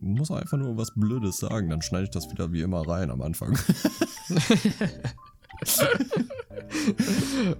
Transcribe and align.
muss 0.00 0.30
einfach 0.30 0.58
nur 0.58 0.76
was 0.76 0.92
Blödes 0.94 1.38
sagen, 1.38 1.68
dann 1.68 1.82
schneide 1.82 2.04
ich 2.04 2.10
das 2.10 2.30
wieder 2.30 2.52
wie 2.52 2.62
immer 2.62 2.86
rein 2.86 3.10
am 3.10 3.22
Anfang. 3.22 3.58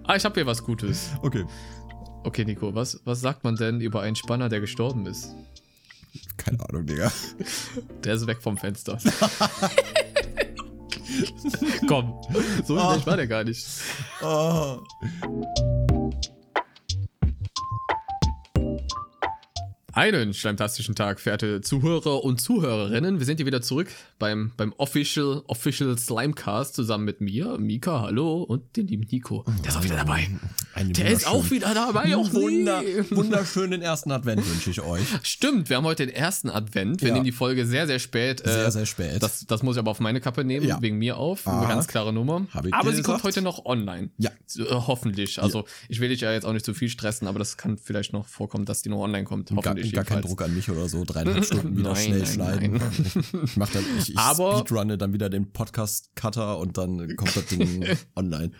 ah, 0.04 0.16
ich 0.16 0.24
habe 0.24 0.34
hier 0.34 0.46
was 0.46 0.62
Gutes. 0.62 1.10
Okay. 1.22 1.44
Okay, 2.22 2.44
Nico, 2.44 2.74
was, 2.74 3.00
was 3.04 3.20
sagt 3.20 3.44
man 3.44 3.56
denn 3.56 3.80
über 3.80 4.02
einen 4.02 4.16
Spanner, 4.16 4.48
der 4.48 4.60
gestorben 4.60 5.06
ist? 5.06 5.34
Keine 6.36 6.60
Ahnung, 6.68 6.86
Digga. 6.86 7.10
Der 8.04 8.14
ist 8.14 8.26
weg 8.26 8.42
vom 8.42 8.56
Fenster. 8.58 8.98
Komm, 11.86 12.14
so 12.64 12.78
schlecht 12.78 13.06
war 13.06 13.16
der 13.16 13.26
gar 13.26 13.44
nicht. 13.44 13.66
Oh. 14.22 14.80
Einen 19.92 20.34
schleimtastischen 20.34 20.94
Tag, 20.94 21.18
verehrte 21.18 21.62
Zuhörer 21.62 22.22
und 22.22 22.40
Zuhörerinnen. 22.40 23.18
Wir 23.18 23.26
sind 23.26 23.38
hier 23.38 23.46
wieder 23.46 23.60
zurück 23.60 23.88
beim, 24.20 24.52
beim 24.56 24.72
Official, 24.76 25.42
Official 25.48 25.98
Slimecast 25.98 26.74
zusammen 26.74 27.04
mit 27.04 27.20
mir, 27.20 27.58
Mika, 27.58 28.02
hallo, 28.02 28.42
und 28.42 28.76
dem 28.76 28.86
lieben 28.86 29.06
Nico. 29.10 29.44
Der 29.62 29.70
ist 29.70 29.76
auch 29.76 29.82
wieder 29.82 29.96
dabei. 29.96 30.28
Der 30.88 31.10
ist 31.10 31.26
auch 31.26 31.50
wieder 31.50 31.74
dabei. 31.74 32.16
Auch 32.16 32.32
Wunder, 32.32 32.82
wunderschönen 33.10 33.82
ersten 33.82 34.10
Advent 34.12 34.48
wünsche 34.48 34.70
ich 34.70 34.80
euch. 34.80 35.02
Stimmt, 35.22 35.68
wir 35.68 35.76
haben 35.76 35.84
heute 35.84 36.06
den 36.06 36.14
ersten 36.14 36.48
Advent. 36.48 37.02
Wir 37.02 37.08
ja. 37.08 37.14
nehmen 37.14 37.24
die 37.24 37.32
Folge 37.32 37.66
sehr, 37.66 37.86
sehr 37.86 37.98
spät. 37.98 38.42
Sehr, 38.44 38.66
äh, 38.66 38.70
sehr 38.70 38.86
spät. 38.86 39.22
Das, 39.22 39.46
das 39.46 39.62
muss 39.62 39.76
ich 39.76 39.80
aber 39.80 39.90
auf 39.90 40.00
meine 40.00 40.20
Kappe 40.20 40.44
nehmen, 40.44 40.66
ja. 40.66 40.80
wegen 40.80 40.98
mir 40.98 41.16
auf. 41.16 41.46
Eine 41.46 41.66
ganz 41.66 41.86
klare 41.86 42.12
Nummer. 42.12 42.46
aber 42.52 42.68
sie 42.70 42.72
gesagt? 42.72 43.04
kommt 43.04 43.22
heute 43.24 43.42
noch 43.42 43.64
online. 43.66 44.10
Ja. 44.18 44.30
Äh, 44.56 44.64
hoffentlich. 44.70 45.42
Also, 45.42 45.58
ja. 45.60 45.64
ich 45.88 46.00
will 46.00 46.08
dich 46.08 46.20
ja 46.20 46.32
jetzt 46.32 46.44
auch 46.44 46.52
nicht 46.52 46.64
zu 46.64 46.74
viel 46.74 46.88
stressen, 46.88 47.28
aber 47.28 47.38
das 47.38 47.56
kann 47.56 47.78
vielleicht 47.78 48.12
noch 48.12 48.26
vorkommen, 48.26 48.64
dass 48.64 48.82
die 48.82 48.88
noch 48.88 49.00
online 49.00 49.24
kommt. 49.24 49.50
Hoffentlich 49.50 49.92
gar 49.92 50.04
kein 50.04 50.22
Druck 50.22 50.42
an 50.42 50.54
mich 50.54 50.70
oder 50.70 50.88
so, 50.88 51.04
dreieinhalb 51.04 51.44
Stunden 51.44 51.76
wieder 51.76 51.92
nein, 51.92 52.02
schnell 52.02 52.18
nein, 52.18 52.26
schneiden. 52.26 52.72
Nein. 52.72 53.44
Ich 53.44 53.56
mach 53.56 53.70
dann, 53.70 53.84
ich, 53.98 54.10
ich 54.10 54.18
Aber, 54.18 54.58
speedrunne 54.58 54.96
dann 54.98 55.12
wieder 55.12 55.28
den 55.28 55.52
Podcast-Cutter 55.52 56.58
und 56.58 56.78
dann 56.78 57.16
kommt 57.16 57.36
das 57.36 57.46
Ding 57.46 57.84
online. 58.16 58.52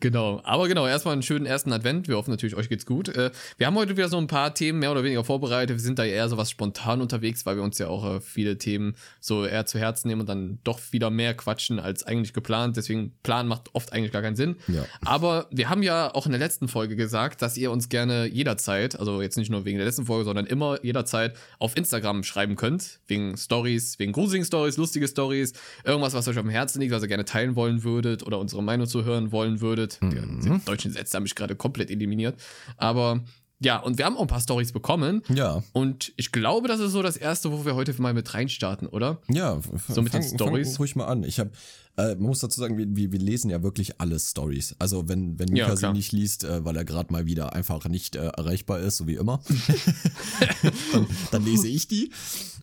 Genau, 0.00 0.40
aber 0.44 0.68
genau, 0.68 0.86
erstmal 0.86 1.12
einen 1.12 1.22
schönen 1.24 1.46
ersten 1.46 1.72
Advent. 1.72 2.08
Wir 2.08 2.16
hoffen 2.16 2.30
natürlich, 2.30 2.56
euch 2.56 2.68
geht's 2.68 2.86
gut. 2.86 3.08
Äh, 3.08 3.30
wir 3.58 3.66
haben 3.66 3.74
heute 3.74 3.96
wieder 3.96 4.08
so 4.08 4.18
ein 4.18 4.26
paar 4.26 4.54
Themen 4.54 4.78
mehr 4.78 4.92
oder 4.92 5.02
weniger 5.02 5.24
vorbereitet. 5.24 5.76
Wir 5.76 5.82
sind 5.82 5.98
da 5.98 6.04
eher 6.04 6.28
so 6.28 6.36
was 6.36 6.50
spontan 6.50 7.00
unterwegs, 7.00 7.46
weil 7.46 7.56
wir 7.56 7.62
uns 7.62 7.78
ja 7.78 7.88
auch 7.88 8.16
äh, 8.16 8.20
viele 8.20 8.58
Themen 8.58 8.94
so 9.20 9.44
eher 9.44 9.66
zu 9.66 9.78
Herzen 9.78 10.08
nehmen 10.08 10.20
und 10.22 10.28
dann 10.28 10.58
doch 10.64 10.80
wieder 10.92 11.10
mehr 11.10 11.34
quatschen 11.34 11.78
als 11.80 12.04
eigentlich 12.04 12.32
geplant. 12.32 12.76
Deswegen, 12.76 13.12
Plan 13.22 13.48
macht 13.48 13.70
oft 13.72 13.92
eigentlich 13.92 14.12
gar 14.12 14.22
keinen 14.22 14.36
Sinn. 14.36 14.56
Ja. 14.68 14.84
Aber 15.04 15.46
wir 15.50 15.68
haben 15.68 15.82
ja 15.82 16.14
auch 16.14 16.26
in 16.26 16.32
der 16.32 16.38
letzten 16.38 16.68
Folge 16.68 16.96
gesagt, 16.96 17.42
dass 17.42 17.56
ihr 17.56 17.70
uns 17.70 17.88
gerne 17.88 18.26
jederzeit, 18.26 18.98
also 18.98 19.22
jetzt 19.22 19.36
nicht 19.36 19.50
nur 19.50 19.64
wegen 19.64 19.78
der 19.78 19.86
letzten 19.86 20.06
Folge, 20.06 20.24
sondern 20.24 20.46
immer 20.46 20.78
jederzeit 20.84 21.36
auf 21.58 21.76
Instagram 21.76 22.22
schreiben 22.22 22.56
könnt. 22.56 23.00
Wegen 23.06 23.36
Stories, 23.36 23.98
wegen 23.98 24.12
gruseligen 24.12 24.46
Stories, 24.46 24.76
lustige 24.76 25.08
Stories, 25.08 25.52
irgendwas, 25.84 26.14
was 26.14 26.28
euch 26.28 26.36
auf 26.36 26.44
dem 26.44 26.50
Herzen 26.50 26.80
liegt, 26.80 26.92
was 26.92 27.02
ihr 27.02 27.08
gerne 27.08 27.24
teilen 27.24 27.56
wollen 27.56 27.84
würdet 27.84 28.26
oder 28.26 28.38
unsere 28.38 28.62
Meinung 28.62 28.86
zu 28.86 29.04
hören 29.04 29.32
wollen 29.32 29.60
würdet. 29.60 29.98
Mhm. 30.00 30.40
Die 30.42 30.64
deutschen 30.64 30.92
Sätze 30.92 31.13
haben 31.16 31.24
mich 31.24 31.34
gerade 31.34 31.56
komplett 31.56 31.90
eliminiert. 31.90 32.40
Aber 32.76 33.22
ja, 33.60 33.78
und 33.78 33.98
wir 33.98 34.04
haben 34.04 34.16
auch 34.16 34.22
ein 34.22 34.26
paar 34.26 34.40
Stories 34.40 34.72
bekommen. 34.72 35.22
Ja. 35.32 35.62
Und 35.72 36.12
ich 36.16 36.32
glaube, 36.32 36.68
das 36.68 36.80
ist 36.80 36.92
so 36.92 37.02
das 37.02 37.16
erste, 37.16 37.50
wo 37.52 37.64
wir 37.64 37.74
heute 37.74 38.00
mal 38.00 38.12
mit 38.12 38.34
reinstarten, 38.34 38.88
oder? 38.88 39.20
Ja, 39.28 39.60
so 39.88 40.02
mit 40.02 40.12
fang, 40.12 40.20
den 40.20 40.34
Stories. 40.34 40.78
ruhig 40.78 40.96
mal 40.96 41.06
an. 41.06 41.24
Ich 41.24 41.38
habe 41.38 41.50
äh, 41.96 42.16
man 42.16 42.26
muss 42.26 42.40
dazu 42.40 42.60
sagen, 42.60 42.76
wir, 42.76 43.12
wir 43.12 43.18
lesen 43.18 43.50
ja 43.50 43.62
wirklich 43.62 44.00
alle 44.00 44.18
Stories. 44.18 44.74
Also 44.78 45.08
wenn, 45.08 45.38
wenn 45.38 45.50
Mika 45.50 45.68
ja, 45.68 45.76
sie 45.76 45.92
nicht 45.92 46.10
liest, 46.10 46.42
äh, 46.42 46.64
weil 46.64 46.76
er 46.76 46.84
gerade 46.84 47.12
mal 47.12 47.26
wieder 47.26 47.54
einfach 47.54 47.86
nicht 47.86 48.16
äh, 48.16 48.26
erreichbar 48.26 48.80
ist, 48.80 48.96
so 48.96 49.06
wie 49.06 49.14
immer, 49.14 49.40
dann, 50.92 51.06
dann, 51.30 51.44
lese 51.44 51.68
ich 51.68 51.86
die. 51.86 52.10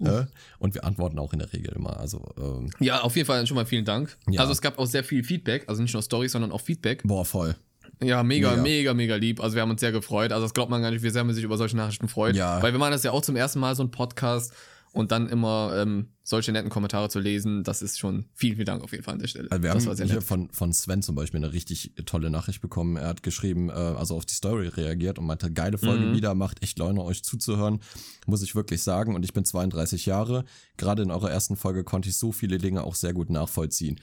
Äh, 0.04 0.26
und 0.60 0.74
wir 0.74 0.84
antworten 0.84 1.18
auch 1.18 1.32
in 1.32 1.40
der 1.40 1.54
Regel 1.54 1.74
immer. 1.76 1.98
Also, 1.98 2.26
ähm, 2.38 2.72
ja, 2.80 3.02
auf 3.02 3.16
jeden 3.16 3.26
Fall 3.26 3.48
schon 3.48 3.56
mal 3.56 3.66
vielen 3.66 3.86
Dank. 3.86 4.18
Ja. 4.30 4.42
Also 4.42 4.52
es 4.52 4.62
gab 4.62 4.78
auch 4.78 4.88
sehr 4.88 5.04
viel 5.04 5.24
Feedback, 5.24 5.64
also 5.68 5.82
nicht 5.82 5.94
nur 5.94 6.04
Stories, 6.04 6.34
sondern 6.34 6.52
auch 6.52 6.62
Feedback. 6.62 7.04
Boah, 7.04 7.24
voll. 7.24 7.56
Ja, 8.04 8.24
mega, 8.24 8.52
mega, 8.52 8.62
mega, 8.62 8.94
mega, 8.94 9.16
lieb. 9.16 9.42
Also 9.42 9.56
wir 9.56 9.62
haben 9.62 9.72
uns 9.72 9.82
sehr 9.82 9.92
gefreut. 9.92 10.32
Also 10.32 10.46
das 10.46 10.54
glaubt 10.54 10.72
man 10.72 10.82
gar 10.82 10.92
nicht, 10.92 11.04
wie 11.04 11.10
sehr 11.10 11.24
man 11.24 11.36
sich 11.36 11.44
über 11.44 11.58
solche 11.58 11.78
Nachrichten 11.78 12.08
freut. 12.08 12.36
Ja. 12.36 12.62
Weil 12.62 12.72
wir 12.72 12.80
machen 12.80 12.92
das 12.92 13.04
ja 13.04 13.12
auch 13.12 13.22
zum 13.22 13.36
ersten 13.36 13.60
Mal, 13.60 13.76
so 13.76 13.84
ein 13.84 13.92
Podcast 13.92 14.54
und 14.94 15.12
dann 15.12 15.30
immer 15.30 15.74
ähm, 15.76 16.08
solche 16.24 16.52
netten 16.52 16.70
Kommentare 16.70 17.10
zu 17.10 17.20
lesen, 17.20 17.64
das 17.64 17.82
ist 17.82 17.98
schon 17.98 18.26
vielen, 18.34 18.56
vielen 18.56 18.66
Dank 18.66 18.84
auf 18.84 18.92
jeden 18.92 19.04
Fall 19.04 19.14
an 19.14 19.20
der 19.20 19.28
Stelle. 19.28 19.50
Also 19.50 19.64
wir 19.64 19.74
das 19.74 19.88
haben 19.88 20.10
hier 20.10 20.22
von, 20.22 20.50
von 20.50 20.74
Sven 20.74 21.02
zum 21.02 21.16
Beispiel 21.16 21.38
eine 21.38 21.54
richtig 21.54 21.94
tolle 22.06 22.30
Nachricht 22.30 22.62
bekommen. 22.62 22.98
Er 22.98 23.08
hat 23.08 23.24
geschrieben, 23.24 23.70
äh, 23.70 23.74
also 23.74 24.16
auf 24.16 24.26
die 24.26 24.34
Story 24.34 24.68
reagiert 24.68 25.18
und 25.18 25.26
meinte, 25.26 25.52
geile 25.52 25.78
Folge 25.78 26.08
mhm. 26.08 26.16
wieder, 26.16 26.36
macht 26.36 26.62
echt 26.62 26.78
Laune, 26.78 27.04
euch 27.04 27.24
zuzuhören, 27.24 27.80
muss 28.28 28.42
ich 28.42 28.54
wirklich 28.54 28.84
sagen. 28.84 29.16
Und 29.16 29.24
ich 29.24 29.34
bin 29.34 29.46
32 29.46 30.06
Jahre. 30.06 30.44
Gerade 30.78 31.04
in 31.04 31.12
eurer 31.12 31.32
ersten 31.32 31.56
Folge 31.56 31.84
konnte 31.84 32.10
ich 32.10 32.18
so 32.18 32.32
viele 32.32 32.58
Dinge 32.58 32.84
auch 32.84 32.96
sehr 32.96 33.14
gut 33.14 33.30
nachvollziehen. 33.30 34.00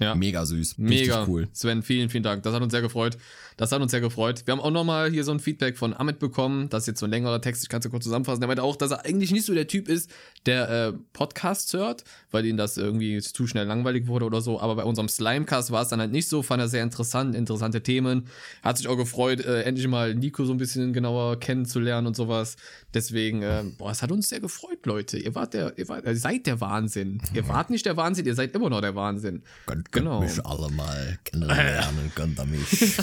Ja. 0.00 0.14
Mega 0.14 0.46
süß. 0.46 0.78
Mega 0.78 1.26
cool. 1.28 1.48
Sven, 1.52 1.82
vielen, 1.82 2.08
vielen 2.08 2.22
Dank. 2.22 2.42
Das 2.42 2.54
hat 2.54 2.62
uns 2.62 2.72
sehr 2.72 2.80
gefreut. 2.80 3.18
Das 3.58 3.72
hat 3.72 3.82
uns 3.82 3.90
sehr 3.90 4.00
gefreut. 4.00 4.46
Wir 4.46 4.52
haben 4.52 4.60
auch 4.60 4.70
nochmal 4.70 5.10
hier 5.10 5.22
so 5.22 5.32
ein 5.32 5.38
Feedback 5.38 5.76
von 5.76 5.92
Amit 5.92 6.18
bekommen. 6.18 6.70
Das 6.70 6.84
ist 6.84 6.86
jetzt 6.86 7.00
so 7.00 7.06
ein 7.06 7.10
längerer 7.10 7.42
Text. 7.42 7.62
Ich 7.62 7.68
kann 7.68 7.80
es 7.80 7.84
ja 7.84 7.90
kurz 7.90 8.04
zusammenfassen. 8.04 8.42
Er 8.42 8.46
meinte 8.46 8.62
auch, 8.62 8.76
dass 8.76 8.90
er 8.90 9.04
eigentlich 9.04 9.32
nicht 9.32 9.44
so 9.44 9.52
der 9.52 9.66
Typ 9.66 9.86
ist, 9.90 10.10
der 10.46 10.70
äh, 10.70 10.92
Podcasts 11.12 11.70
hört, 11.74 12.04
weil 12.30 12.46
ihm 12.46 12.56
das 12.56 12.78
irgendwie 12.78 13.20
zu 13.20 13.46
schnell 13.46 13.66
langweilig 13.66 14.06
wurde 14.06 14.24
oder 14.24 14.40
so. 14.40 14.58
Aber 14.58 14.76
bei 14.76 14.84
unserem 14.84 15.10
Slimecast 15.10 15.70
war 15.72 15.82
es 15.82 15.88
dann 15.88 16.00
halt 16.00 16.10
nicht 16.10 16.26
so. 16.26 16.42
Fand 16.42 16.62
er 16.62 16.68
sehr 16.68 16.82
interessant, 16.82 17.34
interessante 17.34 17.82
Themen. 17.82 18.28
Hat 18.62 18.78
sich 18.78 18.88
auch 18.88 18.96
gefreut, 18.96 19.44
äh, 19.44 19.64
endlich 19.64 19.86
mal 19.88 20.14
Nico 20.14 20.46
so 20.46 20.52
ein 20.52 20.58
bisschen 20.58 20.94
genauer 20.94 21.38
kennenzulernen 21.38 22.06
und 22.06 22.16
sowas. 22.16 22.56
Deswegen, 22.94 23.42
äh, 23.42 23.64
boah, 23.76 23.90
es 23.90 24.00
hat 24.02 24.10
uns 24.10 24.30
sehr 24.30 24.40
gefreut, 24.40 24.86
Leute. 24.86 25.18
Ihr 25.18 25.34
wart 25.34 25.52
der, 25.52 25.76
ihr, 25.76 25.86
wart, 25.86 26.06
ihr 26.06 26.16
seid 26.16 26.46
der 26.46 26.62
Wahnsinn. 26.62 27.20
Ihr 27.34 27.46
wart 27.46 27.68
nicht 27.68 27.84
der 27.84 27.98
Wahnsinn, 27.98 28.24
ihr 28.24 28.34
seid 28.34 28.54
immer 28.54 28.70
noch 28.70 28.80
der 28.80 28.94
Wahnsinn. 28.94 29.42
Könnt, 29.90 30.06
genau. 30.06 30.20
mich 30.20 30.46
alle 30.46 30.70
mal 30.70 31.18
kennenlernen, 31.24 32.12
könnt 32.14 32.38
ihr 32.38 32.46
mich. 32.46 32.68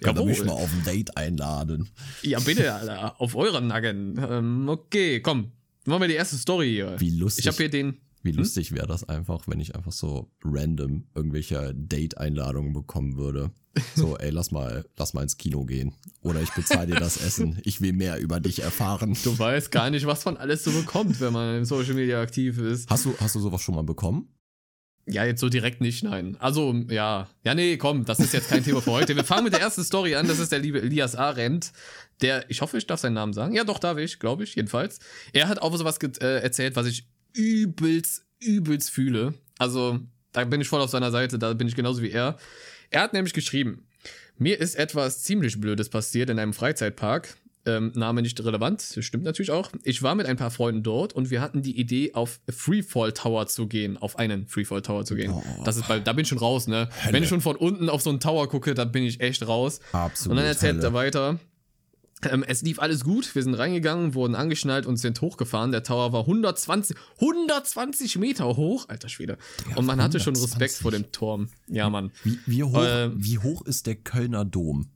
könnt 0.00 0.18
ihr 0.18 0.24
mich 0.24 0.44
mal 0.44 0.52
auf 0.52 0.72
ein 0.72 0.82
Date 0.84 1.14
einladen. 1.16 1.90
Ja, 2.22 2.40
bitte, 2.40 2.72
Alter. 2.72 3.20
Auf 3.20 3.36
euren 3.36 3.66
Nacken. 3.66 4.18
Ähm, 4.18 4.68
okay, 4.68 5.20
komm. 5.20 5.52
Machen 5.84 6.02
wir 6.02 6.08
die 6.08 6.14
erste 6.14 6.36
Story 6.36 6.70
hier. 6.70 6.98
Wie 6.98 7.10
lustig. 7.10 7.44
Ich 7.44 7.48
habe 7.48 7.56
hier 7.58 7.68
den. 7.68 8.00
Wie 8.22 8.30
hm? 8.30 8.38
lustig 8.38 8.72
wäre 8.72 8.86
das 8.86 9.08
einfach, 9.08 9.46
wenn 9.46 9.60
ich 9.60 9.74
einfach 9.74 9.92
so 9.92 10.30
random 10.44 11.04
irgendwelche 11.14 11.74
Date-Einladungen 11.74 12.72
bekommen 12.72 13.16
würde. 13.16 13.50
So, 13.94 14.16
ey, 14.18 14.30
lass 14.30 14.50
mal, 14.50 14.86
lass 14.96 15.14
mal 15.14 15.22
ins 15.22 15.36
Kino 15.36 15.64
gehen. 15.64 15.94
Oder 16.22 16.40
ich 16.40 16.50
bezahle 16.50 16.86
dir 16.86 17.00
das 17.00 17.16
Essen. 17.18 17.60
Ich 17.64 17.80
will 17.80 17.92
mehr 17.92 18.18
über 18.20 18.40
dich 18.40 18.62
erfahren. 18.62 19.16
Du 19.22 19.38
weißt 19.38 19.70
gar 19.70 19.90
nicht, 19.90 20.06
was 20.06 20.24
man 20.24 20.36
alles 20.36 20.64
so 20.64 20.70
bekommt, 20.70 21.20
wenn 21.20 21.32
man 21.32 21.58
in 21.58 21.64
Social 21.64 21.94
Media 21.94 22.20
aktiv 22.20 22.58
ist. 22.58 22.90
Hast 22.90 23.04
du, 23.04 23.14
hast 23.20 23.34
du 23.34 23.40
sowas 23.40 23.60
schon 23.62 23.74
mal 23.74 23.84
bekommen? 23.84 24.28
Ja, 25.12 25.24
jetzt 25.24 25.40
so 25.40 25.48
direkt 25.48 25.80
nicht, 25.80 26.04
nein. 26.04 26.36
Also, 26.38 26.74
ja. 26.88 27.28
Ja, 27.44 27.54
nee, 27.54 27.76
komm, 27.76 28.04
das 28.04 28.20
ist 28.20 28.32
jetzt 28.32 28.48
kein 28.48 28.62
Thema 28.64 28.80
für 28.80 28.92
heute. 28.92 29.16
Wir 29.16 29.24
fangen 29.24 29.44
mit 29.44 29.52
der 29.52 29.60
ersten 29.60 29.82
Story 29.82 30.14
an. 30.14 30.28
Das 30.28 30.38
ist 30.38 30.52
der 30.52 30.60
liebe 30.60 30.80
Elias 30.80 31.16
Arendt. 31.16 31.72
Der, 32.22 32.48
ich 32.48 32.60
hoffe, 32.60 32.78
ich 32.78 32.86
darf 32.86 33.00
seinen 33.00 33.14
Namen 33.14 33.32
sagen. 33.32 33.54
Ja, 33.54 33.64
doch, 33.64 33.78
darf 33.78 33.98
ich, 33.98 34.18
glaube 34.18 34.44
ich, 34.44 34.54
jedenfalls. 34.54 35.00
Er 35.32 35.48
hat 35.48 35.60
auch 35.60 35.76
sowas 35.76 35.98
äh, 36.20 36.42
erzählt, 36.42 36.76
was 36.76 36.86
ich 36.86 37.08
übelst, 37.32 38.24
übelst 38.38 38.90
fühle. 38.90 39.34
Also, 39.58 39.98
da 40.32 40.44
bin 40.44 40.60
ich 40.60 40.68
voll 40.68 40.80
auf 40.80 40.90
seiner 40.90 41.10
Seite, 41.10 41.38
da 41.38 41.52
bin 41.54 41.68
ich 41.68 41.74
genauso 41.74 42.02
wie 42.02 42.10
er. 42.10 42.36
Er 42.90 43.02
hat 43.02 43.12
nämlich 43.12 43.34
geschrieben, 43.34 43.86
mir 44.38 44.58
ist 44.60 44.74
etwas 44.76 45.22
ziemlich 45.22 45.60
Blödes 45.60 45.88
passiert 45.88 46.30
in 46.30 46.38
einem 46.38 46.52
Freizeitpark. 46.52 47.36
Ähm, 47.66 47.92
Name 47.94 48.22
nicht 48.22 48.42
relevant, 48.42 48.96
das 48.96 49.04
stimmt 49.04 49.24
natürlich 49.24 49.50
auch. 49.50 49.70
Ich 49.84 50.02
war 50.02 50.14
mit 50.14 50.24
ein 50.24 50.38
paar 50.38 50.50
Freunden 50.50 50.82
dort 50.82 51.12
und 51.12 51.30
wir 51.30 51.42
hatten 51.42 51.60
die 51.60 51.78
Idee, 51.78 52.14
auf 52.14 52.40
Freefall 52.48 53.12
Tower 53.12 53.46
zu 53.48 53.66
gehen, 53.66 53.98
auf 53.98 54.18
einen 54.18 54.46
Freefall 54.46 54.80
Tower 54.80 55.04
zu 55.04 55.14
gehen. 55.14 55.30
Oh. 55.30 55.42
Das 55.64 55.76
ist 55.76 55.86
bei, 55.86 56.00
da 56.00 56.14
bin 56.14 56.22
ich 56.22 56.28
schon 56.28 56.38
raus, 56.38 56.68
ne? 56.68 56.88
Hölle. 57.02 57.12
Wenn 57.12 57.22
ich 57.22 57.28
schon 57.28 57.42
von 57.42 57.56
unten 57.56 57.90
auf 57.90 58.00
so 58.00 58.08
einen 58.08 58.18
Tower 58.18 58.48
gucke, 58.48 58.72
da 58.72 58.86
bin 58.86 59.02
ich 59.02 59.20
echt 59.20 59.46
raus. 59.46 59.80
Absolut. 59.92 60.30
Und 60.30 60.36
dann 60.38 60.46
erzählt 60.46 60.76
Hölle. 60.76 60.86
er 60.86 60.92
weiter. 60.94 61.40
Ähm, 62.22 62.44
es 62.46 62.62
lief 62.62 62.78
alles 62.78 63.04
gut, 63.04 63.34
wir 63.34 63.42
sind 63.42 63.54
reingegangen, 63.54 64.14
wurden 64.14 64.34
angeschnallt 64.34 64.86
und 64.86 64.96
sind 64.96 65.20
hochgefahren. 65.20 65.70
Der 65.70 65.82
Tower 65.82 66.12
war 66.12 66.20
120, 66.20 66.96
120 67.20 68.18
Meter 68.18 68.56
hoch, 68.56 68.88
alter 68.88 69.08
Schwede. 69.08 69.38
Ja, 69.70 69.76
und 69.76 69.86
man 69.86 70.00
120. 70.00 70.02
hatte 70.02 70.20
schon 70.20 70.36
Respekt 70.36 70.74
vor 70.74 70.90
dem 70.90 71.12
Turm. 71.12 71.48
Ja, 71.66 71.88
Mann. 71.88 72.10
Wie, 72.24 72.38
wie, 72.46 72.62
hoch, 72.62 72.82
äh, 72.82 73.10
wie 73.14 73.38
hoch 73.38 73.62
ist 73.62 73.86
der 73.86 73.96
Kölner 73.96 74.44
Dom? 74.44 74.90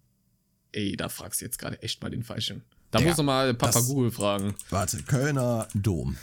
Ey, 0.75 0.97
da 0.97 1.09
fragst 1.09 1.41
du 1.41 1.45
jetzt 1.45 1.59
gerade 1.59 1.81
echt 1.83 2.03
mal 2.03 2.11
den 2.11 2.25
Falschen. 2.25 2.63
Da 2.91 2.99
ja, 2.99 3.07
muss 3.07 3.17
man 3.19 3.27
mal 3.27 3.55
Papa 3.55 3.79
das, 3.79 3.87
Google 3.87 4.11
fragen. 4.11 4.55
Warte, 4.71 5.03
Kölner 5.03 5.69
Dom. 5.75 6.17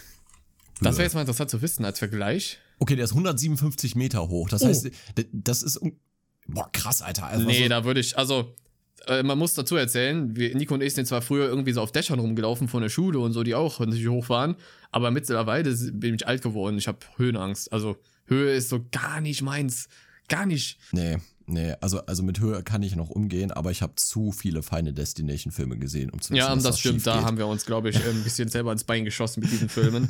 Das 0.81 0.97
wäre 0.97 1.03
jetzt 1.03 1.13
mal 1.13 1.21
interessant 1.21 1.49
zu 1.49 1.61
wissen 1.61 1.85
als 1.85 1.99
Vergleich. 1.99 2.57
Okay, 2.79 2.95
der 2.95 3.05
ist 3.05 3.11
157 3.11 3.95
Meter 3.95 4.27
hoch. 4.27 4.49
Das 4.49 4.63
oh. 4.63 4.67
heißt, 4.67 4.89
das 5.31 5.63
ist. 5.63 5.79
Boah, 6.47 6.69
krass, 6.71 7.01
Alter. 7.01 7.27
Also 7.27 7.45
nee, 7.45 7.63
so 7.63 7.69
da 7.69 7.85
würde 7.85 7.99
ich, 7.99 8.17
also, 8.17 8.55
äh, 9.05 9.21
man 9.23 9.37
muss 9.37 9.53
dazu 9.53 9.75
erzählen, 9.75 10.35
wir, 10.35 10.55
Nico 10.55 10.73
und 10.73 10.81
ich 10.81 10.95
sind 10.95 11.05
zwar 11.05 11.21
früher 11.21 11.47
irgendwie 11.47 11.71
so 11.71 11.81
auf 11.81 11.91
Dächern 11.91 12.19
rumgelaufen 12.19 12.67
von 12.67 12.81
der 12.81 12.89
Schule 12.89 13.19
und 13.19 13.31
so, 13.31 13.43
die 13.43 13.53
auch 13.53 13.79
natürlich 13.79 14.07
hoch 14.07 14.27
waren, 14.29 14.55
aber 14.91 15.11
mittlerweile 15.11 15.73
bin 15.93 16.15
ich 16.15 16.27
alt 16.27 16.41
geworden. 16.41 16.77
Ich 16.77 16.87
habe 16.87 16.99
Höhenangst. 17.17 17.71
Also 17.71 17.97
Höhe 18.25 18.51
ist 18.53 18.69
so 18.69 18.83
gar 18.91 19.21
nicht 19.21 19.43
meins. 19.43 19.87
Gar 20.27 20.45
nicht. 20.45 20.79
Nee, 20.91 21.17
nee, 21.51 21.73
also, 21.81 22.05
also 22.05 22.23
mit 22.23 22.39
Höhe 22.39 22.63
kann 22.63 22.83
ich 22.83 22.95
noch 22.95 23.09
umgehen, 23.09 23.51
aber 23.51 23.71
ich 23.71 23.81
habe 23.81 23.95
zu 23.95 24.31
viele 24.31 24.63
feine 24.63 24.93
Destination-Filme 24.93 25.77
gesehen, 25.77 26.09
um 26.09 26.21
zu 26.21 26.31
wissen, 26.31 26.37
Ja, 26.37 26.53
das, 26.53 26.63
das 26.63 26.79
stimmt, 26.79 27.05
da 27.05 27.23
haben 27.23 27.37
wir 27.37 27.47
uns, 27.47 27.65
glaube 27.65 27.89
ich, 27.89 27.97
ein 27.97 28.23
bisschen 28.23 28.49
selber 28.49 28.71
ins 28.71 28.83
Bein 28.83 29.05
geschossen 29.05 29.41
mit 29.41 29.51
diesen 29.51 29.69
Filmen. 29.69 30.09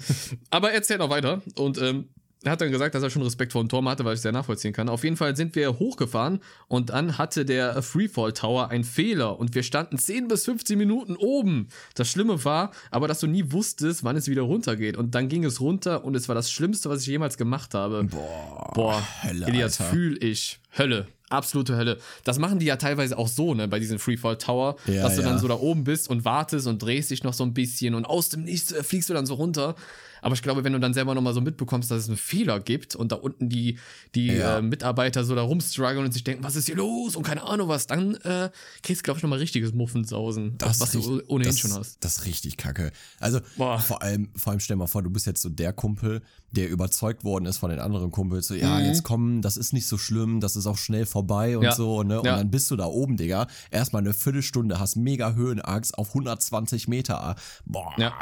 aber 0.50 0.72
erzähl 0.72 0.98
noch 0.98 1.10
weiter 1.10 1.42
und 1.56 1.78
ähm, 1.80 2.06
er 2.44 2.54
hat 2.54 2.62
dann 2.62 2.72
gesagt, 2.72 2.96
dass 2.96 3.04
er 3.04 3.10
schon 3.12 3.22
Respekt 3.22 3.52
vor 3.52 3.64
dem 3.64 3.70
Turm 3.70 3.88
hatte, 3.88 4.04
weil 4.04 4.16
ich 4.16 4.22
sehr 4.22 4.32
nachvollziehen 4.32 4.74
kann. 4.74 4.90
Auf 4.90 5.04
jeden 5.04 5.16
Fall 5.16 5.36
sind 5.36 5.56
wir 5.56 5.78
hochgefahren 5.78 6.40
und 6.68 6.90
dann 6.90 7.18
hatte 7.20 7.46
der 7.46 7.84
Freefall 7.84 8.34
Tower 8.34 8.70
einen 8.70 8.84
Fehler 8.84 9.38
und 9.38 9.54
wir 9.54 9.62
standen 9.62 9.98
10 9.98 10.28
bis 10.28 10.46
15 10.46 10.78
Minuten 10.78 11.16
oben. 11.16 11.68
Das 11.94 12.10
Schlimme 12.10 12.44
war, 12.44 12.72
aber 12.90 13.08
dass 13.08 13.20
du 13.20 13.28
nie 13.28 13.52
wusstest, 13.52 14.04
wann 14.04 14.16
es 14.16 14.28
wieder 14.28 14.42
runtergeht. 14.42 14.98
Und 14.98 15.14
dann 15.14 15.30
ging 15.30 15.44
es 15.46 15.62
runter 15.62 16.04
und 16.04 16.16
es 16.16 16.28
war 16.28 16.36
das 16.36 16.52
Schlimmste, 16.52 16.90
was 16.90 17.02
ich 17.02 17.08
jemals 17.08 17.38
gemacht 17.38 17.76
habe. 17.76 18.06
Boah, 18.06 18.72
Boah 18.74 19.08
Hölle, 19.24 19.46
Elias, 19.46 19.78
fühl 19.78 20.24
ich. 20.24 20.60
Hölle 20.76 21.08
absolute 21.32 21.76
Hölle. 21.76 21.98
Das 22.24 22.40
machen 22.40 22.60
die 22.60 22.66
ja 22.66 22.76
teilweise 22.76 23.18
auch 23.18 23.28
so, 23.28 23.54
ne, 23.54 23.68
bei 23.68 23.80
diesem 23.80 24.00
Freefall 24.00 24.38
Tower, 24.38 24.76
ja, 24.88 25.04
dass 25.04 25.16
du 25.16 25.22
ja. 25.22 25.30
dann 25.30 25.40
so 25.40 25.48
da 25.48 25.56
oben 25.56 25.84
bist 25.84 26.10
und 26.10 26.26
wartest 26.26 26.68
und 26.68 26.82
drehst 26.82 27.12
dich 27.12 27.24
noch 27.24 27.34
so 27.34 27.44
ein 27.44 27.54
bisschen 27.54 27.96
und 27.96 28.06
aus 28.06 28.30
dem 28.30 28.44
Nichts 28.44 28.72
äh, 28.72 28.84
fliegst 28.84 29.10
du 29.10 29.14
dann 29.14 29.26
so 29.26 29.36
runter. 29.36 29.76
Aber 30.22 30.36
ich 30.36 30.42
glaube, 30.42 30.64
wenn 30.64 30.74
du 30.74 30.80
dann 30.80 30.94
selber 30.94 31.16
nochmal 31.16 31.34
so 31.34 31.42
mitbekommst, 31.42 31.90
dass 31.92 32.04
es 32.04 32.08
einen 32.08 32.18
Fehler 32.18 32.60
gibt 32.60 32.96
und 32.96 33.12
da 33.12 33.16
unten 33.16 33.50
die, 33.50 33.78
die 34.16 34.28
ja. 34.28 34.58
äh, 34.58 34.62
Mitarbeiter 34.62 35.24
so 35.24 35.36
da 35.36 35.42
rumstrugglen 35.42 36.06
und 36.06 36.12
sich 36.12 36.24
denken, 36.24 36.44
was 36.44 36.56
ist 36.56 36.68
hier 36.68 36.76
los 36.76 37.16
und 37.16 37.24
keine 37.24 37.44
Ahnung 37.44 37.68
was, 37.68 37.88
dann 37.88 38.16
äh, 38.16 38.50
kriegst 38.84 39.02
du, 39.02 39.04
glaube 39.04 39.18
ich, 39.18 39.24
nochmal 39.24 39.40
richtiges 39.40 39.74
Muffensausen, 39.74 40.58
das 40.58 40.80
was 40.80 40.94
richtig, 40.94 41.06
du 41.06 41.24
ohnehin 41.28 41.52
das, 41.52 41.60
schon 41.60 41.74
hast. 41.74 41.98
Das 42.04 42.18
ist 42.18 42.26
richtig 42.26 42.58
kacke. 42.58 42.92
Also 43.20 43.40
Boah. 43.58 43.80
vor 43.80 44.02
allem, 44.02 44.30
vor 44.36 44.52
allem 44.52 44.60
stell 44.60 44.78
mal 44.78 44.88
vor, 44.88 45.04
du 45.04 45.10
bist 45.10 45.26
jetzt 45.26 45.42
so 45.42 45.50
der 45.50 45.74
Kumpel, 45.74 46.22
der 46.52 46.70
überzeugt 46.70 47.24
worden 47.24 47.46
ist 47.46 47.58
von 47.58 47.70
den 47.70 47.80
anderen 47.80 48.12
Kumpels, 48.12 48.48
so, 48.48 48.56
ja, 48.56 48.80
mhm. 48.80 48.86
jetzt 48.86 49.04
komm, 49.04 49.42
das 49.42 49.58
ist 49.58 49.74
nicht 49.74 49.88
so 49.88 49.98
schlimm, 49.98 50.40
das 50.40 50.56
ist 50.56 50.68
auch 50.68 50.78
schnell 50.78 51.06
vorbei 51.06 51.58
und 51.58 51.64
ja. 51.64 51.74
so, 51.74 52.04
ne? 52.04 52.20
Und 52.20 52.26
ja. 52.26 52.38
dann 52.38 52.52
bist 52.52 52.70
du 52.72 52.76
da 52.76 52.86
oben, 52.86 53.18
Digga, 53.18 53.48
erstmal 53.72 54.02
eine 54.02 54.14
Viertelstunde, 54.14 54.80
hast 54.80 54.96
mega 54.96 55.34
Höhenangst 55.34 55.98
auf 55.98 56.10
120 56.10 56.88
Meter. 56.88 57.36
Boah. 57.66 57.94
Ja. 57.98 58.14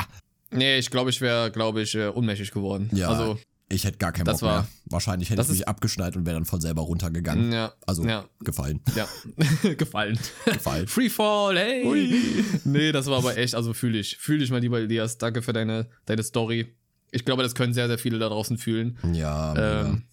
Nee, 0.52 0.78
ich 0.78 0.90
glaube, 0.90 1.10
ich 1.10 1.22
wäre, 1.22 1.52
glaube 1.52 1.82
ich, 1.82 1.96
äh, 1.96 2.08
unmächtig 2.08 2.52
geworden. 2.52 2.90
Ja. 2.94 3.10
Also, 3.10 3.38
ich 3.72 3.84
hätte 3.84 4.00
gar 4.00 4.12
keinen 4.12 4.26
Bock 4.26 4.42
war, 4.42 4.62
mehr. 4.62 4.68
Wahrscheinlich 4.86 5.30
hätte 5.30 5.42
ich 5.44 5.50
mich 5.50 5.68
abgeschnallt 5.68 6.16
und 6.16 6.26
wäre 6.26 6.36
dann 6.36 6.46
von 6.46 6.60
selber 6.60 6.82
runtergegangen. 6.82 7.52
Ja. 7.52 7.72
Also 7.86 8.04
ja. 8.04 8.26
gefallen. 8.40 8.82
Ja. 8.96 9.08
gefallen. 9.76 10.18
Gefallen. 10.46 10.88
Free 10.88 11.10
Fall, 11.10 11.58
hey. 11.58 11.86
Ui. 11.86 12.44
Nee, 12.64 12.92
das 12.92 13.06
war 13.06 13.20
aber 13.20 13.38
echt, 13.38 13.54
also 13.54 13.74
fühle 13.74 14.00
ich. 14.00 14.18
Fühle 14.18 14.44
ich 14.44 14.50
mal 14.50 14.60
lieber, 14.60 14.80
Elias. 14.80 15.20
Danke 15.20 15.44
für 15.44 15.54
deine, 15.54 15.88
deine 16.06 16.24
Story. 16.24 16.76
Ich 17.12 17.26
glaube, 17.26 17.44
das 17.44 17.54
können 17.54 17.74
sehr, 17.74 17.88
sehr 17.88 18.00
viele 18.00 18.18
da 18.18 18.30
draußen 18.30 18.58
fühlen. 18.58 18.98
Ja. 19.14 19.84
Ähm, 19.86 20.04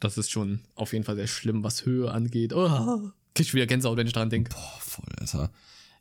das 0.00 0.16
ist 0.16 0.30
schon 0.30 0.60
auf 0.74 0.94
jeden 0.94 1.04
Fall 1.04 1.16
sehr 1.16 1.26
schlimm, 1.26 1.62
was 1.62 1.84
Höhe 1.84 2.10
angeht. 2.10 2.54
Oh, 2.54 3.10
krieg 3.34 3.46
ich 3.46 3.54
wieder 3.54 3.66
Gänsehaut, 3.66 3.98
wenn 3.98 4.06
ich 4.06 4.14
dran 4.14 4.30
denke. 4.30 4.50
Boah, 4.50 4.80
voll, 4.80 5.14
Alter. 5.20 5.50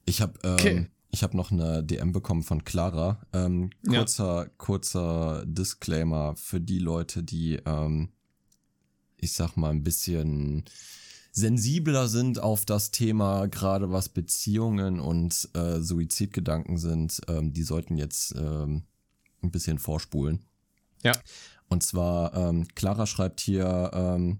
Ich 0.06 0.22
habe 0.22 0.40
ähm, 0.44 0.54
okay. 0.54 0.88
Ich 1.12 1.24
habe 1.24 1.36
noch 1.36 1.52
eine 1.52 1.84
DM 1.84 2.14
bekommen 2.14 2.42
von 2.42 2.64
Clara. 2.64 3.22
Ähm, 3.34 3.70
kurzer, 3.86 4.44
ja. 4.44 4.50
kurzer 4.58 5.44
Disclaimer 5.46 6.36
für 6.38 6.62
die 6.62 6.80
Leute, 6.80 7.22
die, 7.22 7.60
ähm, 7.66 8.14
ich 9.18 9.34
sag 9.34 9.58
mal, 9.58 9.72
ein 9.72 9.84
bisschen 9.84 10.64
sensibler 11.34 12.08
sind 12.08 12.40
auf 12.40 12.66
das 12.66 12.92
Thema, 12.92 13.48
gerade 13.48 13.92
was 13.92 14.10
Beziehungen 14.10 15.00
und 15.00 15.50
äh, 15.54 15.82
Suizidgedanken 15.82 16.78
sind. 16.78 17.22
Ähm, 17.28 17.54
die 17.54 17.64
sollten 17.64 17.98
jetzt 17.98 18.34
ähm, 18.38 18.84
ein 19.44 19.52
bisschen 19.52 19.80
vorspulen. 19.80 20.46
Ja. 21.04 21.14
Und 21.68 21.84
zwar, 21.84 22.34
ähm, 22.36 22.68
Clara 22.76 23.06
schreibt 23.06 23.42
hier, 23.42 23.92
ähm, 23.94 24.40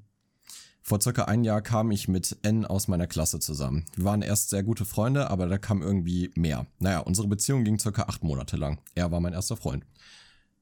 vor 0.84 1.00
circa 1.00 1.26
ein 1.26 1.44
Jahr 1.44 1.62
kam 1.62 1.92
ich 1.92 2.08
mit 2.08 2.38
N 2.42 2.66
aus 2.66 2.88
meiner 2.88 3.08
Klasse 3.08 3.40
zusammen. 3.40 3.86
Wir 3.96 4.04
waren 4.04 4.22
erst 4.22 4.50
sehr 4.50 4.64
gute 4.64 4.84
Freunde, 4.84 5.30
aber 5.30 5.48
da 5.48 5.58
kam 5.58 5.82
irgendwie 5.82 6.32
mehr. 6.36 6.66
Naja, 6.80 7.00
unsere 7.00 7.28
Beziehung 7.28 7.64
ging 7.64 7.80
circa 7.80 8.04
acht 8.04 8.24
Monate 8.24 8.58
lang. 8.58 8.80
Er 8.96 9.12
war 9.12 9.20
mein 9.20 9.34
erster 9.34 9.58
Freund. 9.58 9.86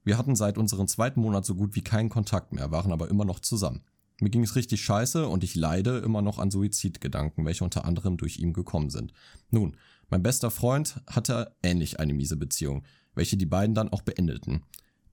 Wir 0.04 0.18
hatten 0.18 0.36
seit 0.36 0.58
unserem 0.58 0.88
zweiten 0.88 1.20
Monat 1.20 1.44
so 1.44 1.54
gut 1.54 1.74
wie 1.74 1.82
keinen 1.82 2.10
Kontakt 2.10 2.52
mehr, 2.52 2.70
waren 2.70 2.92
aber 2.92 3.08
immer 3.08 3.24
noch 3.24 3.40
zusammen. 3.40 3.82
Mir 4.20 4.30
ging 4.30 4.42
es 4.42 4.56
richtig 4.56 4.82
scheiße 4.82 5.26
und 5.26 5.42
ich 5.42 5.54
leide 5.54 5.98
immer 5.98 6.20
noch 6.20 6.38
an 6.38 6.50
Suizidgedanken, 6.50 7.46
welche 7.46 7.64
unter 7.64 7.86
anderem 7.86 8.18
durch 8.18 8.38
ihn 8.38 8.52
gekommen 8.52 8.90
sind. 8.90 9.12
Nun, 9.50 9.76
mein 10.10 10.22
bester 10.22 10.50
Freund 10.50 11.00
hatte 11.06 11.56
ähnlich 11.62 11.98
eine 11.98 12.12
miese 12.12 12.36
Beziehung, 12.36 12.84
welche 13.14 13.38
die 13.38 13.46
beiden 13.46 13.74
dann 13.74 13.88
auch 13.88 14.02
beendeten. 14.02 14.64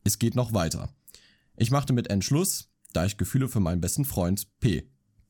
Es 0.03 0.19
geht 0.19 0.35
noch 0.35 0.53
weiter. 0.53 0.89
Ich 1.55 1.71
machte 1.71 1.93
mit 1.93 2.09
N 2.09 2.21
Schluss, 2.21 2.69
da 2.91 3.05
ich 3.05 3.17
Gefühle 3.17 3.47
für 3.47 3.61
meinen 3.61 3.81
besten 3.81 4.05
Freund 4.05 4.47
P 4.59 4.89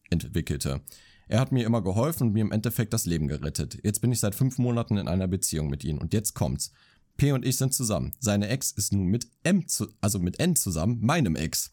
entwickelte. 0.10 0.82
Er 1.28 1.40
hat 1.40 1.52
mir 1.52 1.66
immer 1.66 1.82
geholfen 1.82 2.28
und 2.28 2.34
mir 2.34 2.42
im 2.42 2.52
Endeffekt 2.52 2.94
das 2.94 3.06
Leben 3.06 3.28
gerettet. 3.28 3.80
Jetzt 3.84 4.00
bin 4.02 4.12
ich 4.12 4.20
seit 4.20 4.36
fünf 4.36 4.58
Monaten 4.58 4.98
in 4.98 5.08
einer 5.08 5.28
Beziehung 5.28 5.70
mit 5.70 5.84
ihm 5.84 5.98
und 5.98 6.14
jetzt 6.14 6.34
kommt's. 6.34 6.72
P 7.18 7.32
und 7.32 7.46
ich 7.46 7.58
sind 7.58 7.74
zusammen. 7.74 8.14
Seine 8.20 8.48
Ex 8.48 8.72
ist 8.72 8.94
nun 8.94 9.08
mit 9.08 9.28
M, 9.44 9.68
zu, 9.68 9.88
also 10.02 10.20
mit 10.20 10.40
N 10.40 10.56
zusammen, 10.56 11.00
meinem 11.02 11.36
Ex. 11.36 11.72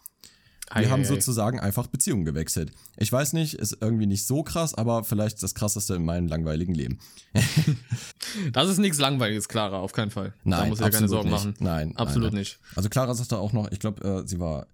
Wir 0.72 0.86
ei, 0.86 0.86
haben 0.86 1.02
ei, 1.02 1.04
sozusagen 1.04 1.60
ei. 1.60 1.64
einfach 1.64 1.86
Beziehungen 1.86 2.24
gewechselt. 2.24 2.72
Ich 2.96 3.12
weiß 3.12 3.34
nicht, 3.34 3.54
ist 3.54 3.76
irgendwie 3.80 4.06
nicht 4.06 4.26
so 4.26 4.42
krass, 4.42 4.74
aber 4.74 5.04
vielleicht 5.04 5.42
das 5.42 5.54
krasseste 5.54 5.94
in 5.94 6.04
meinem 6.04 6.26
langweiligen 6.26 6.74
Leben. 6.74 6.98
das 8.52 8.70
ist 8.70 8.78
nichts 8.78 8.98
Langweiliges, 8.98 9.48
Clara, 9.48 9.78
auf 9.78 9.92
keinen 9.92 10.10
Fall. 10.10 10.32
Nein, 10.42 10.60
da 10.60 10.66
muss 10.66 10.78
ich 10.80 10.84
ja 10.84 10.90
keine 10.90 11.08
Sorgen 11.08 11.30
nicht. 11.30 11.38
machen. 11.38 11.54
Nein, 11.60 11.96
absolut 11.96 12.28
nein, 12.28 12.34
nein. 12.34 12.40
nicht. 12.40 12.58
Also 12.74 12.88
Clara 12.88 13.14
sagte 13.14 13.38
auch 13.38 13.52
noch, 13.52 13.70
ich 13.70 13.78
glaube, 13.78 14.22
äh, 14.24 14.26
sie 14.26 14.40
war 14.40 14.66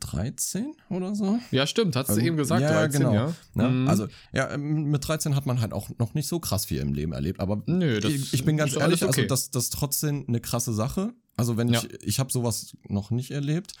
13 0.00 0.74
oder 0.90 1.14
so. 1.14 1.38
Ja, 1.50 1.66
stimmt, 1.66 1.96
hast 1.96 2.10
du 2.10 2.18
ähm, 2.18 2.26
eben 2.26 2.36
gesagt, 2.36 2.62
ja, 2.62 2.70
13, 2.70 3.00
genau. 3.00 3.14
ja. 3.14 3.34
Ne? 3.54 3.68
Mhm. 3.68 3.88
Also, 3.88 4.06
ja, 4.32 4.50
ähm, 4.50 4.84
mit 4.84 5.06
13 5.06 5.34
hat 5.34 5.46
man 5.46 5.60
halt 5.60 5.72
auch 5.72 5.90
noch 5.98 6.14
nicht 6.14 6.28
so 6.28 6.40
krass 6.40 6.66
viel 6.66 6.80
im 6.80 6.94
Leben 6.94 7.12
erlebt, 7.12 7.40
aber 7.40 7.62
Nö, 7.66 8.00
das 8.00 8.12
ich, 8.12 8.34
ich 8.34 8.44
bin 8.44 8.56
ganz 8.56 8.76
ehrlich, 8.76 9.02
also 9.02 9.08
okay. 9.08 9.22
also 9.22 9.28
das, 9.28 9.50
das 9.50 9.64
ist 9.64 9.72
trotzdem 9.72 10.24
eine 10.28 10.40
krasse 10.40 10.72
Sache. 10.72 11.12
Also, 11.36 11.56
wenn 11.56 11.68
ja. 11.68 11.82
ich, 11.82 12.02
ich 12.02 12.18
habe 12.18 12.32
sowas 12.32 12.76
noch 12.88 13.10
nicht 13.10 13.30
erlebt, 13.30 13.74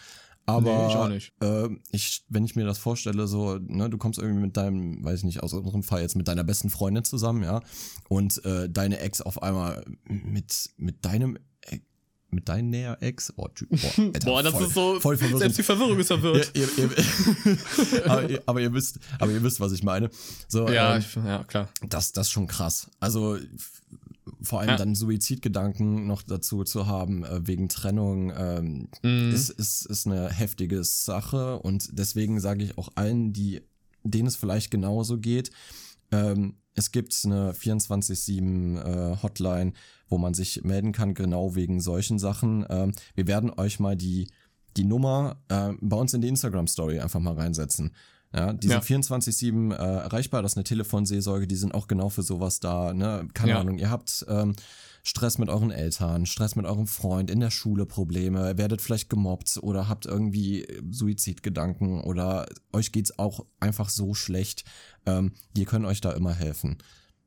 aber 0.46 1.08
nee, 1.08 1.16
ich 1.16 1.32
äh, 1.40 1.68
ich, 1.90 2.24
wenn 2.28 2.44
ich 2.44 2.54
mir 2.54 2.64
das 2.64 2.78
vorstelle, 2.78 3.26
so, 3.26 3.58
ne, 3.58 3.90
du 3.90 3.98
kommst 3.98 4.20
irgendwie 4.20 4.42
mit 4.42 4.56
deinem, 4.56 5.04
weiß 5.04 5.18
ich 5.18 5.24
nicht, 5.24 5.42
aus 5.42 5.52
unserem 5.52 5.82
Fall 5.82 6.02
jetzt 6.02 6.14
mit 6.14 6.28
deiner 6.28 6.44
besten 6.44 6.70
Freundin 6.70 7.02
zusammen, 7.02 7.42
ja, 7.42 7.60
und 8.08 8.44
äh, 8.44 8.70
deine 8.70 9.00
Ex 9.00 9.20
auf 9.20 9.42
einmal 9.42 9.84
mit, 10.04 10.70
mit 10.76 11.04
deinem 11.04 11.36
mit 12.36 12.48
deinem 12.48 12.70
näher 12.70 12.98
Ex. 13.00 13.32
Oh, 13.36 13.48
boah, 13.48 13.50
Alter, 13.98 14.26
boah, 14.26 14.42
das 14.42 14.52
voll, 14.52 14.66
ist 14.66 14.74
so. 14.74 15.00
Voll 15.00 15.16
verwirrend. 15.16 15.40
Selbst 15.40 15.58
die 15.58 15.62
Verwirrung 15.64 15.98
ist 15.98 16.06
verwirrt. 16.06 16.52
Ja, 16.54 16.62
ihr, 16.62 16.68
ihr, 16.78 18.04
aber, 18.10 18.30
ihr, 18.30 18.42
aber, 18.46 18.60
ihr, 18.60 18.72
wisst, 18.72 19.00
aber 19.18 19.32
ihr 19.32 19.42
wisst, 19.42 19.58
was 19.58 19.72
ich 19.72 19.82
meine. 19.82 20.10
So, 20.46 20.68
ja, 20.68 20.94
ähm, 20.94 21.00
ich, 21.00 21.14
ja, 21.16 21.42
klar. 21.44 21.68
Das, 21.88 22.12
das 22.12 22.28
ist 22.28 22.32
schon 22.32 22.46
krass. 22.46 22.88
Also 23.00 23.36
vor 24.42 24.60
allem 24.60 24.70
ja. 24.70 24.76
dann 24.76 24.94
Suizidgedanken 24.94 26.06
noch 26.06 26.22
dazu 26.22 26.64
zu 26.64 26.86
haben 26.86 27.24
äh, 27.24 27.46
wegen 27.46 27.68
Trennung 27.68 28.32
ähm, 28.36 28.88
mhm. 29.02 29.32
ist, 29.32 29.50
ist, 29.50 29.86
ist 29.86 30.06
eine 30.06 30.30
heftige 30.30 30.84
Sache 30.84 31.58
und 31.58 31.98
deswegen 31.98 32.40
sage 32.40 32.64
ich 32.64 32.78
auch 32.78 32.90
allen, 32.94 33.32
die 33.32 33.62
denen 34.02 34.28
es 34.28 34.36
vielleicht 34.36 34.70
genauso 34.70 35.18
geht, 35.18 35.50
ähm, 36.12 36.56
es 36.76 36.92
gibt 36.92 37.18
eine 37.24 37.52
24-7 37.52 38.78
äh, 38.78 39.22
Hotline, 39.22 39.72
wo 40.08 40.18
man 40.18 40.34
sich 40.34 40.62
melden 40.62 40.92
kann, 40.92 41.14
genau 41.14 41.54
wegen 41.54 41.80
solchen 41.80 42.18
Sachen. 42.18 42.64
Ähm, 42.68 42.92
wir 43.14 43.26
werden 43.26 43.50
euch 43.56 43.80
mal 43.80 43.96
die, 43.96 44.28
die 44.76 44.84
Nummer 44.84 45.38
äh, 45.48 45.72
bei 45.80 45.96
uns 45.96 46.14
in 46.14 46.20
die 46.20 46.28
Instagram-Story 46.28 47.00
einfach 47.00 47.20
mal 47.20 47.34
reinsetzen. 47.34 47.92
Ja, 48.34 48.52
die 48.52 48.68
sind 48.68 48.88
ja. 48.88 48.96
24-7 48.98 49.72
äh, 49.72 49.76
erreichbar, 49.76 50.42
das 50.42 50.52
ist 50.52 50.58
eine 50.58 50.64
Telefonseelsorge, 50.64 51.46
die 51.46 51.56
sind 51.56 51.74
auch 51.74 51.88
genau 51.88 52.10
für 52.10 52.22
sowas 52.22 52.60
da. 52.60 52.92
Ne? 52.92 53.26
Keine 53.32 53.52
ja. 53.52 53.60
Ahnung, 53.60 53.78
ihr 53.78 53.90
habt 53.90 54.26
ähm, 54.28 54.54
Stress 55.06 55.38
mit 55.38 55.48
euren 55.48 55.70
Eltern, 55.70 56.26
Stress 56.26 56.56
mit 56.56 56.66
eurem 56.66 56.88
Freund, 56.88 57.30
in 57.30 57.38
der 57.38 57.52
Schule 57.52 57.86
Probleme, 57.86 58.58
werdet 58.58 58.82
vielleicht 58.82 59.08
gemobbt 59.08 59.56
oder 59.62 59.88
habt 59.88 60.04
irgendwie 60.04 60.66
Suizidgedanken 60.90 62.00
oder 62.00 62.46
euch 62.72 62.90
geht's 62.90 63.16
auch 63.16 63.46
einfach 63.60 63.88
so 63.88 64.14
schlecht. 64.14 64.64
Ähm, 65.06 65.34
die 65.56 65.64
können 65.64 65.84
euch 65.84 66.00
da 66.00 66.10
immer 66.10 66.34
helfen. 66.34 66.78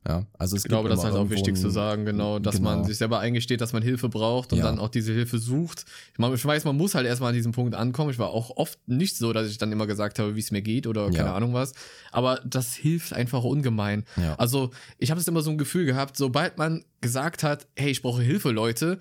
Ja, 0.08 0.24
also 0.38 0.56
es 0.56 0.64
ich 0.64 0.68
glaube, 0.70 0.88
das 0.88 1.00
ist 1.00 1.04
halt 1.04 1.14
auch 1.14 1.28
wichtig 1.28 1.58
zu 1.58 1.68
sagen, 1.68 2.06
genau, 2.06 2.38
dass 2.38 2.56
genau. 2.56 2.70
man 2.70 2.84
sich 2.84 2.96
selber 2.96 3.18
eingesteht, 3.18 3.60
dass 3.60 3.74
man 3.74 3.82
Hilfe 3.82 4.08
braucht 4.08 4.50
und 4.52 4.60
ja. 4.60 4.64
dann 4.64 4.78
auch 4.78 4.88
diese 4.88 5.12
Hilfe 5.12 5.38
sucht. 5.38 5.84
Ich, 6.12 6.18
meine, 6.18 6.34
ich 6.34 6.44
weiß, 6.44 6.64
man 6.64 6.76
muss 6.76 6.94
halt 6.94 7.06
erstmal 7.06 7.30
an 7.30 7.34
diesem 7.34 7.52
Punkt 7.52 7.74
ankommen. 7.74 8.10
Ich 8.10 8.18
war 8.18 8.30
auch 8.30 8.56
oft 8.56 8.78
nicht 8.88 9.18
so, 9.18 9.34
dass 9.34 9.50
ich 9.50 9.58
dann 9.58 9.70
immer 9.72 9.86
gesagt 9.86 10.18
habe, 10.18 10.36
wie 10.36 10.40
es 10.40 10.52
mir 10.52 10.62
geht 10.62 10.86
oder 10.86 11.10
keine 11.10 11.28
ja. 11.28 11.34
Ahnung 11.34 11.52
was. 11.52 11.74
Aber 12.12 12.40
das 12.46 12.74
hilft 12.74 13.12
einfach 13.12 13.44
ungemein. 13.44 14.04
Ja. 14.16 14.36
Also 14.36 14.70
ich 14.98 15.10
habe 15.10 15.20
es 15.20 15.28
immer 15.28 15.42
so 15.42 15.50
ein 15.50 15.58
Gefühl 15.58 15.84
gehabt, 15.84 16.16
sobald 16.16 16.56
man 16.56 16.82
gesagt 17.02 17.42
hat, 17.42 17.66
hey, 17.76 17.90
ich 17.90 18.00
brauche 18.00 18.22
Hilfe, 18.22 18.52
Leute, 18.52 19.00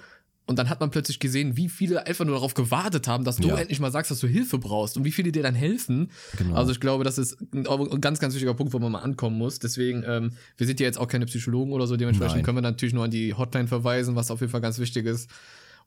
und 0.49 0.57
dann 0.57 0.67
hat 0.67 0.79
man 0.79 0.89
plötzlich 0.89 1.19
gesehen, 1.19 1.57
wie 1.57 1.69
viele 1.69 2.07
einfach 2.07 2.25
nur 2.25 2.33
darauf 2.33 2.55
gewartet 2.55 3.07
haben, 3.07 3.23
dass 3.23 3.35
du 3.37 3.49
ja. 3.49 3.57
endlich 3.57 3.79
mal 3.79 3.91
sagst, 3.91 4.09
dass 4.09 4.19
du 4.19 4.25
Hilfe 4.25 4.57
brauchst 4.57 4.97
und 4.97 5.05
wie 5.05 5.11
viele 5.11 5.31
dir 5.31 5.43
dann 5.43 5.53
helfen. 5.53 6.09
Genau. 6.39 6.55
Also 6.55 6.71
ich 6.71 6.79
glaube, 6.79 7.03
das 7.03 7.19
ist 7.19 7.37
ein, 7.53 8.01
ganz, 8.01 8.17
ganz 8.17 8.33
wichtiger 8.33 8.55
Punkt, 8.55 8.73
wo 8.73 8.79
man 8.79 8.91
mal 8.91 9.01
ankommen 9.01 9.37
muss. 9.37 9.59
Deswegen, 9.59 10.03
ähm, 10.07 10.31
wir 10.57 10.65
sind 10.65 10.79
ja 10.79 10.87
jetzt 10.87 10.97
auch 10.97 11.07
keine 11.07 11.27
Psychologen 11.27 11.71
oder 11.71 11.85
so, 11.85 11.97
dementsprechend 11.97 12.37
Nein. 12.37 12.45
können 12.45 12.57
wir 12.57 12.61
natürlich 12.63 12.95
nur 12.95 13.03
an 13.03 13.11
die 13.11 13.35
Hotline 13.35 13.67
verweisen, 13.67 14.15
was 14.15 14.31
auf 14.31 14.39
jeden 14.41 14.51
Fall 14.51 14.61
ganz 14.61 14.79
wichtig 14.79 15.05
ist. 15.05 15.29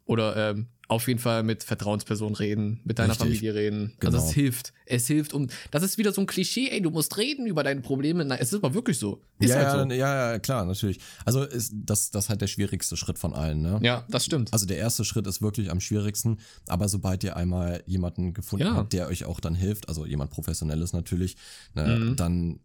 Oder 0.04 0.50
ähm, 0.50 0.66
auf 0.92 1.08
jeden 1.08 1.20
Fall 1.20 1.42
mit 1.42 1.62
Vertrauenspersonen 1.62 2.34
reden, 2.34 2.80
mit 2.84 2.98
deiner 2.98 3.10
Richtig. 3.10 3.26
Familie 3.26 3.54
reden. 3.54 3.94
Genau. 3.98 4.14
Also 4.14 4.28
es 4.28 4.34
hilft. 4.34 4.72
Es 4.84 5.06
hilft 5.06 5.32
um. 5.32 5.48
Das 5.70 5.82
ist 5.82 5.96
wieder 5.96 6.12
so 6.12 6.20
ein 6.20 6.26
Klischee, 6.26 6.68
ey, 6.70 6.82
du 6.82 6.90
musst 6.90 7.16
reden 7.16 7.46
über 7.46 7.62
deine 7.62 7.80
Probleme. 7.80 8.24
Nein, 8.24 8.38
es 8.40 8.52
ist 8.52 8.62
aber 8.62 8.74
wirklich 8.74 8.98
so. 8.98 9.22
Ist 9.38 9.50
ja, 9.50 9.72
halt 9.72 9.90
so. 9.90 9.94
ja, 9.94 10.32
ja, 10.32 10.38
klar, 10.38 10.66
natürlich. 10.66 11.00
Also 11.24 11.44
ist 11.44 11.72
das, 11.74 12.10
das 12.10 12.24
ist 12.24 12.28
halt 12.28 12.42
der 12.42 12.46
schwierigste 12.46 12.96
Schritt 12.96 13.18
von 13.18 13.32
allen, 13.32 13.62
ne? 13.62 13.80
Ja, 13.82 14.04
das 14.10 14.26
stimmt. 14.26 14.52
Also 14.52 14.66
der 14.66 14.76
erste 14.76 15.04
Schritt 15.04 15.26
ist 15.26 15.40
wirklich 15.40 15.70
am 15.70 15.80
schwierigsten, 15.80 16.38
aber 16.68 16.88
sobald 16.88 17.24
ihr 17.24 17.36
einmal 17.36 17.82
jemanden 17.86 18.34
gefunden 18.34 18.66
ja. 18.66 18.74
habt, 18.74 18.92
der 18.92 19.08
euch 19.08 19.24
auch 19.24 19.40
dann 19.40 19.54
hilft, 19.54 19.88
also 19.88 20.04
jemand 20.04 20.30
Professionelles 20.30 20.92
natürlich, 20.92 21.36
ne, 21.74 21.86
mhm. 21.86 22.16
dann 22.16 22.60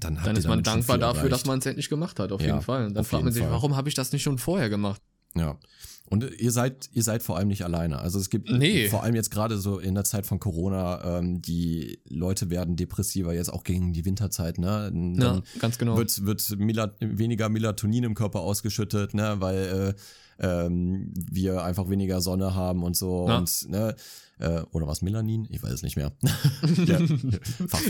dann, 0.00 0.18
dann 0.24 0.34
ist 0.34 0.48
man 0.48 0.60
dankbar 0.64 0.98
dafür, 0.98 1.18
erreicht. 1.18 1.32
dass 1.34 1.44
man 1.46 1.60
es 1.60 1.66
endlich 1.66 1.88
gemacht 1.88 2.18
hat, 2.18 2.32
auf 2.32 2.40
ja, 2.40 2.48
jeden 2.48 2.62
Fall. 2.62 2.92
Dann 2.92 3.04
fragt 3.04 3.22
man 3.22 3.32
sich, 3.32 3.44
warum 3.44 3.76
habe 3.76 3.88
ich 3.88 3.94
das 3.94 4.10
nicht 4.10 4.24
schon 4.24 4.38
vorher 4.38 4.68
gemacht? 4.68 5.00
Ja. 5.36 5.58
Und 6.06 6.38
ihr 6.38 6.52
seid, 6.52 6.90
ihr 6.92 7.02
seid 7.02 7.22
vor 7.22 7.38
allem 7.38 7.48
nicht 7.48 7.64
alleine. 7.64 7.98
Also 7.98 8.18
es 8.18 8.28
gibt 8.28 8.50
nee. 8.50 8.88
vor 8.88 9.02
allem 9.02 9.14
jetzt 9.14 9.30
gerade 9.30 9.56
so 9.56 9.78
in 9.78 9.94
der 9.94 10.04
Zeit 10.04 10.26
von 10.26 10.38
Corona, 10.38 11.18
ähm, 11.18 11.40
die 11.40 11.98
Leute 12.08 12.50
werden 12.50 12.76
depressiver, 12.76 13.32
jetzt 13.32 13.52
auch 13.52 13.64
gegen 13.64 13.94
die 13.94 14.04
Winterzeit, 14.04 14.58
ne? 14.58 14.90
Dann 14.92 15.14
ja, 15.18 15.42
ganz 15.58 15.78
genau. 15.78 15.96
Wird, 15.96 16.24
wird 16.26 16.58
Melat 16.58 16.96
weniger 17.00 17.48
Melatonin 17.48 18.04
im 18.04 18.14
Körper 18.14 18.40
ausgeschüttet, 18.40 19.14
ne? 19.14 19.36
Weil 19.38 19.94
äh, 20.38 20.56
ähm, 20.66 21.12
wir 21.14 21.64
einfach 21.64 21.88
weniger 21.88 22.20
Sonne 22.20 22.54
haben 22.54 22.82
und 22.82 22.96
so. 22.96 23.26
Ja. 23.26 23.38
Und, 23.38 23.68
ne? 23.70 23.96
Äh, 24.38 24.62
oder 24.72 24.86
was 24.86 25.00
Melanin? 25.00 25.46
Ich 25.50 25.62
weiß 25.62 25.72
es 25.72 25.82
nicht 25.82 25.96
mehr. 25.96 26.12
ja, 26.86 27.00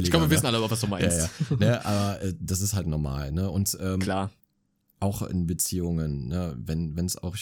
ich 0.01 0.11
glaube, 0.11 0.27
wir 0.27 0.31
wissen 0.31 0.47
alle, 0.47 0.61
was 0.71 0.81
du 0.81 0.87
meinst. 0.87 1.19
Ja, 1.19 1.31
ja. 1.51 1.57
Ne, 1.57 1.85
aber 1.85 2.23
äh, 2.23 2.35
das 2.39 2.61
ist 2.61 2.75
halt 2.75 2.87
normal, 2.87 3.33
ne? 3.33 3.51
Und 3.51 3.77
ähm, 3.81 3.99
klar. 3.99 4.31
Auch 5.01 5.23
in 5.23 5.47
Beziehungen, 5.47 6.29
ne? 6.29 6.55
wenn 6.57 6.97
es 6.99 7.17
auch 7.17 7.37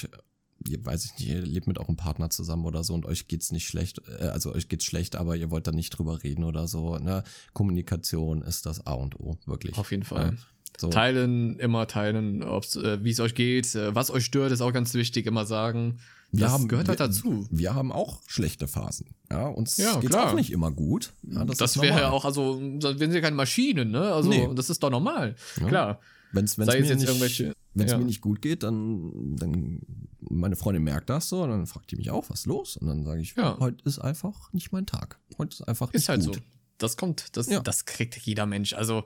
ihr 0.68 0.84
weiß 0.84 1.04
ich 1.04 1.18
nicht, 1.18 1.28
ihr 1.28 1.42
lebt 1.42 1.66
mit 1.66 1.78
eurem 1.78 1.96
Partner 1.96 2.30
zusammen 2.30 2.64
oder 2.64 2.84
so 2.84 2.94
und 2.94 3.06
euch 3.06 3.28
geht's 3.28 3.52
nicht 3.52 3.66
schlecht, 3.66 4.00
äh, 4.20 4.24
also 4.26 4.54
euch 4.54 4.68
geht's 4.68 4.84
schlecht, 4.84 5.16
aber 5.16 5.36
ihr 5.36 5.50
wollt 5.50 5.66
da 5.66 5.72
nicht 5.72 5.90
drüber 5.90 6.22
reden 6.22 6.44
oder 6.44 6.68
so. 6.68 6.98
Ne? 6.98 7.22
Kommunikation 7.52 8.42
ist 8.42 8.66
das 8.66 8.86
A 8.86 8.94
und 8.94 9.18
O, 9.18 9.38
wirklich. 9.46 9.76
Auf 9.78 9.90
jeden 9.90 10.04
Fall. 10.04 10.32
Ja, 10.32 10.38
so. 10.78 10.88
Teilen, 10.88 11.58
immer 11.58 11.86
teilen, 11.86 12.42
äh, 12.42 13.04
wie 13.04 13.10
es 13.10 13.20
euch 13.20 13.34
geht, 13.34 13.74
äh, 13.74 13.94
was 13.94 14.10
euch 14.10 14.24
stört, 14.24 14.52
ist 14.52 14.60
auch 14.60 14.72
ganz 14.72 14.94
wichtig, 14.94 15.26
immer 15.26 15.44
sagen. 15.46 15.98
Wir 16.34 16.46
das 16.46 16.52
haben, 16.52 16.68
gehört 16.68 16.88
halt 16.88 16.98
dazu. 16.98 17.46
Wir 17.50 17.74
haben 17.74 17.92
auch 17.92 18.22
schlechte 18.26 18.66
Phasen. 18.66 19.14
Ja, 19.30 19.48
uns 19.48 19.76
ja, 19.76 19.96
geht's 20.00 20.14
klar. 20.14 20.30
auch 20.30 20.34
nicht 20.34 20.50
immer 20.50 20.70
gut. 20.70 21.12
Ja, 21.24 21.44
das 21.44 21.58
das 21.58 21.80
wäre 21.80 22.00
ja 22.00 22.10
auch, 22.10 22.24
also, 22.24 22.58
wenn 22.58 23.12
sie 23.12 23.20
keine 23.20 23.36
Maschinen, 23.36 23.90
ne? 23.90 24.14
Also, 24.14 24.30
nee. 24.30 24.48
das 24.54 24.70
ist 24.70 24.82
doch 24.82 24.88
normal. 24.88 25.36
Ja. 25.60 25.68
Klar. 25.68 26.00
Sei 26.32 26.78
es 26.78 26.88
jetzt 26.88 27.20
nicht. 27.20 27.54
Wenn 27.74 27.88
ja. 27.88 27.96
mir 27.96 28.04
nicht 28.04 28.20
gut 28.20 28.42
geht, 28.42 28.62
dann, 28.62 29.36
dann 29.36 29.80
meine 30.20 30.56
Freundin 30.56 30.82
merkt 30.82 31.08
das 31.08 31.28
so 31.28 31.42
und 31.42 31.50
dann 31.50 31.66
fragt 31.66 31.90
die 31.90 31.96
mich 31.96 32.10
auch, 32.10 32.28
was 32.28 32.40
ist 32.40 32.46
los? 32.46 32.76
Und 32.76 32.88
dann 32.88 33.04
sage 33.04 33.20
ich, 33.20 33.34
ja. 33.34 33.56
heute 33.60 33.82
ist 33.84 33.98
einfach 33.98 34.52
nicht 34.52 34.72
mein 34.72 34.86
Tag. 34.86 35.18
Heute 35.38 35.54
ist 35.54 35.62
einfach 35.62 35.88
nicht 35.92 36.02
ist 36.02 36.08
halt 36.08 36.24
gut. 36.24 36.34
so. 36.34 36.40
Das 36.78 36.96
kommt, 36.96 37.36
das, 37.36 37.48
ja. 37.48 37.60
das 37.60 37.84
kriegt 37.84 38.16
jeder 38.16 38.44
Mensch. 38.44 38.74
Also 38.74 39.04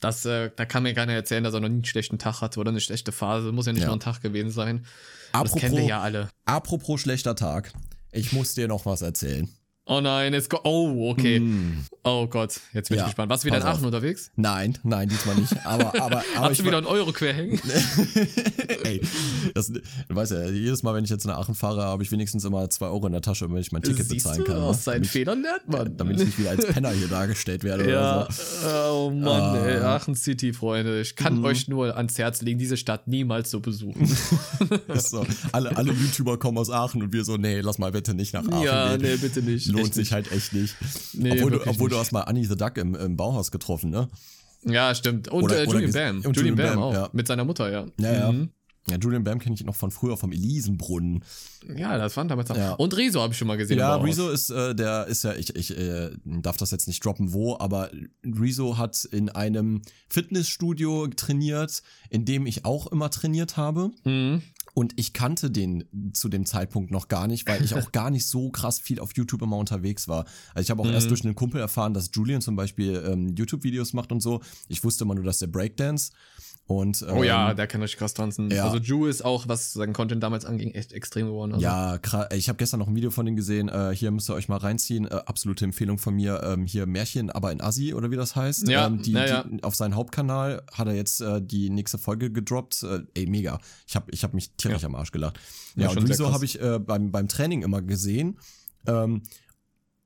das, 0.00 0.24
äh, 0.26 0.50
da 0.54 0.66
kann 0.66 0.82
mir 0.82 0.92
keiner 0.92 1.12
erzählen, 1.12 1.44
dass 1.44 1.54
er 1.54 1.60
noch 1.60 1.68
nie 1.68 1.76
einen 1.76 1.84
schlechten 1.84 2.18
Tag 2.18 2.40
hatte 2.40 2.60
oder 2.60 2.70
eine 2.70 2.80
schlechte 2.80 3.12
Phase. 3.12 3.52
Muss 3.52 3.66
ja 3.66 3.72
nicht 3.72 3.82
ja. 3.82 3.86
nur 3.86 3.96
ein 3.96 4.00
Tag 4.00 4.20
gewesen 4.20 4.50
sein. 4.50 4.84
Apropos, 5.32 5.52
das 5.52 5.60
kennen 5.60 5.76
wir 5.76 5.84
ja 5.84 6.00
alle. 6.00 6.28
Apropos 6.44 7.00
schlechter 7.00 7.36
Tag. 7.36 7.72
Ich 8.12 8.32
muss 8.32 8.54
dir 8.54 8.68
noch 8.68 8.84
was 8.86 9.02
erzählen. 9.02 9.48
Oh 9.86 10.00
nein, 10.00 10.32
es 10.32 10.48
go 10.48 10.58
Oh, 10.64 11.10
okay. 11.10 11.40
Mm. 11.40 11.84
Oh 12.04 12.26
Gott, 12.26 12.58
jetzt 12.72 12.88
bin 12.88 12.96
ja, 12.96 13.04
ich 13.04 13.08
gespannt. 13.08 13.28
Warst 13.28 13.44
du 13.44 13.48
wieder 13.48 13.58
in 13.58 13.62
Aachen 13.64 13.80
auf. 13.80 13.84
unterwegs? 13.84 14.30
Nein, 14.34 14.78
nein, 14.82 15.10
diesmal 15.10 15.36
nicht. 15.36 15.54
Aber, 15.66 15.88
aber, 16.00 16.22
aber 16.36 16.48
Hast 16.48 16.60
du 16.60 16.64
wieder 16.64 16.78
einen 16.78 16.86
Euro 16.86 17.12
quer 17.12 17.34
hängen? 17.34 17.60
Ey, 18.84 19.02
das, 19.54 19.68
du 19.68 19.80
weißt 20.08 20.32
ja, 20.32 20.48
jedes 20.48 20.82
Mal, 20.82 20.94
wenn 20.94 21.04
ich 21.04 21.10
jetzt 21.10 21.26
nach 21.26 21.36
Aachen 21.36 21.54
fahre, 21.54 21.82
habe 21.82 22.02
ich 22.02 22.10
wenigstens 22.12 22.46
immer 22.46 22.68
zwei 22.70 22.86
Euro 22.86 23.06
in 23.06 23.12
der 23.12 23.20
Tasche, 23.20 23.50
wenn 23.50 23.58
ich 23.58 23.72
mein 23.72 23.82
Ticket 23.82 24.06
Siehst 24.06 24.24
bezahlen 24.24 24.44
kann. 24.44 24.56
Du, 24.56 24.62
aus 24.62 24.84
seinen 24.84 25.04
Fehlern 25.04 25.42
lernt 25.42 25.68
man. 25.68 25.94
Damit 25.98 26.18
ich 26.18 26.26
nicht 26.26 26.38
wieder 26.38 26.50
als 26.50 26.66
Penner 26.66 26.90
hier 26.90 27.08
dargestellt 27.08 27.62
werde 27.62 27.90
ja, 27.90 28.22
oder 28.22 28.32
so. 28.32 28.68
Oh 28.68 29.10
Mann, 29.10 29.60
uh, 29.60 29.64
ey, 29.66 29.76
Aachen 29.78 30.14
City, 30.14 30.54
Freunde. 30.54 31.02
Ich 31.02 31.14
kann 31.14 31.40
mm. 31.40 31.44
euch 31.44 31.68
nur 31.68 31.94
ans 31.94 32.16
Herz 32.16 32.40
legen, 32.40 32.58
diese 32.58 32.78
Stadt 32.78 33.06
niemals 33.06 33.50
zu 33.50 33.60
besuchen. 33.60 34.08
so. 34.94 35.26
alle, 35.52 35.76
alle 35.76 35.92
YouTuber 35.92 36.38
kommen 36.38 36.56
aus 36.56 36.70
Aachen 36.70 37.02
und 37.02 37.12
wir 37.12 37.24
so, 37.24 37.36
nee, 37.36 37.60
lass 37.60 37.78
mal 37.78 37.92
bitte 37.92 38.14
nicht 38.14 38.32
nach 38.32 38.46
Aachen 38.48 38.62
Ja, 38.62 38.96
gehen. 38.96 39.10
nee, 39.10 39.16
bitte 39.16 39.42
nicht. 39.42 39.73
Lohnt 39.78 39.94
sich 39.94 40.04
nicht. 40.04 40.12
halt 40.12 40.32
echt 40.32 40.52
nicht. 40.52 40.74
Nee, 41.12 41.32
obwohl 41.32 41.50
du, 41.50 41.66
obwohl 41.66 41.90
du 41.90 41.98
hast 41.98 42.12
mal 42.12 42.22
Annie 42.22 42.46
the 42.46 42.56
Duck 42.56 42.76
im, 42.78 42.94
im 42.94 43.16
Bauhaus 43.16 43.50
getroffen, 43.50 43.90
ne? 43.90 44.08
Ja, 44.64 44.94
stimmt. 44.94 45.28
Und 45.28 45.44
oder, 45.44 45.62
äh, 45.62 45.64
Julian 45.64 45.92
Bam. 45.92 46.16
Und 46.16 46.36
Julian, 46.36 46.56
Julian 46.56 46.56
Bam, 46.56 46.74
Bam 46.74 46.82
auch. 46.82 46.94
Ja. 46.94 47.10
Mit 47.12 47.26
seiner 47.26 47.44
Mutter, 47.44 47.70
ja. 47.70 47.86
Ja, 47.98 48.12
ja. 48.12 48.32
Mhm. 48.32 48.50
Ja, 48.90 48.98
Julian 48.98 49.24
Bam 49.24 49.38
kenne 49.38 49.54
ich 49.54 49.64
noch 49.64 49.74
von 49.74 49.90
früher 49.90 50.18
vom 50.18 50.30
Elisenbrunnen. 50.30 51.24
Ja, 51.74 51.96
das 51.96 52.12
fand 52.12 52.30
damals 52.30 52.50
auch. 52.50 52.56
Ja. 52.56 52.72
Und 52.74 52.94
Rezo 52.94 53.22
habe 53.22 53.32
ich 53.32 53.38
schon 53.38 53.48
mal 53.48 53.56
gesehen. 53.56 53.78
Ja, 53.78 53.96
Rezo 53.96 54.28
ist, 54.28 54.50
äh, 54.50 54.74
der 54.74 55.06
ist 55.06 55.24
ja, 55.24 55.32
ich, 55.32 55.56
ich 55.56 55.76
äh, 55.76 56.10
darf 56.24 56.58
das 56.58 56.70
jetzt 56.70 56.86
nicht 56.86 57.02
droppen, 57.02 57.32
wo, 57.32 57.56
aber 57.58 57.90
Rezo 58.22 58.76
hat 58.76 59.02
in 59.06 59.30
einem 59.30 59.80
Fitnessstudio 60.10 61.06
trainiert, 61.08 61.82
in 62.10 62.26
dem 62.26 62.46
ich 62.46 62.66
auch 62.66 62.86
immer 62.88 63.10
trainiert 63.10 63.56
habe. 63.56 63.90
Mhm. 64.04 64.42
Und 64.74 64.92
ich 64.96 65.12
kannte 65.12 65.52
den 65.52 65.84
zu 66.12 66.28
dem 66.28 66.46
Zeitpunkt 66.46 66.90
noch 66.90 67.06
gar 67.06 67.28
nicht, 67.28 67.48
weil 67.48 67.64
ich 67.64 67.74
auch 67.74 67.92
gar 67.92 68.10
nicht 68.10 68.26
so 68.26 68.50
krass 68.50 68.80
viel 68.80 68.98
auf 68.98 69.14
YouTube 69.14 69.42
immer 69.42 69.56
unterwegs 69.56 70.08
war. 70.08 70.24
Also 70.52 70.66
ich 70.66 70.70
habe 70.70 70.82
auch 70.82 70.86
mhm. 70.86 70.94
erst 70.94 71.10
durch 71.10 71.24
einen 71.24 71.36
Kumpel 71.36 71.60
erfahren, 71.60 71.94
dass 71.94 72.10
Julian 72.12 72.42
zum 72.42 72.56
Beispiel 72.56 73.02
ähm, 73.06 73.34
YouTube-Videos 73.36 73.92
macht 73.92 74.10
und 74.10 74.20
so. 74.20 74.40
Ich 74.68 74.82
wusste 74.82 75.04
immer 75.04 75.14
nur, 75.14 75.24
dass 75.24 75.38
der 75.38 75.46
Breakdance 75.46 76.10
und, 76.66 77.02
ähm, 77.02 77.18
oh 77.18 77.22
ja, 77.22 77.50
ähm, 77.50 77.56
der 77.56 77.66
kann 77.66 77.82
richtig 77.82 77.98
krass 77.98 78.14
tanzen. 78.14 78.50
Ja. 78.50 78.64
Also 78.64 78.78
Ju 78.78 79.04
ist 79.04 79.22
auch, 79.22 79.48
was 79.48 79.74
sein 79.74 79.92
Content 79.92 80.22
damals 80.22 80.46
anging, 80.46 80.70
echt 80.70 80.92
extrem 80.92 81.26
geworden. 81.26 81.52
Also. 81.52 81.62
Ja, 81.62 81.98
krass. 81.98 82.28
Ich 82.34 82.48
habe 82.48 82.56
gestern 82.56 82.80
noch 82.80 82.88
ein 82.88 82.96
Video 82.96 83.10
von 83.10 83.26
ihm 83.26 83.36
gesehen. 83.36 83.68
Äh, 83.68 83.94
hier 83.94 84.10
müsst 84.10 84.30
ihr 84.30 84.34
euch 84.34 84.48
mal 84.48 84.56
reinziehen. 84.56 85.06
Äh, 85.06 85.20
absolute 85.26 85.66
Empfehlung 85.66 85.98
von 85.98 86.14
mir. 86.14 86.42
Ähm, 86.42 86.64
hier 86.64 86.86
Märchen, 86.86 87.30
aber 87.30 87.52
in 87.52 87.60
Assi 87.60 87.92
oder 87.92 88.10
wie 88.10 88.16
das 88.16 88.34
heißt. 88.34 88.66
Ja, 88.68 88.86
ähm, 88.86 89.02
die, 89.02 89.12
ja. 89.12 89.42
Die, 89.44 89.62
auf 89.62 89.74
seinem 89.74 89.94
Hauptkanal 89.94 90.62
hat 90.72 90.86
er 90.86 90.94
jetzt 90.94 91.20
äh, 91.20 91.42
die 91.42 91.68
nächste 91.68 91.98
Folge 91.98 92.30
gedroppt. 92.30 92.82
Äh, 92.82 93.00
ey, 93.12 93.26
mega. 93.26 93.60
Ich 93.86 93.94
habe 93.94 94.10
ich 94.10 94.24
hab 94.24 94.32
mich 94.32 94.52
tierisch 94.56 94.82
ja. 94.82 94.88
am 94.88 94.94
Arsch 94.94 95.12
gelacht. 95.12 95.38
Ja, 95.76 95.90
ja 95.90 95.90
und 95.90 96.08
Wieso 96.08 96.32
habe 96.32 96.46
ich 96.46 96.62
äh, 96.62 96.78
beim, 96.78 97.10
beim 97.12 97.28
Training 97.28 97.62
immer 97.62 97.82
gesehen. 97.82 98.38
Ähm, 98.86 99.22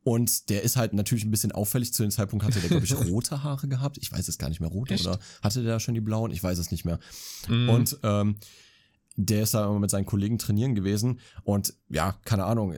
und 0.09 0.49
der 0.49 0.63
ist 0.63 0.77
halt 0.77 0.95
natürlich 0.95 1.27
ein 1.27 1.31
bisschen 1.31 1.53
auffällig. 1.53 1.93
Zu 1.93 2.03
dem 2.03 2.11
Zeitpunkt 2.11 2.43
hatte 2.43 2.61
der, 2.61 2.71
glaube 2.71 2.87
ich, 2.87 2.95
rote 3.11 3.43
Haare 3.43 3.69
gehabt. 3.69 3.99
Ich 3.99 4.11
weiß 4.11 4.27
es 4.27 4.39
gar 4.39 4.49
nicht 4.49 4.59
mehr, 4.59 4.71
rote 4.71 4.95
Echt? 4.95 5.07
oder 5.07 5.19
hatte 5.43 5.63
der 5.63 5.81
schon 5.81 5.93
die 5.93 6.01
blauen? 6.01 6.31
Ich 6.31 6.43
weiß 6.43 6.57
es 6.57 6.71
nicht 6.71 6.87
mehr. 6.87 6.99
Mm. 7.47 7.69
Und 7.69 7.99
ähm, 8.03 8.37
der 9.17 9.43
ist 9.43 9.53
da 9.53 9.67
immer 9.67 9.81
mit 9.81 9.91
seinen 9.91 10.07
Kollegen 10.07 10.39
trainieren 10.39 10.75
gewesen 10.75 11.19
und 11.43 11.75
ja, 11.91 12.17
keine 12.25 12.45
Ahnung, 12.45 12.75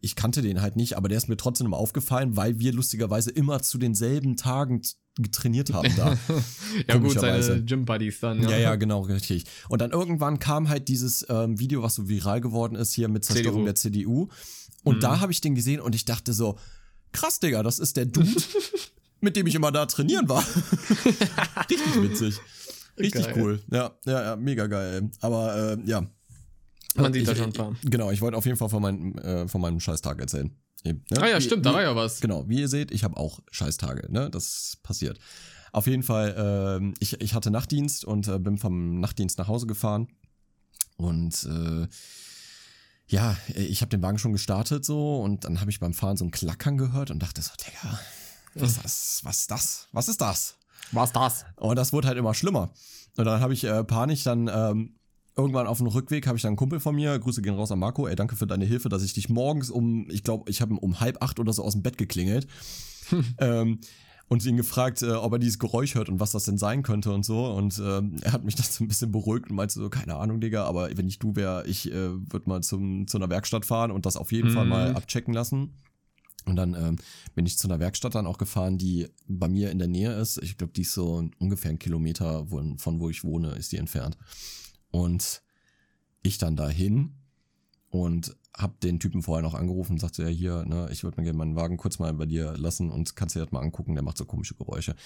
ich 0.00 0.16
kannte 0.16 0.42
den 0.42 0.60
halt 0.60 0.74
nicht, 0.74 0.96
aber 0.96 1.08
der 1.08 1.18
ist 1.18 1.28
mir 1.28 1.36
trotzdem 1.36 1.66
immer 1.66 1.76
aufgefallen, 1.76 2.36
weil 2.36 2.58
wir 2.58 2.72
lustigerweise 2.72 3.30
immer 3.30 3.62
zu 3.62 3.78
denselben 3.78 4.36
Tagen 4.36 4.82
trainiert 5.30 5.72
haben 5.72 5.94
da. 5.94 6.16
ja 6.88 6.96
gut, 6.96 7.20
seine 7.20 7.62
Gym 7.64 7.84
Buddies 7.84 8.18
dann. 8.18 8.42
Ja. 8.42 8.50
ja, 8.50 8.58
ja, 8.58 8.74
genau, 8.76 9.02
richtig. 9.02 9.44
Und 9.68 9.80
dann 9.80 9.90
irgendwann 9.90 10.38
kam 10.38 10.70
halt 10.70 10.88
dieses 10.88 11.24
ähm, 11.28 11.60
Video, 11.60 11.82
was 11.82 11.96
so 11.96 12.08
viral 12.08 12.40
geworden 12.40 12.74
ist 12.74 12.94
hier 12.94 13.08
mit 13.08 13.24
Zerstörung 13.24 13.60
CDU. 13.60 13.64
der 13.66 13.74
CDU 13.74 14.28
und 14.84 14.96
mhm. 14.96 15.00
da 15.00 15.20
habe 15.20 15.32
ich 15.32 15.40
den 15.40 15.54
gesehen 15.54 15.80
und 15.80 15.94
ich 15.94 16.04
dachte 16.04 16.32
so, 16.32 16.58
krass, 17.12 17.40
Digga, 17.40 17.62
das 17.62 17.78
ist 17.78 17.96
der 17.96 18.06
Dude, 18.06 18.28
mit 19.20 19.36
dem 19.36 19.46
ich 19.46 19.54
immer 19.54 19.72
da 19.72 19.86
trainieren 19.86 20.28
war. 20.28 20.42
Richtig 21.70 22.02
witzig. 22.02 22.40
Richtig 22.98 23.26
geil. 23.26 23.34
cool. 23.36 23.62
Ja, 23.70 23.92
ja, 24.06 24.22
ja, 24.22 24.36
mega 24.36 24.66
geil. 24.66 25.10
Aber 25.20 25.76
äh, 25.78 25.78
ja. 25.84 26.06
Man 26.96 27.12
sieht 27.12 27.22
ich, 27.22 27.28
da 27.28 27.36
schon 27.36 27.46
ein 27.46 27.52
paar. 27.52 27.76
Genau, 27.84 28.10
ich 28.10 28.20
wollte 28.20 28.36
auf 28.36 28.44
jeden 28.44 28.56
Fall 28.56 28.68
von, 28.68 28.82
meinem 28.82 29.16
äh, 29.18 29.46
von 29.46 29.60
meinem 29.60 29.78
Scheißtag 29.78 30.20
erzählen. 30.20 30.50
Ne? 30.84 31.00
Ah 31.16 31.26
ja, 31.26 31.38
wie, 31.38 31.42
stimmt, 31.42 31.66
da 31.66 31.74
war 31.74 31.82
ja 31.82 31.94
was. 31.94 32.20
Genau, 32.20 32.48
wie 32.48 32.60
ihr 32.60 32.68
seht, 32.68 32.90
ich 32.90 33.04
habe 33.04 33.16
auch 33.16 33.40
Scheißtage, 33.50 34.10
ne? 34.10 34.30
Das 34.30 34.78
passiert. 34.82 35.18
Auf 35.72 35.86
jeden 35.86 36.02
Fall, 36.02 36.80
äh, 36.80 36.94
ich, 36.98 37.20
ich 37.20 37.34
hatte 37.34 37.50
Nachtdienst 37.50 38.04
und 38.04 38.26
äh, 38.28 38.38
bin 38.38 38.58
vom 38.58 39.00
Nachtdienst 39.00 39.38
nach 39.38 39.48
Hause 39.48 39.66
gefahren. 39.66 40.08
Und 40.96 41.44
äh, 41.44 41.86
ja, 43.08 43.36
ich 43.54 43.80
habe 43.80 43.88
den 43.88 44.02
Wagen 44.02 44.18
schon 44.18 44.32
gestartet 44.32 44.84
so 44.84 45.20
und 45.20 45.44
dann 45.44 45.60
habe 45.60 45.70
ich 45.70 45.80
beim 45.80 45.94
Fahren 45.94 46.16
so 46.16 46.24
ein 46.24 46.30
Klackern 46.30 46.76
gehört 46.76 47.10
und 47.10 47.22
dachte 47.22 47.40
so, 47.42 47.52
Digga, 47.58 47.98
was, 48.54 48.76
ist, 48.78 49.20
was 49.24 49.40
ist 49.40 49.50
das? 49.50 49.88
Was 49.92 50.08
ist 50.08 50.20
das? 50.20 50.56
Was 50.92 51.12
das? 51.12 51.44
Und 51.56 51.76
das 51.76 51.92
wurde 51.92 52.08
halt 52.08 52.18
immer 52.18 52.34
schlimmer. 52.34 52.70
Und 53.16 53.24
dann 53.24 53.40
habe 53.40 53.52
ich 53.52 53.64
äh, 53.64 53.82
panisch 53.84 54.24
dann 54.24 54.48
ähm, 54.52 54.98
irgendwann 55.36 55.66
auf 55.66 55.78
dem 55.78 55.86
Rückweg 55.86 56.26
habe 56.26 56.36
ich 56.36 56.42
dann 56.42 56.50
einen 56.50 56.56
Kumpel 56.56 56.80
von 56.80 56.94
mir, 56.94 57.18
Grüße 57.18 57.42
gehen 57.42 57.54
raus 57.54 57.70
an 57.70 57.78
Marco, 57.78 58.06
ey, 58.06 58.16
danke 58.16 58.36
für 58.36 58.46
deine 58.46 58.64
Hilfe, 58.64 58.88
dass 58.88 59.02
ich 59.02 59.14
dich 59.14 59.28
morgens 59.28 59.70
um, 59.70 60.08
ich 60.10 60.24
glaube, 60.24 60.50
ich 60.50 60.60
habe 60.60 60.74
um 60.74 61.00
halb 61.00 61.22
acht 61.22 61.38
oder 61.38 61.52
so 61.52 61.62
aus 61.62 61.72
dem 61.72 61.82
Bett 61.82 61.96
geklingelt. 61.96 62.46
ähm, 63.38 63.80
und 64.28 64.44
ihn 64.44 64.56
gefragt, 64.56 65.02
äh, 65.02 65.12
ob 65.12 65.32
er 65.32 65.38
dieses 65.38 65.58
Geräusch 65.58 65.94
hört 65.94 66.08
und 66.08 66.20
was 66.20 66.32
das 66.32 66.44
denn 66.44 66.58
sein 66.58 66.82
könnte 66.82 67.12
und 67.12 67.24
so. 67.24 67.46
Und 67.46 67.80
ähm, 67.82 68.16
er 68.22 68.32
hat 68.32 68.44
mich 68.44 68.54
das 68.56 68.74
so 68.74 68.84
ein 68.84 68.88
bisschen 68.88 69.10
beruhigt 69.10 69.48
und 69.50 69.56
meinte 69.56 69.74
so, 69.74 69.88
keine 69.88 70.16
Ahnung, 70.16 70.40
Digga, 70.40 70.64
aber 70.64 70.90
wenn 70.96 71.08
ich 71.08 71.18
du 71.18 71.34
wäre, 71.34 71.66
ich 71.66 71.90
äh, 71.90 72.10
würde 72.32 72.48
mal 72.48 72.62
zum, 72.62 73.06
zu 73.06 73.16
einer 73.16 73.30
Werkstatt 73.30 73.64
fahren 73.64 73.90
und 73.90 74.06
das 74.06 74.16
auf 74.16 74.30
jeden 74.32 74.50
mhm. 74.50 74.54
Fall 74.54 74.66
mal 74.66 74.94
abchecken 74.94 75.34
lassen. 75.34 75.74
Und 76.44 76.56
dann 76.56 76.74
ähm, 76.74 76.96
bin 77.34 77.44
ich 77.44 77.58
zu 77.58 77.68
einer 77.68 77.78
Werkstatt 77.78 78.14
dann 78.14 78.26
auch 78.26 78.38
gefahren, 78.38 78.78
die 78.78 79.08
bei 79.26 79.48
mir 79.48 79.70
in 79.70 79.78
der 79.78 79.88
Nähe 79.88 80.12
ist. 80.12 80.42
Ich 80.42 80.56
glaube, 80.56 80.72
die 80.72 80.82
ist 80.82 80.92
so 80.92 81.28
ungefähr 81.38 81.70
ein 81.70 81.78
Kilometer 81.78 82.46
von 82.46 83.00
wo 83.00 83.10
ich 83.10 83.24
wohne, 83.24 83.50
ist 83.52 83.72
die 83.72 83.76
entfernt. 83.76 84.16
Und 84.90 85.42
ich 86.22 86.38
dann 86.38 86.56
dahin 86.56 87.14
und 87.90 88.34
hab 88.58 88.80
den 88.80 88.98
Typen 88.98 89.22
vorher 89.22 89.42
noch 89.42 89.54
angerufen 89.54 89.92
und 89.92 90.00
sagte, 90.00 90.24
ja 90.24 90.28
hier, 90.28 90.64
ne, 90.66 90.88
ich 90.90 91.04
würde 91.04 91.20
mir 91.20 91.24
gerne 91.24 91.38
meinen 91.38 91.56
Wagen 91.56 91.76
kurz 91.76 91.98
mal 91.98 92.12
bei 92.12 92.26
dir 92.26 92.54
lassen 92.56 92.90
und 92.90 93.14
kannst 93.14 93.36
dir 93.36 93.40
das 93.40 93.52
mal 93.52 93.60
angucken, 93.60 93.94
der 93.94 94.02
macht 94.02 94.18
so 94.18 94.24
komische 94.24 94.54
Geräusche. 94.54 94.96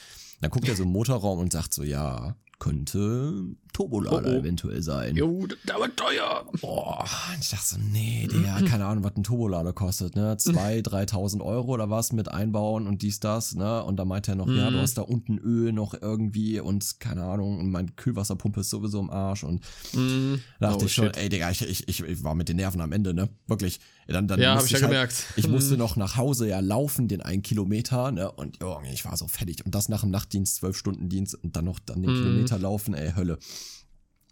Dann 0.42 0.50
guckt 0.50 0.68
er 0.68 0.76
so 0.76 0.82
im 0.82 0.90
Motorraum 0.90 1.38
und 1.38 1.52
sagt 1.52 1.72
so, 1.72 1.84
ja, 1.84 2.37
könnte 2.62 3.44
Turbolader 3.72 4.28
oh, 4.28 4.34
oh. 4.34 4.38
eventuell 4.38 4.82
sein. 4.82 5.16
Jo, 5.16 5.49
der 5.66 5.80
war 5.80 5.96
teuer. 5.96 6.44
Boah, 6.61 7.04
ich 7.40 7.50
dachte 7.50 7.75
so, 7.75 7.76
nee, 7.78 8.28
der, 8.30 8.62
keine 8.68 8.87
Ahnung, 8.87 9.02
was 9.02 9.16
ein 9.16 9.25
Turbolader 9.25 9.72
kostet, 9.72 10.14
ne? 10.14 10.37
Zwei, 10.37 10.80
dreitausend 10.82 11.42
Euro 11.42 11.72
oder 11.72 11.90
was 11.90 12.12
mit 12.12 12.28
einbauen 12.28 12.87
und 12.87 13.02
dies, 13.02 13.18
das, 13.18 13.56
ne? 13.56 13.82
Und 13.82 13.96
da 13.96 14.04
meinte 14.04 14.32
er 14.32 14.34
noch, 14.37 14.46
mhm. 14.46 14.56
ja, 14.56 14.70
du 14.70 14.76
mhm. 14.76 14.80
hast 14.80 14.99
da 14.99 15.02
unten 15.02 15.38
Öl 15.38 15.72
noch 15.72 15.94
irgendwie 16.00 16.61
und 16.61 17.00
keine 17.00 17.25
Ahnung, 17.25 17.58
und 17.58 17.70
mein 17.70 17.96
Kühlwasserpumpe 17.96 18.61
ist 18.61 18.70
sowieso 18.70 19.00
im 19.00 19.11
Arsch 19.11 19.42
und 19.42 19.64
mhm. 19.92 20.40
da 20.61 20.68
dachte 20.68 20.84
oh, 20.84 20.87
ich 20.87 20.94
schon, 20.94 21.06
shit. 21.06 21.16
ey, 21.16 21.28
Digga, 21.30 21.50
ich, 21.50 21.62
ich, 21.62 22.00
ich 22.00 22.22
war 22.22 22.37
mit 22.37 22.49
den 22.49 22.56
Nerven 22.56 22.80
am 22.80 22.92
Ende, 22.92 23.12
ne? 23.12 23.28
Wirklich. 23.49 23.80
Dann, 24.06 24.28
dann 24.28 24.40
ja, 24.40 24.56
hab 24.56 24.64
ich 24.64 24.70
ja 24.70 24.80
halt, 24.80 24.88
gemerkt. 24.88 25.26
Ich 25.37 25.49
musste 25.49 25.76
noch 25.76 25.96
nach 25.96 26.16
Hause 26.16 26.49
ja 26.49 26.61
laufen, 26.61 27.08
den 27.08 27.22
einen 27.22 27.42
Kilometer, 27.42 28.11
ne? 28.12 28.30
Und 28.30 28.62
oh, 28.62 28.78
ich 28.92 29.04
war 29.04 29.16
so 29.16 29.26
fertig. 29.26 29.64
Und 29.64 29.75
das 29.75 29.88
nach 29.88 30.02
dem 30.02 30.11
Nachtdienst, 30.33 30.57
zwölf 30.57 30.77
Stunden 30.77 31.09
Dienst 31.09 31.35
und 31.35 31.57
dann 31.57 31.65
noch 31.65 31.79
dann 31.79 32.03
den 32.03 32.12
mhm. 32.12 32.23
Kilometer 32.23 32.59
laufen, 32.59 32.95
ey, 32.95 33.12
Hölle. 33.12 33.39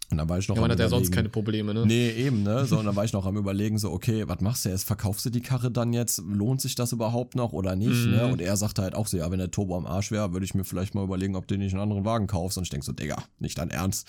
Und 0.09 0.17
dann 0.17 0.27
war 0.27 0.37
ich 0.37 0.49
noch 0.49 0.57
ja, 0.57 0.61
man 0.61 0.71
hat 0.71 0.79
ja 0.79 0.89
sonst 0.89 1.13
keine 1.13 1.29
Probleme, 1.29 1.73
ne? 1.73 1.85
Nee, 1.85 2.09
eben, 2.09 2.43
ne? 2.43 2.65
So, 2.65 2.79
und 2.79 2.85
dann 2.85 2.97
war 2.97 3.05
ich 3.05 3.13
noch 3.13 3.25
am 3.25 3.37
überlegen, 3.37 3.77
so, 3.77 3.91
okay, 3.91 4.27
was 4.27 4.41
machst 4.41 4.65
du 4.65 4.69
jetzt? 4.69 4.83
Verkaufst 4.83 5.25
du 5.25 5.29
die 5.29 5.39
Karre 5.39 5.71
dann 5.71 5.93
jetzt? 5.93 6.21
Lohnt 6.27 6.59
sich 6.59 6.75
das 6.75 6.91
überhaupt 6.91 7.35
noch 7.35 7.53
oder 7.53 7.77
nicht? 7.77 8.07
Mhm. 8.07 8.11
Ne? 8.11 8.27
Und 8.27 8.41
er 8.41 8.57
sagte 8.57 8.81
halt 8.81 8.93
auch 8.93 9.07
so, 9.07 9.15
ja, 9.15 9.31
wenn 9.31 9.39
der 9.39 9.51
Turbo 9.51 9.77
am 9.77 9.85
Arsch 9.85 10.11
wäre, 10.11 10.33
würde 10.33 10.45
ich 10.45 10.53
mir 10.53 10.65
vielleicht 10.65 10.95
mal 10.95 11.05
überlegen, 11.05 11.37
ob 11.37 11.47
du 11.47 11.57
nicht 11.57 11.71
einen 11.71 11.81
anderen 11.81 12.03
Wagen 12.03 12.27
kaufst. 12.27 12.57
Und 12.57 12.65
ich 12.65 12.69
denk 12.69 12.83
so, 12.83 12.91
Digga, 12.91 13.23
nicht 13.39 13.57
dein 13.57 13.69
Ernst. 13.69 14.05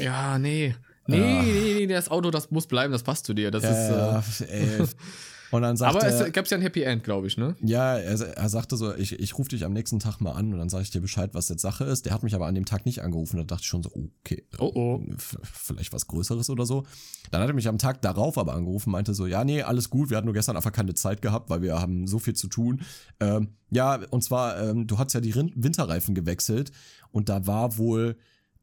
Ja, 0.00 0.38
nee. 0.38 0.74
Nee, 1.06 1.18
ja. 1.18 1.42
nee, 1.42 1.74
nee, 1.80 1.86
das 1.88 2.08
Auto, 2.08 2.30
das 2.30 2.50
muss 2.50 2.66
bleiben, 2.66 2.92
das 2.92 3.02
passt 3.02 3.26
zu 3.26 3.34
dir. 3.34 3.50
Das 3.50 3.64
ja, 3.64 4.20
ist. 4.20 4.40
Äh, 4.40 4.78
ey, 4.78 4.86
Und 5.52 5.60
dann 5.60 5.76
sagte 5.76 5.98
Aber 5.98 6.06
es 6.06 6.32
gab 6.32 6.46
ja 6.48 6.56
ein 6.56 6.62
Happy 6.62 6.82
End, 6.82 7.04
glaube 7.04 7.26
ich, 7.26 7.36
ne? 7.36 7.54
Ja, 7.60 7.98
er, 7.98 8.18
er 8.18 8.48
sagte 8.48 8.78
so, 8.78 8.94
ich, 8.94 9.20
ich 9.20 9.36
rufe 9.36 9.50
dich 9.50 9.66
am 9.66 9.74
nächsten 9.74 9.98
Tag 9.98 10.18
mal 10.18 10.32
an 10.32 10.50
und 10.50 10.58
dann 10.58 10.70
sage 10.70 10.84
ich 10.84 10.90
dir 10.90 11.02
Bescheid, 11.02 11.34
was 11.34 11.50
jetzt 11.50 11.60
Sache 11.60 11.84
ist. 11.84 12.06
Der 12.06 12.14
hat 12.14 12.22
mich 12.22 12.34
aber 12.34 12.46
an 12.46 12.54
dem 12.54 12.64
Tag 12.64 12.86
nicht 12.86 13.02
angerufen. 13.02 13.36
Da 13.36 13.44
dachte 13.44 13.60
ich 13.60 13.66
schon 13.66 13.82
so, 13.82 13.90
okay, 14.20 14.46
oh, 14.58 14.72
oh. 14.74 15.04
vielleicht 15.18 15.92
was 15.92 16.06
Größeres 16.06 16.48
oder 16.48 16.64
so. 16.64 16.84
Dann 17.30 17.42
hat 17.42 17.48
er 17.50 17.54
mich 17.54 17.68
am 17.68 17.76
Tag 17.76 18.00
darauf 18.00 18.38
aber 18.38 18.54
angerufen, 18.54 18.90
meinte 18.90 19.12
so, 19.12 19.26
ja, 19.26 19.44
nee, 19.44 19.60
alles 19.60 19.90
gut, 19.90 20.08
wir 20.08 20.16
hatten 20.16 20.24
nur 20.26 20.34
gestern 20.34 20.56
einfach 20.56 20.72
keine 20.72 20.94
Zeit 20.94 21.20
gehabt, 21.20 21.50
weil 21.50 21.60
wir 21.60 21.78
haben 21.78 22.06
so 22.06 22.18
viel 22.18 22.34
zu 22.34 22.48
tun. 22.48 22.80
Ähm, 23.20 23.48
ja, 23.70 24.00
und 24.08 24.24
zwar, 24.24 24.58
ähm, 24.58 24.86
du 24.86 24.96
hast 24.98 25.12
ja 25.12 25.20
die 25.20 25.34
Winterreifen 25.34 26.14
gewechselt 26.14 26.72
und 27.10 27.28
da 27.28 27.46
war 27.46 27.76
wohl, 27.76 28.16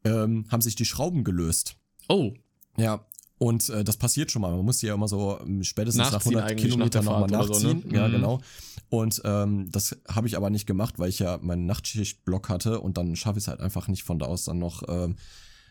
ähm, 0.03 0.45
haben 0.49 0.61
sich 0.61 0.73
die 0.73 0.85
Schrauben 0.85 1.23
gelöst. 1.23 1.75
Oh. 2.07 2.33
Ja, 2.77 3.05
und 3.39 3.69
äh, 3.69 3.85
das 3.85 3.95
passiert 3.95 4.31
schon 4.31 4.41
mal. 4.41 4.51
Man 4.51 4.65
muss 4.65 4.79
die 4.79 4.87
ja 4.87 4.93
immer 4.93 5.07
so 5.07 5.39
ähm, 5.39 5.63
spätestens 5.63 6.11
nachziehen 6.11 6.33
nach 6.33 6.43
100 6.43 6.57
Kilometern 6.59 7.05
nach 7.05 7.11
nochmal 7.21 7.29
nachziehen. 7.29 7.81
So, 7.81 7.87
ne? 7.87 7.95
Ja, 7.95 8.07
mhm. 8.07 8.11
genau. 8.11 8.41
Und 8.89 9.21
ähm, 9.23 9.71
das 9.71 9.97
habe 10.09 10.27
ich 10.27 10.35
aber 10.35 10.49
nicht 10.49 10.65
gemacht, 10.65 10.99
weil 10.99 11.09
ich 11.09 11.19
ja 11.19 11.39
meinen 11.41 11.65
Nachtschichtblock 11.65 12.49
hatte 12.49 12.81
und 12.81 12.97
dann 12.97 13.15
schaffe 13.15 13.39
ich 13.39 13.45
es 13.45 13.47
halt 13.47 13.61
einfach 13.61 13.87
nicht 13.87 14.03
von 14.03 14.19
da 14.19 14.25
aus 14.25 14.43
dann 14.43 14.59
noch 14.59 14.83
ähm, 14.89 15.15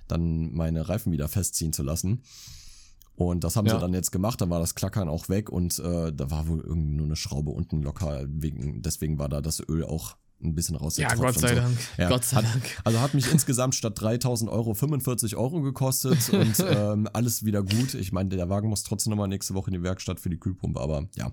dann 0.09 0.55
meine 0.55 0.89
Reifen 0.89 1.13
wieder 1.13 1.29
festziehen 1.29 1.75
zu 1.75 1.83
lassen. 1.83 2.23
Und 3.17 3.45
das 3.45 3.57
haben 3.57 3.67
ja. 3.67 3.75
sie 3.75 3.81
dann 3.81 3.93
jetzt 3.93 4.13
gemacht, 4.13 4.41
dann 4.41 4.49
war 4.49 4.61
das 4.61 4.75
Klackern 4.75 5.09
auch 5.09 5.29
weg 5.29 5.51
und 5.51 5.79
äh, 5.81 6.13
da 6.13 6.31
war 6.31 6.49
wohl 6.49 6.61
irgendwie 6.61 6.95
nur 6.95 7.07
eine 7.07 7.17
Schraube 7.17 7.51
unten 7.51 7.83
locker. 7.83 8.25
Wegen, 8.29 8.81
deswegen 8.81 9.19
war 9.19 9.29
da 9.29 9.43
das 9.43 9.61
Öl 9.69 9.85
auch 9.85 10.17
ein 10.43 10.55
bisschen 10.55 10.77
raus. 10.77 10.97
Ja, 10.97 11.15
Gott 11.15 11.39
sei 11.39 11.49
so. 11.49 11.55
Dank. 11.57 11.79
Ja, 11.97 12.09
Gott 12.09 12.25
sei 12.25 12.37
hat, 12.37 12.45
Dank. 12.45 12.65
Also 12.85 13.01
hat 13.01 13.15
mich 13.15 13.31
insgesamt 13.33 13.75
statt 13.75 14.01
3000 14.01 14.51
Euro 14.51 14.75
45 14.75 15.37
Euro 15.37 15.61
gekostet 15.63 16.29
und 16.33 16.55
ähm, 16.61 17.09
alles 17.13 17.45
wieder 17.45 17.63
gut. 17.63 17.95
Ich 17.95 18.13
meine, 18.13 18.31
der 18.31 18.49
Wagen 18.49 18.69
muss 18.69 18.85
trotzdem 18.85 19.11
nochmal 19.11 19.29
nächste 19.29 19.55
Woche 19.55 19.71
in 19.71 19.75
die 19.75 19.83
Werkstatt 19.83 20.21
für 20.21 20.31
die 20.31 20.39
Kühlpumpe, 20.39 20.81
aber 20.81 21.09
ja. 21.17 21.33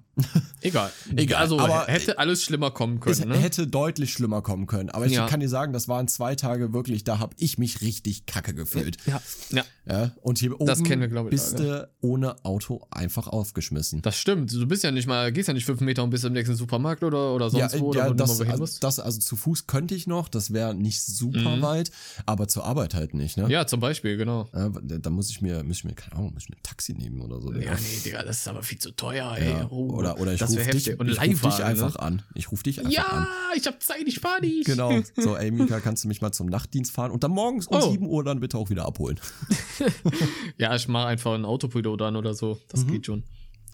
Egal. 0.62 0.92
Egal. 1.16 1.42
Also 1.42 1.60
aber 1.60 1.86
hätte 1.86 2.18
alles 2.18 2.44
schlimmer 2.44 2.72
kommen 2.72 3.00
können. 3.00 3.14
Es 3.14 3.26
ne? 3.26 3.38
hätte 3.38 3.68
deutlich 3.68 4.12
schlimmer 4.12 4.42
kommen 4.42 4.66
können. 4.66 4.90
Aber 4.90 5.06
ich 5.06 5.14
ja. 5.14 5.28
kann 5.28 5.40
dir 5.40 5.50
sagen, 5.50 5.74
das 5.74 5.88
waren 5.88 6.08
zwei 6.08 6.36
Tage 6.36 6.74
wirklich, 6.74 7.04
da 7.04 7.20
habe 7.20 7.36
ich 7.38 7.58
mich 7.58 7.82
richtig 7.82 8.26
kacke 8.26 8.54
gefühlt. 8.54 8.98
Ja. 9.06 9.22
ja. 9.52 9.64
ja. 9.86 10.12
Und 10.22 10.40
hier 10.40 10.56
oben 10.56 10.66
das 10.66 10.84
kennen 10.84 11.02
wir, 11.02 11.10
glaube 11.10 11.30
ich, 11.30 11.32
bist 11.32 11.60
du 11.60 11.88
ohne 12.02 12.44
Auto 12.44 12.88
einfach 12.90 13.28
aufgeschmissen. 13.28 14.02
Das 14.02 14.18
stimmt. 14.18 14.52
Du 14.52 14.66
bist 14.68 14.84
ja 14.84 14.92
nicht 14.92 15.08
mal, 15.08 15.32
gehst 15.32 15.48
ja 15.48 15.54
nicht 15.54 15.66
fünf 15.66 15.82
Meter 15.82 16.04
und 16.04 16.10
bist 16.10 16.26
im 16.26 16.34
nächsten 16.34 16.56
Supermarkt 16.56 17.04
oder, 17.04 17.34
oder 17.34 17.50
sonst 17.50 17.74
ja, 17.74 17.80
wo. 17.80 17.94
Ja, 17.94 18.08
oder 18.08 18.16
das, 18.16 18.42
also, 18.42 18.66
das, 18.80 18.95
also 19.00 19.20
zu 19.20 19.36
Fuß 19.36 19.68
könnte 19.68 19.96
ich 19.96 20.08
noch, 20.08 20.28
das 20.28 20.54
wäre 20.54 20.74
nicht 20.74 21.02
super 21.02 21.58
mhm. 21.58 21.62
weit, 21.62 21.92
aber 22.26 22.48
zur 22.48 22.66
Arbeit 22.66 22.94
halt 22.94 23.14
nicht, 23.14 23.38
ne? 23.38 23.50
Ja, 23.50 23.68
zum 23.68 23.80
Beispiel, 23.80 24.18
genau. 24.18 24.50
Ja, 24.54 24.70
da 24.70 25.10
muss 25.10 25.30
ich 25.30 25.42
mir, 25.42 25.64
muss 25.64 25.78
ich 25.78 25.84
mir, 25.84 25.94
keine 25.94 26.16
Ahnung, 26.16 26.34
muss 26.34 26.44
ich 26.44 26.50
mir 26.50 26.58
ein 26.58 26.64
Taxi 26.64 26.94
nehmen 26.94 27.22
oder 27.22 27.42
so. 27.42 27.54
Ja, 27.54 27.76
nee, 27.76 28.00
Digga, 28.04 28.24
das 28.24 28.40
ist 28.40 28.48
aber 28.48 28.64
viel 28.64 28.80
zu 28.80 28.92
teuer, 28.92 29.36
ey. 29.38 29.50
Ja, 29.50 29.68
oh, 29.70 29.92
oder, 29.92 30.20
oder 30.20 30.34
ich 30.34 30.42
rufe 30.42 30.72
dich, 30.72 31.00
Und 31.00 31.10
ich 31.10 31.20
ruf 31.20 31.42
dich 31.42 31.58
ne? 31.60 31.66
einfach 31.66 31.94
ne? 31.96 32.00
an. 32.00 32.22
Ich 32.34 32.52
rufe 32.52 32.64
dich 32.64 32.80
einfach 32.80 32.92
ja, 32.92 33.04
an. 33.04 33.24
Ja, 33.24 33.58
ich 33.58 33.66
hab 33.68 33.82
Zeit, 33.82 34.04
ich 34.06 34.20
fahr 34.20 34.42
nicht. 34.42 34.66
Genau. 34.66 34.86
So, 35.18 35.36
ey, 35.36 35.50
Mika, 35.50 35.80
kannst 35.80 36.04
du 36.04 36.08
mich 36.08 36.22
mal 36.22 36.32
zum 36.32 36.48
Nachtdienst 36.48 36.92
fahren 36.92 37.12
und 37.12 37.24
dann 37.24 37.32
morgens 37.32 37.68
um 37.68 37.78
oh. 37.78 37.92
7 37.92 38.06
Uhr 38.06 38.24
dann 38.24 38.40
bitte 38.40 38.58
auch 38.58 38.70
wieder 38.70 38.86
abholen. 38.86 39.20
ja, 40.58 40.76
ich 40.76 40.88
mach 40.88 41.06
einfach 41.06 41.34
ein 41.34 41.46
Autopilot 41.46 42.02
dann 42.02 42.16
oder 42.16 42.34
so. 42.34 42.60
Das 42.68 42.86
mhm. 42.86 42.92
geht 42.92 43.06
schon. 43.06 43.24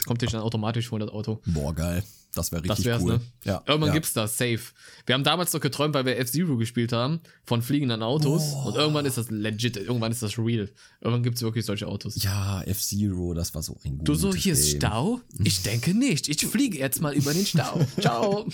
Kommt 0.06 0.22
dir 0.22 0.26
dann 0.26 0.40
automatisch 0.40 0.88
vor, 0.88 0.98
das 0.98 1.10
Auto. 1.10 1.40
Boah, 1.46 1.74
geil. 1.74 2.02
Das 2.34 2.50
wäre 2.50 2.64
richtig 2.64 2.86
das 2.86 3.02
cool. 3.02 3.14
Ne? 3.14 3.20
Ja, 3.44 3.62
Irgendwann 3.66 3.88
ja. 3.88 3.94
gibt's 3.94 4.14
das, 4.14 4.38
safe. 4.38 4.60
Wir 5.04 5.14
haben 5.14 5.24
damals 5.24 5.50
doch 5.50 5.60
geträumt, 5.60 5.94
weil 5.94 6.06
wir 6.06 6.16
F-Zero 6.18 6.56
gespielt 6.56 6.92
haben, 6.92 7.20
von 7.44 7.60
fliegenden 7.60 8.02
Autos. 8.02 8.54
Oh. 8.54 8.68
Und 8.68 8.76
irgendwann 8.76 9.04
ist 9.04 9.18
das 9.18 9.30
legit, 9.30 9.76
irgendwann 9.76 10.12
ist 10.12 10.22
das 10.22 10.38
real. 10.38 10.70
Irgendwann 11.02 11.22
gibt's 11.22 11.42
wirklich 11.42 11.66
solche 11.66 11.86
Autos. 11.86 12.22
Ja, 12.22 12.62
F-Zero, 12.62 13.34
das 13.34 13.54
war 13.54 13.62
so 13.62 13.78
ein 13.84 13.98
gutes 13.98 14.04
Du 14.06 14.14
so, 14.14 14.34
hier 14.34 14.54
ist 14.54 14.76
Stau? 14.76 15.20
Ich 15.44 15.62
denke 15.62 15.92
nicht. 15.92 16.28
Ich 16.28 16.46
fliege 16.46 16.78
jetzt 16.78 17.02
mal 17.02 17.14
über 17.14 17.34
den 17.34 17.44
Stau. 17.44 17.80
ciao. 18.00 18.46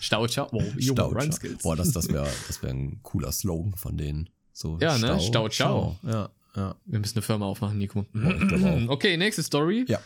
Stau, 0.00 0.26
ciao. 0.26 0.48
Oh, 0.52 0.62
Stau, 0.78 1.08
Run 1.08 1.32
Skills. 1.32 1.62
Boah, 1.62 1.74
das, 1.74 1.92
das 1.92 2.08
wäre 2.08 2.28
das 2.48 2.62
wär 2.62 2.70
ein 2.70 3.00
cooler 3.02 3.32
Slogan 3.32 3.74
von 3.76 3.96
denen. 3.96 4.28
So, 4.52 4.78
ja, 4.78 4.98
ne? 4.98 5.18
Stau, 5.20 5.48
ciao. 5.48 5.96
ciao. 6.02 6.10
Ja, 6.12 6.30
ja. 6.54 6.76
Wir 6.84 6.98
müssen 6.98 7.16
eine 7.16 7.22
Firma 7.22 7.46
aufmachen, 7.46 7.78
Nico. 7.78 8.04
Boah, 8.12 8.84
okay, 8.88 9.16
nächste 9.16 9.42
Story. 9.42 9.86
Ja. 9.88 10.00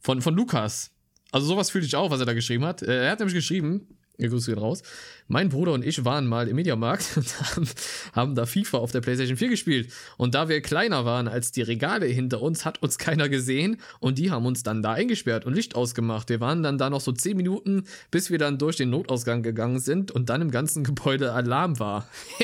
Von, 0.00 0.22
von 0.22 0.34
Lukas. 0.34 0.90
Also 1.32 1.46
sowas 1.46 1.70
fühle 1.70 1.84
ich 1.84 1.96
auch, 1.96 2.10
was 2.10 2.20
er 2.20 2.26
da 2.26 2.32
geschrieben 2.32 2.64
hat. 2.64 2.82
Äh, 2.82 3.04
er 3.04 3.12
hat 3.12 3.20
nämlich 3.20 3.34
geschrieben, 3.34 3.86
ihr 4.20 4.28
Grüße 4.28 4.50
gehen 4.50 4.60
raus. 4.60 4.82
Mein 5.28 5.48
Bruder 5.48 5.72
und 5.72 5.84
ich 5.84 6.04
waren 6.04 6.26
mal 6.26 6.48
im 6.48 6.56
Mediamarkt 6.56 7.04
und 7.16 7.40
haben, 7.40 7.68
haben 8.12 8.34
da 8.34 8.46
FIFA 8.46 8.78
auf 8.78 8.92
der 8.92 9.00
PlayStation 9.00 9.36
4 9.36 9.48
gespielt. 9.48 9.92
Und 10.16 10.34
da 10.34 10.48
wir 10.48 10.60
kleiner 10.60 11.04
waren 11.04 11.28
als 11.28 11.52
die 11.52 11.62
Regale 11.62 12.06
hinter 12.06 12.42
uns, 12.42 12.64
hat 12.64 12.82
uns 12.82 12.98
keiner 12.98 13.28
gesehen 13.28 13.78
und 13.98 14.18
die 14.18 14.30
haben 14.30 14.46
uns 14.46 14.62
dann 14.62 14.82
da 14.82 14.92
eingesperrt 14.92 15.46
und 15.46 15.54
Licht 15.54 15.74
ausgemacht. 15.74 16.28
Wir 16.28 16.40
waren 16.40 16.62
dann 16.62 16.78
da 16.78 16.90
noch 16.90 17.00
so 17.00 17.12
10 17.12 17.36
Minuten, 17.36 17.84
bis 18.10 18.30
wir 18.30 18.38
dann 18.38 18.58
durch 18.58 18.76
den 18.76 18.90
Notausgang 18.90 19.42
gegangen 19.42 19.78
sind 19.78 20.10
und 20.10 20.28
dann 20.28 20.42
im 20.42 20.50
ganzen 20.50 20.84
Gebäude 20.84 21.32
Alarm 21.32 21.78
war. 21.78 22.08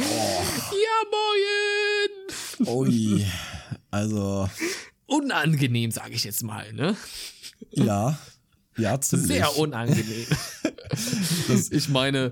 oh. 0.00 0.42
Ja, 0.72 0.98
moin! 1.10 2.68
Ui, 2.68 3.26
also. 3.90 4.48
Unangenehm, 5.08 5.90
sage 5.90 6.12
ich 6.12 6.24
jetzt 6.24 6.44
mal, 6.44 6.72
ne? 6.72 6.94
Ja, 7.70 8.18
ja, 8.76 9.00
ziemlich. 9.00 9.28
Sehr 9.28 9.56
unangenehm. 9.56 10.26
das, 11.48 11.72
ich 11.72 11.88
meine, 11.88 12.30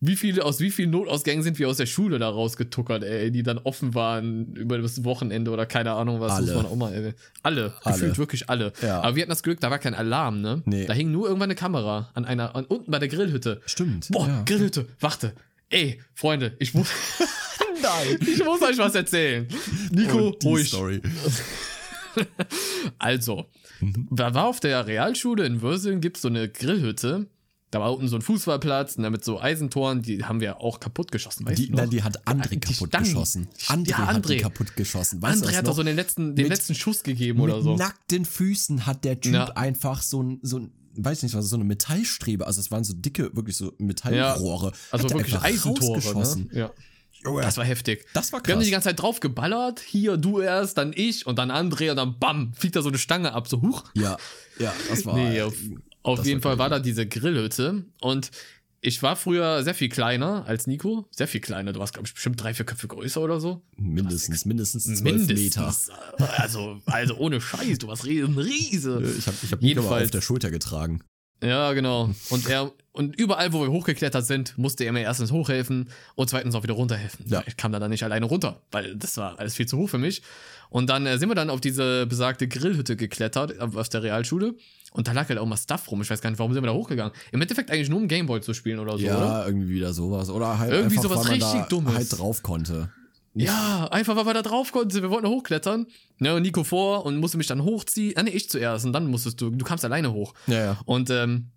wie 0.00 0.14
viele, 0.14 0.44
aus 0.44 0.60
wie 0.60 0.70
vielen 0.70 0.90
Notausgängen 0.90 1.42
sind 1.42 1.58
wir 1.58 1.68
aus 1.68 1.78
der 1.78 1.86
Schule 1.86 2.18
da 2.18 2.28
rausgetuckert, 2.28 3.02
ey, 3.02 3.32
die 3.32 3.42
dann 3.42 3.58
offen 3.58 3.94
waren 3.94 4.54
über 4.54 4.78
das 4.78 5.04
Wochenende 5.04 5.50
oder 5.50 5.66
keine 5.66 5.92
Ahnung 5.92 6.20
was. 6.20 6.32
Alle. 6.32 6.52
Muss 6.52 6.62
man 6.62 6.66
auch 6.66 6.76
mal, 6.76 6.94
ey. 6.94 7.14
Alle, 7.42 7.74
alle. 7.82 7.94
Gefühlt 7.94 8.18
wirklich 8.18 8.48
alle. 8.48 8.72
Ja. 8.80 9.00
Aber 9.00 9.16
wir 9.16 9.22
hatten 9.22 9.30
das 9.30 9.42
Glück, 9.42 9.58
da 9.60 9.70
war 9.70 9.78
kein 9.78 9.94
Alarm, 9.94 10.40
ne? 10.40 10.62
Nee. 10.66 10.86
Da 10.86 10.92
hing 10.92 11.10
nur 11.10 11.26
irgendwann 11.26 11.48
eine 11.48 11.56
Kamera 11.56 12.10
an 12.14 12.24
einer, 12.24 12.54
an, 12.54 12.66
unten 12.66 12.90
bei 12.90 12.98
der 12.98 13.08
Grillhütte. 13.08 13.60
Stimmt. 13.66 14.08
Boah, 14.10 14.28
ja. 14.28 14.42
Grillhütte, 14.44 14.86
warte. 15.00 15.32
Ey, 15.70 16.00
Freunde, 16.14 16.54
ich 16.58 16.74
muss. 16.74 16.88
Nein. 17.82 18.18
Ich 18.20 18.44
muss 18.44 18.62
euch 18.62 18.78
was 18.78 18.94
erzählen. 18.94 19.46
Nico, 19.90 20.28
oh, 20.28 20.48
ruhig. 20.48 20.68
Story. 20.68 21.00
also, 22.98 23.46
mhm. 23.80 24.08
da 24.10 24.34
war 24.34 24.46
auf 24.46 24.60
der 24.60 24.86
Realschule 24.86 25.44
in 25.46 25.62
Würseln, 25.62 26.00
gibt 26.00 26.16
es 26.16 26.22
so 26.22 26.28
eine 26.28 26.48
Grillhütte. 26.48 27.26
Da 27.70 27.80
war 27.80 27.92
unten 27.92 28.08
so 28.08 28.16
ein 28.16 28.22
Fußballplatz 28.22 28.96
und 28.96 29.02
damit 29.02 29.24
so 29.24 29.38
Eisentoren, 29.38 30.00
die 30.00 30.24
haben 30.24 30.40
wir 30.40 30.62
auch 30.62 30.80
kaputt 30.80 31.12
geschossen, 31.12 31.44
weißt 31.44 31.58
die, 31.58 31.66
du 31.66 31.72
noch? 31.72 31.80
Nein, 31.80 31.90
die 31.90 32.02
hat 32.02 32.26
André 32.26 32.48
die 32.50 32.60
kaputt 32.60 32.88
Stangen. 32.88 33.04
geschossen. 33.04 33.48
André, 33.66 33.90
ja, 33.90 33.96
André 33.98 34.14
hat 34.14 34.28
die 34.30 34.36
kaputt 34.38 34.76
geschossen. 34.76 35.20
Weißt 35.20 35.44
André 35.44 35.54
hat 35.54 35.66
doch 35.66 35.76
so 35.76 35.82
den 35.82 35.96
letzten, 35.96 36.34
den 36.34 36.44
mit, 36.44 36.48
letzten 36.50 36.74
Schuss 36.74 37.02
gegeben 37.02 37.40
oder 37.40 37.60
so. 37.60 37.70
Mit 37.70 37.80
nackten 37.80 38.24
Füßen 38.24 38.86
hat 38.86 39.04
der 39.04 39.20
Typ 39.20 39.34
ja. 39.34 39.44
einfach 39.48 40.00
so 40.00 40.22
ein, 40.22 40.38
so 40.42 40.60
ein 40.60 40.72
weiß 40.98 41.22
nicht 41.22 41.34
was, 41.34 41.48
so 41.48 41.56
eine 41.56 41.64
Metallstrebe, 41.64 42.46
also 42.46 42.60
es 42.60 42.70
waren 42.70 42.84
so 42.84 42.94
dicke, 42.94 43.34
wirklich 43.34 43.56
so 43.56 43.72
Metallrohre. 43.78 44.68
Ja, 44.68 44.78
also 44.90 45.10
wirklich 45.10 45.38
Eisentore, 45.38 46.00
ne? 46.18 46.46
Ja. 46.52 46.70
Junge. 47.24 47.42
Das 47.42 47.56
war 47.56 47.64
heftig. 47.64 48.06
Das 48.14 48.32
war 48.32 48.40
krass. 48.40 48.48
Wir 48.48 48.54
haben 48.54 48.64
die 48.64 48.70
ganze 48.70 48.88
Zeit 48.88 49.00
drauf 49.00 49.20
geballert. 49.20 49.80
Hier, 49.80 50.16
du 50.16 50.40
erst, 50.40 50.78
dann 50.78 50.92
ich 50.94 51.26
und 51.26 51.38
dann 51.38 51.50
André 51.50 51.90
und 51.90 51.96
dann 51.96 52.18
bam, 52.18 52.52
fliegt 52.54 52.76
da 52.76 52.82
so 52.82 52.88
eine 52.88 52.98
Stange 52.98 53.32
ab, 53.32 53.48
so 53.48 53.60
huch. 53.60 53.84
Ja, 53.94 54.16
ja, 54.58 54.72
das 54.88 55.04
war. 55.04 55.14
Nee, 55.14 55.42
auf, 55.42 55.54
auf 56.02 56.24
jeden 56.24 56.40
Fall 56.40 56.58
war 56.58 56.68
da 56.68 56.78
diese 56.78 57.06
Grillhütte 57.06 57.84
und 58.00 58.30
ich 58.80 59.02
war 59.02 59.16
früher 59.16 59.64
sehr 59.64 59.74
viel 59.74 59.88
kleiner 59.88 60.44
als 60.46 60.68
Nico. 60.68 61.08
Sehr 61.10 61.26
viel 61.26 61.40
kleiner. 61.40 61.72
Du 61.72 61.80
warst, 61.80 61.94
glaube 61.94 62.06
ich, 62.06 62.14
bestimmt 62.14 62.40
drei, 62.40 62.54
vier 62.54 62.64
Köpfe 62.64 62.86
größer 62.86 63.20
oder 63.20 63.40
so. 63.40 63.62
Mindestens, 63.76 64.44
mindestens 64.44 64.84
zwölf 64.84 65.26
Meter. 65.26 65.74
Also, 66.36 66.80
also 66.86 67.16
ohne 67.16 67.40
Scheiß, 67.40 67.78
du 67.78 67.88
warst 67.88 68.04
ein 68.04 68.38
Riese. 68.38 69.02
Ich 69.18 69.26
habe 69.26 69.36
ich 69.42 69.52
hab 69.52 69.60
Nico 69.60 69.80
auf 69.88 70.10
der 70.10 70.20
Schulter 70.20 70.50
getragen. 70.50 71.02
Ja, 71.42 71.72
genau. 71.72 72.10
Und 72.30 72.48
er, 72.48 72.72
und 72.98 73.14
überall, 73.16 73.52
wo 73.52 73.62
wir 73.62 73.70
hochgeklettert 73.70 74.26
sind, 74.26 74.58
musste 74.58 74.82
er 74.82 74.92
mir 74.92 75.02
erstens 75.02 75.30
hochhelfen 75.30 75.88
und 76.16 76.28
zweitens 76.28 76.56
auch 76.56 76.64
wieder 76.64 76.74
runterhelfen. 76.74 77.26
Ja. 77.28 77.44
Ich 77.46 77.56
kam 77.56 77.70
da 77.70 77.78
dann 77.78 77.90
nicht 77.90 78.02
alleine 78.02 78.26
runter, 78.26 78.60
weil 78.72 78.96
das 78.96 79.16
war 79.16 79.38
alles 79.38 79.54
viel 79.54 79.66
zu 79.66 79.78
hoch 79.78 79.88
für 79.88 79.98
mich. 79.98 80.22
Und 80.68 80.90
dann 80.90 81.06
äh, 81.06 81.16
sind 81.16 81.28
wir 81.28 81.36
dann 81.36 81.48
auf 81.48 81.60
diese 81.60 82.06
besagte 82.06 82.48
Grillhütte 82.48 82.96
geklettert, 82.96 83.60
aus 83.60 83.88
der 83.88 84.02
Realschule. 84.02 84.56
Und 84.90 85.06
da 85.06 85.12
lag 85.12 85.28
halt 85.28 85.38
auch 85.38 85.46
mal 85.46 85.56
Stuff 85.56 85.88
rum. 85.92 86.02
Ich 86.02 86.10
weiß 86.10 86.20
gar 86.20 86.30
nicht, 86.30 86.40
warum 86.40 86.52
sind 86.52 86.62
wir 86.62 86.66
da 86.66 86.72
hochgegangen. 86.72 87.12
Im 87.30 87.40
Endeffekt 87.40 87.70
eigentlich 87.70 87.88
nur 87.88 88.00
um 88.00 88.08
Gameboy 88.08 88.40
zu 88.40 88.52
spielen 88.52 88.80
oder 88.80 88.98
so, 88.98 89.04
ja, 89.04 89.16
oder? 89.16 89.46
irgendwie 89.46 89.74
wieder 89.74 89.92
sowas. 89.92 90.28
Oder 90.28 90.58
halt 90.58 90.72
irgendwie 90.72 90.96
einfach, 90.96 91.10
sowas 91.10 91.26
weil 91.26 91.34
richtig 91.34 91.52
man 91.52 91.62
da 91.62 91.68
Dummes. 91.68 91.94
halt 91.94 92.18
drauf 92.18 92.42
konnte. 92.42 92.90
Ja, 93.34 93.86
einfach 93.92 94.16
weil 94.16 94.26
wir 94.26 94.34
da 94.34 94.42
drauf 94.42 94.72
konnten. 94.72 95.00
Wir 95.00 95.10
wollten 95.10 95.28
hochklettern. 95.28 95.86
Ne, 96.18 96.34
und 96.34 96.42
Nico 96.42 96.64
vor 96.64 97.06
und 97.06 97.18
musste 97.18 97.38
mich 97.38 97.46
dann 97.46 97.62
hochziehen. 97.62 98.14
Ah, 98.16 98.24
nee, 98.24 98.30
ich 98.30 98.50
zuerst. 98.50 98.84
Und 98.84 98.92
dann 98.92 99.06
musstest 99.06 99.40
du, 99.40 99.50
du 99.50 99.64
kamst 99.64 99.84
alleine 99.84 100.12
hoch. 100.12 100.34
Ja, 100.48 100.64
ja. 100.64 100.78
Und 100.84 101.10
ähm, 101.10 101.52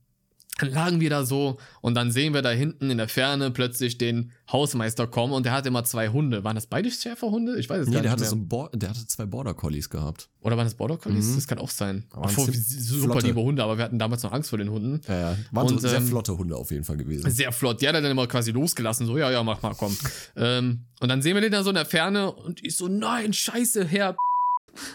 dann 0.61 0.71
lagen 0.71 0.99
wir 0.99 1.09
da 1.09 1.25
so 1.25 1.57
und 1.81 1.95
dann 1.95 2.11
sehen 2.11 2.33
wir 2.33 2.41
da 2.41 2.49
hinten 2.49 2.89
in 2.89 2.97
der 2.97 3.07
Ferne 3.07 3.51
plötzlich 3.51 3.97
den 3.97 4.31
Hausmeister 4.51 5.07
kommen 5.07 5.33
und 5.33 5.45
der 5.45 5.53
hatte 5.53 5.69
immer 5.69 5.83
zwei 5.83 6.09
Hunde. 6.09 6.43
Waren 6.43 6.55
das 6.55 6.67
beide 6.67 6.91
Schäferhunde? 6.91 7.57
Ich 7.59 7.69
weiß 7.69 7.81
es 7.81 7.87
nee, 7.87 7.93
gar 7.93 8.01
der 8.01 8.11
nicht 8.11 8.11
hatte 8.11 8.21
mehr. 8.21 8.29
So 8.29 8.35
ein 8.35 8.47
Bo 8.47 8.69
der 8.73 8.89
hatte 8.89 9.05
zwei 9.07 9.25
Border 9.25 9.53
Collies 9.53 9.89
gehabt. 9.89 10.29
Oder 10.41 10.57
waren 10.57 10.65
das 10.65 10.75
Border 10.75 10.97
Collies? 10.97 11.27
Mhm. 11.29 11.35
Das 11.35 11.47
kann 11.47 11.59
auch 11.59 11.69
sein. 11.69 12.03
Obwohl, 12.13 12.51
super 12.53 13.13
flotte. 13.13 13.27
liebe 13.27 13.41
Hunde, 13.41 13.63
aber 13.63 13.77
wir 13.77 13.83
hatten 13.83 13.99
damals 13.99 14.23
noch 14.23 14.31
Angst 14.31 14.49
vor 14.49 14.57
den 14.57 14.69
Hunden. 14.69 15.01
Ja, 15.07 15.31
ja. 15.31 15.37
Waren 15.51 15.67
Und, 15.67 15.81
so 15.81 15.87
sehr 15.87 15.97
ähm, 15.97 16.07
flotte 16.07 16.37
Hunde 16.37 16.55
auf 16.55 16.71
jeden 16.71 16.83
Fall 16.83 16.97
gewesen. 16.97 17.29
Sehr 17.29 17.51
flott. 17.51 17.81
Die 17.81 17.87
hat 17.87 17.95
er 17.95 18.01
dann 18.01 18.11
immer 18.11 18.27
quasi 18.27 18.51
losgelassen. 18.51 19.05
So, 19.05 19.17
ja, 19.17 19.31
ja, 19.31 19.43
mach 19.43 19.61
mal, 19.61 19.75
komm. 19.75 19.95
ähm, 20.35 20.85
und 20.99 21.09
dann 21.09 21.21
sehen 21.21 21.35
wir 21.35 21.41
den 21.41 21.51
da 21.51 21.63
so 21.63 21.69
in 21.69 21.75
der 21.75 21.85
Ferne 21.85 22.31
und 22.31 22.63
ich 22.63 22.75
so, 22.75 22.87
nein, 22.87 23.33
scheiße, 23.33 23.85
Herr. 23.85 24.15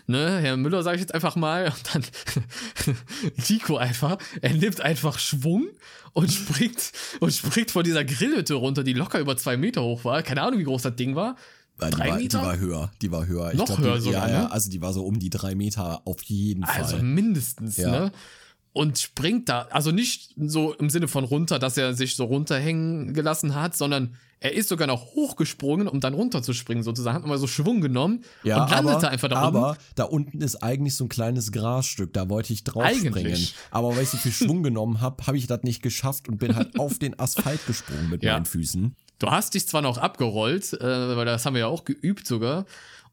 Ne, 0.07 0.39
Herr 0.41 0.57
Müller, 0.57 0.83
sage 0.83 0.97
ich 0.97 1.01
jetzt 1.03 1.15
einfach 1.15 1.37
mal. 1.37 1.67
Und 1.67 1.95
dann 1.95 2.03
Nico 3.49 3.77
einfach, 3.77 4.19
er 4.41 4.55
nimmt 4.55 4.81
einfach 4.81 5.19
Schwung 5.19 5.69
und 6.13 6.33
springt 6.33 6.93
und 7.21 7.33
springt 7.33 7.71
von 7.71 7.85
dieser 7.85 8.05
Grillhütte 8.05 8.55
runter, 8.55 8.83
die 8.85 8.93
locker 8.95 9.19
über 9.21 9.37
zwei 9.37 9.57
Meter 9.57 9.83
hoch 9.83 10.05
war. 10.05 10.23
Keine 10.23 10.43
Ahnung, 10.43 10.59
wie 10.61 10.65
groß 10.65 10.83
das 10.83 10.97
Ding 10.97 11.15
war. 11.15 11.37
Weil 11.79 11.91
die, 11.91 11.97
drei 11.99 12.09
war, 12.11 12.19
die 12.19 12.33
war 12.35 12.59
höher. 12.59 12.91
Die 13.03 13.11
war 13.13 13.27
höher. 13.27 13.55
Noch 13.55 13.67
glaub, 13.67 13.79
höher 13.81 13.95
die, 13.97 14.01
sogar, 14.03 14.29
Ja, 14.29 14.35
ja. 14.35 14.43
ne? 14.45 14.51
Also 14.53 14.71
die 14.71 14.81
war 14.81 14.93
so 14.95 15.05
um 15.05 15.19
die 15.19 15.29
drei 15.31 15.55
Meter 15.55 16.01
auf 16.07 16.23
jeden 16.23 16.65
Also 16.65 16.97
Fall. 16.97 17.03
mindestens, 17.05 17.77
Ja. 17.77 17.91
ne? 17.91 18.13
Und 18.77 18.99
springt 18.99 19.49
da, 19.49 19.63
also 19.71 19.91
nicht 19.91 20.35
so 20.37 20.75
im 20.75 20.91
Sinne 20.91 21.09
von 21.09 21.25
runter, 21.25 21.59
dass 21.59 21.79
er 21.79 21.95
sich 21.95 22.15
so 22.15 22.25
runterhängen 22.25 23.15
gelassen 23.15 23.55
hat, 23.55 23.75
sondern 23.75 24.17
er 24.39 24.53
ist 24.53 24.69
sogar 24.69 24.87
noch 24.87 25.15
hochgesprungen, 25.15 25.89
um 25.89 26.01
dann 26.01 26.13
runterzuspringen, 26.13 26.85
sozusagen. 26.85 27.17
Hat 27.17 27.27
mal 27.27 27.39
so 27.39 27.47
Schwung 27.47 27.81
genommen 27.81 28.23
Ja, 28.45 28.63
und 28.65 28.71
landete 28.71 28.97
aber, 28.99 29.09
einfach 29.09 29.29
da 29.29 29.37
aber 29.37 29.69
unten. 29.71 29.81
da 29.95 30.05
unten 30.05 30.41
ist 30.43 30.57
eigentlich 30.63 30.95
so 30.95 31.05
ein 31.07 31.09
kleines 31.09 31.53
Grasstück, 31.53 32.13
da 32.13 32.29
wollte 32.29 32.53
ich 32.53 32.65
drauf 32.65 32.87
springen. 32.91 33.15
Eigentlich. 33.17 33.55
Aber 33.71 33.97
weil 33.97 34.03
ich 34.03 34.11
so 34.11 34.19
viel 34.19 34.33
Schwung 34.47 34.63
genommen 34.63 35.01
habe, 35.01 35.27
habe 35.27 35.39
ich 35.39 35.47
das 35.47 35.63
nicht 35.63 35.81
geschafft 35.81 36.29
und 36.29 36.37
bin 36.37 36.55
halt 36.55 36.79
auf 36.79 36.99
den 36.99 37.19
Asphalt 37.19 37.67
gesprungen 37.67 38.11
mit 38.11 38.23
Ja. 38.23 38.35
meinen 38.35 38.45
Füßen. 38.45 38.95
Du 39.19 39.31
hast 39.31 39.55
dich 39.55 39.67
zwar 39.67 39.81
noch 39.81 39.97
abgerollt, 39.97 40.75
äh, 40.75 41.17
weil 41.17 41.25
das 41.25 41.47
haben 41.47 41.55
wir 41.55 41.61
ja 41.61 41.67
auch 41.69 41.85
geübt 41.87 42.27
sogar. 42.27 42.67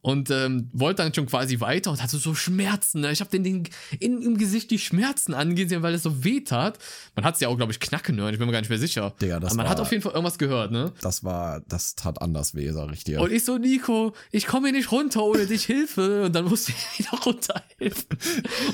Und 0.05 0.29
ähm, 0.31 0.69
wollte 0.73 1.01
dann 1.01 1.13
schon 1.13 1.27
quasi 1.27 1.61
weiter 1.61 1.89
und 1.89 2.03
hatte 2.03 2.17
so 2.17 2.35
Schmerzen. 2.35 2.99
Ne? 2.99 3.11
Ich 3.13 3.21
habe 3.21 3.31
den 3.31 3.43
Ding 3.45 3.69
in, 3.99 4.21
im 4.21 4.37
Gesicht 4.37 4.69
die 4.69 4.77
Schmerzen 4.77 5.33
angesehen, 5.33 5.81
weil 5.81 5.93
es 5.93 6.03
so 6.03 6.25
weh 6.25 6.41
tat. 6.41 6.77
Man 7.15 7.23
hat 7.23 7.35
es 7.35 7.39
ja 7.39 7.47
auch, 7.47 7.55
glaube 7.55 7.71
ich, 7.71 7.79
knacken 7.79 8.17
hören. 8.19 8.33
Ich 8.33 8.37
bin 8.37 8.45
mir 8.47 8.51
gar 8.51 8.59
nicht 8.59 8.69
mehr 8.69 8.77
sicher. 8.79 9.13
Digga, 9.21 9.39
das 9.39 9.51
Aber 9.51 9.57
man 9.57 9.63
war- 9.65 9.71
hat 9.71 9.79
auf 9.79 9.89
jeden 9.91 10.03
Fall 10.03 10.11
irgendwas 10.11 10.37
gehört, 10.37 10.71
ne? 10.73 10.91
Das 10.99 11.23
war, 11.23 11.61
das 11.69 11.95
tat 11.95 12.21
anders 12.21 12.53
weh, 12.53 12.69
sag 12.71 12.91
ich 12.91 13.05
dir. 13.05 13.21
Und 13.21 13.31
ich 13.31 13.45
so, 13.45 13.57
Nico, 13.57 14.11
ich 14.31 14.45
komme 14.45 14.67
hier 14.67 14.77
nicht 14.77 14.91
runter 14.91 15.23
ohne 15.23 15.45
dich 15.47 15.63
Hilfe. 15.63 16.25
Und 16.25 16.35
dann 16.35 16.45
musste 16.45 16.73
ich 16.73 16.99
wieder 17.07 17.17
runterhelfen. 17.23 18.17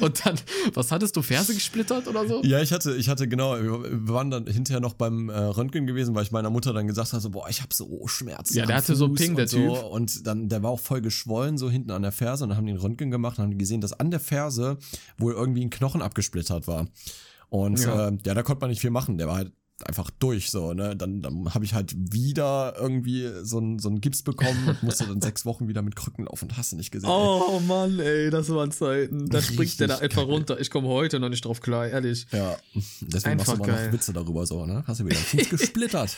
Und 0.01 0.25
dann, 0.25 0.35
was 0.73 0.91
hattest 0.91 1.15
du, 1.15 1.21
Ferse 1.21 1.53
gesplittert 1.53 2.07
oder 2.07 2.27
so? 2.27 2.41
Ja, 2.43 2.59
ich 2.61 2.71
hatte, 2.73 2.95
ich 2.95 3.07
hatte 3.07 3.27
genau, 3.27 3.55
wir 3.55 4.07
waren 4.13 4.31
dann 4.31 4.47
hinterher 4.47 4.79
noch 4.79 4.93
beim 4.93 5.29
äh, 5.29 5.37
Röntgen 5.37 5.85
gewesen, 5.85 6.15
weil 6.15 6.23
ich 6.23 6.31
meiner 6.31 6.49
Mutter 6.49 6.73
dann 6.73 6.87
gesagt 6.87 7.13
habe, 7.13 7.21
so, 7.21 7.29
boah, 7.29 7.47
ich 7.49 7.61
habe 7.61 7.71
so 7.71 8.07
Schmerzen. 8.07 8.55
Ja, 8.57 8.65
der 8.65 8.77
hatte 8.77 8.95
so 8.95 9.07
Fuß 9.09 9.19
Ping, 9.19 9.35
der 9.35 9.43
und 9.43 9.49
so. 9.49 9.57
Typ. 9.75 9.83
Und 9.83 10.25
dann, 10.27 10.49
der 10.49 10.63
war 10.63 10.71
auch 10.71 10.79
voll 10.79 11.01
geschwollen, 11.19 11.57
so 11.57 11.69
hinten 11.69 11.91
an 11.91 12.01
der 12.01 12.11
Ferse 12.11 12.43
und 12.43 12.49
dann 12.49 12.57
haben 12.57 12.65
die 12.65 12.71
einen 12.71 12.81
Röntgen 12.81 13.11
gemacht 13.11 13.37
und 13.37 13.43
haben 13.45 13.57
gesehen, 13.57 13.81
dass 13.81 13.93
an 13.93 14.11
der 14.11 14.19
Ferse 14.19 14.77
wohl 15.17 15.33
irgendwie 15.33 15.63
ein 15.65 15.69
Knochen 15.69 16.01
abgesplittert 16.01 16.67
war. 16.67 16.87
Und 17.49 17.79
Ja. 17.79 18.09
äh, 18.09 18.17
ja 18.25 18.33
da 18.33 18.43
konnte 18.43 18.61
man 18.61 18.69
nicht 18.69 18.81
viel 18.81 18.89
machen. 18.91 19.17
Der 19.17 19.27
war 19.27 19.35
halt 19.37 19.51
einfach 19.85 20.09
durch, 20.19 20.51
so, 20.51 20.73
ne? 20.73 20.93
Dann, 20.95 21.21
dann 21.21 21.53
habe 21.53 21.63
ich 21.63 21.73
halt 21.73 21.95
wieder 22.13 22.75
irgendwie 22.77 23.29
so 23.43 23.59
einen 23.59 23.79
so 23.79 23.87
einen 23.87 24.01
Gips 24.01 24.23
bekommen 24.23 24.67
und 24.67 24.83
musste 24.83 25.05
dann 25.07 25.21
sechs 25.21 25.45
Wochen 25.45 25.69
wieder 25.69 25.81
mit 25.81 25.95
Krücken 25.95 26.25
laufen 26.25 26.45
und 26.49 26.57
hast 26.57 26.73
du 26.73 26.75
nicht 26.75 26.91
gesehen. 26.91 27.09
ey. 27.09 27.15
Oh 27.15 27.61
Mann, 27.65 27.97
ey, 27.99 28.29
das 28.29 28.49
waren 28.49 28.71
Zeiten. 28.71 29.29
Da 29.29 29.41
springt 29.41 29.79
der 29.79 29.87
da 29.87 29.97
einfach 29.99 30.23
geil. 30.23 30.31
runter. 30.33 30.59
Ich 30.59 30.69
komme 30.69 30.89
heute 30.89 31.19
noch 31.21 31.29
nicht 31.29 31.45
drauf 31.45 31.61
klar, 31.61 31.87
ehrlich. 31.87 32.27
Ja, 32.33 32.57
deswegen 33.01 33.37
machst 33.37 33.47
du 33.47 33.53
Einfach 33.53 33.53
immer 33.55 33.67
geil. 33.67 33.85
noch 33.87 33.93
Witze 33.93 34.11
darüber 34.13 34.45
so, 34.45 34.65
ne? 34.65 34.83
Hast 34.85 34.99
du 34.99 35.05
wieder 35.05 35.15
Fuß 35.15 35.49
gesplittert. 35.49 36.17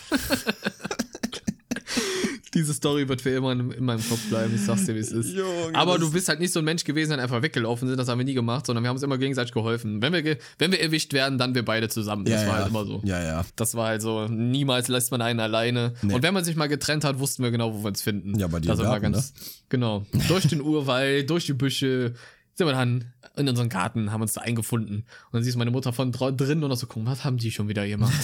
Diese 2.53 2.73
Story 2.73 3.07
wird 3.07 3.21
für 3.21 3.29
immer 3.29 3.53
in, 3.53 3.71
in 3.71 3.85
meinem 3.85 4.05
Kopf 4.07 4.27
bleiben, 4.27 4.53
ich 4.53 4.61
sag's 4.61 4.85
dir, 4.85 4.93
wie 4.93 4.99
es 4.99 5.11
ist. 5.11 5.33
Junge, 5.33 5.73
Aber 5.73 5.97
du 5.97 6.11
bist 6.11 6.27
halt 6.27 6.39
nicht 6.41 6.51
so 6.51 6.59
ein 6.59 6.65
Mensch 6.65 6.83
gewesen, 6.83 7.11
der 7.11 7.21
einfach 7.23 7.41
weggelaufen 7.41 7.87
sind, 7.87 7.97
das 7.97 8.09
haben 8.09 8.17
wir 8.19 8.25
nie 8.25 8.33
gemacht, 8.33 8.65
sondern 8.65 8.83
wir 8.83 8.89
haben 8.89 8.97
uns 8.97 9.03
immer 9.03 9.17
gegenseitig 9.17 9.53
geholfen. 9.53 10.01
Wenn 10.01 10.11
wir, 10.11 10.21
ge- 10.21 10.37
wenn 10.59 10.71
wir 10.73 10.81
erwischt 10.81 11.13
werden, 11.13 11.37
dann 11.37 11.55
wir 11.55 11.63
beide 11.63 11.87
zusammen. 11.87 12.25
Das 12.25 12.41
ja, 12.41 12.47
war 12.49 12.55
ja. 12.55 12.59
halt 12.63 12.67
immer 12.69 12.85
so. 12.85 13.01
Ja, 13.05 13.23
ja. 13.23 13.45
Das 13.55 13.75
war 13.75 13.87
halt 13.87 14.01
so, 14.01 14.27
niemals 14.27 14.89
lässt 14.89 15.11
man 15.11 15.21
einen 15.21 15.39
alleine. 15.39 15.93
Nee. 16.01 16.13
Und 16.13 16.23
wenn 16.23 16.33
man 16.33 16.43
sich 16.43 16.55
mal 16.57 16.67
getrennt 16.67 17.03
hat, 17.05 17.19
wussten 17.19 17.41
wir 17.43 17.51
genau, 17.51 17.73
wo 17.73 17.83
wir 17.83 17.87
uns 17.87 18.01
finden. 18.01 18.37
Ja, 18.37 18.47
bei 18.47 18.59
dir 18.59 18.67
das 18.67 18.79
war 18.79 18.85
Garten, 18.99 19.05
ne? 19.05 19.11
ganz, 19.11 19.33
Genau. 19.69 20.05
Durch 20.27 20.45
den 20.47 20.59
Urwald, 20.61 21.29
durch 21.29 21.45
die 21.45 21.53
Büsche, 21.53 22.15
sind 22.55 22.67
wir 22.67 22.73
dann 22.73 23.05
in 23.37 23.47
unseren 23.47 23.69
Garten, 23.69 24.11
haben 24.11 24.21
uns 24.21 24.33
da 24.33 24.41
eingefunden. 24.41 24.95
Und 24.97 25.05
dann 25.31 25.43
siehst 25.43 25.55
du 25.55 25.59
meine 25.59 25.71
Mutter 25.71 25.93
von 25.93 26.11
dra- 26.11 26.31
drin 26.35 26.61
und 26.65 26.69
auch 26.71 26.75
so 26.75 26.85
gucken, 26.85 27.05
was 27.07 27.23
haben 27.23 27.37
die 27.37 27.49
schon 27.51 27.69
wieder 27.69 27.87
gemacht? 27.87 28.11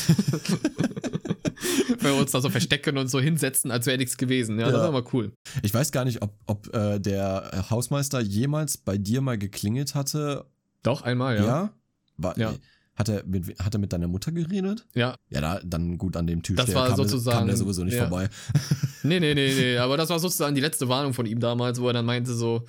Wenn 1.99 2.13
wir 2.13 2.19
uns 2.21 2.31
da 2.31 2.41
so 2.41 2.49
verstecken 2.49 2.97
und 2.97 3.09
so 3.09 3.19
hinsetzen, 3.19 3.71
als 3.71 3.85
wäre 3.85 3.97
nichts 3.97 4.17
gewesen. 4.17 4.59
Ja, 4.59 4.65
das 4.65 4.75
Ja. 4.75 4.79
war 4.81 4.89
immer 4.89 5.03
cool. 5.13 5.31
Ich 5.63 5.73
weiß 5.73 5.91
gar 5.91 6.05
nicht, 6.05 6.21
ob, 6.21 6.33
ob 6.45 6.73
äh, 6.75 6.99
der 6.99 7.65
Hausmeister 7.69 8.19
jemals 8.21 8.77
bei 8.77 8.97
dir 8.97 9.21
mal 9.21 9.37
geklingelt 9.37 9.95
hatte. 9.95 10.45
Doch, 10.83 11.01
einmal, 11.01 11.37
Ja? 11.37 11.43
ja. 11.45 11.73
War, 12.17 12.37
Ja. 12.37 12.53
Hat, 12.95 13.09
er 13.09 13.23
mit, 13.27 13.59
hat 13.59 13.75
er 13.75 13.79
mit 13.79 13.93
deiner 13.93 14.07
Mutter 14.07 14.31
geredet? 14.31 14.87
Ja. 14.95 15.15
Ja, 15.29 15.39
da, 15.41 15.61
dann 15.63 15.99
gut 15.99 16.17
an 16.17 16.25
dem 16.25 16.41
Typ. 16.41 16.57
Das 16.57 16.65
der 16.65 16.73
war 16.75 16.87
kam, 16.87 16.97
sozusagen- 16.97 17.37
kam 17.37 17.47
der 17.47 17.55
sowieso 17.55 17.83
nicht 17.83 17.93
ja. 17.93 18.07
vorbei. 18.07 18.27
Nee, 19.03 19.19
nee, 19.19 19.35
nee, 19.35 19.53
nee. 19.55 19.77
Aber 19.77 19.95
das 19.95 20.09
war 20.09 20.19
sozusagen 20.19 20.55
die 20.55 20.61
letzte 20.61 20.89
Warnung 20.89 21.13
von 21.13 21.25
ihm 21.27 21.39
damals, 21.39 21.79
wo 21.79 21.87
er 21.87 21.93
dann 21.93 22.05
meinte 22.05 22.33
so, 22.33 22.63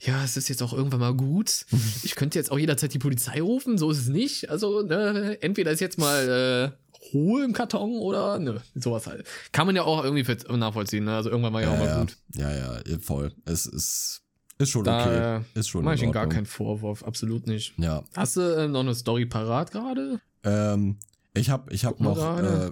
ja, 0.00 0.24
es 0.24 0.36
ist 0.38 0.48
jetzt 0.48 0.62
auch 0.62 0.72
irgendwann 0.72 1.00
mal 1.00 1.14
gut. 1.14 1.66
Ich 2.02 2.14
könnte 2.14 2.38
jetzt 2.38 2.50
auch 2.50 2.58
jederzeit 2.58 2.94
die 2.94 2.98
Polizei 2.98 3.42
rufen, 3.42 3.76
so 3.76 3.90
ist 3.90 3.98
es 3.98 4.08
nicht. 4.08 4.48
Also, 4.48 4.82
ne, 4.82 5.36
entweder 5.42 5.70
ist 5.70 5.80
jetzt 5.80 5.98
mal 5.98 6.72
Ruhe 7.12 7.44
im 7.44 7.52
Karton 7.52 7.98
oder 8.00 8.38
ne, 8.38 8.60
sowas 8.74 9.06
halt. 9.06 9.26
Kann 9.52 9.66
man 9.66 9.76
ja 9.76 9.82
auch 9.82 10.04
irgendwie 10.04 10.24
für- 10.24 10.56
nachvollziehen, 10.56 11.04
ne? 11.04 11.14
Also 11.16 11.30
irgendwann 11.30 11.52
war 11.52 11.62
ja, 11.62 11.72
auch 11.72 11.78
mal 11.78 11.86
ja, 11.86 12.00
gut. 12.00 12.16
ja, 12.34 12.54
ja, 12.54 12.98
voll. 13.00 13.32
Es 13.44 13.66
ist, 13.66 14.22
ist 14.58 14.70
schon 14.70 14.84
Da 14.84 15.00
okay. 15.38 15.44
Ist 15.54 15.68
schon 15.68 15.84
Mach 15.84 15.94
ich 15.94 16.02
ihm 16.02 16.12
gar 16.12 16.28
keinen 16.28 16.46
Vorwurf, 16.46 17.02
absolut 17.04 17.46
nicht. 17.46 17.74
Ja. 17.78 18.02
Hast 18.16 18.36
du 18.36 18.40
äh, 18.40 18.68
noch 18.68 18.80
eine 18.80 18.94
Story 18.94 19.26
parat 19.26 19.70
gerade? 19.70 20.20
Ähm, 20.44 20.98
ich 21.34 21.50
habe 21.50 21.72
ich 21.72 21.84
hab 21.84 22.00
noch, 22.00 22.18
äh, 22.18 22.70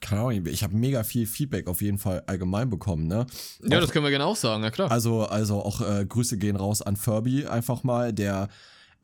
keine 0.00 0.20
Ahnung, 0.22 0.46
ich 0.46 0.62
habe 0.62 0.76
mega 0.76 1.02
viel 1.02 1.26
Feedback 1.26 1.66
auf 1.66 1.82
jeden 1.82 1.98
Fall 1.98 2.22
allgemein 2.26 2.70
bekommen, 2.70 3.06
ne? 3.08 3.26
Ja, 3.62 3.78
Auch- 3.78 3.80
das 3.82 3.90
können 3.90 4.04
wir 4.04 4.10
gerne 4.10 4.26
auch 4.26 4.36
sagen, 4.36 4.62
ja 4.62 4.70
klar. 4.70 4.90
Also, 4.90 5.22
also 5.24 5.62
auch 5.62 5.80
äh, 5.80 6.06
Grüße 6.06 6.38
gehen 6.38 6.56
raus 6.56 6.82
an 6.82 6.96
Furby 6.96 7.46
einfach 7.46 7.82
mal, 7.82 8.12
der 8.12 8.48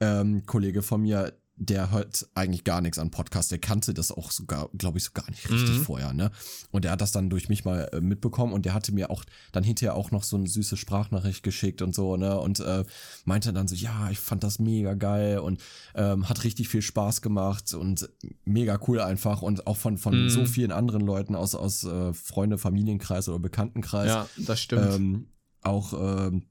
ähm, 0.00 0.44
Kollege 0.46 0.82
von 0.82 1.02
mir, 1.02 1.32
der 1.56 1.90
hört 1.92 2.26
eigentlich 2.34 2.64
gar 2.64 2.80
nichts 2.80 2.98
an 2.98 3.10
Podcast. 3.10 3.50
Der 3.52 3.58
kannte 3.58 3.94
das 3.94 4.10
auch 4.10 4.30
sogar, 4.32 4.70
glaube 4.76 4.98
ich, 4.98 5.04
so 5.04 5.10
gar 5.14 5.28
nicht 5.30 5.48
richtig 5.50 5.78
Mhm. 5.78 5.82
vorher, 5.84 6.12
ne? 6.12 6.30
Und 6.72 6.84
der 6.84 6.90
hat 6.92 7.00
das 7.00 7.12
dann 7.12 7.30
durch 7.30 7.48
mich 7.48 7.64
mal 7.64 7.88
äh, 7.92 8.00
mitbekommen 8.00 8.52
und 8.52 8.64
der 8.66 8.74
hatte 8.74 8.92
mir 8.92 9.10
auch 9.10 9.24
dann 9.52 9.62
hinterher 9.62 9.94
auch 9.94 10.10
noch 10.10 10.24
so 10.24 10.36
eine 10.36 10.48
süße 10.48 10.76
Sprachnachricht 10.76 11.42
geschickt 11.42 11.80
und 11.82 11.94
so, 11.94 12.16
ne? 12.16 12.38
Und 12.40 12.58
äh, 12.60 12.84
meinte 13.24 13.52
dann 13.52 13.68
so, 13.68 13.74
ja, 13.76 14.10
ich 14.10 14.18
fand 14.18 14.42
das 14.42 14.58
mega 14.58 14.94
geil 14.94 15.38
und 15.38 15.60
ähm, 15.94 16.28
hat 16.28 16.42
richtig 16.44 16.68
viel 16.68 16.82
Spaß 16.82 17.22
gemacht 17.22 17.72
und 17.74 18.08
mega 18.44 18.78
cool 18.88 19.00
einfach 19.00 19.40
und 19.42 19.66
auch 19.66 19.76
von, 19.76 19.96
von 19.96 20.24
Mhm. 20.24 20.28
so 20.28 20.44
vielen 20.46 20.72
anderen 20.72 21.02
Leuten 21.02 21.34
aus, 21.36 21.54
aus 21.54 21.84
äh, 21.84 22.12
Freunde, 22.12 22.58
Familienkreis 22.58 23.28
oder 23.28 23.38
Bekanntenkreis. 23.38 24.08
ja, 24.08 24.28
das 24.38 24.60
stimmt. 24.60 24.92
Ähm, 24.94 25.26
auch 25.62 25.92
ähm, 25.92 26.46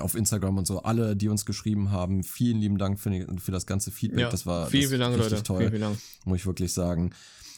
auf 0.00 0.14
Instagram 0.14 0.58
und 0.58 0.66
so, 0.66 0.82
alle, 0.82 1.16
die 1.16 1.28
uns 1.28 1.44
geschrieben 1.46 1.90
haben, 1.90 2.22
vielen 2.22 2.58
lieben 2.58 2.78
Dank 2.78 2.98
für, 3.00 3.10
für 3.38 3.52
das 3.52 3.66
ganze 3.66 3.90
Feedback. 3.90 4.20
ja, 4.20 4.30
das 4.30 4.46
war 4.46 4.66
vielen, 4.68 4.82
das 4.82 4.88
vielen 4.90 5.00
Dank, 5.00 5.14
richtig 5.16 5.30
Leute. 5.32 5.42
toll, 5.42 5.58
Vielen, 5.58 5.70
vielen 5.70 5.82
Dank. 5.82 5.98
muss 6.24 6.38
ich 6.38 6.46
wirklich 6.46 6.72
sagen. 6.72 7.10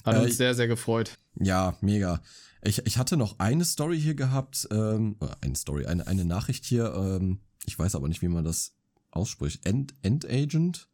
Hat 0.04 0.16
Äh, 0.16 0.20
uns 0.20 0.36
sehr, 0.36 0.54
sehr 0.54 0.68
gefreut. 0.68 1.18
Ja, 1.38 1.76
mega. 1.80 2.20
Ich, 2.62 2.84
ich 2.86 2.98
hatte 2.98 3.16
noch 3.16 3.38
eine 3.38 3.64
Story 3.64 3.98
hier 4.00 4.14
gehabt, 4.14 4.68
ähm, 4.70 5.16
eine 5.40 5.56
Story, 5.56 5.86
eine, 5.86 6.06
eine 6.06 6.24
Nachricht 6.24 6.64
hier, 6.64 6.92
ähm, 6.94 7.40
ich 7.66 7.78
weiß 7.78 7.94
aber 7.94 8.08
nicht, 8.08 8.22
wie 8.22 8.28
man 8.28 8.44
das 8.44 8.72
ausspricht. 9.10 9.66
End, 9.66 9.94
Endagent? 10.02 10.88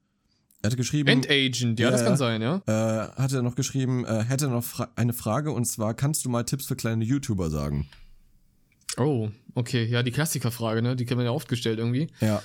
Er 0.62 0.68
hatte 0.68 0.76
geschrieben. 0.76 1.08
Endagent, 1.08 1.78
ja, 1.78 1.86
ja 1.86 1.90
das 1.90 2.04
kann 2.04 2.16
sein, 2.16 2.40
ja. 2.42 2.62
Äh, 2.66 3.08
hat 3.20 3.32
er 3.32 3.42
noch 3.42 3.54
geschrieben, 3.56 4.04
äh, 4.04 4.24
hätte 4.24 4.48
noch 4.48 4.64
fra 4.64 4.88
eine 4.96 5.12
Frage 5.12 5.52
und 5.52 5.64
zwar: 5.66 5.94
Kannst 5.94 6.24
du 6.24 6.28
mal 6.30 6.44
Tipps 6.44 6.66
für 6.66 6.76
kleine 6.76 7.04
YouTuber 7.04 7.50
sagen? 7.50 7.88
Oh, 8.96 9.30
okay, 9.54 9.84
ja, 9.84 10.02
die 10.02 10.10
Klassikerfrage, 10.10 10.82
ne? 10.82 10.96
Die 10.96 11.04
kennen 11.04 11.20
wir 11.20 11.24
ja 11.26 11.32
oft 11.32 11.48
gestellt 11.48 11.78
irgendwie. 11.78 12.08
Ja. 12.20 12.42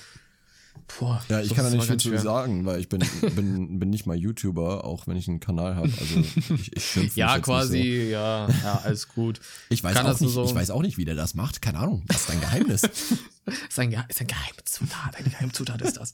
Boah, 1.00 1.24
ja, 1.30 1.42
ich 1.42 1.54
kann 1.54 1.64
da 1.64 1.70
nicht 1.70 1.86
viel 1.86 1.98
zu 1.98 2.18
sagen, 2.18 2.66
weil 2.66 2.80
ich 2.80 2.90
bin, 2.90 3.00
bin, 3.36 3.80
bin 3.80 3.90
nicht 3.90 4.06
mal 4.06 4.16
YouTuber, 4.16 4.84
auch 4.84 5.08
wenn 5.08 5.16
ich 5.16 5.28
einen 5.28 5.40
Kanal 5.40 5.76
habe. 5.76 5.90
Also 6.00 6.20
ich, 6.20 6.98
ich 6.98 7.16
Ja, 7.16 7.40
quasi, 7.40 7.78
so. 8.06 8.12
ja, 8.12 8.50
ja, 8.64 8.82
alles 8.84 9.08
gut. 9.08 9.40
Ich 9.70 9.84
weiß, 9.84 9.96
auch 9.98 10.20
nicht, 10.20 10.34
so 10.34 10.44
ich 10.44 10.54
weiß 10.54 10.70
auch 10.72 10.82
nicht, 10.82 10.98
wie 10.98 11.06
der 11.06 11.16
das 11.16 11.34
macht. 11.34 11.62
Keine 11.62 11.80
Ahnung. 11.80 12.04
Das 12.08 12.22
ist 12.22 12.30
dein 12.30 12.42
Geheimnis. 12.42 12.84
ist, 13.70 13.80
ein, 13.80 13.94
ist 14.10 14.22
ein 14.22 14.28
Geheimzutat. 14.28 15.16
Eine 15.16 15.30
Geheimzutat 15.30 15.82
ist 15.82 15.98
das. 15.98 16.14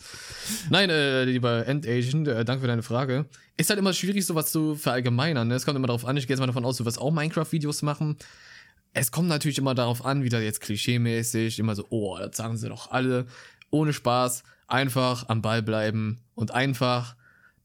Nein, 0.69 0.89
äh, 0.89 1.23
lieber 1.23 1.65
Endagent, 1.65 2.28
äh, 2.28 2.45
danke 2.45 2.62
für 2.62 2.67
deine 2.67 2.84
Frage. 2.84 3.26
Ist 3.58 3.69
halt 3.69 3.80
immer 3.80 3.93
schwierig, 3.93 4.26
sowas 4.26 4.52
zu 4.52 4.76
verallgemeinern. 4.76 5.47
Ne? 5.47 5.56
Es 5.56 5.65
kommt 5.65 5.78
immer 5.78 5.88
darauf 5.88 6.06
an, 6.06 6.17
ich 6.17 6.28
gehe 6.28 6.36
jetzt 6.36 6.39
mal 6.39 6.47
davon 6.47 6.65
aus, 6.65 6.78
du 6.78 6.86
wirst 6.86 7.00
auch 7.00 7.12
Minecraft-Videos 7.12 7.82
machen. 7.82 8.17
Es 9.00 9.12
kommt 9.12 9.28
natürlich 9.28 9.60
immer 9.60 9.76
darauf 9.76 10.04
an, 10.06 10.24
wieder 10.24 10.42
jetzt 10.42 10.60
klischeemäßig, 10.60 11.60
immer 11.60 11.76
so, 11.76 11.86
oh, 11.92 12.18
das 12.18 12.36
sagen 12.36 12.58
sie 12.58 12.68
doch 12.68 12.90
alle 12.90 13.28
ohne 13.70 13.94
Spaß, 13.94 14.42
einfach 14.66 15.30
am 15.30 15.44
Ball 15.44 15.62
bleiben 15.62 16.20
und 16.34 16.50
einfach 16.50 17.16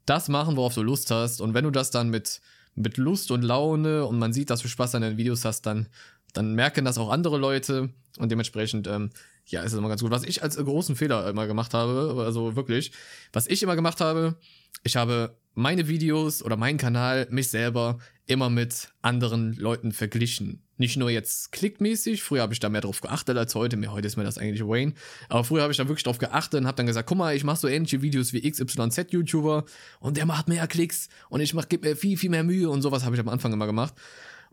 das 0.05 0.29
machen, 0.29 0.57
worauf 0.57 0.75
du 0.75 0.83
Lust 0.83 1.11
hast. 1.11 1.41
Und 1.41 1.55
wenn 1.55 1.65
du 1.65 1.71
das 1.71 1.91
dann 1.91 2.11
mit, 2.11 2.43
mit 2.75 2.99
Lust 2.99 3.31
und 3.31 3.41
Laune 3.41 4.05
und 4.05 4.19
man 4.19 4.35
sieht, 4.35 4.51
dass 4.51 4.61
du 4.61 4.69
Spaß 4.69 4.95
an 4.95 5.01
den 5.01 5.17
Videos 5.17 5.47
hast, 5.47 5.63
dann, 5.63 5.89
dann 6.35 6.55
merken 6.55 6.85
das 6.85 6.99
auch 6.99 7.11
andere 7.11 7.39
Leute 7.39 7.89
und 8.19 8.31
dementsprechend, 8.31 8.87
ähm, 8.87 9.09
ja, 9.47 9.63
ist 9.63 9.73
es 9.73 9.79
immer 9.79 9.89
ganz 9.89 10.03
gut. 10.03 10.11
Was 10.11 10.25
ich 10.25 10.43
als 10.43 10.57
großen 10.57 10.97
Fehler 10.97 11.27
immer 11.31 11.47
gemacht 11.47 11.73
habe, 11.73 12.23
also 12.27 12.57
wirklich, 12.57 12.93
was 13.33 13.47
ich 13.47 13.63
immer 13.63 13.75
gemacht 13.75 14.03
habe, 14.03 14.37
ich 14.85 14.97
habe 14.97 15.35
meine 15.55 15.89
Videos 15.89 16.43
oder 16.43 16.59
meinen 16.59 16.79
Kanal, 16.79 17.27
mich 17.31 17.49
selber, 17.49 17.99
immer 18.27 18.51
mit 18.51 18.93
anderen 19.01 19.55
Leuten 19.55 19.93
verglichen. 19.93 20.63
Nicht 20.83 20.97
nur 20.97 21.11
jetzt 21.11 21.53
klickmäßig, 21.53 22.25
früher 22.25 22.43
habe 22.43 22.53
ich 22.53 22.59
da 22.59 22.69
mehr 22.69 22.81
drauf 22.81 23.01
geachtet 23.01 23.39
als 23.39 23.55
heute, 23.55 23.77
mehr 23.77 23.93
heute 23.93 24.09
ist 24.09 24.17
mir 24.17 24.25
das 24.25 24.37
eigentlich 24.37 24.67
Wayne, 24.67 24.95
aber 25.29 25.45
früher 25.45 25.63
habe 25.63 25.71
ich 25.71 25.77
da 25.77 25.87
wirklich 25.87 26.03
drauf 26.03 26.19
geachtet 26.19 26.61
und 26.61 26.67
habe 26.67 26.75
dann 26.75 26.87
gesagt, 26.87 27.09
guck 27.09 27.19
mal, 27.19 27.37
ich 27.37 27.45
mache 27.45 27.59
so 27.59 27.69
ähnliche 27.69 28.03
Videos 28.03 28.33
wie 28.33 28.41
XYZ-YouTuber 28.51 29.65
und 30.01 30.17
der 30.17 30.27
macht 30.27 30.49
mehr 30.49 30.67
Klicks 30.67 31.09
und 31.29 31.41
ich 31.41 31.55
gib 31.69 31.85
mir 31.85 31.95
viel, 31.95 32.17
viel 32.17 32.31
mehr 32.31 32.43
Mühe 32.43 32.69
und 32.69 32.83
sowas 32.83 33.05
habe 33.05 33.15
ich 33.15 33.21
am 33.21 33.29
Anfang 33.29 33.53
immer 33.53 33.67
gemacht. 33.67 33.95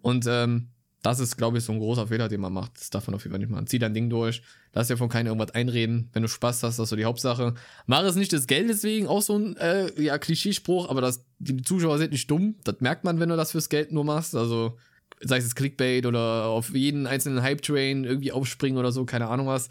Und 0.04 0.28
ähm, 0.28 0.68
das 1.02 1.20
ist, 1.20 1.36
glaube 1.36 1.58
ich, 1.58 1.64
so 1.64 1.72
ein 1.72 1.80
großer 1.80 2.06
Fehler, 2.06 2.28
den 2.28 2.42
man 2.42 2.54
macht. 2.54 2.80
Das 2.80 2.92
darf 2.92 3.08
man 3.08 3.16
auf 3.16 3.24
jeden 3.24 3.32
Fall 3.32 3.40
nicht 3.40 3.50
machen. 3.50 3.66
Zieh 3.66 3.80
dein 3.80 3.96
Ding 3.96 4.12
durch. 4.12 4.44
Lass 4.74 4.88
dir 4.88 4.98
von 4.98 5.10
keinem 5.10 5.28
irgendwas 5.28 5.56
einreden. 5.56 6.10
Wenn 6.14 6.22
du 6.22 6.28
Spaß 6.28 6.62
hast, 6.62 6.78
das 6.78 6.84
ist 6.84 6.90
so 6.90 6.96
die 6.96 7.06
Hauptsache. 7.06 7.56
Mach 7.88 8.04
es 8.04 8.16
nicht 8.16 8.34
des 8.34 8.46
Geldes 8.46 8.84
wegen, 8.84 9.08
auch 9.08 9.24
so 9.24 9.36
ein 9.36 9.58
äh, 9.58 10.00
ja, 10.00 10.20
Klischeespruch, 10.20 10.90
aber 10.90 11.02
das, 11.02 11.26
die 11.40 11.64
Zuschauer 11.64 11.98
sind 11.98 12.12
nicht 12.12 12.30
dumm. 12.30 12.54
Das 12.66 12.82
merkt 12.82 13.04
man, 13.04 13.20
wenn 13.20 13.30
du 13.30 13.36
das 13.36 13.52
fürs 13.52 13.70
Geld 13.70 13.92
nur 13.92 14.04
machst. 14.04 14.36
Also, 14.36 14.78
sei 15.22 15.38
es 15.38 15.56
Clickbait 15.56 16.06
oder 16.06 16.46
auf 16.46 16.74
jeden 16.74 17.08
einzelnen 17.08 17.42
Hype-Train 17.42 18.04
irgendwie 18.06 18.32
aufspringen 18.32 18.78
oder 18.78 18.92
so, 18.92 19.06
keine 19.06 19.28
Ahnung 19.28 19.48
was. 19.48 19.70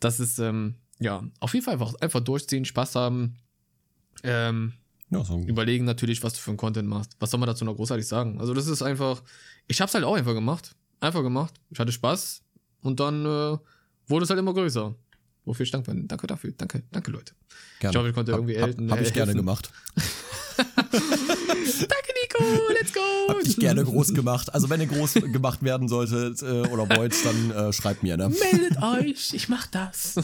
Das 0.00 0.20
ist, 0.20 0.38
ähm, 0.38 0.74
ja, 0.98 1.22
auf 1.40 1.54
jeden 1.54 1.64
Fall 1.64 1.74
einfach, 1.74 1.94
einfach 2.00 2.20
durchziehen, 2.20 2.64
Spaß 2.64 2.94
haben. 2.94 3.36
Ähm, 4.22 4.72
ja, 5.10 5.24
so. 5.24 5.40
Überlegen 5.40 5.84
natürlich, 5.84 6.22
was 6.22 6.34
du 6.34 6.40
für 6.40 6.50
ein 6.50 6.56
Content 6.56 6.88
machst. 6.88 7.12
Was 7.18 7.30
soll 7.30 7.40
man 7.40 7.46
dazu 7.46 7.64
noch 7.64 7.76
großartig 7.76 8.06
sagen? 8.06 8.40
Also, 8.40 8.52
das 8.52 8.66
ist 8.66 8.82
einfach. 8.82 9.22
Ich 9.66 9.80
hab's 9.80 9.94
halt 9.94 10.04
auch 10.04 10.14
einfach 10.14 10.34
gemacht. 10.34 10.74
Einfach 11.00 11.22
gemacht. 11.22 11.54
Ich 11.70 11.78
hatte 11.78 11.92
Spaß. 11.92 12.42
Und 12.82 13.00
dann 13.00 13.24
äh, 13.24 13.58
wurde 14.06 14.24
es 14.24 14.30
halt 14.30 14.38
immer 14.38 14.52
größer. 14.52 14.94
Wofür 15.44 15.64
ich 15.64 15.70
dankbar 15.70 15.94
bin. 15.94 16.08
Danke 16.08 16.26
dafür. 16.26 16.52
Danke, 16.56 16.82
danke, 16.90 17.10
Leute. 17.10 17.32
Gerne. 17.80 17.92
Ich 17.92 17.98
hoffe, 17.98 18.08
ich 18.08 18.14
konnte 18.14 18.32
irgendwie 18.32 18.58
hab, 18.58 18.68
Elten. 18.68 18.90
Hab, 18.90 18.98
hab 18.98 19.06
ich 19.06 19.14
gerne 19.14 19.34
gemacht. 19.34 19.70
danke. 20.58 22.17
Let's 22.72 22.92
go. 22.92 23.00
Hab 23.28 23.42
ich 23.42 23.56
gerne 23.56 23.84
groß 23.84 24.14
gemacht. 24.14 24.52
Also, 24.54 24.70
wenn 24.70 24.80
ihr 24.80 24.86
groß 24.86 25.14
gemacht 25.32 25.62
werden 25.62 25.88
solltet 25.88 26.42
äh, 26.42 26.68
oder 26.68 26.88
wollt, 26.96 27.14
dann 27.24 27.50
äh, 27.50 27.72
schreibt 27.72 28.02
mir, 28.02 28.16
ne? 28.16 28.28
Meldet 28.28 28.82
euch. 28.82 29.32
Ich 29.34 29.48
mach 29.48 29.66
das. 29.66 30.16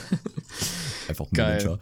Einfach 1.08 1.26
Manager. 1.30 1.68
Geil. 1.68 1.78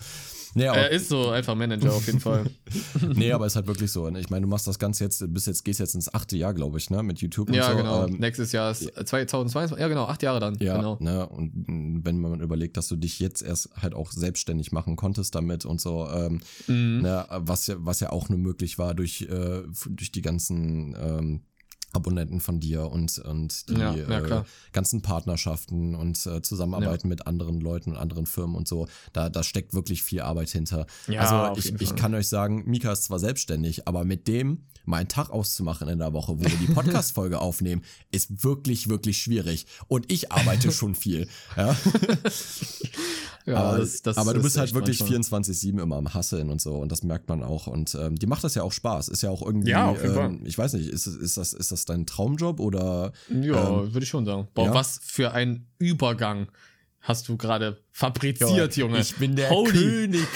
Nee, 0.54 0.64
er 0.64 0.90
ist 0.90 1.08
so 1.08 1.30
einfach 1.30 1.54
Manager 1.54 1.92
auf 1.92 2.06
jeden 2.06 2.20
Fall. 2.20 2.44
nee, 3.14 3.32
aber 3.32 3.46
ist 3.46 3.56
halt 3.56 3.66
wirklich 3.66 3.90
so. 3.90 4.08
Ne? 4.10 4.20
Ich 4.20 4.30
meine, 4.30 4.42
du 4.42 4.48
machst 4.48 4.66
das 4.66 4.78
Ganze 4.78 5.04
jetzt, 5.04 5.24
bis 5.32 5.46
jetzt 5.46 5.64
gehst 5.64 5.80
jetzt 5.80 5.94
ins 5.94 6.12
achte 6.12 6.36
Jahr, 6.36 6.52
glaube 6.52 6.78
ich, 6.78 6.90
ne? 6.90 7.02
Mit 7.02 7.20
YouTube 7.20 7.48
und 7.48 7.54
ja, 7.54 7.70
so. 7.70 7.76
genau. 7.76 8.06
Ähm, 8.06 8.16
Nächstes 8.18 8.52
Jahr 8.52 8.70
ist 8.70 8.84
2022, 8.84 9.78
ja 9.78 9.88
genau, 9.88 10.04
acht 10.04 10.22
Jahre 10.22 10.40
dann. 10.40 10.56
Ja, 10.60 10.76
genau. 10.76 10.98
ne? 11.00 11.26
Und 11.26 12.02
wenn 12.04 12.20
man 12.20 12.40
überlegt, 12.40 12.76
dass 12.76 12.88
du 12.88 12.96
dich 12.96 13.18
jetzt 13.18 13.42
erst 13.42 13.70
halt 13.80 13.94
auch 13.94 14.12
selbstständig 14.12 14.72
machen 14.72 14.96
konntest 14.96 15.34
damit 15.34 15.64
und 15.64 15.80
so, 15.80 16.08
ähm, 16.08 16.40
mhm. 16.66 17.02
ne? 17.02 17.26
was 17.30 17.66
ja, 17.66 17.76
was 17.78 18.00
ja 18.00 18.10
auch 18.10 18.28
nur 18.28 18.38
möglich 18.38 18.78
war 18.78 18.94
durch, 18.94 19.22
äh, 19.22 19.62
durch 19.88 20.12
die 20.12 20.22
ganzen 20.22 20.96
ähm, 21.00 21.40
Abonnenten 21.92 22.40
von 22.40 22.60
dir 22.60 22.90
und, 22.90 23.18
und 23.18 23.68
die 23.68 23.74
ja, 23.74 23.94
ja, 23.94 24.40
äh, 24.40 24.44
ganzen 24.72 25.02
Partnerschaften 25.02 25.94
und 25.94 26.24
äh, 26.26 26.42
Zusammenarbeiten 26.42 27.06
ja. 27.06 27.08
mit 27.08 27.26
anderen 27.26 27.60
Leuten 27.60 27.90
und 27.92 27.96
anderen 27.96 28.26
Firmen 28.26 28.56
und 28.56 28.66
so. 28.66 28.88
Da, 29.12 29.28
da 29.28 29.42
steckt 29.42 29.74
wirklich 29.74 30.02
viel 30.02 30.22
Arbeit 30.22 30.50
hinter. 30.50 30.86
also 31.16 31.58
ich, 31.58 31.80
ich 31.80 31.94
kann 31.94 32.14
euch 32.14 32.28
sagen, 32.28 32.64
Mika 32.66 32.92
ist 32.92 33.04
zwar 33.04 33.18
selbstständig, 33.18 33.86
aber 33.86 34.04
mit 34.04 34.28
dem 34.28 34.64
mal 34.84 34.98
einen 34.98 35.08
Tag 35.08 35.30
auszumachen 35.30 35.88
in 35.88 35.98
der 35.98 36.12
Woche, 36.12 36.38
wo 36.38 36.40
wir 36.40 36.56
die 36.56 36.66
Podcast-Folge 36.72 37.40
aufnehmen, 37.40 37.82
ist 38.10 38.44
wirklich, 38.44 38.88
wirklich 38.88 39.18
schwierig. 39.18 39.66
Und 39.88 40.10
ich 40.10 40.32
arbeite 40.32 40.72
schon 40.72 40.94
viel. 40.94 41.28
Ja. 41.56 41.76
ja 43.46 43.56
aber, 43.56 43.78
das, 43.78 44.02
das 44.02 44.16
aber 44.16 44.34
du 44.34 44.42
bist 44.42 44.58
halt 44.58 44.74
wirklich 44.74 45.00
24-7 45.00 45.80
immer 45.82 45.96
am 45.96 46.12
Hasseln 46.12 46.50
und 46.50 46.60
so. 46.60 46.74
Und 46.74 46.92
das 46.92 47.02
merkt 47.02 47.28
man 47.28 47.42
auch. 47.42 47.66
Und 47.66 47.94
ähm, 47.94 48.16
dir 48.16 48.28
macht 48.28 48.44
das 48.44 48.54
ja 48.54 48.62
auch 48.62 48.72
Spaß. 48.72 49.08
Ist 49.08 49.22
ja 49.22 49.30
auch 49.30 49.42
irgendwie, 49.42 49.70
ja, 49.70 49.94
ähm, 49.94 50.42
ich 50.44 50.56
weiß 50.56 50.74
nicht, 50.74 50.88
ist, 50.88 51.06
ist, 51.06 51.36
das, 51.36 51.52
ist 51.52 51.72
das 51.72 51.84
dein 51.84 52.06
Traumjob 52.06 52.60
oder? 52.60 53.12
Ja, 53.28 53.68
ähm, 53.68 53.92
würde 53.92 54.04
ich 54.04 54.08
schon 54.08 54.24
sagen. 54.24 54.48
Boah, 54.54 54.66
ja? 54.66 54.74
was 54.74 55.00
für 55.02 55.32
ein 55.32 55.66
Übergang 55.78 56.48
hast 57.02 57.28
du 57.28 57.36
gerade 57.36 57.78
fabriziert, 57.90 58.76
Junge. 58.76 59.00
Ich 59.00 59.16
bin 59.16 59.34
der 59.34 59.50
Holy. 59.50 59.72
König 59.72 60.26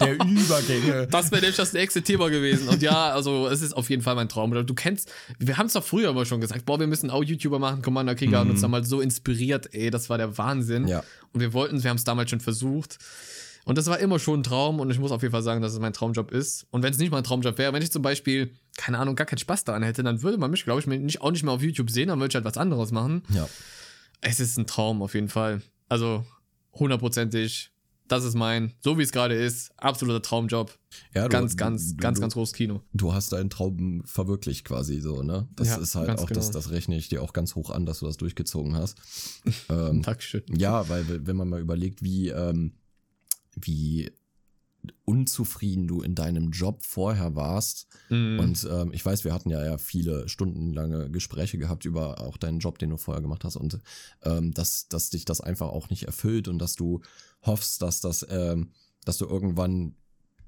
der 0.00 0.14
Übergänge. 0.24 1.06
Das 1.10 1.30
wäre 1.30 1.40
nämlich 1.40 1.56
das 1.56 1.72
nächste 1.72 2.02
Thema 2.02 2.28
gewesen. 2.28 2.68
Und 2.68 2.82
ja, 2.82 3.10
also 3.10 3.48
es 3.48 3.62
ist 3.62 3.72
auf 3.72 3.88
jeden 3.90 4.02
Fall 4.02 4.14
mein 4.14 4.28
Traum. 4.28 4.52
Du 4.66 4.74
kennst, 4.74 5.10
wir 5.38 5.56
haben 5.56 5.66
es 5.66 5.72
doch 5.72 5.84
früher 5.84 6.10
immer 6.10 6.26
schon 6.26 6.40
gesagt, 6.40 6.66
boah, 6.66 6.78
wir 6.78 6.86
müssen 6.86 7.10
auch 7.10 7.24
YouTuber 7.24 7.58
machen. 7.58 7.80
Commander 7.82 8.14
Krieger 8.14 8.38
mhm. 8.38 8.48
hat 8.48 8.50
uns 8.50 8.60
damals 8.60 8.88
so 8.88 9.00
inspiriert, 9.00 9.74
ey, 9.74 9.90
das 9.90 10.10
war 10.10 10.18
der 10.18 10.36
Wahnsinn. 10.36 10.86
Ja. 10.86 11.02
Und 11.32 11.40
wir 11.40 11.52
wollten, 11.52 11.82
wir 11.82 11.90
haben 11.90 11.96
es 11.96 12.04
damals 12.04 12.30
schon 12.30 12.40
versucht. 12.40 12.98
Und 13.64 13.78
das 13.78 13.86
war 13.86 13.98
immer 13.98 14.18
schon 14.18 14.40
ein 14.40 14.42
Traum 14.42 14.80
und 14.80 14.90
ich 14.90 14.98
muss 14.98 15.12
auf 15.12 15.22
jeden 15.22 15.32
Fall 15.32 15.42
sagen, 15.42 15.60
dass 15.60 15.72
es 15.72 15.78
mein 15.78 15.92
Traumjob 15.92 16.30
ist. 16.32 16.66
Und 16.70 16.82
wenn 16.82 16.92
es 16.92 16.98
nicht 16.98 17.12
mein 17.12 17.24
Traumjob 17.24 17.58
wäre, 17.58 17.72
wenn 17.72 17.82
ich 17.82 17.92
zum 17.92 18.02
Beispiel, 18.02 18.54
keine 18.76 18.98
Ahnung, 18.98 19.16
gar 19.16 19.26
keinen 19.26 19.38
Spaß 19.38 19.64
daran 19.64 19.82
hätte, 19.82 20.02
dann 20.02 20.22
würde 20.22 20.38
man 20.38 20.50
mich, 20.50 20.64
glaube 20.64 20.80
ich, 20.80 20.86
nicht, 20.86 21.20
auch 21.20 21.30
nicht 21.30 21.42
mehr 21.42 21.52
auf 21.52 21.62
YouTube 21.62 21.90
sehen, 21.90 22.08
dann 22.08 22.18
würde 22.18 22.32
ich 22.32 22.34
halt 22.34 22.44
was 22.44 22.56
anderes 22.56 22.90
machen. 22.90 23.22
Ja. 23.28 23.48
Es 24.22 24.40
ist 24.40 24.58
ein 24.58 24.66
Traum 24.66 25.02
auf 25.02 25.14
jeden 25.14 25.28
Fall. 25.28 25.62
Also 25.88 26.24
hundertprozentig, 26.72 27.70
das 28.10 28.24
ist 28.24 28.34
mein, 28.34 28.74
so 28.80 28.98
wie 28.98 29.02
es 29.02 29.12
gerade 29.12 29.34
ist, 29.34 29.70
absoluter 29.76 30.20
Traumjob. 30.20 30.76
Ja, 31.14 31.24
du, 31.24 31.28
ganz, 31.28 31.56
ganz, 31.56 31.94
du, 31.94 31.96
ganz, 32.02 32.18
du, 32.18 32.22
ganz 32.22 32.34
großes 32.34 32.54
Kino. 32.54 32.82
Du 32.92 33.14
hast 33.14 33.32
deinen 33.32 33.50
Traum 33.50 34.02
verwirklicht 34.04 34.64
quasi 34.64 35.00
so, 35.00 35.22
ne? 35.22 35.48
Das 35.54 35.68
ja, 35.68 35.76
ist 35.76 35.94
halt 35.94 36.10
auch, 36.10 36.26
genau. 36.26 36.40
das, 36.40 36.50
das 36.50 36.70
rechne 36.70 36.96
ich 36.96 37.08
dir 37.08 37.22
auch 37.22 37.32
ganz 37.32 37.54
hoch 37.54 37.70
an, 37.70 37.86
dass 37.86 38.00
du 38.00 38.06
das 38.06 38.16
durchgezogen 38.16 38.74
hast. 38.74 38.98
ähm, 39.68 40.02
Dankeschön. 40.02 40.42
Ja, 40.48 40.88
weil 40.88 41.24
wenn 41.26 41.36
man 41.36 41.48
mal 41.48 41.60
überlegt, 41.60 42.02
wie, 42.02 42.30
ähm, 42.30 42.72
wie 43.54 44.10
unzufrieden 45.04 45.86
du 45.86 46.02
in 46.02 46.14
deinem 46.14 46.50
Job 46.50 46.82
vorher 46.82 47.34
warst. 47.36 47.86
Mhm. 48.08 48.38
Und 48.38 48.68
ähm, 48.70 48.92
ich 48.92 49.04
weiß, 49.04 49.24
wir 49.24 49.32
hatten 49.32 49.50
ja, 49.50 49.64
ja 49.64 49.78
viele 49.78 50.28
stundenlange 50.28 51.10
Gespräche 51.10 51.58
gehabt 51.58 51.84
über 51.84 52.20
auch 52.20 52.36
deinen 52.36 52.60
Job, 52.60 52.78
den 52.78 52.90
du 52.90 52.96
vorher 52.96 53.22
gemacht 53.22 53.44
hast 53.44 53.56
und 53.56 53.78
ähm, 54.22 54.52
dass, 54.52 54.88
dass 54.88 55.10
dich 55.10 55.24
das 55.24 55.40
einfach 55.40 55.68
auch 55.68 55.90
nicht 55.90 56.04
erfüllt 56.04 56.48
und 56.48 56.58
dass 56.58 56.74
du 56.74 57.00
hoffst, 57.42 57.82
dass 57.82 58.00
das, 58.00 58.26
ähm, 58.30 58.70
dass 59.04 59.18
du 59.18 59.26
irgendwann 59.26 59.94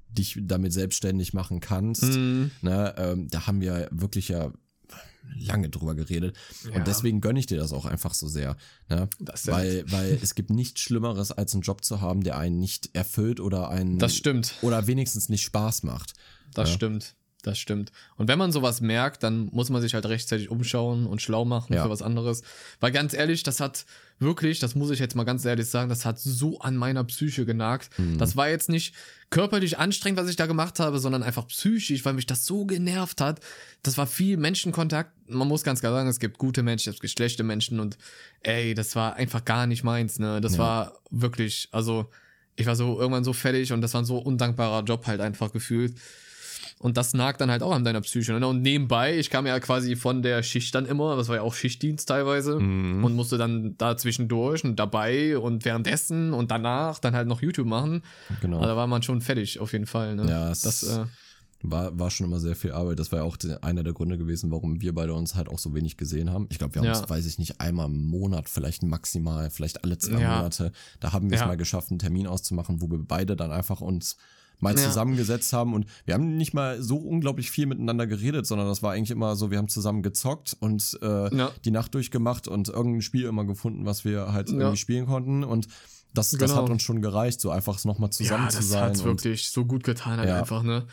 dich 0.09 0.39
damit 0.41 0.73
selbstständig 0.73 1.33
machen 1.33 1.59
kannst. 1.59 2.03
Mhm. 2.03 2.51
Ne, 2.61 2.93
ähm, 2.97 3.27
da 3.29 3.47
haben 3.47 3.61
wir 3.61 3.87
wirklich 3.91 4.29
ja 4.29 4.51
lange 5.35 5.69
drüber 5.69 5.95
geredet. 5.95 6.37
Ja. 6.65 6.75
Und 6.75 6.87
deswegen 6.87 7.21
gönne 7.21 7.39
ich 7.39 7.45
dir 7.45 7.57
das 7.57 7.73
auch 7.73 7.85
einfach 7.85 8.13
so 8.13 8.27
sehr. 8.27 8.55
Ne? 8.89 9.09
weil, 9.45 9.83
weil 9.91 10.19
es 10.21 10.35
gibt 10.35 10.49
nichts 10.49 10.81
Schlimmeres, 10.81 11.31
als 11.31 11.53
einen 11.53 11.61
Job 11.61 11.83
zu 11.83 12.01
haben, 12.01 12.23
der 12.23 12.37
einen 12.37 12.59
nicht 12.59 12.89
erfüllt 12.93 13.39
oder 13.39 13.69
einen. 13.69 13.99
Das 13.99 14.15
stimmt. 14.15 14.55
Oder 14.61 14.87
wenigstens 14.87 15.29
nicht 15.29 15.43
Spaß 15.43 15.83
macht. 15.83 16.13
Das 16.53 16.69
ja. 16.69 16.75
stimmt. 16.75 17.15
Das 17.43 17.59
stimmt. 17.59 17.91
Und 18.15 18.29
wenn 18.29 18.39
man 18.39 18.53
sowas 18.53 18.79
merkt, 18.79 19.21
dann 19.21 19.49
muss 19.51 19.69
man 19.69 19.81
sich 19.81 19.93
halt 19.93 20.05
rechtzeitig 20.05 20.49
umschauen 20.49 21.05
und 21.05 21.21
schlau 21.21 21.43
machen 21.43 21.73
ja. 21.73 21.83
für 21.83 21.89
was 21.89 22.01
anderes. 22.01 22.41
Weil 22.79 22.93
ganz 22.93 23.13
ehrlich, 23.13 23.43
das 23.43 23.59
hat 23.59 23.85
wirklich, 24.17 24.59
das 24.59 24.75
muss 24.75 24.91
ich 24.91 24.99
jetzt 24.99 25.13
mal 25.13 25.25
ganz 25.25 25.43
ehrlich 25.43 25.67
sagen, 25.67 25.89
das 25.89 26.05
hat 26.05 26.17
so 26.19 26.61
an 26.61 26.77
meiner 26.77 27.03
Psyche 27.03 27.45
genagt. 27.45 27.89
Mhm. 27.99 28.17
Das 28.17 28.37
war 28.37 28.47
jetzt 28.47 28.69
nicht 28.69 28.95
körperlich 29.29 29.77
anstrengend, 29.77 30.19
was 30.21 30.29
ich 30.29 30.37
da 30.37 30.45
gemacht 30.45 30.79
habe, 30.79 30.99
sondern 30.99 31.21
einfach 31.21 31.45
psychisch, 31.47 32.05
weil 32.05 32.13
mich 32.13 32.25
das 32.25 32.45
so 32.45 32.65
genervt 32.65 33.19
hat. 33.19 33.41
Das 33.81 33.97
war 33.97 34.07
viel 34.07 34.37
Menschenkontakt. 34.37 35.11
Man 35.27 35.49
muss 35.49 35.63
ganz 35.63 35.81
klar 35.81 35.91
sagen, 35.91 36.07
es 36.07 36.19
gibt 36.19 36.37
gute 36.37 36.63
Menschen, 36.63 36.93
es 36.93 37.01
gibt 37.01 37.11
schlechte 37.11 37.43
Menschen 37.43 37.81
und 37.81 37.97
ey, 38.41 38.73
das 38.73 38.95
war 38.95 39.15
einfach 39.15 39.43
gar 39.43 39.67
nicht 39.67 39.83
meins, 39.83 40.17
ne? 40.17 40.39
Das 40.39 40.53
ja. 40.53 40.59
war 40.59 40.99
wirklich, 41.09 41.67
also 41.73 42.09
ich 42.55 42.67
war 42.67 42.77
so 42.77 42.99
irgendwann 42.99 43.25
so 43.25 43.33
fertig 43.33 43.73
und 43.73 43.81
das 43.81 43.93
war 43.93 44.01
ein 44.01 44.05
so 44.05 44.17
undankbarer 44.17 44.83
Job 44.85 45.07
halt 45.07 45.19
einfach 45.19 45.51
gefühlt. 45.51 45.95
Und 46.83 46.97
das 46.97 47.13
nagt 47.13 47.39
dann 47.39 47.49
halt 47.49 47.63
auch 47.63 47.71
an 47.71 47.85
deiner 47.85 48.01
Psyche. 48.01 48.33
Ne? 48.33 48.45
Und 48.45 48.61
nebenbei, 48.61 49.17
ich 49.17 49.29
kam 49.29 49.47
ja 49.47 49.57
quasi 49.61 49.95
von 49.95 50.21
der 50.21 50.43
Schicht 50.43 50.75
dann 50.75 50.85
immer, 50.85 51.15
das 51.15 51.29
war 51.29 51.37
ja 51.37 51.41
auch 51.41 51.53
Schichtdienst 51.53 52.09
teilweise, 52.09 52.59
mhm. 52.59 53.05
und 53.05 53.15
musste 53.15 53.37
dann 53.37 53.75
da 53.77 53.95
zwischendurch 53.95 54.65
und 54.65 54.75
dabei 54.75 55.37
und 55.37 55.63
währenddessen 55.63 56.33
und 56.33 56.51
danach 56.51 56.99
dann 56.99 57.15
halt 57.15 57.29
noch 57.29 57.41
YouTube 57.41 57.67
machen. 57.67 58.01
Genau. 58.41 58.57
Also 58.57 58.67
da 58.67 58.75
war 58.75 58.87
man 58.87 59.01
schon 59.01 59.21
fertig, 59.21 59.61
auf 59.61 59.71
jeden 59.71 59.85
Fall. 59.85 60.17
Ne? 60.17 60.29
Ja, 60.29 60.49
das 60.49 60.83
äh, 60.83 61.05
war, 61.61 61.97
war 61.97 62.11
schon 62.11 62.27
immer 62.27 62.41
sehr 62.41 62.57
viel 62.57 62.73
Arbeit. 62.73 62.99
Das 62.99 63.13
war 63.13 63.19
ja 63.19 63.25
auch 63.25 63.37
einer 63.61 63.83
der 63.83 63.93
Gründe 63.93 64.17
gewesen, 64.17 64.51
warum 64.51 64.81
wir 64.81 64.93
beide 64.93 65.13
uns 65.13 65.35
halt 65.35 65.47
auch 65.47 65.59
so 65.59 65.73
wenig 65.73 65.95
gesehen 65.95 66.31
haben. 66.31 66.47
Ich 66.49 66.57
glaube, 66.57 66.75
wir 66.75 66.81
haben 66.81 66.87
ja. 66.87 66.99
uns, 66.99 67.09
weiß 67.09 67.25
ich 67.25 67.39
nicht, 67.39 67.61
einmal 67.61 67.85
im 67.85 68.07
Monat, 68.07 68.49
vielleicht 68.49 68.83
maximal, 68.83 69.49
vielleicht 69.49 69.85
alle 69.85 69.97
zwei 69.99 70.19
ja. 70.19 70.35
Monate. 70.35 70.73
Da 70.99 71.13
haben 71.13 71.29
wir 71.29 71.35
es 71.35 71.41
ja. 71.41 71.47
mal 71.47 71.55
geschafft, 71.55 71.91
einen 71.91 71.99
Termin 71.99 72.27
auszumachen, 72.27 72.81
wo 72.81 72.91
wir 72.91 72.99
beide 72.99 73.37
dann 73.37 73.53
einfach 73.53 73.79
uns 73.79 74.17
mal 74.63 74.75
ja. 74.75 74.83
zusammengesetzt 74.83 75.53
haben 75.53 75.73
und 75.73 75.85
wir 76.05 76.15
haben 76.15 76.37
nicht 76.37 76.53
mal 76.53 76.81
so 76.81 76.97
unglaublich 76.97 77.51
viel 77.51 77.67
miteinander 77.67 78.07
geredet, 78.07 78.47
sondern 78.47 78.67
das 78.67 78.81
war 78.81 78.93
eigentlich 78.93 79.11
immer 79.11 79.35
so, 79.35 79.51
wir 79.51 79.59
haben 79.59 79.67
zusammen 79.67 80.01
gezockt 80.01 80.57
und 80.59 80.97
äh, 81.01 81.35
ja. 81.35 81.51
die 81.63 81.71
Nacht 81.71 81.93
durchgemacht 81.93 82.47
und 82.47 82.69
irgendein 82.69 83.01
Spiel 83.01 83.25
immer 83.25 83.45
gefunden, 83.45 83.85
was 83.85 84.05
wir 84.05 84.33
halt 84.33 84.49
ja. 84.49 84.57
irgendwie 84.57 84.77
spielen 84.77 85.05
konnten 85.05 85.43
und 85.43 85.67
das, 86.13 86.31
genau. 86.31 86.41
das 86.41 86.55
hat 86.55 86.69
uns 86.69 86.83
schon 86.83 87.01
gereicht, 87.01 87.41
so 87.41 87.49
einfach 87.49 87.83
nochmal 87.85 88.11
zusammen 88.11 88.49
zu 88.49 88.61
sein. 88.61 88.89
Das 88.89 88.99
hat 88.99 89.05
wirklich 89.05 89.49
so 89.49 89.65
gut 89.65 89.83
getan 89.83 90.19
halt 90.19 90.29
einfach, 90.29 90.63
ne? 90.63 90.85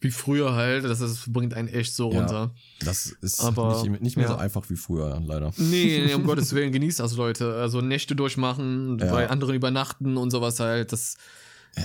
Wie 0.00 0.10
früher 0.10 0.54
halt, 0.54 0.84
das, 0.84 0.98
das 0.98 1.24
bringt 1.28 1.54
einen 1.54 1.68
echt 1.68 1.94
so 1.94 2.08
runter. 2.08 2.52
Das 2.80 3.06
ist 3.22 3.40
Aber, 3.40 3.82
nicht, 3.84 4.02
nicht 4.02 4.16
mehr 4.16 4.28
so 4.28 4.34
einfach 4.34 4.68
wie 4.68 4.76
früher, 4.76 5.22
leider. 5.24 5.52
Nee, 5.56 6.02
nee 6.06 6.14
um 6.14 6.24
Gottes 6.26 6.52
Willen, 6.52 6.72
genießt 6.72 7.00
das, 7.00 7.16
Leute. 7.16 7.54
Also 7.54 7.80
Nächte 7.80 8.14
durchmachen, 8.16 8.98
bei 8.98 9.30
anderen 9.30 9.54
übernachten 9.54 10.16
und 10.16 10.30
sowas 10.30 10.60
halt, 10.60 10.92
das 10.92 11.14
ja, 11.14 11.20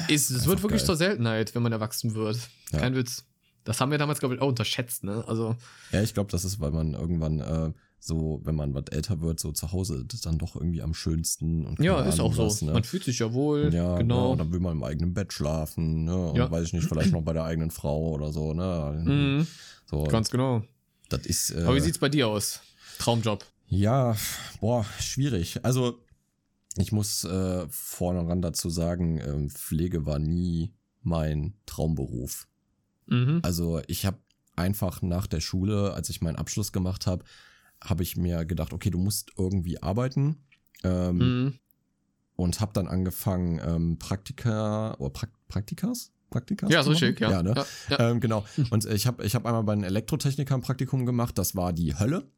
ist, 0.07 0.29
es 0.29 0.45
wird 0.47 0.61
wirklich 0.61 0.81
geil. 0.81 0.87
zur 0.87 0.95
Seltenheit, 0.95 1.55
wenn 1.55 1.63
man 1.63 1.71
erwachsen 1.71 2.15
wird. 2.15 2.37
Ja. 2.71 2.79
Kein 2.79 2.95
Witz. 2.95 3.25
Das 3.63 3.81
haben 3.81 3.91
wir 3.91 3.97
damals, 3.97 4.19
glaube 4.19 4.35
ich, 4.35 4.41
auch 4.41 4.47
unterschätzt, 4.47 5.03
ne? 5.03 5.23
Also. 5.27 5.55
Ja, 5.91 6.01
ich 6.01 6.13
glaube, 6.13 6.31
das 6.31 6.43
ist, 6.43 6.59
weil 6.59 6.71
man 6.71 6.93
irgendwann 6.93 7.39
äh, 7.39 7.71
so, 7.99 8.39
wenn 8.43 8.55
man 8.55 8.73
was 8.73 8.85
älter 8.91 9.21
wird, 9.21 9.39
so 9.39 9.51
zu 9.51 9.71
Hause 9.71 10.05
dann 10.23 10.37
doch 10.37 10.55
irgendwie 10.55 10.81
am 10.81 10.93
schönsten. 10.93 11.65
Und 11.65 11.79
ja, 11.79 12.01
ist 12.03 12.19
auch 12.19 12.37
was, 12.37 12.59
so. 12.59 12.65
Ne? 12.65 12.73
Man 12.73 12.83
fühlt 12.83 13.03
sich 13.03 13.19
ja 13.19 13.33
wohl. 13.33 13.73
Ja, 13.73 13.97
genau. 13.97 14.31
Ja, 14.31 14.37
dann 14.37 14.51
will 14.51 14.59
man 14.59 14.77
im 14.77 14.83
eigenen 14.83 15.13
Bett 15.13 15.33
schlafen, 15.33 16.05
ne? 16.05 16.15
Und 16.29 16.37
ja. 16.37 16.49
weiß 16.49 16.67
ich 16.67 16.73
nicht, 16.73 16.87
vielleicht 16.87 17.11
noch 17.11 17.21
bei 17.21 17.33
der 17.33 17.43
eigenen 17.43 17.71
Frau 17.71 18.09
oder 18.11 18.31
so, 18.31 18.53
ne? 18.53 19.03
Mhm. 19.05 19.47
So, 19.85 20.03
Ganz 20.05 20.29
genau. 20.29 20.63
Das 21.09 21.25
ist. 21.25 21.51
Äh, 21.51 21.63
Aber 21.63 21.75
wie 21.75 21.81
sieht's 21.81 21.97
bei 21.97 22.09
dir 22.09 22.27
aus? 22.27 22.61
Traumjob. 22.99 23.45
Ja, 23.67 24.15
boah, 24.61 24.85
schwierig. 24.99 25.63
Also 25.63 25.99
ich 26.81 26.91
muss 26.91 27.23
äh, 27.23 27.67
vorne 27.69 28.27
ran 28.27 28.41
dazu 28.41 28.69
sagen, 28.69 29.17
äh, 29.17 29.49
Pflege 29.49 30.05
war 30.05 30.19
nie 30.19 30.73
mein 31.01 31.53
Traumberuf. 31.65 32.47
Mhm. 33.07 33.39
Also 33.43 33.81
ich 33.87 34.05
habe 34.05 34.17
einfach 34.55 35.01
nach 35.01 35.27
der 35.27 35.39
Schule, 35.39 35.93
als 35.93 36.09
ich 36.09 36.21
meinen 36.21 36.35
Abschluss 36.35 36.71
gemacht 36.71 37.07
habe, 37.07 37.23
habe 37.81 38.03
ich 38.03 38.17
mir 38.17 38.45
gedacht, 38.45 38.73
okay, 38.73 38.89
du 38.89 38.99
musst 38.99 39.31
irgendwie 39.37 39.81
arbeiten. 39.81 40.43
Ähm, 40.83 41.17
mhm. 41.17 41.53
Und 42.35 42.61
habe 42.61 42.71
dann 42.73 42.87
angefangen, 42.87 43.59
ähm, 43.65 43.99
Praktika 43.99 44.95
oder 44.95 45.09
pra 45.09 45.27
Praktikas? 45.49 46.11
Praktikas? 46.29 46.69
Ja, 46.71 46.83
so 46.83 46.93
schick, 46.93 47.19
ja. 47.19 47.31
ja, 47.31 47.43
ne? 47.43 47.53
ja, 47.55 47.65
ja. 47.89 48.09
Ähm, 48.11 48.21
genau. 48.21 48.45
Und 48.69 48.85
ich 48.85 49.07
habe 49.07 49.25
ich 49.25 49.35
hab 49.35 49.45
einmal 49.45 49.63
bei 49.63 49.73
einem 49.73 49.83
Elektrotechniker 49.83 50.55
ein 50.55 50.61
Praktikum 50.61 51.05
gemacht, 51.05 51.37
das 51.37 51.55
war 51.55 51.73
die 51.73 51.97
Hölle. 51.97 52.29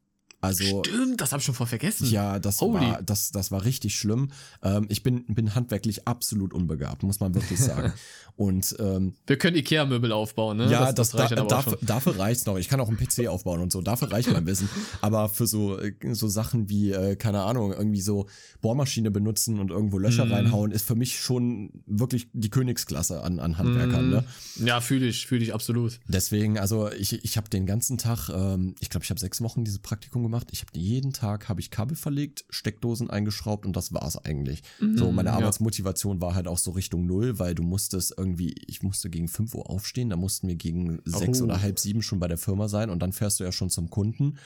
Also, 0.41 0.83
Stimmt, 0.83 1.21
das 1.21 1.31
habe 1.31 1.39
ich 1.39 1.45
schon 1.45 1.53
voll 1.53 1.67
vergessen. 1.67 2.09
Ja, 2.09 2.39
das 2.39 2.61
war 2.61 3.01
das 3.03 3.31
das 3.31 3.51
war 3.51 3.63
richtig 3.63 3.95
schlimm. 3.95 4.31
Ähm, 4.63 4.87
ich 4.89 5.03
bin 5.03 5.23
bin 5.27 5.53
handwerklich 5.53 6.07
absolut 6.07 6.51
unbegabt, 6.51 7.03
muss 7.03 7.19
man 7.19 7.35
wirklich 7.35 7.59
sagen. 7.59 7.93
und 8.35 8.75
ähm, 8.79 9.13
wir 9.27 9.37
können 9.37 9.55
Ikea 9.55 9.85
Möbel 9.85 10.11
aufbauen, 10.11 10.57
ne? 10.57 10.71
Ja, 10.71 10.91
das, 10.91 11.11
das, 11.11 11.19
reicht 11.19 11.37
da, 11.37 11.43
dafür, 11.43 11.77
dafür 11.81 12.17
reicht's 12.17 12.47
noch. 12.47 12.57
Ich 12.57 12.69
kann 12.69 12.79
auch 12.79 12.87
einen 12.87 12.97
PC 12.97 13.27
aufbauen 13.27 13.61
und 13.61 13.71
so, 13.71 13.83
dafür 13.83 14.11
reicht 14.11 14.33
mein 14.33 14.47
Wissen. 14.47 14.67
Aber 15.01 15.29
für 15.29 15.45
so 15.45 15.77
äh, 15.77 15.93
so 16.13 16.27
Sachen 16.27 16.69
wie 16.69 16.91
äh, 16.91 17.15
keine 17.15 17.43
Ahnung, 17.43 17.71
irgendwie 17.71 18.01
so 18.01 18.25
Bohrmaschine 18.61 19.11
benutzen 19.11 19.59
und 19.59 19.69
irgendwo 19.69 19.99
Löcher 19.99 20.25
mm. 20.25 20.33
reinhauen 20.33 20.71
ist 20.71 20.87
für 20.87 20.95
mich 20.95 21.19
schon 21.19 21.83
wirklich 21.85 22.29
die 22.33 22.49
Königsklasse 22.49 23.21
an 23.21 23.39
an 23.39 23.59
Handwerkern, 23.59 24.07
mm. 24.07 24.11
ne? 24.11 24.23
Ja, 24.55 24.81
fühle 24.81 25.05
ich, 25.05 25.27
fühle 25.27 25.43
ich 25.43 25.53
absolut. 25.53 25.99
Deswegen, 26.07 26.57
also 26.57 26.91
ich 26.91 27.23
ich 27.23 27.37
habe 27.37 27.47
den 27.47 27.67
ganzen 27.67 27.99
Tag, 27.99 28.29
ähm, 28.29 28.73
ich 28.79 28.89
glaube, 28.89 29.03
ich 29.03 29.11
habe 29.11 29.19
sechs 29.19 29.39
Wochen 29.41 29.63
dieses 29.63 29.77
Praktikum 29.77 30.23
gemacht 30.23 30.30
gemacht. 30.31 30.47
Ich 30.51 30.61
habe 30.61 30.71
jeden 30.73 31.13
Tag 31.13 31.49
habe 31.49 31.59
ich 31.59 31.69
Kabel 31.69 31.95
verlegt, 31.95 32.45
Steckdosen 32.49 33.09
eingeschraubt 33.09 33.65
und 33.65 33.75
das 33.75 33.93
war's 33.93 34.17
eigentlich. 34.17 34.63
Mhm, 34.79 34.97
so 34.97 35.11
meine 35.11 35.33
Arbeitsmotivation 35.33 36.17
ja. 36.17 36.21
war 36.21 36.35
halt 36.35 36.47
auch 36.47 36.57
so 36.57 36.71
Richtung 36.71 37.05
null, 37.05 37.37
weil 37.37 37.53
du 37.53 37.63
musstest 37.63 38.13
irgendwie, 38.17 38.55
ich 38.67 38.81
musste 38.81 39.09
gegen 39.09 39.27
5 39.27 39.53
Uhr 39.55 39.69
aufstehen, 39.69 40.09
da 40.09 40.15
mussten 40.15 40.47
wir 40.47 40.55
gegen 40.55 40.99
sechs 41.05 41.41
oh. 41.41 41.45
oder 41.45 41.61
halb 41.61 41.79
sieben 41.79 42.01
schon 42.01 42.19
bei 42.19 42.27
der 42.27 42.37
Firma 42.37 42.67
sein 42.67 42.89
und 42.89 42.99
dann 43.01 43.11
fährst 43.11 43.39
du 43.39 43.43
ja 43.43 43.51
schon 43.51 43.69
zum 43.69 43.89
Kunden. 43.89 44.37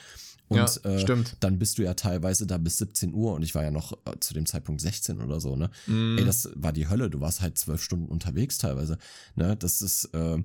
Und 0.48 0.58
ja, 0.58 0.90
äh, 0.90 1.00
stimmt. 1.00 1.36
dann 1.40 1.58
bist 1.58 1.78
du 1.78 1.82
ja 1.82 1.94
teilweise 1.94 2.46
da 2.46 2.58
bis 2.58 2.78
17 2.78 3.12
Uhr 3.14 3.34
und 3.34 3.42
ich 3.42 3.54
war 3.54 3.64
ja 3.64 3.72
noch 3.72 3.92
äh, 4.06 4.18
zu 4.20 4.32
dem 4.32 4.46
Zeitpunkt 4.46 4.80
16 4.80 5.20
oder 5.20 5.40
so, 5.40 5.56
ne? 5.56 5.70
Mm. 5.88 6.18
Ey, 6.18 6.24
das 6.24 6.50
war 6.54 6.72
die 6.72 6.88
Hölle. 6.88 7.10
Du 7.10 7.20
warst 7.20 7.40
halt 7.40 7.58
zwölf 7.58 7.82
Stunden 7.82 8.06
unterwegs 8.06 8.58
teilweise. 8.58 8.96
Ne? 9.34 9.56
Das 9.56 9.82
ist, 9.82 10.04
äh, 10.14 10.38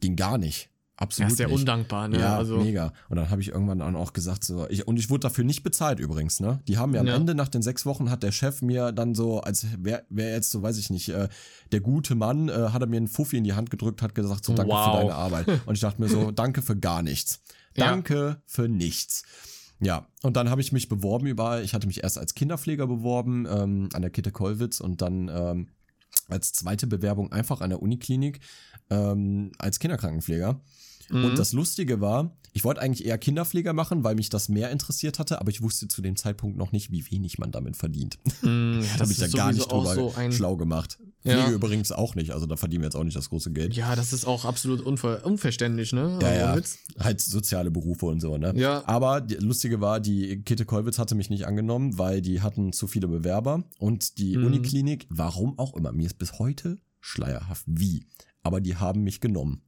ging 0.00 0.16
gar 0.16 0.36
nicht. 0.36 0.68
Absolut. 0.98 1.30
Ja, 1.30 1.34
ist 1.34 1.50
ja 1.50 1.54
undankbar, 1.54 2.08
ne? 2.08 2.18
Ja, 2.18 2.38
also. 2.38 2.56
mega. 2.56 2.92
Und 3.10 3.16
dann 3.16 3.28
habe 3.28 3.42
ich 3.42 3.48
irgendwann 3.48 3.80
dann 3.80 3.96
auch 3.96 4.14
gesagt, 4.14 4.44
so, 4.44 4.66
ich, 4.70 4.86
und 4.86 4.98
ich 4.98 5.10
wurde 5.10 5.20
dafür 5.20 5.44
nicht 5.44 5.62
bezahlt 5.62 6.00
übrigens, 6.00 6.40
ne? 6.40 6.60
Die 6.68 6.78
haben 6.78 6.92
mir 6.92 7.00
am 7.00 7.06
ja. 7.06 7.14
Ende 7.14 7.34
nach 7.34 7.48
den 7.48 7.60
sechs 7.60 7.84
Wochen 7.84 8.10
hat 8.10 8.22
der 8.22 8.32
Chef 8.32 8.62
mir 8.62 8.92
dann 8.92 9.14
so, 9.14 9.40
als 9.40 9.66
wäre 9.78 10.04
wär 10.08 10.32
jetzt 10.32 10.50
so, 10.50 10.62
weiß 10.62 10.78
ich 10.78 10.88
nicht, 10.88 11.10
äh, 11.10 11.28
der 11.70 11.80
gute 11.80 12.14
Mann, 12.14 12.48
äh, 12.48 12.70
hat 12.70 12.80
er 12.80 12.88
mir 12.88 12.96
einen 12.96 13.08
Fuffi 13.08 13.36
in 13.36 13.44
die 13.44 13.52
Hand 13.52 13.70
gedrückt, 13.70 14.00
hat 14.00 14.14
gesagt, 14.14 14.46
so 14.46 14.54
danke 14.54 14.72
wow. 14.72 14.86
für 14.86 14.98
deine 15.00 15.14
Arbeit. 15.14 15.46
Und 15.66 15.74
ich 15.74 15.80
dachte 15.80 16.00
mir 16.00 16.08
so, 16.08 16.30
danke 16.32 16.62
für 16.62 16.76
gar 16.76 17.02
nichts. 17.02 17.42
Danke 17.74 18.14
ja. 18.14 18.42
für 18.46 18.66
nichts. 18.66 19.24
Ja, 19.80 20.06
und 20.22 20.36
dann 20.36 20.48
habe 20.48 20.62
ich 20.62 20.72
mich 20.72 20.88
beworben 20.88 21.26
überall. 21.26 21.62
Ich 21.62 21.74
hatte 21.74 21.86
mich 21.86 22.02
erst 22.02 22.16
als 22.16 22.34
Kinderpfleger 22.34 22.86
beworben 22.86 23.46
ähm, 23.46 23.90
an 23.92 24.00
der 24.00 24.10
Kitte 24.10 24.32
Kollwitz 24.32 24.80
und 24.80 25.02
dann 25.02 25.28
ähm, 25.28 25.68
als 26.28 26.52
zweite 26.52 26.86
Bewerbung 26.86 27.32
einfach 27.32 27.60
an 27.60 27.68
der 27.68 27.82
Uniklinik 27.82 28.40
ähm, 28.88 29.52
als 29.58 29.78
Kinderkrankenpfleger. 29.78 30.60
Mhm. 31.10 31.24
Und 31.24 31.38
das 31.38 31.52
Lustige 31.52 32.00
war, 32.00 32.36
ich 32.52 32.64
wollte 32.64 32.80
eigentlich 32.80 33.06
eher 33.06 33.18
Kinderpfleger 33.18 33.74
machen, 33.74 34.02
weil 34.02 34.14
mich 34.14 34.30
das 34.30 34.48
mehr 34.48 34.70
interessiert 34.70 35.18
hatte, 35.18 35.40
aber 35.40 35.50
ich 35.50 35.60
wusste 35.60 35.88
zu 35.88 36.00
dem 36.00 36.16
Zeitpunkt 36.16 36.56
noch 36.56 36.72
nicht, 36.72 36.90
wie 36.90 37.10
wenig 37.10 37.38
man 37.38 37.52
damit 37.52 37.76
verdient. 37.76 38.18
Mm, 38.40 38.80
ja, 38.80 38.86
da 38.94 39.00
habe 39.00 39.12
ich 39.12 39.18
da 39.18 39.28
gar 39.28 39.52
nicht 39.52 39.70
drüber 39.70 39.94
so 39.94 40.14
schlau 40.30 40.56
gemacht. 40.56 40.98
Pflege 41.26 41.38
ja. 41.38 41.50
übrigens 41.50 41.92
auch 41.92 42.14
nicht, 42.14 42.30
also 42.30 42.46
da 42.46 42.56
verdienen 42.56 42.82
wir 42.82 42.86
jetzt 42.86 42.94
auch 42.94 43.04
nicht 43.04 43.16
das 43.16 43.28
große 43.28 43.50
Geld. 43.52 43.74
Ja, 43.74 43.94
das 43.96 44.12
ist 44.12 44.26
auch 44.26 44.44
absolut 44.44 44.80
unver 44.80 45.26
unverständlich, 45.26 45.92
ne? 45.92 46.18
Ja, 46.22 46.32
ja. 46.32 46.62
Halt 46.98 47.20
soziale 47.20 47.70
Berufe 47.70 48.06
und 48.06 48.20
so, 48.20 48.38
ne? 48.38 48.54
Ja. 48.56 48.82
Aber 48.86 49.20
die, 49.20 49.34
Lustige 49.34 49.80
war, 49.80 50.00
die 50.00 50.42
Kette 50.42 50.64
Kollwitz 50.64 50.98
hatte 50.98 51.14
mich 51.14 51.28
nicht 51.28 51.46
angenommen, 51.46 51.98
weil 51.98 52.22
die 52.22 52.40
hatten 52.40 52.72
zu 52.72 52.86
viele 52.86 53.08
Bewerber 53.08 53.64
und 53.78 54.18
die 54.18 54.36
mhm. 54.36 54.46
Uniklinik, 54.46 55.06
warum 55.10 55.58
auch 55.58 55.74
immer, 55.74 55.92
mir 55.92 56.06
ist 56.06 56.18
bis 56.18 56.38
heute 56.38 56.78
schleierhaft 57.00 57.64
wie, 57.66 58.06
aber 58.42 58.60
die 58.60 58.76
haben 58.76 59.02
mich 59.02 59.20
genommen. 59.20 59.62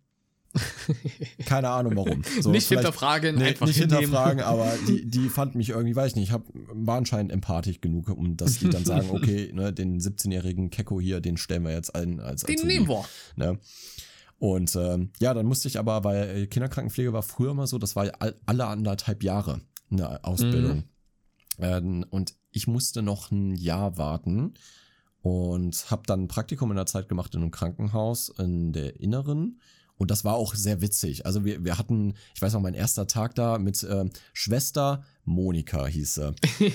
Keine 1.45 1.69
Ahnung 1.69 1.97
warum. 1.97 2.23
So, 2.41 2.51
nicht 2.51 2.69
hinterfragen, 2.69 3.37
nee, 3.37 3.49
einfach 3.49 3.67
Nicht 3.67 3.79
hinnehmen. 3.79 4.01
hinterfragen, 4.01 4.43
aber 4.43 4.73
die, 4.89 5.09
die 5.09 5.29
fand 5.29 5.55
mich 5.55 5.71
irgendwie, 5.71 5.95
weiß 5.95 6.15
nicht, 6.17 6.29
ich 6.29 6.33
hab, 6.33 6.45
war 6.53 6.97
anscheinend 6.97 7.33
empathisch 7.33 7.81
genug, 7.81 8.09
um 8.09 8.37
dass 8.37 8.59
die 8.59 8.69
dann 8.69 8.85
sagen, 8.85 9.11
okay, 9.11 9.51
ne, 9.55 9.73
den 9.73 10.01
17-jährigen 10.01 10.71
Kecko 10.71 11.01
hier, 11.01 11.21
den 11.21 11.37
stellen 11.37 11.65
wir 11.65 11.73
jetzt 11.73 11.95
ein 11.95 12.21
als 12.21 12.43
Den 12.43 12.67
nehmen 12.67 12.89
wir. 12.89 13.05
Ne? 13.37 13.59
Und 14.39 14.75
ähm, 14.77 15.11
ja, 15.19 15.35
dann 15.35 15.47
musste 15.47 15.69
ich 15.69 15.79
aber, 15.79 16.05
weil 16.05 16.47
Kinderkrankenpflege 16.47 17.13
war 17.13 17.23
früher 17.23 17.55
mal 17.55 17.67
so, 17.67 17.79
das 17.79 17.97
war 17.97 18.09
alle 18.47 18.67
anderthalb 18.67 19.23
Jahre 19.23 19.61
eine 19.91 20.25
Ausbildung. 20.25 20.77
Mhm. 20.77 20.85
Ähm, 21.59 22.07
und 22.11 22.35
ich 22.53 22.67
musste 22.67 23.03
noch 23.03 23.31
ein 23.31 23.57
Jahr 23.57 23.99
warten 23.99 24.55
und 25.23 25.91
habe 25.91 26.03
dann 26.07 26.25
ein 26.25 26.29
Praktikum 26.29 26.71
in 26.71 26.77
der 26.77 26.87
Zeit 26.87 27.09
gemacht 27.09 27.35
in 27.35 27.43
einem 27.43 27.51
Krankenhaus 27.51 28.29
in 28.29 28.73
der 28.73 29.01
Inneren 29.01 29.61
und 29.99 30.11
das 30.11 30.25
war 30.25 30.35
auch 30.35 30.55
sehr 30.55 30.81
witzig. 30.81 31.27
Also 31.27 31.45
wir, 31.45 31.65
wir 31.65 31.77
hatten, 31.77 32.15
ich 32.35 32.41
weiß 32.41 32.53
noch, 32.55 32.61
mein 32.61 32.75
erster 32.75 33.07
Tag 33.07 33.35
da 33.35 33.59
mit 33.59 33.83
äh, 33.83 34.05
Schwester 34.33 35.05
Monika 35.25 35.87
hieß 35.87 36.15
sie. 36.15 36.35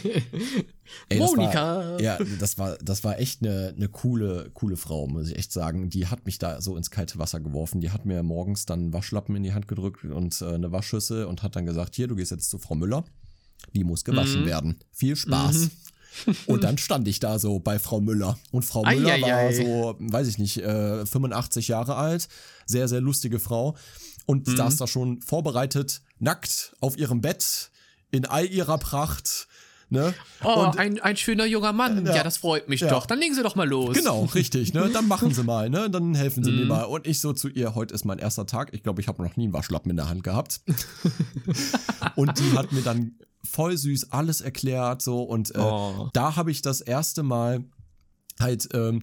Ey, 1.10 1.18
Monika! 1.18 1.78
War, 1.78 2.02
ja, 2.02 2.20
das 2.40 2.58
war, 2.58 2.78
das 2.78 3.04
war 3.04 3.18
echt 3.18 3.42
eine, 3.42 3.74
eine 3.76 3.88
coole, 3.88 4.52
coole 4.54 4.76
Frau, 4.76 5.08
muss 5.08 5.30
ich 5.30 5.38
echt 5.38 5.52
sagen. 5.52 5.90
Die 5.90 6.08
hat 6.08 6.26
mich 6.26 6.38
da 6.38 6.62
so 6.62 6.78
ins 6.78 6.92
kalte 6.92 7.18
Wasser 7.18 7.40
geworfen. 7.40 7.82
Die 7.82 7.92
hat 7.92 8.06
mir 8.06 8.22
morgens 8.24 8.66
dann 8.66 8.94
Waschlappen 8.94 9.36
in 9.36 9.44
die 9.44 9.54
Hand 9.54 9.68
gedrückt 9.68 10.04
und 10.04 10.42
äh, 10.42 10.54
eine 10.54 10.72
Waschschüssel 10.72 11.26
und 11.26 11.42
hat 11.42 11.56
dann 11.56 11.66
gesagt, 11.66 11.96
hier, 11.96 12.08
du 12.08 12.16
gehst 12.16 12.32
jetzt 12.32 12.50
zu 12.50 12.60
Frau 12.60 12.76
Müller. 12.76 13.06
Die 13.74 13.86
muss 13.86 14.04
gewaschen 14.04 14.42
mhm. 14.42 14.48
werden. 14.48 14.80
Viel 14.92 15.16
Spaß. 15.16 15.56
Mhm. 15.56 15.72
Und 16.46 16.64
dann 16.64 16.78
stand 16.78 17.08
ich 17.08 17.20
da 17.20 17.40
so 17.40 17.60
bei 17.60 17.80
Frau 17.80 18.02
Müller. 18.02 18.38
Und 18.52 18.64
Frau 18.64 18.84
Müller 18.84 19.14
ei, 19.14 19.22
war 19.22 19.54
so, 19.54 19.96
weiß 20.00 20.28
ich 20.28 20.38
nicht, 20.38 20.58
äh, 20.58 21.06
85 21.06 21.68
Jahre 21.68 21.96
alt. 21.96 22.28
Sehr, 22.66 22.88
sehr 22.88 23.02
lustige 23.02 23.40
Frau. 23.40 23.76
Und 24.26 24.48
mhm. 24.48 24.56
saß 24.56 24.78
da 24.78 24.88
schon 24.88 25.22
vorbereitet, 25.22 26.02
nackt 26.20 26.76
auf 26.80 26.98
ihrem 26.98 27.22
Bett, 27.22 27.72
in 28.12 28.26
all 28.26 28.46
ihrer 28.46 28.78
Pracht 28.78 29.48
Ne? 29.94 30.12
Oh, 30.44 30.66
und, 30.66 30.80
ein, 30.80 31.00
ein 31.02 31.16
schöner 31.18 31.46
junger 31.46 31.72
Mann. 31.72 32.04
Ja, 32.08 32.16
ja 32.16 32.24
das 32.24 32.38
freut 32.38 32.68
mich 32.68 32.82
ja. 32.82 32.90
doch. 32.90 33.06
Dann 33.06 33.20
legen 33.20 33.36
Sie 33.36 33.44
doch 33.44 33.56
mal 33.56 33.70
los. 33.70 33.96
Genau, 33.96 34.26
richtig. 34.34 34.74
Ne? 34.74 34.90
Dann 34.92 35.08
machen 35.08 35.32
Sie 35.32 35.44
mal. 35.44 35.70
Ne? 35.70 35.88
Dann 35.88 36.16
helfen 36.16 36.44
Sie 36.44 36.52
mir 36.52 36.64
mhm. 36.64 36.68
mal. 36.68 36.84
Und 36.86 37.06
ich 37.06 37.22
so 37.22 37.32
zu 37.32 37.48
ihr, 37.48 37.76
heute 37.76 37.94
ist 37.94 38.04
mein 38.04 38.18
erster 38.18 38.48
Tag. 38.48 38.74
Ich 38.74 38.82
glaube, 38.82 39.02
ich 39.02 39.08
habe 39.08 39.22
noch 39.22 39.38
nie 39.38 39.44
einen 39.44 39.54
Waschlappen 39.54 39.92
in 39.92 39.98
der 39.98 40.10
Hand 40.10 40.24
gehabt. 40.24 40.62
und 42.16 42.40
die 42.40 42.58
hat 42.58 42.72
mir 42.72 42.82
dann 42.82 43.20
voll 43.46 43.78
süß 43.78 44.12
alles 44.12 44.42
erklärt 44.42 45.02
so 45.02 45.24
und 45.24 45.54
äh, 45.56 45.60
oh. 45.60 46.10
da 46.14 46.36
habe 46.36 46.52
ich 46.52 46.62
das 46.62 46.82
erste 46.82 47.24
Mal 47.24 47.64
halt 48.40 48.70
ähm, 48.74 49.02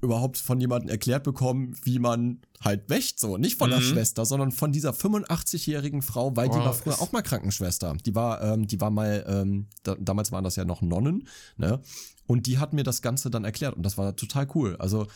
überhaupt 0.00 0.36
von 0.36 0.60
jemandem 0.60 0.90
erklärt 0.90 1.24
bekommen, 1.24 1.76
wie 1.82 1.98
man 1.98 2.40
halt 2.62 2.88
wächt, 2.90 3.18
so. 3.18 3.36
Nicht 3.38 3.58
von 3.58 3.70
mhm. 3.70 3.74
der 3.74 3.80
Schwester, 3.80 4.24
sondern 4.24 4.52
von 4.52 4.72
dieser 4.72 4.90
85-jährigen 4.90 6.02
Frau, 6.02 6.36
weil 6.36 6.48
oh, 6.48 6.52
die 6.52 6.58
war 6.58 6.74
früher 6.74 7.00
auch 7.00 7.12
mal 7.12 7.22
Krankenschwester. 7.22 7.96
Die 8.04 8.14
war, 8.14 8.42
ähm, 8.42 8.66
die 8.66 8.80
war 8.80 8.90
mal, 8.90 9.24
ähm, 9.26 9.66
da, 9.82 9.96
damals 9.98 10.32
waren 10.32 10.44
das 10.44 10.56
ja 10.56 10.64
noch 10.64 10.82
Nonnen, 10.82 11.26
ne? 11.56 11.80
Und 12.26 12.46
die 12.46 12.58
hat 12.58 12.72
mir 12.72 12.82
das 12.82 13.02
Ganze 13.02 13.30
dann 13.30 13.44
erklärt 13.44 13.76
und 13.76 13.84
das 13.84 13.96
war 13.98 14.16
total 14.16 14.48
cool. 14.54 14.76
Also, 14.78 15.06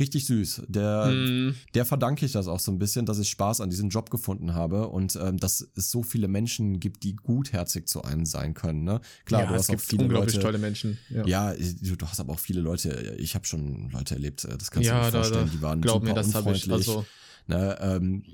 richtig 0.00 0.26
süß. 0.26 0.62
Der, 0.68 1.06
mm. 1.06 1.54
der 1.74 1.84
verdanke 1.84 2.26
ich 2.26 2.32
das 2.32 2.48
auch 2.48 2.58
so 2.58 2.72
ein 2.72 2.78
bisschen, 2.78 3.06
dass 3.06 3.18
ich 3.18 3.28
Spaß 3.28 3.60
an 3.60 3.70
diesem 3.70 3.88
Job 3.88 4.10
gefunden 4.10 4.54
habe 4.54 4.88
und 4.88 5.16
ähm, 5.16 5.38
dass 5.38 5.66
es 5.76 5.90
so 5.90 6.02
viele 6.02 6.28
Menschen 6.28 6.80
gibt, 6.80 7.02
die 7.02 7.14
gutherzig 7.16 7.86
zu 7.86 8.02
einem 8.02 8.26
sein 8.26 8.54
können. 8.54 8.84
Ne? 8.84 9.00
Klar, 9.24 9.42
ja, 9.42 9.48
du 9.48 9.54
hast 9.54 9.70
auch 9.70 9.80
viele 9.80 10.04
unglaublich 10.04 10.34
Leute, 10.34 10.46
tolle 10.46 10.58
Menschen. 10.58 10.98
Ja. 11.10 11.26
ja, 11.26 11.54
du, 11.54 11.96
du, 11.96 12.06
hast 12.06 12.20
aber 12.20 12.32
auch 12.32 12.40
viele 12.40 12.60
Leute. 12.60 13.16
Ich 13.18 13.34
habe 13.34 13.46
schon 13.46 13.90
Leute 13.90 14.14
erlebt. 14.14 14.44
äh, 14.44 14.56
Das 14.58 14.70
kannst 14.70 14.88
ja, 14.88 14.98
du 14.98 15.06
dir 15.06 15.12
vorstellen. 15.12 15.46
Da, 15.46 15.52
die 15.52 15.62
waren 15.62 15.80
glaub 15.80 15.96
super 15.96 16.06
mir, 16.06 16.14
das 16.14 16.26
unfreundlich. 16.26 16.66
Ich, 16.66 16.72
also, 16.72 17.04
ne, 17.46 17.78
ähm, 17.80 18.24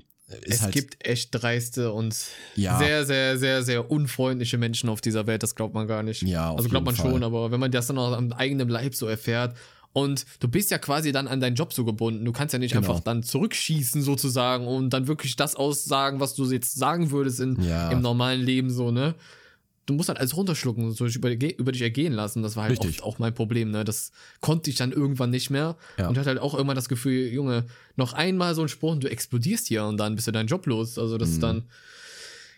es 0.41 0.61
halt, 0.61 0.73
gibt 0.73 1.07
echt 1.07 1.29
dreiste 1.31 1.93
und 1.93 2.17
ja. 2.55 2.77
sehr, 2.77 3.05
sehr, 3.05 3.37
sehr, 3.37 3.63
sehr 3.63 3.89
unfreundliche 3.89 4.57
Menschen 4.57 4.89
auf 4.89 4.99
dieser 4.99 5.25
Welt. 5.25 5.41
Das 5.41 5.55
glaubt 5.55 5.73
man 5.73 5.87
gar 5.87 6.03
nicht. 6.03 6.21
Ja, 6.23 6.53
also 6.53 6.67
glaubt 6.67 6.85
man 6.85 6.95
Fall. 6.95 7.11
schon, 7.11 7.23
aber 7.23 7.51
wenn 7.51 7.61
man 7.61 7.71
das 7.71 7.87
dann 7.87 7.97
auch 7.97 8.11
am 8.11 8.33
eigenen 8.33 8.67
Leib 8.67 8.93
so 8.93 9.07
erfährt 9.07 9.55
und 9.93 10.25
du 10.39 10.47
bist 10.47 10.69
ja 10.69 10.77
quasi 10.77 11.11
dann 11.11 11.27
an 11.27 11.39
deinen 11.39 11.55
Job 11.55 11.73
so 11.73 11.83
gebunden. 11.83 12.23
Du 12.23 12.31
kannst 12.31 12.53
ja 12.53 12.59
nicht 12.59 12.73
genau. 12.73 12.87
einfach 12.87 13.03
dann 13.03 13.23
zurückschießen 13.23 14.01
sozusagen 14.01 14.67
und 14.67 14.91
dann 14.91 15.07
wirklich 15.07 15.35
das 15.35 15.55
aussagen, 15.55 16.19
was 16.19 16.35
du 16.35 16.45
jetzt 16.51 16.75
sagen 16.75 17.11
würdest 17.11 17.39
in, 17.39 17.61
ja. 17.63 17.89
im 17.89 18.01
normalen 18.01 18.41
Leben 18.41 18.69
so, 18.69 18.91
ne? 18.91 19.15
Du 19.87 19.93
musst 19.93 20.09
halt 20.09 20.19
alles 20.19 20.35
runterschlucken, 20.35 20.91
so 20.91 21.05
über, 21.05 21.31
über 21.31 21.71
dich 21.71 21.81
ergehen 21.81 22.11
lassen. 22.11 22.43
Das 22.43 22.57
war 22.57 22.65
halt 22.65 22.77
oft 22.81 23.03
auch 23.03 23.19
mein 23.19 23.33
Problem, 23.33 23.71
ne? 23.71 23.85
Das 23.85 24.11
konnte 24.41 24.69
ich 24.69 24.75
dann 24.75 24.91
irgendwann 24.91 25.29
nicht 25.29 25.49
mehr. 25.49 25.77
Ja. 25.97 26.09
Und 26.09 26.17
hatte 26.17 26.27
halt 26.27 26.39
auch 26.39 26.53
irgendwann 26.53 26.75
das 26.75 26.89
Gefühl, 26.89 27.31
Junge, 27.33 27.65
noch 27.95 28.11
einmal 28.11 28.53
so 28.53 28.61
ein 28.63 28.67
Spruch 28.67 28.91
und 28.91 29.03
du 29.03 29.09
explodierst 29.09 29.65
hier 29.67 29.85
und 29.85 29.97
dann 29.97 30.15
bist 30.15 30.27
du 30.27 30.31
deinen 30.31 30.47
Job 30.47 30.65
los. 30.67 30.99
Also 30.99 31.17
das 31.17 31.29
mhm. 31.29 31.33
ist 31.33 31.43
dann. 31.43 31.63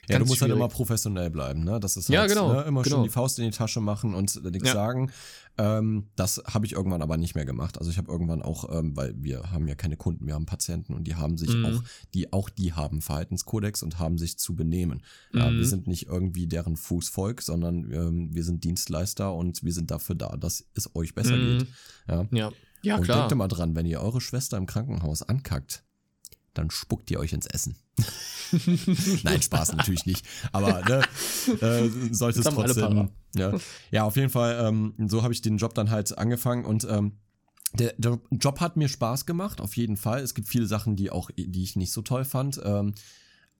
Ja, 0.09 0.17
du 0.17 0.25
musst 0.25 0.41
halt 0.41 0.49
schwierig. 0.49 0.59
immer 0.59 0.69
professionell 0.69 1.29
bleiben, 1.29 1.63
ne? 1.63 1.79
Das 1.79 1.95
ist 1.95 2.09
halt, 2.09 2.15
ja, 2.15 2.25
genau, 2.25 2.51
ne? 2.51 2.63
immer 2.63 2.81
genau. 2.81 2.95
schon 2.95 3.03
die 3.03 3.09
Faust 3.09 3.37
in 3.37 3.45
die 3.45 3.55
Tasche 3.55 3.79
machen 3.79 4.15
und 4.15 4.43
nichts 4.43 4.69
ja. 4.69 4.73
sagen. 4.73 5.11
Ähm, 5.59 6.07
das 6.15 6.41
habe 6.45 6.65
ich 6.65 6.71
irgendwann 6.71 7.01
aber 7.01 7.17
nicht 7.17 7.35
mehr 7.35 7.43
gemacht. 7.43 7.77
Also 7.77 7.91
ich 7.91 7.97
habe 7.97 8.09
irgendwann 8.09 8.41
auch, 8.41 8.73
ähm, 8.73 8.95
weil 8.95 9.13
wir 9.21 9.51
haben 9.51 9.67
ja 9.67 9.75
keine 9.75 9.97
Kunden, 9.97 10.25
wir 10.25 10.33
haben 10.33 10.45
Patienten 10.45 10.93
und 10.93 11.03
die 11.03 11.15
haben 11.15 11.37
sich 11.37 11.53
mhm. 11.53 11.65
auch, 11.65 11.83
die 12.13 12.31
auch 12.31 12.49
die 12.49 12.71
haben 12.71 13.01
Verhaltenskodex 13.01 13.83
und 13.83 13.99
haben 13.99 14.17
sich 14.17 14.39
zu 14.39 14.55
benehmen. 14.55 15.03
Mhm. 15.33 15.39
Ja, 15.39 15.51
wir 15.51 15.65
sind 15.65 15.85
nicht 15.85 16.07
irgendwie 16.07 16.47
deren 16.47 16.77
Fußvolk, 16.77 17.41
sondern 17.41 17.91
ähm, 17.91 18.33
wir 18.33 18.45
sind 18.45 18.63
Dienstleister 18.63 19.35
und 19.35 19.61
wir 19.61 19.73
sind 19.73 19.91
dafür 19.91 20.15
da, 20.15 20.37
dass 20.37 20.65
es 20.75 20.95
euch 20.95 21.13
besser 21.13 21.35
mhm. 21.35 21.59
geht. 21.59 21.67
Ja, 22.07 22.27
ja. 22.31 22.51
ja 22.81 22.95
und 22.95 23.03
klar. 23.03 23.27
denkt 23.27 23.35
mal 23.35 23.49
dran, 23.49 23.75
wenn 23.75 23.85
ihr 23.85 23.99
eure 23.99 24.21
Schwester 24.21 24.55
im 24.55 24.65
Krankenhaus 24.65 25.23
ankackt, 25.23 25.83
dann 26.59 26.69
spuckt 26.69 27.09
ihr 27.09 27.19
euch 27.19 27.33
ins 27.33 27.45
Essen. 27.45 27.75
Nein, 29.23 29.41
Spaß 29.41 29.73
natürlich 29.73 30.05
nicht. 30.05 30.25
Aber 30.51 30.81
ne, 30.81 31.01
äh, 31.61 31.89
sollte 32.13 32.39
es 32.39 32.45
trotzdem. 32.45 33.09
Ja. 33.35 33.53
ja, 33.91 34.03
auf 34.03 34.15
jeden 34.15 34.29
Fall. 34.29 34.67
Ähm, 34.67 34.93
so 35.07 35.23
habe 35.23 35.33
ich 35.33 35.41
den 35.41 35.57
Job 35.57 35.73
dann 35.73 35.89
halt 35.89 36.17
angefangen 36.17 36.65
und 36.65 36.85
ähm, 36.89 37.13
der, 37.73 37.93
der, 37.97 38.19
Job 38.31 38.59
hat 38.61 38.77
mir 38.77 38.89
Spaß 38.89 39.25
gemacht, 39.25 39.61
auf 39.61 39.77
jeden 39.77 39.95
Fall. 39.95 40.21
Es 40.21 40.33
gibt 40.33 40.47
viele 40.47 40.65
Sachen, 40.65 40.95
die 40.95 41.11
auch, 41.11 41.29
die 41.35 41.63
ich 41.63 41.75
nicht 41.75 41.91
so 41.91 42.01
toll 42.01 42.25
fand. 42.25 42.59
Ähm, 42.63 42.93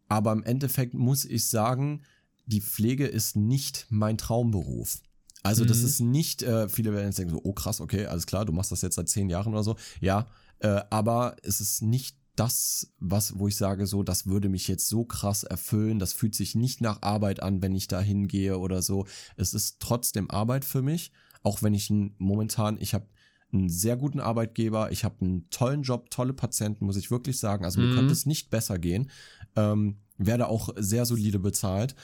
aber 0.08 0.32
im 0.32 0.44
Endeffekt 0.44 0.96
muss 0.96 1.26
ich 1.26 1.48
sagen, 1.48 2.02
die 2.48 2.62
Pflege 2.62 3.06
ist 3.06 3.36
nicht 3.36 3.86
mein 3.90 4.18
Traumberuf. 4.18 5.00
Also 5.44 5.64
das 5.64 5.80
mhm. 5.80 5.86
ist 5.86 6.00
nicht, 6.02 6.44
äh, 6.44 6.68
viele 6.68 6.92
werden 6.92 7.06
jetzt 7.06 7.20
denken 7.20 7.36
so, 7.36 7.42
oh 7.44 7.54
krass, 7.54 7.80
okay, 7.80 8.08
alles 8.08 8.26
klar, 8.26 8.46
du 8.46 8.52
machst 8.52 8.72
das 8.72 8.82
jetzt 8.82 8.96
seit 8.96 9.08
zehn 9.08 9.30
Jahren 9.30 9.54
oder 9.54 9.64
so. 9.64 9.78
Ja, 10.02 10.28
äh, 10.60 10.82
aber 10.90 11.38
es 11.44 11.62
ist 11.62 11.82
nicht 11.82 12.19
das, 12.40 12.94
was, 13.00 13.38
wo 13.38 13.48
ich 13.48 13.58
sage, 13.58 13.86
so, 13.86 14.02
das 14.02 14.26
würde 14.26 14.48
mich 14.48 14.68
jetzt 14.68 14.88
so 14.88 15.04
krass 15.04 15.44
erfüllen, 15.44 16.00
das 16.00 16.14
fühlt 16.14 16.36
sich 16.36 16.56
nicht 16.56 16.80
nach 16.80 17.02
Arbeit 17.02 17.44
an, 17.44 17.62
wenn 17.62 17.76
ich 17.76 17.88
da 17.88 18.00
hingehe 18.00 18.58
oder 18.58 18.82
so. 18.82 19.06
Es 19.36 19.54
ist 19.54 19.80
trotzdem 19.80 20.30
Arbeit 20.30 20.64
für 20.64 20.82
mich, 20.82 21.12
auch 21.44 21.62
wenn 21.64 21.74
ich 21.74 21.92
momentan, 22.18 22.78
ich 22.80 22.94
habe 22.94 23.08
einen 23.52 23.68
sehr 23.68 23.98
guten 23.98 24.20
Arbeitgeber, 24.20 24.92
ich 24.92 25.04
habe 25.04 25.16
einen 25.22 25.50
tollen 25.50 25.82
Job, 25.82 26.10
tolle 26.12 26.34
Patienten, 26.34 26.86
muss 26.86 26.98
ich 26.98 27.12
wirklich 27.12 27.40
sagen. 27.40 27.66
Also 27.66 27.82
mir 27.82 27.88
mhm. 27.88 27.96
könnte 27.96 28.14
es 28.14 28.26
nicht 28.26 28.50
besser 28.50 28.80
gehen. 28.80 29.10
Ähm, 29.56 29.98
werde 30.18 30.48
auch 30.48 30.70
sehr 30.78 31.06
solide 31.06 31.40
bezahlt. 31.40 31.96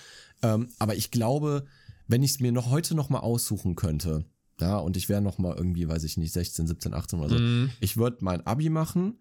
Ähm, 0.42 0.70
aber 0.80 0.96
ich 0.96 1.12
glaube, 1.12 1.66
wenn 2.08 2.24
ich 2.24 2.32
es 2.32 2.40
mir 2.40 2.52
noch 2.52 2.72
heute 2.72 2.96
noch 2.96 3.10
mal 3.10 3.20
aussuchen 3.20 3.76
könnte, 3.76 4.26
ja, 4.60 4.78
und 4.78 4.98
ich 4.98 5.10
wäre 5.10 5.22
noch 5.22 5.38
mal 5.38 5.56
irgendwie, 5.56 5.88
weiß 5.88 6.04
ich 6.04 6.18
nicht, 6.18 6.34
16, 6.34 6.68
17, 6.68 6.94
18 6.94 7.20
oder 7.20 7.30
so, 7.30 7.38
mhm. 7.38 7.70
ich 7.80 7.98
würde 7.98 8.18
mein 8.22 8.46
Abi 8.48 8.70
machen 8.70 9.20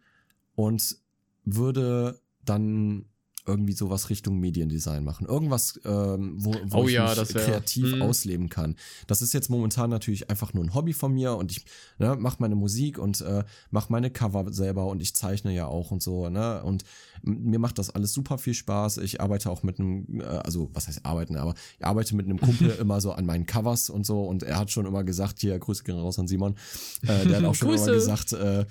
und 0.55 0.97
würde 1.45 2.21
dann 2.45 3.07
irgendwie 3.47 3.75
sowas 3.75 4.09
Richtung 4.09 4.41
Mediendesign 4.41 5.05
machen. 5.05 5.27
Irgendwas, 5.27 5.79
ähm, 5.85 6.35
wo, 6.39 6.55
wo 6.65 6.79
oh 6.79 6.89
ich 6.89 6.95
ja, 6.95 7.15
mich 7.15 7.29
kreativ 7.29 7.93
hm. 7.93 8.03
ausleben 8.03 8.49
kann. 8.49 8.77
Das 9.07 9.21
ist 9.21 9.35
jetzt 9.35 9.51
momentan 9.51 9.91
natürlich 9.91 10.31
einfach 10.31 10.55
nur 10.55 10.65
ein 10.65 10.75
Hobby 10.75 10.95
von 10.95 11.13
mir 11.13 11.37
und 11.37 11.53
ich 11.53 11.65
ne, 11.99 12.17
mache 12.17 12.37
meine 12.39 12.55
Musik 12.55 12.99
und 12.99 13.21
äh, 13.21 13.45
mache 13.71 13.93
meine 13.93 14.11
Cover 14.11 14.51
selber 14.53 14.87
und 14.87 15.03
ich 15.03 15.15
zeichne 15.15 15.55
ja 15.55 15.67
auch 15.67 15.91
und 15.91 16.03
so. 16.03 16.31
Ne? 16.31 16.63
Und 16.65 16.85
mir 17.23 17.59
macht 17.59 17.79
das 17.79 17.91
alles 17.91 18.15
super 18.15 18.39
viel 18.39 18.55
Spaß. 18.55 18.99
Ich 18.99 19.21
arbeite 19.21 19.51
auch 19.51 19.63
mit 19.63 19.79
einem, 19.79 20.21
äh, 20.21 20.25
also 20.25 20.71
was 20.73 20.89
heißt 20.89 21.05
arbeiten, 21.05 21.37
aber 21.37 21.55
ich 21.79 21.85
arbeite 21.85 22.17
mit 22.17 22.25
einem 22.25 22.41
Kumpel 22.41 22.71
immer 22.81 23.03
so 23.03 23.13
an 23.13 23.27
meinen 23.27 23.45
Covers 23.45 23.91
und 23.91 24.07
so 24.07 24.25
und 24.25 24.43
er 24.43 24.59
hat 24.59 24.71
schon 24.71 24.87
immer 24.87 25.05
gesagt, 25.05 25.41
hier, 25.41 25.59
Grüße 25.59 25.85
gehen 25.85 25.99
raus 25.99 26.19
an 26.19 26.29
Simon, 26.29 26.55
äh, 27.03 27.27
der 27.27 27.39
hat 27.39 27.45
auch 27.45 27.55
schon 27.55 27.69
immer 27.75 27.93
gesagt, 27.93 28.33
äh, 28.33 28.65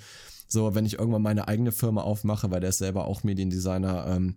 so, 0.46 0.74
wenn 0.74 0.86
ich 0.86 0.98
irgendwann 0.98 1.22
meine 1.22 1.48
eigene 1.48 1.72
Firma 1.72 2.02
aufmache, 2.02 2.50
weil 2.50 2.60
der 2.60 2.70
ist 2.70 2.78
selber 2.78 3.06
auch 3.06 3.24
Mediendesigner, 3.24 4.06
ähm, 4.08 4.36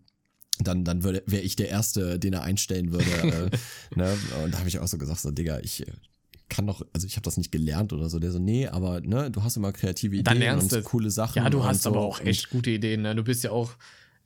dann, 0.60 0.84
dann 0.84 1.03
wäre 1.03 1.39
ich 1.39 1.55
der 1.55 1.70
Erste, 1.70 2.18
den 2.20 2.34
er 2.34 2.43
einstellen 2.43 2.91
würde. 2.91 3.05
äh, 3.12 3.49
ne? 3.95 4.18
Und 4.43 4.53
da 4.53 4.60
habe 4.60 4.68
ich 4.68 4.80
auch 4.80 4.88
so 4.88 4.97
gesagt, 4.97 5.20
so, 5.20 5.32
Digga, 5.32 5.60
ich 5.60 5.88
äh, 5.88 5.91
kann 6.49 6.66
doch, 6.66 6.82
also 6.93 7.05
ich 7.05 7.16
habe 7.16 7.24
das 7.24 7.38
nicht 7.38 7.51
gelernt 7.51 7.93
oder 7.93 8.10
so. 8.10 8.20
Der 8.20 8.32
so, 8.32 8.39
nee, 8.39 8.68
aber 8.68 9.01
ne, 9.01 9.30
du 9.30 9.43
hast 9.43 9.58
immer 9.58 9.72
kreative 9.72 10.16
Ideen 10.16 10.26
dann 10.26 10.39
lernst 10.39 10.74
und 10.74 10.84
coole 10.86 11.12
Sachen. 11.12 11.43
Ja, 11.43 11.49
du 11.49 11.64
hast 11.64 11.84
so. 11.84 11.89
aber 11.89 12.01
auch 12.01 12.22
echt 12.22 12.49
gute 12.49 12.72
Ideen. 12.72 13.01
Ne? 13.01 13.16
Du 13.16 13.24
bist 13.24 13.43
ja 13.43 13.51
auch 13.51 13.74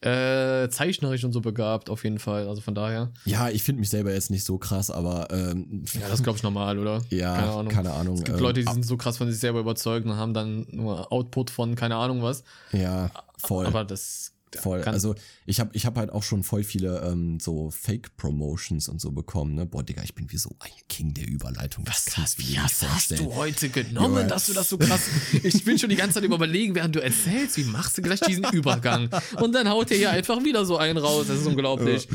äh, 0.01 0.67
zeichnerisch 0.69 1.23
und 1.23 1.31
so 1.31 1.41
begabt, 1.41 1.89
auf 1.89 2.03
jeden 2.03 2.17
Fall. 2.19 2.47
Also 2.47 2.61
von 2.61 2.73
daher. 2.73 3.11
Ja, 3.25 3.49
ich 3.49 3.63
finde 3.63 3.81
mich 3.81 3.89
selber 3.89 4.11
jetzt 4.13 4.31
nicht 4.31 4.43
so 4.43 4.57
krass, 4.57 4.89
aber. 4.89 5.27
Ähm, 5.31 5.85
ja, 5.93 6.09
das 6.09 6.23
glaube 6.23 6.37
ich 6.37 6.43
normal, 6.43 6.79
oder? 6.79 7.01
Ja, 7.09 7.35
keine 7.35 7.51
Ahnung. 7.51 7.67
Keine 7.67 7.91
Ahnung. 7.93 8.15
Es 8.15 8.23
gibt 8.23 8.37
ähm, 8.37 8.43
Leute, 8.43 8.61
die 8.61 8.71
sind 8.71 8.85
so 8.85 8.97
krass 8.97 9.17
von 9.17 9.29
sich 9.29 9.39
selber 9.39 9.59
überzeugt 9.59 10.05
und 10.05 10.15
haben 10.15 10.33
dann 10.33 10.65
nur 10.71 11.11
Output 11.11 11.49
von 11.49 11.75
keine 11.75 11.97
Ahnung 11.97 12.23
was. 12.23 12.43
Ja, 12.71 13.11
voll. 13.37 13.65
Aber 13.67 13.83
das 13.83 14.33
Voll. 14.59 14.83
Also 14.83 15.15
ich 15.45 15.59
habe 15.59 15.71
ich 15.73 15.85
hab 15.85 15.97
halt 15.97 16.09
auch 16.09 16.23
schon 16.23 16.43
voll 16.43 16.63
viele 16.63 17.01
ähm, 17.01 17.39
so 17.39 17.69
Fake-Promotions 17.69 18.89
und 18.89 18.99
so 18.99 19.11
bekommen. 19.11 19.55
Ne? 19.55 19.65
Boah, 19.65 19.83
Digga, 19.83 20.03
ich 20.03 20.13
bin 20.13 20.31
wie 20.31 20.37
so 20.37 20.55
ein 20.59 20.71
King 20.89 21.13
der 21.13 21.27
Überleitung. 21.27 21.85
Was 21.87 22.17
hast, 22.17 22.39
wie 22.39 22.59
hast, 22.59 22.83
du 23.11 23.35
heute 23.35 23.69
genommen, 23.69 24.15
Junge. 24.15 24.27
dass 24.27 24.47
du 24.47 24.53
das 24.53 24.69
so 24.69 24.77
krass... 24.77 25.01
ich 25.43 25.63
bin 25.63 25.77
schon 25.79 25.89
die 25.89 25.95
ganze 25.95 26.15
Zeit 26.15 26.23
überlegen, 26.23 26.75
während 26.75 26.95
du 26.95 27.01
erzählst, 27.01 27.57
wie 27.57 27.63
machst 27.63 27.97
du 27.97 28.01
gleich 28.01 28.19
diesen 28.19 28.45
Übergang? 28.51 29.09
Und 29.39 29.53
dann 29.53 29.69
haut 29.69 29.91
er 29.91 29.97
hier 29.97 30.11
einfach 30.11 30.43
wieder 30.43 30.65
so 30.65 30.77
einen 30.77 30.97
raus. 30.97 31.27
Das 31.27 31.39
ist 31.39 31.47
unglaublich. 31.47 32.07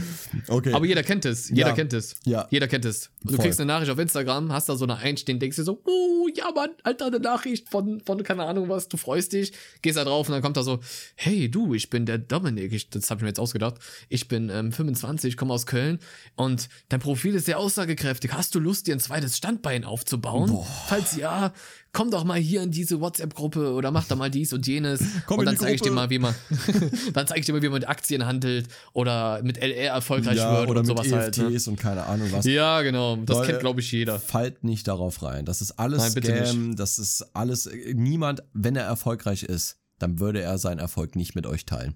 Okay. 0.48 0.72
Aber 0.72 0.86
jeder 0.86 1.02
kennt 1.02 1.24
es. 1.24 1.48
Jeder 1.48 1.68
ja. 1.68 1.74
kennt 1.74 1.92
es. 1.92 2.16
Ja. 2.24 2.46
Jeder 2.50 2.68
kennt 2.68 2.84
es. 2.84 3.10
Du 3.22 3.34
voll. 3.34 3.44
kriegst 3.44 3.60
eine 3.60 3.72
Nachricht 3.72 3.90
auf 3.90 3.98
Instagram, 3.98 4.52
hast 4.52 4.68
da 4.68 4.76
so 4.76 4.84
eine 4.84 4.96
Einstehen, 4.96 5.38
denkst 5.38 5.56
dir 5.56 5.64
so, 5.64 5.82
uh, 5.86 6.28
ja 6.34 6.50
Mann, 6.52 6.70
Alter, 6.82 7.06
eine 7.06 7.20
Nachricht 7.20 7.68
von, 7.68 8.00
von 8.00 8.22
keine 8.22 8.44
Ahnung 8.44 8.68
was, 8.68 8.88
du 8.88 8.96
freust 8.96 9.32
dich, 9.32 9.52
gehst 9.82 9.96
da 9.96 10.04
drauf 10.04 10.28
und 10.28 10.32
dann 10.32 10.42
kommt 10.42 10.56
da 10.56 10.62
so, 10.62 10.80
hey 11.16 11.50
du, 11.50 11.74
ich 11.74 11.90
bin 11.90 12.06
der 12.06 12.18
Dominik, 12.28 12.72
ich, 12.72 12.90
das 12.90 13.10
habe 13.10 13.18
ich 13.18 13.22
mir 13.22 13.28
jetzt 13.28 13.40
ausgedacht. 13.40 13.76
Ich 14.08 14.28
bin 14.28 14.48
ähm, 14.50 14.72
25, 14.72 15.36
komme 15.36 15.52
aus 15.52 15.66
Köln 15.66 15.98
und 16.34 16.68
dein 16.88 17.00
Profil 17.00 17.34
ist 17.34 17.46
sehr 17.46 17.58
aussagekräftig. 17.58 18.32
Hast 18.32 18.54
du 18.54 18.60
Lust, 18.60 18.86
dir 18.86 18.94
ein 18.94 19.00
zweites 19.00 19.36
Standbein 19.36 19.84
aufzubauen? 19.84 20.50
Boah. 20.50 20.66
Falls 20.88 21.16
ja, 21.16 21.52
komm 21.96 22.10
doch 22.10 22.24
mal 22.24 22.38
hier 22.38 22.62
in 22.62 22.70
diese 22.70 23.00
WhatsApp-Gruppe 23.00 23.72
oder 23.72 23.90
mach 23.90 24.06
da 24.06 24.16
mal 24.16 24.30
dies 24.30 24.52
und 24.52 24.66
jenes. 24.66 25.00
Komm 25.26 25.38
und 25.38 25.46
dann 25.46 25.56
zeige 25.56 25.76
ich 25.76 25.80
dir 25.80 25.90
mal, 25.90 26.10
wie 26.10 26.18
man, 26.18 26.34
dann 27.14 27.26
zeige 27.26 27.40
ich 27.40 27.46
dir 27.46 27.54
mal, 27.54 27.62
wie 27.62 27.68
man 27.68 27.80
mit 27.80 27.88
Aktien 27.88 28.26
handelt 28.26 28.68
oder 28.92 29.42
mit 29.42 29.56
LR 29.56 29.94
erfolgreich 29.94 30.36
ja, 30.36 30.58
wird 30.58 30.68
oder 30.68 30.80
und 30.80 30.88
mit 30.88 30.96
sowas 30.96 31.06
EFTs 31.06 31.38
halt. 31.38 31.66
Ne? 31.66 31.70
und 31.70 31.80
keine 31.80 32.04
Ahnung 32.04 32.28
was. 32.32 32.44
Ja, 32.44 32.82
genau. 32.82 33.16
Das 33.16 33.38
Leute, 33.38 33.50
kennt, 33.50 33.60
glaube 33.60 33.80
ich, 33.80 33.90
jeder. 33.92 34.20
Fallt 34.20 34.62
nicht 34.62 34.86
darauf 34.88 35.22
rein. 35.22 35.46
Das 35.46 35.62
ist 35.62 35.72
alles 35.72 36.14
Nein, 36.14 36.22
Scam. 36.22 36.76
Das 36.76 36.98
ist 36.98 37.22
alles, 37.34 37.70
niemand, 37.94 38.42
wenn 38.52 38.76
er 38.76 38.84
erfolgreich 38.84 39.42
ist, 39.42 39.78
dann 39.98 40.20
würde 40.20 40.42
er 40.42 40.58
seinen 40.58 40.78
Erfolg 40.78 41.16
nicht 41.16 41.34
mit 41.34 41.46
euch 41.46 41.64
teilen. 41.64 41.94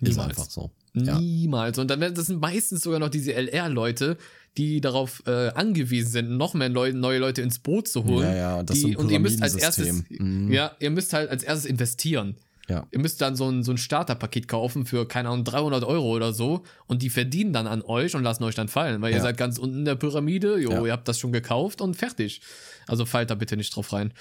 Niemals. 0.00 0.16
Ist 0.16 0.38
einfach 0.38 0.50
so. 0.50 0.70
Niemals. 0.94 1.78
Und 1.78 1.90
dann 1.90 2.00
das 2.00 2.26
sind 2.26 2.40
meistens 2.40 2.82
sogar 2.82 2.98
noch 2.98 3.08
diese 3.08 3.34
LR-Leute, 3.34 4.18
die 4.56 4.80
darauf 4.80 5.22
äh, 5.26 5.48
angewiesen 5.48 6.10
sind, 6.10 6.36
noch 6.36 6.54
mehr 6.54 6.68
Leute, 6.68 6.96
neue 6.96 7.18
Leute 7.18 7.42
ins 7.42 7.58
Boot 7.58 7.88
zu 7.88 8.04
holen. 8.04 8.26
Ja, 8.26 8.34
ja, 8.34 8.62
das 8.62 8.80
die, 8.80 8.96
und 8.96 9.10
ihr 9.10 9.20
müsst 9.20 9.42
als 9.42 9.54
erstes, 9.54 10.04
mhm. 10.10 10.52
ja, 10.52 10.72
ihr 10.78 10.90
müsst 10.90 11.12
halt 11.12 11.30
als 11.30 11.42
erstes 11.42 11.70
investieren. 11.70 12.36
Ja. 12.68 12.86
Ihr 12.90 13.00
müsst 13.00 13.20
dann 13.20 13.34
so 13.34 13.50
ein, 13.50 13.62
so 13.64 13.72
ein 13.72 13.78
Starterpaket 13.78 14.46
kaufen 14.48 14.86
für, 14.86 15.08
keine 15.08 15.30
Ahnung, 15.30 15.44
300 15.44 15.84
Euro 15.84 16.14
oder 16.14 16.32
so 16.32 16.62
und 16.86 17.02
die 17.02 17.10
verdienen 17.10 17.52
dann 17.52 17.66
an 17.66 17.82
euch 17.82 18.14
und 18.14 18.22
lassen 18.22 18.44
euch 18.44 18.54
dann 18.54 18.68
fallen, 18.68 19.02
weil 19.02 19.10
ja. 19.10 19.18
ihr 19.18 19.22
seid 19.22 19.36
ganz 19.36 19.58
unten 19.58 19.80
in 19.80 19.84
der 19.84 19.96
Pyramide, 19.96 20.58
jo, 20.58 20.70
ja. 20.70 20.86
ihr 20.86 20.92
habt 20.92 21.08
das 21.08 21.18
schon 21.18 21.32
gekauft 21.32 21.80
und 21.80 21.96
fertig. 21.96 22.40
Also 22.86 23.04
fallt 23.04 23.30
da 23.30 23.34
bitte 23.34 23.56
nicht 23.56 23.74
drauf 23.74 23.92
rein. 23.92 24.12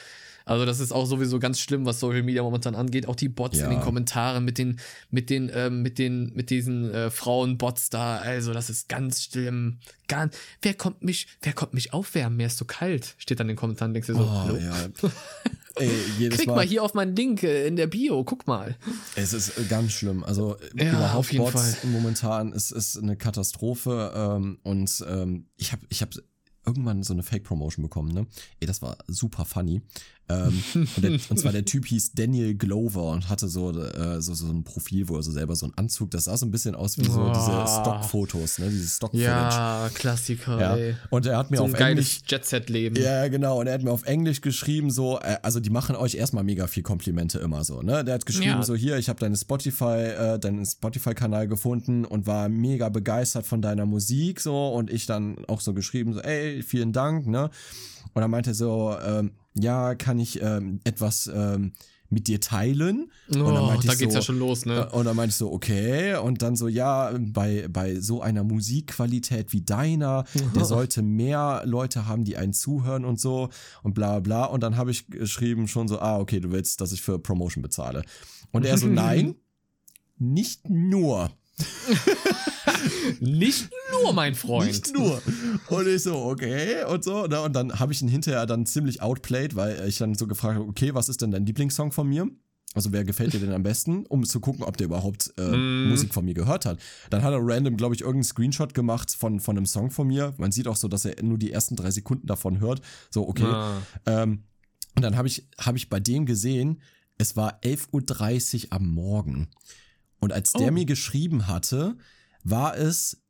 Also 0.46 0.66
das 0.66 0.80
ist 0.80 0.92
auch 0.92 1.06
sowieso 1.06 1.40
ganz 1.40 1.60
schlimm, 1.60 1.86
was 1.86 2.00
Social 2.00 2.24
Media 2.24 2.44
momentan 2.44 2.76
angeht. 2.76 3.08
Auch 3.08 3.16
die 3.16 3.30
Bots 3.30 3.60
ja. 3.60 3.66
in 3.66 3.72
den 3.72 3.82
Kommentaren 3.82 4.44
mit 4.44 4.58
den, 4.58 4.80
mit 5.10 5.30
den, 5.30 5.52
ähm, 5.54 5.82
mit 5.82 5.98
den, 5.98 6.32
mit 6.34 6.50
diesen 6.50 6.92
äh, 6.92 7.10
Frauenbots 7.10 7.90
da. 7.90 8.18
Also 8.18 8.54
das 8.54 8.70
ist 8.70 8.90
ganz 8.90 9.24
schlimm. 9.24 9.80
Ganz, 10.08 10.36
wer 10.62 10.74
kommt 10.74 11.04
mich, 11.04 11.28
wer 11.42 11.54
kommt 11.54 11.74
mich 11.74 11.94
aufwärmen? 11.94 12.38
Mir 12.38 12.48
ist 12.48 12.58
so 12.58 12.66
kalt. 12.66 13.16
Steht 13.18 13.40
dann 13.40 13.48
in 13.48 13.56
den 13.56 13.58
Kommentaren, 13.58 13.94
denkst 13.94 14.08
du 14.08 14.16
so, 14.16 14.22
oh, 14.22 14.58
ja. 14.58 14.74
Ey, 15.76 15.90
jedes 16.20 16.38
Klick 16.38 16.48
mal. 16.48 16.56
mal 16.56 16.66
hier 16.66 16.84
auf 16.84 16.94
meinen 16.94 17.16
Link 17.16 17.44
äh, 17.44 17.66
in 17.68 17.76
der 17.76 17.88
Bio, 17.88 18.24
guck 18.24 18.48
mal. 18.48 18.76
Es 19.16 19.34
ist 19.34 19.58
äh, 19.58 19.64
ganz 19.64 19.94
schlimm. 19.94 20.24
Also 20.24 20.58
ja, 20.76 20.90
überhaupt 20.90 21.36
Bots 21.36 21.84
momentan 21.84 22.52
ist, 22.52 22.72
ist 22.72 22.98
eine 22.98 23.16
Katastrophe. 23.16 24.12
Ähm, 24.14 24.60
und 24.64 25.04
ähm, 25.08 25.48
ich 25.58 25.72
habe 25.72 25.84
ich 25.90 26.02
hab 26.02 26.10
irgendwann 26.66 27.04
so 27.04 27.14
eine 27.14 27.24
Fake-Promotion 27.24 27.84
bekommen, 27.84 28.12
ne? 28.14 28.28
Ey, 28.60 28.68
das 28.68 28.82
war 28.82 28.98
super 29.08 29.46
funny. 29.46 29.82
Ähm, 30.32 30.64
und, 30.74 31.04
der, 31.04 31.12
und, 31.12 31.40
zwar 31.40 31.52
der 31.52 31.66
Typ 31.66 31.86
hieß 31.86 32.14
Daniel 32.14 32.56
Glover 32.56 33.12
und 33.12 33.30
hatte 33.30 33.48
so, 33.48 33.72
äh, 33.72 34.22
so, 34.22 34.34
so 34.34 34.48
ein 34.48 34.64
Profil, 34.64 35.10
wo 35.10 35.16
er 35.16 35.24
so 35.24 35.32
selber 35.32 35.56
so 35.56 35.66
einen 35.66 35.78
Anzug, 35.78 36.12
das 36.12 36.26
sah 36.26 36.38
so 36.38 36.46
ein 36.46 36.52
bisschen 36.52 36.76
aus 36.76 36.98
wie 36.98 37.06
so 37.06 37.22
oh. 37.22 37.32
diese 37.34 37.82
Stockfotos, 37.82 38.60
ne? 38.60 38.70
Diese 38.70 38.88
stock 38.88 39.14
-Footage. 39.14 39.22
Ja, 39.22 39.90
Klassiker, 39.94 40.60
ja. 40.60 40.76
Ey. 40.76 40.96
Und 41.10 41.26
er 41.26 41.38
hat 41.38 41.52
mir 41.52 41.58
so 41.58 41.66
auf 41.66 41.74
Englisch. 41.74 42.22
Jet-Set-Leben. 42.28 43.02
Ja, 43.02 43.28
genau. 43.28 43.60
Und 43.60 43.68
er 43.68 43.74
hat 43.74 43.84
mir 43.84 43.92
auf 43.92 44.04
Englisch 44.04 44.42
geschrieben, 44.42 44.92
so, 44.92 45.20
äh, 45.20 45.38
also 45.42 45.60
die 45.60 45.70
machen 45.70 45.96
euch 45.96 46.16
erstmal 46.16 46.44
mega 46.44 46.68
viel 46.68 46.84
Komplimente 46.84 47.40
immer 47.40 47.64
so, 47.64 47.82
ne? 47.82 48.04
Der 48.04 48.16
hat 48.16 48.26
geschrieben, 48.26 48.52
ja. 48.52 48.64
so, 48.64 48.76
hier, 48.76 48.98
ich 48.98 49.10
habe 49.10 49.20
deine 49.20 49.38
Spotify, 49.38 50.36
äh, 50.36 50.40
deinen 50.40 50.66
Spotify-Kanal 50.66 51.48
gefunden 51.48 52.06
und 52.06 52.28
war 52.28 52.50
mega 52.50 52.90
begeistert 52.90 53.46
von 53.46 53.62
deiner 53.62 53.86
Musik, 53.86 54.40
so, 54.40 54.70
und 54.70 54.92
ich 54.92 55.06
dann 55.06 55.38
auch 55.48 55.62
so 55.62 55.74
geschrieben, 55.74 56.14
so, 56.14 56.22
ey, 56.22 56.64
vielen 56.64 56.94
Dank, 56.94 57.28
ne? 57.28 57.50
Und 58.14 58.22
er 58.22 58.28
meinte 58.28 58.54
so, 58.54 58.96
ähm, 59.06 59.32
ja, 59.54 59.96
kann 59.96 60.20
ich 60.20 60.42
ähm, 60.42 60.80
etwas 60.84 61.30
ähm, 61.34 61.74
mit 62.12 62.28
dir 62.28 62.42
teilen? 62.42 63.10
Oh, 63.34 63.40
und 63.40 63.56
dann 63.56 63.66
meinte 63.66 63.88
da 63.88 63.96
geht's 63.96 64.14
so, 64.14 64.20
ja 64.20 64.22
schon 64.22 64.40
los, 64.40 64.66
ne? 64.66 64.90
Und 64.90 65.06
dann 65.06 65.16
meinte 65.16 65.32
ich 65.32 65.38
so, 65.38 65.52
okay. 65.52 66.16
Und 66.16 66.42
dann 66.42 66.56
so, 66.56 66.68
ja, 66.68 67.12
bei, 67.18 67.68
bei 67.70 68.00
so 68.00 68.22
einer 68.22 68.44
Musikqualität 68.44 69.54
wie 69.54 69.62
deiner, 69.62 70.26
der 70.54 70.66
sollte 70.66 71.02
mehr 71.02 71.64
Leute 71.66 72.08
haben, 72.08 72.26
die 72.26 72.38
einen 72.38 72.54
zuhören 72.54 73.06
und 73.06 73.20
so 73.20 73.50
und 73.82 73.94
bla 73.94 74.20
bla. 74.20 74.46
Und 74.46 74.62
dann 74.62 74.76
habe 74.76 74.92
ich 74.92 75.08
geschrieben 75.08 75.68
schon 75.68 75.88
so, 75.88 76.00
ah, 76.00 76.20
okay, 76.20 76.40
du 76.40 76.52
willst, 76.52 76.82
dass 76.82 76.92
ich 76.92 77.02
für 77.02 77.18
Promotion 77.18 77.62
bezahle. 77.62 78.04
Und 78.52 78.66
er 78.66 78.78
so, 78.78 78.88
nein, 78.88 79.36
nicht 80.18 80.70
nur. 80.70 81.32
Nicht 83.20 83.70
nur, 84.04 84.14
mein 84.14 84.36
Freund. 84.36 84.68
Nicht 84.68 84.94
nur. 84.94 85.22
Und 85.68 85.88
ich 85.88 86.04
so, 86.04 86.16
okay, 86.16 86.84
und 86.86 87.04
so. 87.04 87.26
Ne? 87.28 87.42
Und 87.42 87.54
dann 87.54 87.80
habe 87.80 87.94
ich 87.94 88.02
ihn 88.02 88.08
hinterher 88.08 88.46
dann 88.46 88.66
ziemlich 88.66 89.02
outplayed, 89.02 89.56
weil 89.56 89.88
ich 89.88 89.98
dann 89.98 90.16
so 90.16 90.28
gefragt 90.28 90.56
habe, 90.56 90.68
okay, 90.68 90.94
was 90.94 91.10
ist 91.10 91.22
denn 91.22 91.32
dein 91.32 91.46
Lieblingssong 91.46 91.92
von 91.92 92.08
mir? 92.08 92.28
Also 92.74 92.94
wer 92.94 93.04
gefällt 93.04 93.34
dir 93.34 93.40
denn 93.40 93.52
am 93.52 93.64
besten, 93.64 94.06
um 94.06 94.24
zu 94.24 94.40
gucken, 94.40 94.64
ob 94.64 94.78
der 94.78 94.86
überhaupt 94.86 95.34
äh, 95.38 95.42
mm. 95.42 95.90
Musik 95.90 96.14
von 96.14 96.24
mir 96.24 96.34
gehört 96.34 96.66
hat. 96.66 96.80
Dann 97.10 97.22
hat 97.22 97.34
er 97.34 97.40
random, 97.42 97.76
glaube 97.76 97.96
ich, 97.96 98.02
irgendeinen 98.02 98.24
Screenshot 98.24 98.74
gemacht 98.74 99.14
von, 99.14 99.42
von 99.42 99.58
einem 99.58 99.66
Song 99.66 99.92
von 99.92 100.08
mir. 100.08 100.34
Man 100.38 100.54
sieht 100.54 100.68
auch 100.68 100.78
so, 100.78 100.88
dass 100.88 101.04
er 101.04 101.22
nur 101.22 101.38
die 101.38 101.52
ersten 101.52 101.76
drei 101.76 101.92
Sekunden 101.92 102.28
davon 102.28 102.62
hört. 102.62 102.82
So, 103.10 103.28
okay. 103.28 103.44
Ah. 103.44 103.82
Ähm, 104.06 104.44
und 104.96 105.02
dann 105.02 105.18
habe 105.18 105.28
ich, 105.28 105.50
hab 105.58 105.76
ich 105.76 105.90
bei 105.90 106.00
dem 106.00 106.26
gesehen, 106.26 106.82
es 107.18 107.36
war 107.36 107.60
11.30 107.62 108.66
Uhr 108.66 108.74
am 108.74 108.88
Morgen. 108.88 109.50
Und 110.20 110.32
als 110.32 110.54
der 110.54 110.70
oh. 110.70 110.72
mir 110.72 110.86
geschrieben 110.86 111.48
hatte, 111.48 111.98
war 112.44 112.78
es 112.78 113.21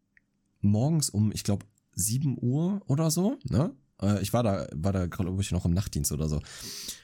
morgens 0.61 1.09
um, 1.09 1.31
ich 1.31 1.43
glaube, 1.43 1.65
7 1.93 2.37
Uhr 2.39 2.81
oder 2.87 3.11
so, 3.11 3.37
ne? 3.49 3.73
Äh, 4.01 4.21
ich 4.21 4.33
war 4.33 4.43
da, 4.43 4.67
war 4.73 4.93
da, 4.93 5.07
glaube 5.07 5.41
ich, 5.41 5.51
noch 5.51 5.65
im 5.65 5.73
Nachtdienst 5.73 6.11
oder 6.11 6.27
so. 6.27 6.41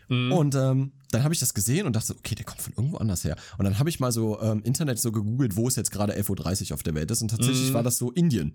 Mhm. 0.10 0.32
Und 0.32 0.55
ähm, 0.55 0.91
dann 1.12 1.24
habe 1.24 1.34
ich 1.34 1.39
das 1.39 1.53
gesehen 1.53 1.86
und 1.86 1.95
dachte, 1.95 2.16
okay, 2.18 2.36
der 2.36 2.45
kommt 2.45 2.62
von 2.62 2.74
irgendwo 2.76 2.97
anders 2.97 3.24
her. 3.24 3.36
Und 3.58 3.66
dann 3.66 3.80
habe 3.80 3.89
ich 3.89 3.99
mal 3.99 4.12
so 4.12 4.41
ähm, 4.41 4.62
Internet 4.64 4.99
so 4.99 5.12
gegoogelt, 5.12 5.55
wo 5.55 5.68
es 5.68 5.76
jetzt 5.76 5.91
gerade 5.91 6.14
11.30 6.14 6.70
Uhr 6.70 6.76
auf 6.76 6.84
der 6.84 6.95
Welt 6.95 7.10
ist. 7.12 7.22
Und 7.22 7.30
tatsächlich 7.30 7.70
mhm. 7.70 7.74
war 7.74 7.84
das 7.84 7.97
so 7.97 8.12
Indien. 8.12 8.53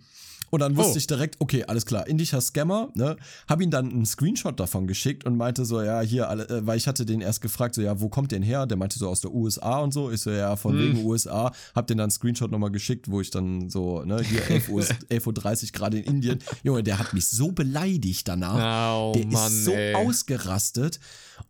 Und 0.53 0.61
dann 0.61 0.77
wusste 0.77 0.93
oh. 0.93 0.97
ich 0.99 1.07
direkt, 1.07 1.37
okay, 1.39 1.65
alles 1.65 1.87
klar, 1.87 2.07
indischer 2.07 2.43
Scammer, 2.43 2.91
ne? 2.95 3.17
Hab 3.49 3.63
ihm 3.63 3.71
dann 3.71 3.91
einen 3.91 4.05
Screenshot 4.05 4.61
davon 4.61 4.87
geschickt 4.87 5.25
und 5.25 5.39
meinte 5.39 5.65
so, 5.65 5.81
ja, 5.81 6.03
hier, 6.03 6.29
alle, 6.29 6.47
äh, 6.47 6.67
weil 6.67 6.77
ich 6.77 6.87
hatte 6.87 7.07
den 7.07 7.23
erst 7.23 7.41
gefragt, 7.41 7.75
so, 7.75 7.81
ja, 7.81 8.03
wo 8.03 8.11
kommt 8.11 8.33
den 8.33 8.43
her? 8.43 8.67
Der 8.67 8.77
meinte 8.77 8.99
so 8.99 9.09
aus 9.09 9.23
der 9.23 9.33
USA 9.33 9.79
und 9.79 9.95
so. 9.95 10.11
Ich 10.11 10.21
so, 10.21 10.31
ja, 10.31 10.57
von 10.57 10.75
hm. 10.75 10.81
wegen 10.81 11.07
USA. 11.07 11.53
Hab 11.75 11.87
den 11.87 11.97
dann 11.97 12.05
einen 12.05 12.11
Screenshot 12.11 12.51
nochmal 12.51 12.71
geschickt, 12.71 13.11
wo 13.11 13.23
ich 13.23 13.31
dann 13.31 13.71
so, 13.71 14.05
ne, 14.05 14.21
hier 14.23 14.43
11.30 14.47 14.69
Uhr, 14.69 14.85
11 15.09 15.27
Uhr 15.27 15.33
gerade 15.73 15.99
in 15.99 16.05
Indien. 16.05 16.39
Junge, 16.63 16.83
der 16.83 16.99
hat 16.99 17.15
mich 17.15 17.29
so 17.29 17.53
beleidigt 17.53 18.29
danach. 18.29 19.07
Oh, 19.07 19.13
der 19.17 19.27
Mann, 19.29 19.51
ist 19.51 19.65
so 19.65 19.73
ey. 19.73 19.95
ausgerastet. 19.95 21.01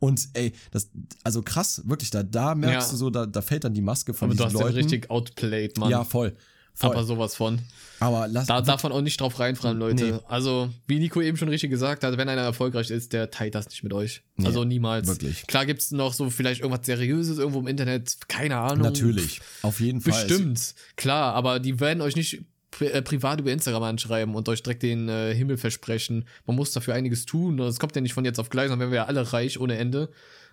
Und 0.02 0.30
ey, 0.32 0.52
das, 0.72 0.90
also 1.22 1.42
krass, 1.42 1.82
wirklich, 1.84 2.10
da, 2.10 2.24
da 2.24 2.56
merkst 2.56 2.88
ja. 2.88 2.90
du 2.90 2.96
so, 2.96 3.10
da, 3.10 3.24
da 3.24 3.40
fällt 3.40 3.62
dann 3.62 3.72
die 3.72 3.82
Maske 3.82 4.14
von 4.14 4.30
Aber 4.30 4.34
diesen 4.34 4.58
du 4.58 4.64
hast 4.64 4.74
den 4.74 4.76
richtig 4.84 5.10
outplayed, 5.12 5.78
Mann. 5.78 5.90
Ja, 5.90 6.02
voll. 6.02 6.34
Voll. 6.74 6.90
Aber 6.90 7.04
sowas 7.04 7.36
von. 7.36 7.60
Aber 8.00 8.26
lass 8.26 8.48
da 8.48 8.60
darf 8.62 8.82
man 8.82 8.90
auch 8.90 9.00
nicht 9.00 9.20
drauf 9.20 9.38
reinfallen, 9.38 9.78
Leute. 9.78 10.04
Nee. 10.04 10.18
Also, 10.26 10.70
wie 10.88 10.98
Nico 10.98 11.20
eben 11.20 11.36
schon 11.36 11.48
richtig 11.48 11.70
gesagt 11.70 12.02
hat, 12.02 12.16
wenn 12.18 12.28
einer 12.28 12.42
erfolgreich 12.42 12.90
ist, 12.90 13.12
der 13.12 13.30
teilt 13.30 13.54
das 13.54 13.68
nicht 13.68 13.84
mit 13.84 13.92
euch. 13.92 14.22
Nee, 14.34 14.46
also 14.46 14.64
niemals. 14.64 15.06
Wirklich. 15.06 15.46
Klar 15.46 15.66
gibt 15.66 15.82
es 15.82 15.92
noch 15.92 16.14
so 16.14 16.28
vielleicht 16.30 16.62
irgendwas 16.62 16.84
Seriöses 16.84 17.38
irgendwo 17.38 17.60
im 17.60 17.68
Internet, 17.68 18.16
keine 18.26 18.56
Ahnung. 18.56 18.82
Natürlich, 18.82 19.40
auf 19.62 19.78
jeden 19.78 20.00
Fall. 20.00 20.26
Bestimmt, 20.26 20.74
klar, 20.96 21.34
aber 21.34 21.60
die 21.60 21.78
werden 21.78 22.00
euch 22.00 22.16
nicht 22.16 22.42
äh, 22.82 23.02
privat 23.02 23.40
über 23.40 23.52
Instagram 23.52 23.82
anschreiben 23.82 24.34
und 24.34 24.48
euch 24.48 24.62
direkt 24.62 24.82
den 24.82 25.08
äh, 25.08 25.34
Himmel 25.34 25.56
versprechen. 25.56 26.24
Man 26.46 26.56
muss 26.56 26.72
dafür 26.72 26.94
einiges 26.94 27.26
tun. 27.26 27.58
Es 27.60 27.78
kommt 27.78 27.94
ja 27.94 28.02
nicht 28.02 28.14
von 28.14 28.24
jetzt 28.24 28.38
auf 28.38 28.50
gleich, 28.50 28.68
sondern 28.68 28.80
werden 28.80 28.92
wir 28.92 28.96
ja 28.96 29.06
alle 29.06 29.32
reich 29.32 29.60
ohne 29.60 29.76
Ende. 29.76 30.10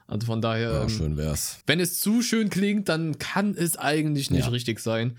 Also 0.08 0.26
von 0.26 0.42
daher. 0.42 0.72
Ja, 0.72 0.82
ähm, 0.84 0.90
schön 0.90 1.18
wär's. 1.18 1.60
Wenn 1.68 1.80
es 1.80 2.00
zu 2.00 2.22
schön 2.22 2.50
klingt, 2.50 2.90
dann 2.90 3.20
kann 3.20 3.56
es 3.56 3.78
eigentlich 3.78 4.32
nicht 4.32 4.46
ja. 4.46 4.50
richtig 4.50 4.80
sein 4.80 5.18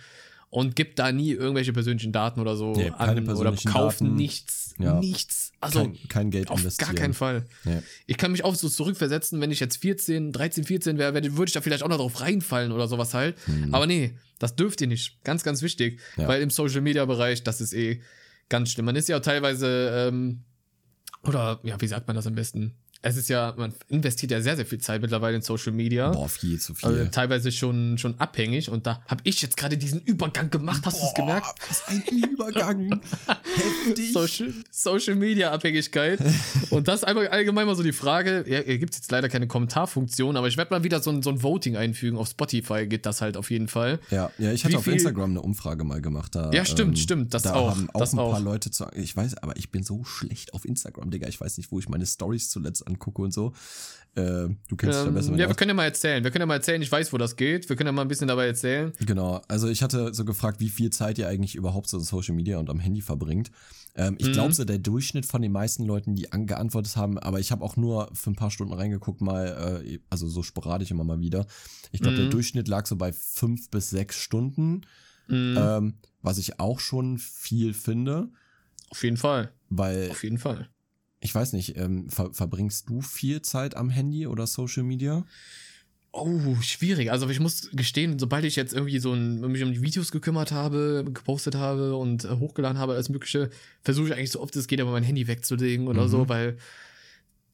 und 0.51 0.74
gibt 0.74 0.98
da 0.98 1.12
nie 1.12 1.30
irgendwelche 1.30 1.72
persönlichen 1.72 2.12
Daten 2.12 2.40
oder 2.40 2.57
so 2.57 2.72
nee, 2.72 2.90
an 2.90 3.28
oder 3.28 3.55
kauft 3.64 4.01
Daten. 4.01 4.16
nichts, 4.16 4.74
ja. 4.78 4.98
nichts. 4.98 5.53
Also 5.61 5.84
kein, 5.84 5.98
kein 6.09 6.30
Geld 6.30 6.51
auf 6.51 6.59
investieren. 6.59 6.88
gar 6.88 7.01
keinen 7.01 7.14
Fall. 7.14 7.44
Nee. 7.64 7.78
Ich 8.07 8.16
kann 8.16 8.32
mich 8.32 8.44
auch 8.44 8.57
so 8.57 8.68
zurückversetzen, 8.68 9.40
wenn 9.40 9.53
ich 9.53 9.61
jetzt 9.61 9.76
14, 9.76 10.32
13, 10.32 10.64
14 10.64 10.98
wäre, 10.98 11.14
würde 11.14 11.44
ich 11.48 11.53
da 11.53 11.61
vielleicht 11.61 11.84
auch 11.84 11.88
noch 11.88 11.98
drauf 11.98 12.20
reinfallen 12.20 12.72
oder 12.72 12.88
sowas 12.88 13.14
halt. 13.14 13.36
Hm. 13.46 13.72
Aber 13.72 13.86
nee, 13.86 14.14
das 14.40 14.57
dürft 14.57 14.80
ihr 14.80 14.88
nicht. 14.88 15.22
Ganz, 15.22 15.44
ganz 15.44 15.62
wichtig, 15.62 16.01
ja. 16.16 16.26
weil 16.26 16.42
im 16.42 16.51
Social 16.51 16.80
Media 16.80 17.05
Bereich, 17.05 17.44
das 17.44 17.61
ist 17.61 17.72
eh 17.72 18.01
ganz 18.48 18.72
schlimm. 18.72 18.86
Man 18.86 18.96
ist 18.96 19.09
ja 19.09 19.18
auch 19.18 19.22
teilweise 19.22 20.09
ähm, 20.09 20.42
oder 21.22 21.61
ja, 21.62 21.80
wie 21.80 21.86
sagt 21.86 22.07
man 22.09 22.16
das 22.16 22.26
am 22.26 22.34
besten? 22.34 22.74
Es 23.03 23.16
ist 23.16 23.30
ja, 23.30 23.55
man 23.57 23.72
investiert 23.88 24.30
ja 24.30 24.42
sehr, 24.42 24.57
sehr 24.57 24.66
viel 24.66 24.78
Zeit 24.78 25.01
mittlerweile 25.01 25.36
in 25.36 25.42
Social 25.42 25.72
Media. 25.72 26.11
Boah, 26.11 26.28
viel 26.28 26.61
zu 26.61 26.74
viel. 26.74 26.88
Also 26.88 27.05
teilweise 27.07 27.51
schon, 27.51 27.96
schon 27.96 28.18
abhängig. 28.20 28.68
Und 28.68 28.86
da 28.86 29.03
habe 29.09 29.22
ich 29.24 29.40
jetzt 29.40 29.57
gerade 29.57 29.78
diesen 29.78 30.03
Übergang 30.03 30.51
gemacht. 30.51 30.82
Hast 30.84 31.01
du 31.01 31.07
es 31.07 31.14
gemerkt? 31.14 31.46
Was 31.66 31.88
ein 31.88 32.03
Übergang. 32.11 33.01
Heftig. 33.86 34.12
Social, 34.12 34.53
Social 34.70 35.14
Media 35.14 35.51
Abhängigkeit. 35.51 36.20
und 36.70 36.88
das 36.88 36.96
ist 37.01 37.05
einfach 37.05 37.30
allgemein 37.30 37.66
mal 37.66 37.74
so 37.74 37.82
die 37.82 37.92
Frage. 37.92 38.44
Ja, 38.46 38.61
hier 38.61 38.78
gibt 38.78 38.92
es 38.92 38.98
jetzt 38.98 39.11
leider 39.11 39.30
keine 39.30 39.46
Kommentarfunktion, 39.46 40.36
aber 40.36 40.48
ich 40.48 40.59
werde 40.59 40.74
mal 40.74 40.84
wieder 40.84 41.01
so 41.01 41.11
ein, 41.11 41.22
so 41.22 41.30
ein 41.30 41.42
Voting 41.42 41.76
einfügen. 41.76 42.18
Auf 42.18 42.28
Spotify 42.28 42.86
geht 42.86 43.07
das 43.07 43.22
halt 43.22 43.38
auf 43.38 43.51
jeden 43.51 43.68
Fall. 43.68 43.98
Ja, 44.11 44.30
ja 44.36 44.53
ich 44.53 44.64
hatte 44.64 44.74
Wie 44.74 44.78
auf 44.78 44.86
Instagram 44.86 45.30
eine 45.30 45.40
Umfrage 45.40 45.84
mal 45.84 46.03
gemacht. 46.03 46.34
Da, 46.34 46.51
ja, 46.53 46.66
stimmt, 46.66 46.96
ähm, 46.98 47.03
stimmt. 47.03 47.34
Das 47.34 47.44
da 47.44 47.55
auch. 47.55 47.70
haben 47.70 47.88
auch 47.94 48.01
das 48.01 48.12
ein 48.12 48.16
paar 48.18 48.26
auch. 48.26 48.40
Leute 48.40 48.70
zu. 48.70 48.84
Ich 48.94 49.16
weiß, 49.16 49.38
aber 49.38 49.57
ich 49.57 49.70
bin 49.70 49.84
so 49.84 50.05
schlecht 50.05 50.53
auf 50.53 50.66
Instagram, 50.66 51.11
Digga. 51.11 51.28
Ich 51.28 51.40
weiß 51.40 51.57
nicht, 51.57 51.72
wo 51.72 51.78
ich 51.78 51.88
meine 51.88 52.05
Stories 52.05 52.51
zuletzt 52.51 52.89
angucke 52.91 53.22
und 53.22 53.32
so. 53.32 53.53
Äh, 54.14 54.49
du 54.68 54.76
kennst 54.76 54.99
ähm, 54.99 55.05
dich 55.05 55.05
da 55.05 55.11
besser. 55.11 55.36
Ja, 55.36 55.49
wir 55.49 55.55
können 55.55 55.70
ja 55.70 55.74
mal 55.74 55.84
erzählen. 55.84 56.24
Wir 56.24 56.30
können 56.30 56.43
ja 56.43 56.47
mal 56.47 56.55
erzählen. 56.55 56.82
Ich 56.82 56.91
weiß, 56.91 57.12
wo 57.12 57.18
das 57.18 57.36
geht. 57.36 57.68
Wir 57.68 57.76
können 57.76 57.88
ja 57.88 57.93
mal 57.93 58.03
ein 58.03 58.09
bisschen 58.09 58.28
dabei 58.28 58.47
erzählen. 58.47 58.93
Genau. 58.99 59.41
Also 59.47 59.68
ich 59.68 59.82
hatte 59.82 60.12
so 60.12 60.24
gefragt, 60.24 60.61
wie 60.61 60.68
viel 60.68 60.91
Zeit 60.91 61.18
ihr 61.18 61.28
eigentlich 61.28 61.55
überhaupt 61.55 61.88
so 61.88 61.99
in 61.99 62.03
Social 62.03 62.34
Media 62.34 62.59
und 62.59 62.68
am 62.70 62.80
Handy 62.80 63.03
verbringt. 63.03 63.51
Ähm, 63.95 64.16
ich 64.18 64.28
mhm. 64.28 64.32
glaube 64.32 64.53
so 64.53 64.64
der 64.64 64.78
Durchschnitt 64.78 65.26
von 65.26 65.43
den 65.43 65.53
meisten 65.53 65.84
Leuten, 65.84 66.14
die 66.14 66.26
geantwortet 66.30 66.97
haben, 66.97 67.18
aber 67.18 67.41
ich 67.41 67.53
habe 67.53 67.64
auch 67.64 67.76
nur 67.76 68.11
für 68.14 68.30
ein 68.30 68.36
paar 68.36 68.51
Stunden 68.51 68.72
reingeguckt, 68.72 69.20
mal, 69.20 69.82
äh, 69.84 69.99
also 70.11 70.28
so 70.28 70.43
sporadisch 70.43 70.91
immer 70.91 71.05
mal 71.05 71.20
wieder. 71.20 71.47
Ich 71.93 72.01
glaube, 72.01 72.16
mhm. 72.16 72.22
der 72.22 72.30
Durchschnitt 72.30 72.68
lag 72.68 72.86
so 72.86 72.97
bei 72.97 73.12
fünf 73.12 73.70
bis 73.70 73.91
sechs 73.91 74.16
Stunden, 74.16 74.82
mhm. 75.28 75.57
ähm, 75.59 75.95
was 76.22 76.38
ich 76.38 76.61
auch 76.61 76.80
schon 76.80 77.18
viel 77.18 77.74
finde. 77.74 78.28
Auf 78.91 79.03
jeden 79.05 79.16
Fall. 79.16 79.53
Weil 79.68 80.11
Auf 80.11 80.24
jeden 80.24 80.38
Fall 80.38 80.68
ich 81.20 81.34
weiß 81.34 81.52
nicht, 81.52 81.76
ähm, 81.76 82.08
ver 82.08 82.32
verbringst 82.32 82.88
du 82.88 83.02
viel 83.02 83.42
Zeit 83.42 83.76
am 83.76 83.90
Handy 83.90 84.26
oder 84.26 84.46
Social 84.46 84.82
Media? 84.82 85.24
Oh, 86.12 86.56
schwierig. 86.60 87.12
Also 87.12 87.28
ich 87.28 87.38
muss 87.38 87.70
gestehen, 87.72 88.18
sobald 88.18 88.44
ich 88.44 88.56
jetzt 88.56 88.72
irgendwie 88.72 88.98
so 88.98 89.12
ein, 89.12 89.40
mich 89.40 89.62
um 89.62 89.72
die 89.72 89.82
Videos 89.82 90.10
gekümmert 90.10 90.50
habe, 90.50 91.04
gepostet 91.06 91.54
habe 91.54 91.94
und 91.94 92.24
äh, 92.24 92.30
hochgeladen 92.30 92.78
habe, 92.78 92.94
alles 92.94 93.10
Mögliche, 93.10 93.50
versuche 93.82 94.08
ich 94.08 94.14
eigentlich 94.14 94.32
so 94.32 94.40
oft 94.40 94.56
es 94.56 94.66
geht, 94.66 94.80
aber 94.80 94.90
mein 94.90 95.04
Handy 95.04 95.28
wegzulegen 95.28 95.86
oder 95.86 96.04
mhm. 96.04 96.08
so, 96.08 96.28
weil 96.28 96.56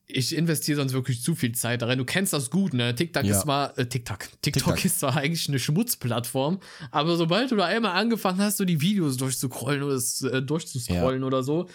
ich 0.06 0.34
investiere 0.34 0.76
sonst 0.76 0.92
wirklich 0.92 1.20
zu 1.20 1.34
viel 1.34 1.52
Zeit 1.52 1.82
darin. 1.82 1.98
Du 1.98 2.04
kennst 2.04 2.32
das 2.32 2.50
gut, 2.50 2.72
ne? 2.72 2.94
TikTok 2.94 3.24
ja. 3.24 3.34
ist 3.34 3.42
zwar, 3.42 3.76
äh, 3.76 3.86
TikTok. 3.86 4.20
TikTok. 4.40 4.52
TikTok 4.52 4.84
ist 4.84 5.00
zwar 5.00 5.16
eigentlich 5.16 5.48
eine 5.48 5.58
Schmutzplattform, 5.58 6.60
aber 6.92 7.16
sobald 7.16 7.50
du 7.50 7.56
da 7.56 7.66
einmal 7.66 7.92
angefangen 7.92 8.38
hast, 8.38 8.56
so 8.56 8.64
die 8.64 8.80
Videos 8.80 9.16
durchzucrollen 9.16 9.82
oder 9.82 10.00
äh, 10.32 10.42
durchzuscrollen 10.42 11.20
ja. 11.20 11.26
oder 11.26 11.42
so, 11.42 11.68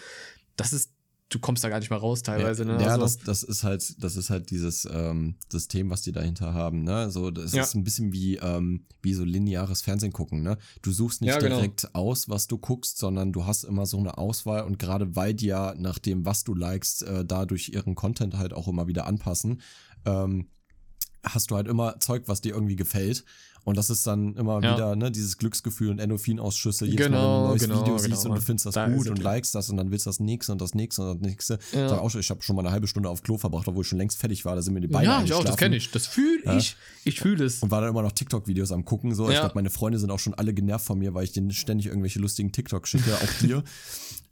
das 0.55 0.73
ist 0.73 0.91
du 1.32 1.39
kommst 1.39 1.63
da 1.63 1.69
gar 1.69 1.79
nicht 1.79 1.89
mehr 1.89 1.99
raus 1.99 2.21
teilweise. 2.21 2.65
Ne? 2.65 2.73
Ja, 2.82 2.89
also, 2.89 3.03
das, 3.03 3.17
das 3.17 3.43
ist 3.43 3.63
halt, 3.63 4.03
das 4.03 4.17
ist 4.17 4.29
halt 4.29 4.51
dieses 4.51 4.86
ähm, 4.86 5.36
System, 5.49 5.89
was 5.89 6.01
die 6.01 6.11
dahinter 6.11 6.53
haben. 6.53 6.84
Ne? 6.84 7.09
So, 7.09 7.32
das 7.32 7.53
ja. 7.53 7.63
ist 7.63 7.73
ein 7.73 7.84
bisschen 7.84 8.11
wie 8.11 8.36
ähm, 8.36 8.86
wie 9.01 9.13
so 9.13 9.23
lineares 9.23 9.82
Fernsehen 9.82 10.11
gucken. 10.11 10.43
Ne? 10.43 10.57
Du 10.82 10.91
suchst 10.91 11.21
nicht 11.21 11.29
ja, 11.29 11.39
genau. 11.39 11.55
direkt 11.55 11.95
aus, 11.95 12.29
was 12.29 12.47
du 12.47 12.57
guckst, 12.57 12.97
sondern 12.97 13.32
du 13.32 13.45
hast 13.45 13.63
immer 13.63 13.86
so 13.86 13.97
eine 13.97 14.17
Auswahl 14.17 14.63
und 14.63 14.77
gerade 14.77 15.15
weil 15.15 15.34
die 15.34 15.47
ja 15.47 15.73
nach 15.77 15.99
dem, 15.99 16.25
was 16.25 16.43
du 16.43 16.53
likest, 16.53 17.03
äh, 17.03 17.25
dadurch 17.25 17.69
ihren 17.69 17.95
Content 17.95 18.38
halt 18.38 18.53
auch 18.53 18.67
immer 18.67 18.88
wieder 18.88 19.07
anpassen. 19.07 19.61
Ähm, 20.05 20.49
hast 21.23 21.51
du 21.51 21.55
halt 21.55 21.67
immer 21.67 21.99
Zeug, 21.99 22.23
was 22.25 22.41
dir 22.41 22.53
irgendwie 22.53 22.75
gefällt. 22.75 23.23
Und 23.64 23.78
das 23.78 23.89
ist 23.89 24.07
dann 24.07 24.36
immer 24.36 24.62
ja. 24.64 24.74
wieder 24.74 24.95
ne, 24.95 25.12
dieses 25.12 25.38
Glücksgefühl 25.38 25.89
und 25.89 25.99
Endorphinausschüsse. 25.99 26.86
Jedes 26.86 27.05
genau, 27.05 27.18
Mal, 27.20 27.28
wenn 27.28 27.36
du 27.36 27.43
ein 27.43 27.49
neues 27.49 27.62
genau, 27.62 27.76
Video 27.76 27.95
genau, 27.95 28.16
siehst 28.16 28.26
und 28.26 28.36
du 28.36 28.41
findest 28.41 28.66
das 28.66 28.74
da 28.74 28.88
gut 28.88 29.07
und 29.07 29.22
likest 29.22 29.53
das 29.53 29.70
und 29.70 29.78
dann 29.78 29.91
willst 29.91 30.05
du 30.05 30.09
das 30.09 30.20
nächste 30.20 30.51
und 30.51 30.62
das 30.62 30.74
nächste 30.74 31.01
und 31.03 31.22
das 31.22 31.30
nächste. 31.30 31.59
Ja. 31.74 31.89
Sag 31.89 31.99
auch 31.99 32.09
schon, 32.09 32.22
ich 32.22 32.30
habe 32.30 32.41
schon 32.41 32.55
mal 32.55 32.64
eine 32.64 32.72
halbe 32.72 32.88
Stunde 32.88 33.09
auf 33.09 33.22
Klo 33.22 33.38
verbracht, 33.38 33.68
obwohl 33.68 33.84
ich 33.84 33.88
schon 33.88 33.99
längst 33.99 34.18
fertig 34.18 34.45
war. 34.45 34.55
Da 34.55 34.62
sind 34.62 34.74
mir 34.74 34.82
die 34.82 34.88
Beine 34.88 35.05
Ja, 35.05 35.24
ich 35.24 35.34
auch, 35.34 35.43
das 35.43 35.57
kenne 35.57 35.76
ich. 35.76 35.91
Das 35.91 36.07
fühle 36.07 36.57
ich. 36.57 36.72
Ja? 36.72 36.78
Ich 37.03 37.20
fühle 37.20 37.45
es. 37.45 37.62
Und 37.62 37.72
war 37.72 37.82
dann 37.82 37.91
immer 37.91 38.01
noch 38.01 38.12
TikTok-Videos 38.12 38.72
am 38.72 38.84
gucken. 38.86 39.14
So. 39.14 39.30
Ich 39.30 39.39
glaube, 39.39 39.55
meine 39.55 39.70
Freunde 39.70 39.99
sind 39.99 40.09
auch 40.12 40.20
schon 40.20 40.34
alle 40.34 40.53
genervt 40.53 40.86
von 40.86 40.97
mir, 40.97 41.14
weil 41.14 41.24
ich 41.24 41.32
denen 41.32 41.51
ständig 41.51 41.88
irgendwelche 41.88 42.20
lustigen 42.20 42.51
TikTok 42.51 42.88
schicke, 42.88 43.14
auch 43.14 43.39
dir. 43.41 43.64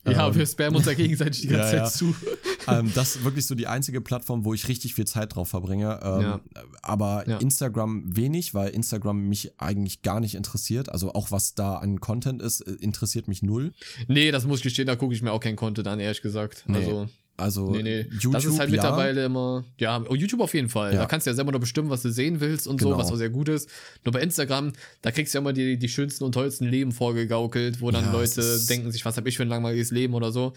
Ja, 0.08 0.28
ähm, 0.28 0.36
wir 0.36 0.46
spammen 0.46 0.78
uns 0.78 0.86
ja 0.86 0.94
gegenseitig 0.94 1.42
die 1.42 1.48
ganze 1.50 1.76
ja, 1.76 1.84
Zeit 1.84 1.94
zu. 1.94 2.16
Ähm, 2.68 2.92
das 2.94 3.16
ist 3.16 3.24
wirklich 3.24 3.48
so 3.48 3.56
die 3.56 3.66
einzige 3.66 4.00
Plattform, 4.00 4.46
wo 4.46 4.54
ich 4.54 4.68
richtig 4.68 4.94
viel 4.94 5.08
Zeit 5.08 5.34
drauf 5.34 5.50
verbringe. 5.50 6.00
Ähm, 6.04 6.22
ja. 6.22 6.42
Aber 6.84 7.28
ja. 7.28 7.38
Instagram 7.38 8.16
wenig, 8.16 8.54
weil 8.54 8.70
Instagram 8.70 9.19
mich 9.28 9.60
eigentlich 9.60 10.02
gar 10.02 10.20
nicht 10.20 10.36
interessiert. 10.36 10.90
Also 10.90 11.14
auch 11.14 11.32
was 11.32 11.56
da 11.56 11.76
an 11.76 12.00
Content 12.00 12.42
ist, 12.42 12.62
äh, 12.62 12.72
interessiert 12.80 13.28
mich 13.28 13.44
null. 13.44 13.74
Nee, 14.08 14.32
das 14.32 14.46
muss 14.46 14.60
ich 14.60 14.64
gestehen, 14.64 14.88
da 14.88 14.96
gucke 14.96 15.14
ich 15.14 15.22
mir 15.22 15.32
auch 15.32 15.40
kein 15.40 15.56
Content 15.56 15.88
an, 15.88 16.00
ehrlich 16.00 16.22
gesagt. 16.22 16.64
Nee. 16.68 16.78
Also 16.78 17.10
also 17.40 17.72
nee, 17.72 17.84
nee. 17.84 18.06
YouTube, 18.12 18.34
das 18.34 18.46
ist 18.46 18.60
halt 18.60 18.70
mittlerweile 18.70 19.22
ja. 19.22 19.26
immer, 19.26 19.64
ja, 19.78 20.04
oh, 20.10 20.16
YouTube 20.16 20.42
auf 20.42 20.54
jeden 20.54 20.70
Fall. 20.70 20.94
Ja. 20.94 21.00
Da 21.00 21.06
kannst 21.06 21.26
du 21.26 21.32
ja 21.32 21.36
selber 21.36 21.52
noch 21.52 21.60
bestimmen, 21.60 21.90
was 21.90 22.02
du 22.02 22.12
sehen 22.12 22.42
willst 22.42 22.68
und 22.68 22.78
genau. 22.78 22.92
so, 22.92 22.98
was 22.98 23.12
auch 23.12 23.16
sehr 23.16 23.30
gut 23.30 23.50
ist. 23.50 23.70
Nur 24.04 24.12
bei 24.12 24.22
Instagram, 24.22 24.74
da 25.02 25.12
kriegst 25.12 25.34
du 25.34 25.38
ja 25.38 25.42
immer 25.42 25.54
die, 25.54 25.78
die 25.78 25.90
schönsten 25.90 26.26
und 26.26 26.34
tollsten 26.34 26.66
Leben 26.66 26.92
vorgegaukelt, 26.92 27.82
wo 27.82 27.92
dann 27.92 28.06
ja, 28.06 28.12
Leute 28.12 28.60
denken 28.68 28.92
sich, 28.92 29.06
was 29.06 29.18
habe 29.18 29.30
ich 29.30 29.38
für 29.38 29.44
ein 29.44 29.50
langweiliges 29.50 29.92
Leben 29.92 30.14
oder 30.14 30.32
so. 30.32 30.54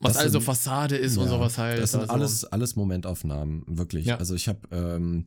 Was 0.00 0.16
also 0.16 0.40
Fassade 0.40 0.96
ist 0.96 1.16
und 1.16 1.28
sowas 1.28 1.56
halt. 1.56 1.80
Das 1.80 1.92
sind 1.92 2.02
also. 2.02 2.12
alles, 2.12 2.44
alles 2.44 2.76
Momentaufnahmen, 2.76 3.64
wirklich. 3.66 4.12
Also 4.12 4.34
ich 4.34 4.48
habe 4.48 4.58
ähm, 4.70 5.26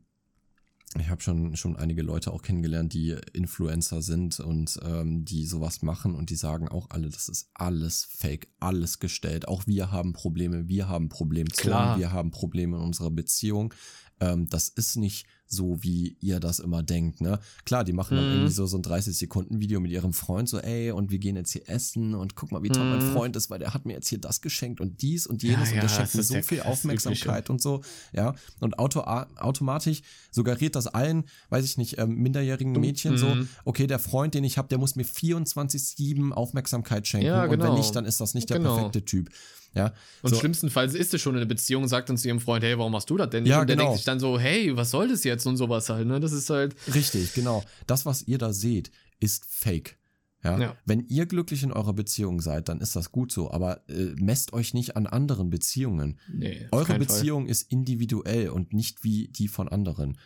ich 1.00 1.10
habe 1.10 1.22
schon, 1.22 1.56
schon 1.56 1.76
einige 1.76 2.02
Leute 2.02 2.32
auch 2.32 2.42
kennengelernt, 2.42 2.94
die 2.94 3.16
Influencer 3.34 4.02
sind 4.02 4.40
und 4.40 4.80
ähm, 4.84 5.26
die 5.26 5.46
sowas 5.46 5.82
machen 5.82 6.16
und 6.16 6.30
die 6.30 6.36
sagen 6.36 6.68
auch 6.68 6.90
alle, 6.90 7.10
das 7.10 7.30
ist 7.30 7.50
alles 7.54 8.06
fake, 8.06 8.48
alles 8.60 9.00
gestellt. 9.00 9.48
Auch 9.48 9.68
wir 9.68 9.92
haben 9.92 10.14
Probleme, 10.14 10.68
wir 10.68 10.88
haben 10.88 11.10
Problemzonen, 11.10 12.00
wir 12.00 12.12
haben 12.12 12.32
Probleme 12.32 12.78
in 12.78 12.84
unserer 12.84 13.12
Beziehung. 13.12 13.74
Ähm, 14.20 14.48
das 14.50 14.70
ist 14.70 14.96
nicht 14.96 15.28
so, 15.48 15.82
wie 15.82 16.18
ihr 16.20 16.40
das 16.40 16.60
immer 16.60 16.84
denkt, 16.84 17.22
ne? 17.22 17.40
Klar, 17.66 17.84
die 17.84 17.94
machen 17.94 18.18
dann 18.18 18.26
mhm. 18.26 18.34
irgendwie 18.34 18.54
so, 18.54 18.66
so 18.66 18.78
ein 18.78 18.84
30-Sekunden-Video 18.84 19.80
mit 19.80 19.92
ihrem 19.92 20.14
Freund, 20.14 20.50
so, 20.50 20.60
ey, 20.60 20.92
und 20.92 21.10
wir 21.12 21.20
gehen 21.20 21.36
jetzt 21.36 21.52
hier 21.52 21.68
essen 21.70 22.16
und 22.16 22.36
guck 22.36 22.52
mal, 22.52 22.64
wie 22.64 22.70
toll 22.70 22.86
mm. 22.86 22.90
mein 22.90 23.08
mhm. 23.08 23.14
Freund 23.14 23.36
ist, 23.36 23.50
weil 23.50 23.60
der 23.60 23.74
hat 23.74 23.86
mir 23.86 23.94
jetzt 23.94 24.10
hier 24.10 24.20
das 24.20 24.42
geschenkt 24.42 24.82
und 24.82 25.02
dies 25.02 25.26
und 25.26 25.44
jenes 25.44 25.70
ja, 25.70 25.76
und 25.76 25.84
der 25.84 25.90
schenkt 25.90 26.16
mir 26.16 26.24
so 26.24 26.42
viel 26.42 26.62
Aufmerksamkeit 26.62 27.50
und 27.50 27.62
so, 27.62 27.82
ja. 28.14 28.36
Und 28.60 28.78
Auto 28.80 29.02
automatisch 29.02 30.02
suggeriert 30.32 30.76
das 30.76 30.88
allen, 30.88 31.26
weiß 31.50 31.64
ich 31.66 31.78
nicht, 31.78 31.98
ähm, 31.98 32.16
minderjährigen 32.16 32.74
Mädchen 32.74 33.16
mm. 33.16 33.18
so, 33.18 33.28
mhm. 33.28 33.48
okay, 33.66 33.88
der 33.88 34.00
Freund, 34.00 34.34
den 34.34 34.44
ich 34.44 34.58
habe, 34.58 34.68
der 34.68 34.78
muss 34.78 34.96
mir 34.96 35.06
24-7 35.06 36.32
Aufmerksamkeit 36.32 37.08
schenken 37.08 37.28
ja, 37.28 37.46
genau. 37.46 37.54
und 37.54 37.60
wenn 37.60 37.66
genau. 37.68 37.78
nicht, 37.78 37.96
dann 37.96 38.06
ist 38.06 38.20
das 38.20 38.34
nicht 38.34 38.50
der 38.50 38.58
genau. 38.58 38.76
perfekte 38.76 39.06
Typ. 39.06 39.30
Ja, 39.74 39.94
und 40.22 40.32
so. 40.32 40.40
schlimmstenfalls 40.40 40.96
ist 40.96 41.14
es 41.14 41.22
schon 41.22 41.36
in 41.36 41.42
einer 41.42 41.48
Beziehung 41.48 41.84
und 41.84 41.90
sagt 41.90 42.10
dann 42.10 42.18
zu 42.18 42.28
ihrem 42.28 42.40
Freund, 42.40 42.64
hey, 42.64 42.78
warum 42.78 42.92
machst 42.92 43.10
du 43.10 43.18
das 43.18 43.30
denn? 43.30 43.46
Ja, 43.46 43.62
und 43.62 43.68
der 43.68 43.76
genau. 43.76 43.90
denkt 43.90 43.98
sich 43.98 44.06
dann 44.06 44.20
so, 44.20 44.40
hey, 44.40 44.76
was 44.76 44.92
soll 44.92 45.08
das 45.08 45.24
jetzt 45.24 45.46
und 45.46 45.58
sowas 45.58 45.90
halt, 45.90 46.08
ne? 46.08 46.20
Das 46.20 46.32
ist 46.32 46.50
halt. 46.50 46.76
Richtig, 46.94 47.34
genau. 47.34 47.64
Das, 47.86 48.06
was 48.06 48.24
ihr 48.28 48.38
da 48.38 48.54
seht, 48.54 48.92
ist 49.20 49.46
fake. 49.48 49.98
Ja? 50.44 50.60
ja. 50.60 50.76
Wenn 50.86 51.06
ihr 51.08 51.26
glücklich 51.26 51.64
in 51.64 51.72
eurer 51.72 51.94
Beziehung 51.94 52.42
seid, 52.42 52.70
dann 52.70 52.80
ist 52.80 52.96
das 52.96 53.12
gut 53.12 53.32
so, 53.32 53.52
aber 53.52 53.88
äh, 53.90 54.14
messt 54.18 54.54
euch 54.54 54.74
nicht 54.74 54.96
an 54.96 55.08
anderen 55.08 55.50
Beziehungen. 55.50 56.20
Nee, 56.32 56.68
Eure 56.72 56.98
Beziehung 56.98 57.44
Fall. 57.44 57.52
ist 57.52 57.72
individuell 57.72 58.50
und 58.50 58.74
nicht 58.74 59.04
wie 59.04 59.28
die 59.28 59.48
von 59.48 59.68
anderen. 59.68 60.18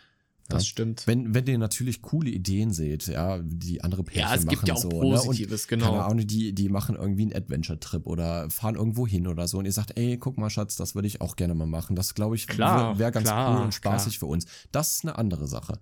Das 0.52 0.62
ja? 0.64 0.68
stimmt. 0.68 1.06
Wenn, 1.06 1.34
wenn 1.34 1.46
ihr 1.46 1.58
natürlich 1.58 2.02
coole 2.02 2.30
Ideen 2.30 2.72
seht, 2.72 3.06
ja, 3.06 3.38
die 3.42 3.82
andere 3.82 4.04
Pärchen 4.04 4.22
machen. 4.22 4.34
Ja, 4.34 4.40
es 4.40 4.48
gibt 4.48 4.68
ja 4.68 4.74
auch 4.74 4.78
so, 4.78 4.88
Positives, 4.88 5.62
ne? 5.62 5.68
genau. 5.68 5.92
Keine 5.92 6.04
Ahnung, 6.04 6.26
die, 6.26 6.52
die 6.52 6.68
machen 6.68 6.96
irgendwie 6.96 7.22
einen 7.22 7.34
Adventure-Trip 7.34 8.06
oder 8.06 8.48
fahren 8.50 8.74
irgendwo 8.74 9.06
hin 9.06 9.26
oder 9.26 9.48
so 9.48 9.58
und 9.58 9.64
ihr 9.64 9.72
sagt, 9.72 9.98
ey, 9.98 10.18
guck 10.18 10.38
mal, 10.38 10.50
Schatz, 10.50 10.76
das 10.76 10.94
würde 10.94 11.08
ich 11.08 11.20
auch 11.20 11.36
gerne 11.36 11.54
mal 11.54 11.66
machen. 11.66 11.96
Das, 11.96 12.14
glaube 12.14 12.36
ich, 12.36 12.48
wäre 12.48 12.98
wär 12.98 13.10
ganz 13.10 13.26
klar, 13.26 13.56
cool 13.56 13.64
und 13.64 13.74
spaßig 13.74 14.18
klar. 14.18 14.28
für 14.28 14.32
uns. 14.32 14.46
Das 14.70 14.94
ist 14.94 15.04
eine 15.04 15.18
andere 15.18 15.46
Sache. 15.46 15.78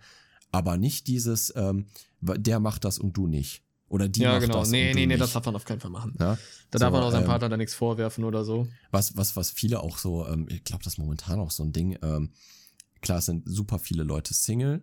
Aber 0.53 0.77
nicht 0.77 1.07
dieses, 1.07 1.53
ähm, 1.57 1.87
der 2.21 2.61
macht 2.61 2.85
das 2.85 2.99
und 2.99 3.16
du 3.16 3.27
nicht. 3.27 3.62
Oder 3.91 4.09
die 4.09 4.21
ja, 4.21 4.33
macht 4.33 4.43
genau. 4.43 4.61
das. 4.61 4.71
Nee, 4.71 4.93
nee, 4.95 5.07
nee, 5.07 5.16
das 5.16 5.33
darf 5.33 5.45
man 5.45 5.57
auf 5.57 5.64
keinen 5.64 5.81
Fall 5.81 5.91
machen. 5.91 6.14
Ja? 6.18 6.39
Da 6.71 6.79
so, 6.79 6.85
darf 6.85 6.93
man 6.93 7.03
auch 7.03 7.11
seinem 7.11 7.23
ähm, 7.23 7.29
Partner 7.29 7.49
dann 7.49 7.59
nichts 7.59 7.75
vorwerfen 7.75 8.23
oder 8.25 8.45
so. 8.45 8.68
Was, 8.93 9.16
was, 9.16 9.35
was 9.35 9.51
viele 9.51 9.81
auch 9.81 9.99
so, 9.99 10.27
ähm, 10.29 10.47
ich 10.49 10.62
glaube, 10.62 10.85
das 10.85 10.95
ist 10.95 10.99
momentan 10.99 11.41
auch 11.41 11.51
so 11.51 11.64
ein 11.64 11.73
Ding, 11.73 11.99
ähm, 12.03 12.31
klar, 13.01 13.18
es 13.18 13.26
sind 13.26 13.42
super 13.46 13.78
viele 13.78 14.03
Leute 14.03 14.34
Single, 14.34 14.82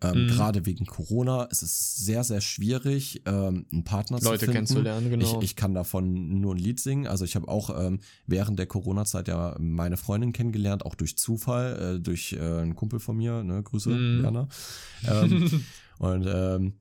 ähm, 0.00 0.24
mhm. 0.24 0.28
Gerade 0.28 0.64
wegen 0.64 0.86
Corona 0.86 1.48
es 1.50 1.62
ist 1.62 2.04
sehr, 2.04 2.22
sehr 2.22 2.40
schwierig, 2.40 3.22
ähm, 3.26 3.66
einen 3.72 3.82
Partner 3.82 4.20
Leute 4.20 4.38
zu 4.38 4.38
finden. 4.38 4.52
kennenzulernen, 4.52 5.10
genau. 5.10 5.38
Ich, 5.38 5.50
ich 5.50 5.56
kann 5.56 5.74
davon 5.74 6.40
nur 6.40 6.54
ein 6.54 6.58
Lied 6.58 6.78
singen. 6.78 7.08
Also 7.08 7.24
ich 7.24 7.34
habe 7.34 7.48
auch 7.48 7.70
ähm, 7.76 7.98
während 8.26 8.60
der 8.60 8.66
Corona-Zeit 8.66 9.26
ja 9.26 9.56
meine 9.58 9.96
Freundin 9.96 10.32
kennengelernt, 10.32 10.86
auch 10.86 10.94
durch 10.94 11.18
Zufall, 11.18 11.96
äh, 11.96 12.00
durch 12.00 12.34
äh, 12.34 12.38
einen 12.38 12.76
Kumpel 12.76 13.00
von 13.00 13.16
mir, 13.16 13.42
ne, 13.42 13.60
Grüße, 13.60 13.90
mhm. 13.90 14.22
Jana. 14.22 14.48
Ähm, 15.04 15.64
und 15.98 16.26
ähm, 16.32 16.74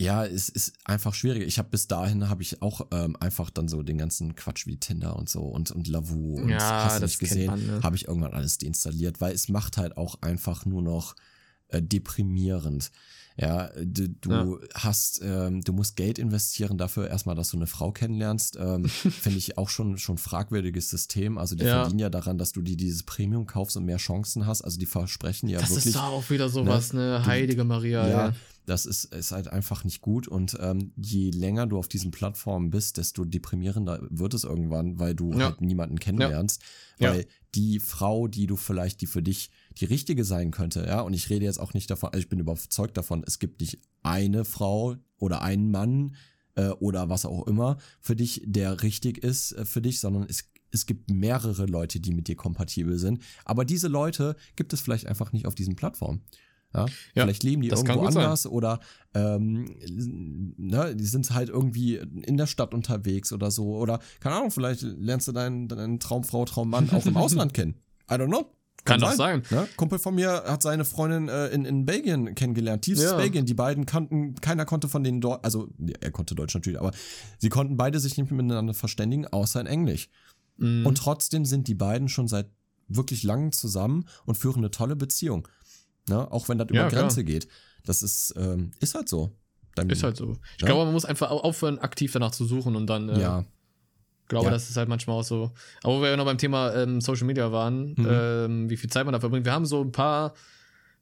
ja, 0.00 0.24
es 0.24 0.48
ist 0.48 0.72
einfach 0.84 1.14
schwierig. 1.14 1.42
Ich 1.42 1.58
habe 1.58 1.68
bis 1.68 1.86
dahin 1.86 2.28
habe 2.28 2.42
ich 2.42 2.62
auch 2.62 2.86
ähm, 2.90 3.16
einfach 3.20 3.50
dann 3.50 3.68
so 3.68 3.82
den 3.82 3.98
ganzen 3.98 4.34
Quatsch 4.34 4.66
wie 4.66 4.78
Tinder 4.78 5.16
und 5.16 5.28
so 5.28 5.42
und 5.42 5.70
und 5.70 5.88
Lavu 5.88 6.40
und 6.40 6.48
ja, 6.48 6.84
hast 6.84 7.02
nicht 7.02 7.18
gesehen, 7.18 7.66
ne? 7.66 7.80
habe 7.82 7.96
ich 7.96 8.08
irgendwann 8.08 8.32
alles 8.32 8.58
deinstalliert, 8.58 9.20
weil 9.20 9.34
es 9.34 9.48
macht 9.48 9.76
halt 9.76 9.96
auch 9.96 10.22
einfach 10.22 10.64
nur 10.64 10.82
noch 10.82 11.16
äh, 11.68 11.82
deprimierend. 11.82 12.90
Ja, 13.36 13.70
du, 13.82 14.08
du 14.08 14.30
ja. 14.30 14.68
hast, 14.74 15.20
ähm, 15.22 15.62
du 15.62 15.72
musst 15.72 15.96
Geld 15.96 16.18
investieren 16.18 16.76
dafür 16.78 17.08
erstmal, 17.08 17.34
dass 17.34 17.50
du 17.50 17.56
eine 17.56 17.66
Frau 17.66 17.92
kennenlernst. 17.92 18.58
Ähm, 18.60 18.84
Finde 18.88 19.38
ich 19.38 19.56
auch 19.56 19.68
schon 19.68 19.98
schon 19.98 20.18
fragwürdiges 20.18 20.90
System. 20.90 21.38
Also 21.38 21.54
die 21.54 21.64
ja. 21.64 21.80
verdienen 21.80 22.00
ja 22.00 22.10
daran, 22.10 22.38
dass 22.38 22.52
du 22.52 22.60
dir 22.62 22.76
dieses 22.76 23.02
Premium 23.02 23.46
kaufst 23.46 23.76
und 23.76 23.84
mehr 23.84 23.98
Chancen 23.98 24.46
hast. 24.46 24.62
Also 24.62 24.78
die 24.78 24.86
versprechen 24.86 25.48
ja 25.48 25.60
das 25.60 25.70
wirklich. 25.70 25.94
Das 25.94 25.94
ist 25.94 26.00
auch 26.00 26.28
wieder 26.30 26.48
sowas, 26.48 26.92
ne? 26.92 27.18
ne? 27.18 27.26
Heilige 27.26 27.64
Maria. 27.64 28.06
Ja, 28.06 28.26
ja. 28.26 28.34
Das 28.66 28.86
ist, 28.86 29.06
ist 29.06 29.32
halt 29.32 29.48
einfach 29.48 29.84
nicht 29.84 30.00
gut 30.00 30.28
und 30.28 30.56
ähm, 30.60 30.92
je 30.96 31.30
länger 31.30 31.66
du 31.66 31.78
auf 31.78 31.88
diesen 31.88 32.12
Plattformen 32.12 32.70
bist, 32.70 32.98
desto 32.98 33.24
deprimierender 33.24 34.00
wird 34.10 34.32
es 34.34 34.44
irgendwann, 34.44 35.00
weil 35.00 35.14
du 35.14 35.34
halt 35.34 35.60
niemanden 35.60 35.98
kennenlernst. 35.98 36.62
Weil 36.98 37.26
die 37.54 37.80
Frau, 37.80 38.28
die 38.28 38.46
du 38.46 38.56
vielleicht, 38.56 39.00
die 39.00 39.06
für 39.06 39.22
dich 39.22 39.50
die 39.78 39.84
richtige 39.84 40.24
sein 40.24 40.50
könnte, 40.50 40.84
ja, 40.86 41.00
und 41.00 41.12
ich 41.12 41.30
rede 41.30 41.44
jetzt 41.44 41.60
auch 41.60 41.74
nicht 41.74 41.90
davon, 41.90 42.10
also 42.10 42.18
ich 42.20 42.28
bin 42.28 42.40
überzeugt 42.40 42.96
davon, 42.96 43.22
es 43.26 43.38
gibt 43.38 43.60
nicht 43.60 43.78
eine 44.02 44.44
Frau 44.44 44.96
oder 45.18 45.42
einen 45.42 45.70
Mann 45.70 46.16
äh, 46.56 46.68
oder 46.68 47.08
was 47.08 47.24
auch 47.24 47.46
immer 47.46 47.78
für 48.00 48.16
dich, 48.16 48.42
der 48.44 48.82
richtig 48.82 49.18
ist 49.18 49.52
äh, 49.52 49.64
für 49.64 49.80
dich, 49.82 50.00
sondern 50.00 50.26
es, 50.28 50.50
es 50.70 50.86
gibt 50.86 51.10
mehrere 51.10 51.66
Leute, 51.66 52.00
die 52.00 52.12
mit 52.12 52.28
dir 52.28 52.36
kompatibel 52.36 52.98
sind. 52.98 53.22
Aber 53.44 53.64
diese 53.64 53.88
Leute 53.88 54.36
gibt 54.56 54.72
es 54.72 54.80
vielleicht 54.80 55.06
einfach 55.06 55.32
nicht 55.32 55.46
auf 55.46 55.54
diesen 55.54 55.76
Plattformen. 55.76 56.22
Ja, 56.72 56.86
ja, 56.86 57.24
vielleicht 57.24 57.42
leben 57.42 57.62
die 57.62 57.68
irgendwo 57.68 58.06
anders 58.06 58.42
sein. 58.42 58.52
oder 58.52 58.78
ähm, 59.12 59.74
ne, 60.56 60.94
die 60.94 61.04
sind 61.04 61.28
halt 61.32 61.48
irgendwie 61.48 61.96
in 61.96 62.36
der 62.36 62.46
Stadt 62.46 62.74
unterwegs 62.74 63.32
oder 63.32 63.50
so. 63.50 63.76
Oder, 63.76 63.98
keine 64.20 64.36
Ahnung, 64.36 64.52
vielleicht 64.52 64.82
lernst 64.82 65.26
du 65.26 65.32
deinen, 65.32 65.66
deinen 65.66 65.98
Traumfrau, 65.98 66.44
Traummann 66.44 66.88
auch 66.90 67.06
im 67.06 67.16
Ausland 67.16 67.54
kennen. 67.54 67.74
I 68.08 68.14
don't 68.14 68.28
know. 68.28 68.52
Kann, 68.84 69.00
Kann 69.00 69.10
doch 69.10 69.16
sein. 69.16 69.42
Ne? 69.50 69.68
Kumpel 69.76 69.98
von 69.98 70.14
mir 70.14 70.44
hat 70.46 70.62
seine 70.62 70.84
Freundin 70.84 71.28
äh, 71.28 71.48
in, 71.48 71.64
in 71.64 71.84
Belgien 71.84 72.34
kennengelernt, 72.34 72.82
tiefstes 72.82 73.10
ja. 73.10 73.16
Belgien. 73.16 73.44
Die 73.44 73.54
beiden 73.54 73.84
kannten, 73.84 74.34
keiner 74.36 74.64
konnte 74.64 74.88
von 74.88 75.04
denen 75.04 75.20
dort, 75.20 75.44
also 75.44 75.68
er 76.00 76.10
konnte 76.10 76.34
Deutsch 76.34 76.54
natürlich, 76.54 76.78
aber 76.78 76.92
sie 77.38 77.50
konnten 77.50 77.76
beide 77.76 78.00
sich 78.00 78.16
nicht 78.16 78.30
miteinander 78.30 78.72
verständigen, 78.72 79.26
außer 79.26 79.60
in 79.60 79.66
Englisch. 79.66 80.08
Mhm. 80.56 80.86
Und 80.86 80.96
trotzdem 80.96 81.44
sind 81.44 81.68
die 81.68 81.74
beiden 81.74 82.08
schon 82.08 82.26
seit 82.26 82.46
wirklich 82.88 83.22
langem 83.22 83.52
zusammen 83.52 84.06
und 84.24 84.36
führen 84.36 84.58
eine 84.58 84.70
tolle 84.70 84.96
Beziehung. 84.96 85.46
Ne? 86.08 86.30
Auch 86.30 86.48
wenn 86.48 86.58
das 86.58 86.68
über 86.68 86.80
ja, 86.80 86.88
Grenze 86.88 87.24
geht. 87.24 87.48
Das 87.84 88.02
ist, 88.02 88.34
ähm, 88.36 88.72
ist 88.80 88.94
halt 88.94 89.08
so. 89.08 89.36
Dann, 89.74 89.88
ist 89.88 90.02
halt 90.02 90.16
so. 90.16 90.32
Ich 90.56 90.62
ja? 90.62 90.66
glaube, 90.66 90.84
man 90.84 90.92
muss 90.92 91.04
einfach 91.04 91.30
aufhören, 91.30 91.78
aktiv 91.78 92.12
danach 92.12 92.32
zu 92.32 92.44
suchen 92.44 92.76
und 92.76 92.86
dann. 92.86 93.08
Äh, 93.08 93.20
ja. 93.20 93.44
Glaube, 94.30 94.46
ja. 94.46 94.52
das 94.52 94.70
ist 94.70 94.76
halt 94.78 94.88
manchmal 94.88 95.18
auch 95.18 95.24
so. 95.24 95.50
Aber 95.82 95.98
wo 95.98 96.02
wir 96.02 96.08
ja 96.08 96.16
noch 96.16 96.24
beim 96.24 96.38
Thema 96.38 96.74
ähm, 96.74 97.02
Social 97.02 97.26
Media 97.26 97.52
waren, 97.52 97.94
mhm. 97.96 98.08
ähm, 98.08 98.70
wie 98.70 98.78
viel 98.78 98.88
Zeit 98.88 99.04
man 99.04 99.12
da 99.12 99.20
verbringt. 99.20 99.44
Wir 99.44 99.52
haben 99.52 99.66
so 99.66 99.82
ein 99.82 99.92
paar, 99.92 100.32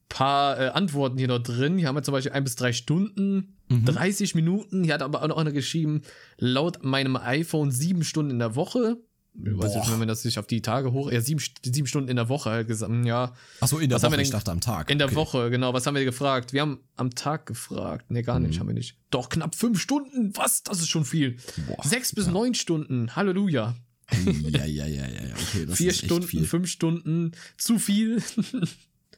paar 0.08 0.58
äh, 0.58 0.68
Antworten 0.70 1.18
hier 1.18 1.28
noch 1.28 1.38
drin. 1.38 1.78
Hier 1.78 1.86
haben 1.86 1.94
wir 1.94 2.02
zum 2.02 2.12
Beispiel 2.12 2.32
ein 2.32 2.42
bis 2.42 2.56
drei 2.56 2.72
Stunden, 2.72 3.54
mhm. 3.68 3.84
30 3.84 4.34
Minuten. 4.34 4.82
Hier 4.82 4.94
hat 4.94 5.02
aber 5.02 5.22
auch 5.22 5.28
noch 5.28 5.36
einer 5.36 5.52
geschrieben, 5.52 6.02
laut 6.38 6.82
meinem 6.82 7.16
iPhone 7.16 7.70
sieben 7.70 8.02
Stunden 8.02 8.32
in 8.32 8.38
der 8.40 8.56
Woche. 8.56 8.96
Ich 9.44 9.56
weiß 9.56 9.74
nicht, 9.74 9.90
wenn 9.90 9.98
man 9.98 10.08
das 10.08 10.22
sich 10.22 10.38
auf 10.38 10.46
die 10.46 10.62
Tage 10.62 10.92
hoch, 10.92 11.12
ja, 11.12 11.20
sieben, 11.20 11.40
sieben 11.64 11.86
Stunden 11.86 12.08
in 12.08 12.16
der 12.16 12.28
Woche 12.28 12.50
halt 12.50 12.66
gesagt, 12.68 12.92
ja. 13.04 13.34
Achso, 13.60 13.78
in 13.78 13.88
der 13.88 14.02
was 14.02 14.10
Woche, 14.10 14.20
ich 14.20 14.30
dachte 14.30 14.50
am 14.50 14.60
Tag. 14.60 14.90
In 14.90 14.98
der 14.98 15.08
okay. 15.08 15.16
Woche, 15.16 15.50
genau. 15.50 15.72
Was 15.74 15.86
haben 15.86 15.94
wir 15.94 16.04
gefragt? 16.04 16.52
Wir 16.52 16.62
haben 16.62 16.80
am 16.96 17.14
Tag 17.14 17.46
gefragt. 17.46 18.10
Nee, 18.10 18.22
gar 18.22 18.40
nicht, 18.40 18.56
mhm. 18.56 18.60
haben 18.60 18.66
wir 18.68 18.74
nicht. 18.74 18.96
Doch, 19.10 19.28
knapp 19.28 19.54
fünf 19.54 19.80
Stunden? 19.80 20.36
Was? 20.36 20.62
Das 20.64 20.80
ist 20.80 20.88
schon 20.88 21.04
viel. 21.04 21.36
Boah, 21.68 21.84
Sechs 21.84 22.14
bis 22.14 22.26
ja. 22.26 22.32
neun 22.32 22.54
Stunden. 22.54 23.14
Halleluja. 23.14 23.76
Ja, 24.24 24.64
ja, 24.64 24.86
ja, 24.86 24.86
ja, 24.86 25.06
ja. 25.06 25.34
Okay, 25.34 25.66
das 25.66 25.76
Vier 25.76 25.90
ist 25.90 26.04
Stunden, 26.04 26.26
viel. 26.26 26.44
fünf 26.44 26.68
Stunden, 26.68 27.32
zu 27.56 27.78
viel. 27.78 28.22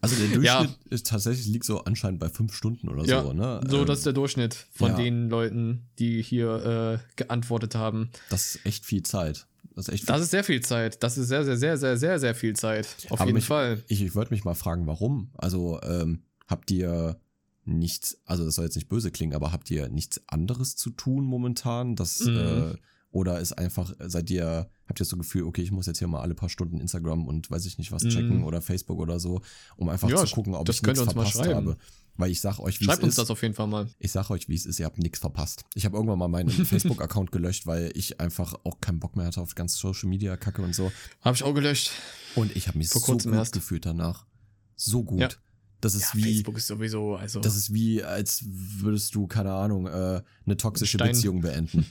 Also 0.03 0.16
der 0.16 0.29
Durchschnitt 0.29 0.45
ja. 0.45 0.77
ist 0.89 1.09
tatsächlich 1.09 1.47
liegt 1.47 1.66
so 1.66 1.85
anscheinend 1.85 2.21
bei 2.21 2.31
fünf 2.31 2.55
Stunden 2.55 2.89
oder 2.89 3.05
ja, 3.05 3.23
so, 3.23 3.35
ne? 3.35 3.61
So, 3.68 3.81
ähm, 3.81 3.87
das 3.87 3.99
ist 3.99 4.07
der 4.07 4.14
Durchschnitt 4.14 4.66
von 4.73 4.93
ja. 4.93 4.97
den 4.97 5.29
Leuten, 5.29 5.91
die 5.99 6.23
hier 6.23 7.01
äh, 7.03 7.16
geantwortet 7.16 7.75
haben. 7.75 8.11
Das 8.31 8.55
ist 8.55 8.64
echt 8.66 8.87
viel 8.87 9.03
Zeit. 9.03 9.47
Das 9.75 9.89
ist 9.89 9.95
echt 9.95 10.09
Das 10.09 10.21
ist 10.21 10.31
sehr 10.31 10.45
viel 10.45 10.61
Zeit. 10.61 11.03
Das 11.03 11.16
ist 11.16 11.29
sehr, 11.29 11.45
sehr, 11.45 11.57
sehr, 11.57 11.77
sehr, 11.77 11.97
sehr, 11.97 12.18
sehr 12.18 12.35
viel 12.35 12.55
Zeit. 12.55 12.87
Auf 13.09 13.21
Aber 13.21 13.29
jeden 13.29 13.37
mich, 13.37 13.47
Fall. 13.47 13.83
Ich, 13.89 14.03
ich 14.03 14.14
wollte 14.14 14.33
mich 14.33 14.45
mal 14.45 14.55
fragen, 14.55 14.87
warum? 14.87 15.31
Also, 15.35 15.81
ähm, 15.83 16.23
habt 16.47 16.71
ihr 16.71 17.21
nichts, 17.64 18.18
also 18.25 18.45
das 18.45 18.57
soll 18.57 18.64
jetzt 18.64 18.75
nicht 18.75 18.89
böse 18.89 19.11
klingen, 19.11 19.35
aber 19.35 19.53
habt 19.53 19.71
ihr 19.71 19.89
nichts 19.89 20.21
anderes 20.27 20.77
zu 20.77 20.91
tun 20.91 21.25
momentan? 21.25 21.95
Das, 21.95 22.21
mhm. 22.21 22.37
äh, 22.37 22.75
oder 23.12 23.41
ist 23.41 23.53
einfach, 23.53 23.93
seid 23.99 24.31
ihr, 24.31 24.71
habt 24.87 25.01
ihr 25.01 25.05
das 25.05 25.09
so 25.09 25.16
Gefühl, 25.16 25.45
okay, 25.45 25.62
ich 25.62 25.73
muss 25.73 25.87
jetzt 25.87 25.99
hier 25.99 26.09
mal 26.09 26.21
alle 26.21 26.35
paar 26.35 26.49
Stunden 26.49 26.81
Instagram 26.81 27.27
und 27.27 27.51
weiß 27.51 27.66
ich 27.66 27.77
nicht 27.79 27.91
was 27.91 28.05
checken 28.05 28.39
mhm. 28.39 28.45
oder 28.45 28.62
Facebook 28.62 28.99
oder 29.01 29.18
so, 29.18 29.41
um 29.77 29.89
einfach 29.89 30.09
ja, 30.09 30.25
zu 30.25 30.35
gucken, 30.35 30.55
ob 30.55 30.68
ich 30.68 30.83
nichts 30.83 31.03
verpasst 31.03 31.47
habe. 31.47 31.77
Weil 32.21 32.31
ich 32.31 32.41
sag 32.43 32.59
euch, 32.59 32.81
wie 32.81 32.85
Schreibt 32.85 32.99
es 32.99 33.05
uns 33.05 33.12
ist. 33.14 33.18
das 33.18 33.31
auf 33.31 33.41
jeden 33.41 33.55
Fall 33.55 33.66
mal. 33.66 33.89
Ich 33.99 34.12
sag 34.12 34.29
euch, 34.29 34.47
wie 34.47 34.55
es 34.55 34.66
ist, 34.66 34.79
ihr 34.79 34.85
habt 34.85 34.99
nichts 34.99 35.18
verpasst. 35.18 35.64
Ich 35.75 35.87
habe 35.87 35.97
irgendwann 35.97 36.18
mal 36.18 36.29
meinen 36.29 36.51
Facebook-Account 36.51 37.33
gelöscht, 37.33 37.66
weil 37.66 37.91
ich 37.95 38.21
einfach 38.21 38.55
auch 38.64 38.79
keinen 38.81 39.01
Bock 39.01 39.16
mehr 39.16 39.25
hatte 39.25 39.41
auf 39.41 39.55
ganz 39.55 39.79
Social 39.79 40.09
Media 40.11 40.37
Kacke 40.37 40.61
und 40.61 40.75
so. 40.75 40.93
Habe 41.23 41.35
ich 41.37 41.43
auch 41.43 41.55
gelöscht. 41.55 41.93
Und 42.35 42.55
ich 42.55 42.68
habe 42.68 42.77
mich 42.77 42.91
Vor 42.91 43.01
so 43.01 43.12
gut 43.12 43.25
erst. 43.25 43.55
gefühlt 43.55 43.87
danach. 43.87 44.27
So 44.77 45.03
gut. 45.03 45.21
Ja. 45.21 45.29
Das 45.81 45.95
ist 45.95 46.12
ja, 46.12 46.21
wie. 46.21 46.35
Facebook 46.35 46.59
ist 46.59 46.66
sowieso, 46.66 47.16
also. 47.16 47.41
Das 47.41 47.57
ist 47.57 47.73
wie, 47.73 48.05
als 48.05 48.45
würdest 48.45 49.14
du, 49.14 49.27
keine 49.27 49.53
Ahnung, 49.53 49.87
äh, 49.87 50.21
eine 50.45 50.57
toxische 50.59 50.99
Stein. 50.99 51.12
Beziehung 51.12 51.41
beenden. 51.41 51.87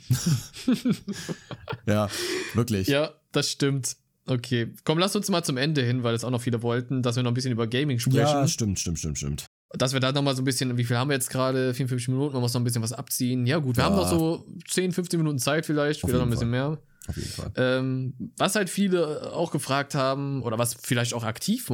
ja, 1.88 2.08
wirklich. 2.54 2.88
Ja, 2.88 3.16
das 3.32 3.50
stimmt. 3.50 3.98
Okay. 4.28 4.72
Komm, 4.84 5.00
lass 5.00 5.16
uns 5.16 5.28
mal 5.30 5.44
zum 5.44 5.58
Ende 5.58 5.82
hin, 5.82 6.04
weil 6.04 6.14
es 6.14 6.24
auch 6.24 6.30
noch 6.30 6.42
viele 6.42 6.62
wollten, 6.62 7.02
dass 7.02 7.16
wir 7.16 7.24
noch 7.24 7.32
ein 7.32 7.34
bisschen 7.34 7.52
über 7.52 7.66
Gaming 7.66 7.98
sprechen. 7.98 8.20
Ja, 8.20 8.48
stimmt, 8.48 8.80
stimmt, 8.80 9.00
stimmt, 9.00 9.18
stimmt 9.18 9.49
dass 9.74 9.94
wir 9.94 10.00
da 10.00 10.12
nochmal 10.12 10.36
so 10.36 10.42
ein 10.42 10.46
bisschen, 10.46 10.78
wie 10.78 10.84
viel 10.84 10.98
haben 10.98 11.10
wir 11.10 11.14
jetzt 11.14 11.30
gerade? 11.30 11.74
54 11.74 12.08
Minuten, 12.10 12.34
man 12.34 12.42
muss 12.42 12.54
noch 12.54 12.62
ein 12.62 12.64
bisschen 12.64 12.82
was 12.82 12.94
abziehen. 12.94 13.46
Ja, 13.46 13.60
gut, 13.60 13.78
wir 13.78 13.84
ja. 13.84 13.90
haben 13.90 13.96
noch 13.96 14.10
so 14.10 14.46
10, 14.68 14.92
15 14.92 15.20
Minuten 15.20 15.38
Zeit 15.38 15.66
vielleicht, 15.66 16.02
vielleicht 16.02 16.16
noch 16.16 16.24
ein 16.24 16.30
bisschen 16.30 16.52
Fall. 16.52 16.70
mehr. 16.70 16.78
Auf 17.08 17.18
jeden 17.18 17.30
Fall. 17.30 17.52
Ähm, 17.56 18.14
was 18.38 18.56
halt 18.56 18.70
viele 18.70 19.32
auch 19.34 19.52
gefragt 19.52 19.96
haben, 19.96 20.44
oder 20.44 20.58
was 20.58 20.74
vielleicht 20.74 21.14
auch 21.14 21.24
aktiv, 21.24 21.70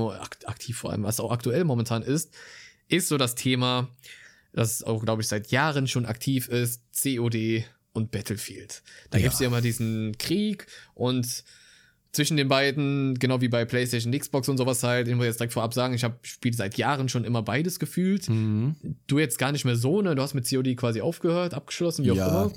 aktiv 0.45 0.77
vor 0.77 0.91
allem, 0.91 1.03
was 1.03 1.19
auch 1.19 1.31
aktuell 1.31 1.63
momentan 1.63 2.03
ist, 2.03 2.33
ist 2.87 3.07
so 3.07 3.17
das 3.17 3.35
Thema, 3.35 3.89
das 4.53 4.83
auch, 4.83 5.03
glaube 5.03 5.21
ich, 5.21 5.27
seit 5.27 5.51
Jahren 5.51 5.87
schon 5.87 6.05
aktiv 6.05 6.47
ist, 6.47 6.81
COD 7.01 7.65
und 7.93 8.11
Battlefield. 8.11 8.83
Da 9.09 9.17
ja. 9.17 9.23
gibt 9.23 9.33
es 9.33 9.39
ja 9.39 9.47
immer 9.47 9.61
diesen 9.61 10.17
Krieg 10.17 10.67
und 10.93 11.43
zwischen 12.15 12.37
den 12.37 12.47
beiden, 12.47 13.19
genau 13.19 13.41
wie 13.41 13.49
bei 13.49 13.65
PlayStation, 13.65 14.17
Xbox 14.17 14.47
und 14.49 14.57
sowas 14.57 14.81
halt, 14.83 15.07
ich 15.07 15.15
muss 15.15 15.25
jetzt 15.25 15.39
direkt 15.39 15.53
vorab 15.53 15.73
sagen, 15.73 15.93
ich 15.93 16.03
habe 16.03 16.15
spiele 16.23 16.55
seit 16.55 16.77
Jahren 16.77 17.09
schon 17.09 17.25
immer 17.25 17.43
beides 17.43 17.77
gefühlt. 17.77 18.29
Mhm. 18.29 18.75
Du 19.07 19.19
jetzt 19.19 19.37
gar 19.37 19.51
nicht 19.51 19.65
mehr 19.65 19.75
so, 19.75 20.01
ne? 20.01 20.15
Du 20.15 20.21
hast 20.21 20.33
mit 20.33 20.49
COD 20.49 20.75
quasi 20.77 21.01
aufgehört, 21.01 21.53
abgeschlossen, 21.53 22.05
wie 22.05 22.11
auch 22.11 22.15
ja, 22.15 22.27
immer. 22.27 22.51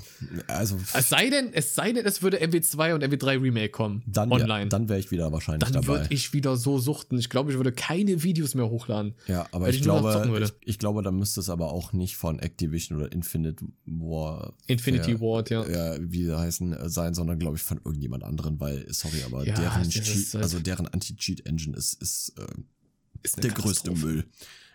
Also 0.47 0.77
es 0.93 1.09
sei 1.09 1.29
denn, 1.29 1.49
es 1.53 1.75
sei 1.75 1.91
denn, 1.91 2.05
es 2.05 2.21
würde 2.21 2.37
MW2 2.37 2.93
und 2.93 3.03
MW3 3.03 3.41
Remake 3.41 3.69
kommen. 3.69 4.01
Dann 4.07 4.31
online. 4.31 4.63
Ja, 4.63 4.69
dann 4.69 4.87
wäre 4.87 4.99
ich 4.99 5.11
wieder 5.11 5.31
wahrscheinlich 5.31 5.63
dann 5.63 5.73
dabei. 5.73 5.87
Dann 5.87 6.03
würde 6.03 6.13
ich 6.13 6.33
wieder 6.33 6.55
so 6.55 6.79
suchten. 6.79 7.17
Ich 7.17 7.29
glaube, 7.29 7.51
ich 7.51 7.57
würde 7.57 7.73
keine 7.73 8.23
Videos 8.23 8.55
mehr 8.55 8.69
hochladen. 8.69 9.15
Ja, 9.27 9.45
aber 9.51 9.69
ich, 9.69 9.77
ich 9.77 9.81
glaube, 9.81 10.41
ich, 10.41 10.53
ich, 10.67 10.79
glaube, 10.79 11.03
dann 11.03 11.17
müsste 11.17 11.41
es 11.41 11.49
aber 11.49 11.73
auch 11.73 11.91
nicht 11.91 12.15
von 12.15 12.39
Activision 12.39 12.97
oder 12.97 13.11
Infinite 13.11 13.65
War. 13.85 14.53
Infinity 14.67 15.19
War, 15.19 15.43
ja. 15.49 15.67
Ja, 15.67 15.97
wie 15.99 16.23
sie 16.23 16.37
heißen, 16.37 16.73
äh, 16.73 16.89
sein, 16.89 17.13
sondern 17.13 17.39
glaube 17.39 17.57
ich 17.57 17.61
von 17.61 17.81
irgendjemand 17.83 18.23
anderen, 18.23 18.59
weil, 18.59 18.85
sorry, 18.89 19.17
aber 19.25 19.48
ja, 19.49 19.55
deren, 19.55 19.89
Cheat, 19.89 20.33
halt 20.33 20.43
also 20.43 20.59
deren 20.59 20.87
Anti-Cheat-Engine 20.87 21.75
ist, 21.75 21.93
ist, 22.01 22.33
äh, 22.37 22.45
ist 23.23 23.43
der 23.43 23.51
größte 23.51 23.91
Müll. 23.91 24.25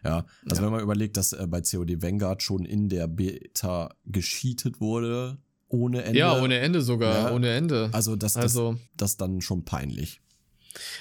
Ja, 0.05 0.27
also 0.49 0.61
ja. 0.61 0.66
wenn 0.66 0.72
man 0.72 0.83
überlegt, 0.83 1.16
dass 1.16 1.33
äh, 1.33 1.47
bei 1.49 1.62
COD 1.62 2.03
Vanguard 2.03 2.43
schon 2.43 2.66
in 2.66 2.89
der 2.89 3.09
Beta 3.09 3.95
gescheatet 4.05 4.81
wurde, 4.81 5.39
ohne 5.68 6.05
Ende. 6.05 6.18
Ja, 6.18 6.41
ohne 6.41 6.59
Ende 6.59 6.83
sogar, 6.83 7.31
ja. 7.31 7.35
ohne 7.35 7.51
Ende. 7.51 7.89
Also 7.93 8.14
das, 8.14 8.35
das, 8.35 8.43
also, 8.43 8.77
das 8.97 9.16
dann 9.16 9.41
schon 9.41 9.64
peinlich. 9.64 10.20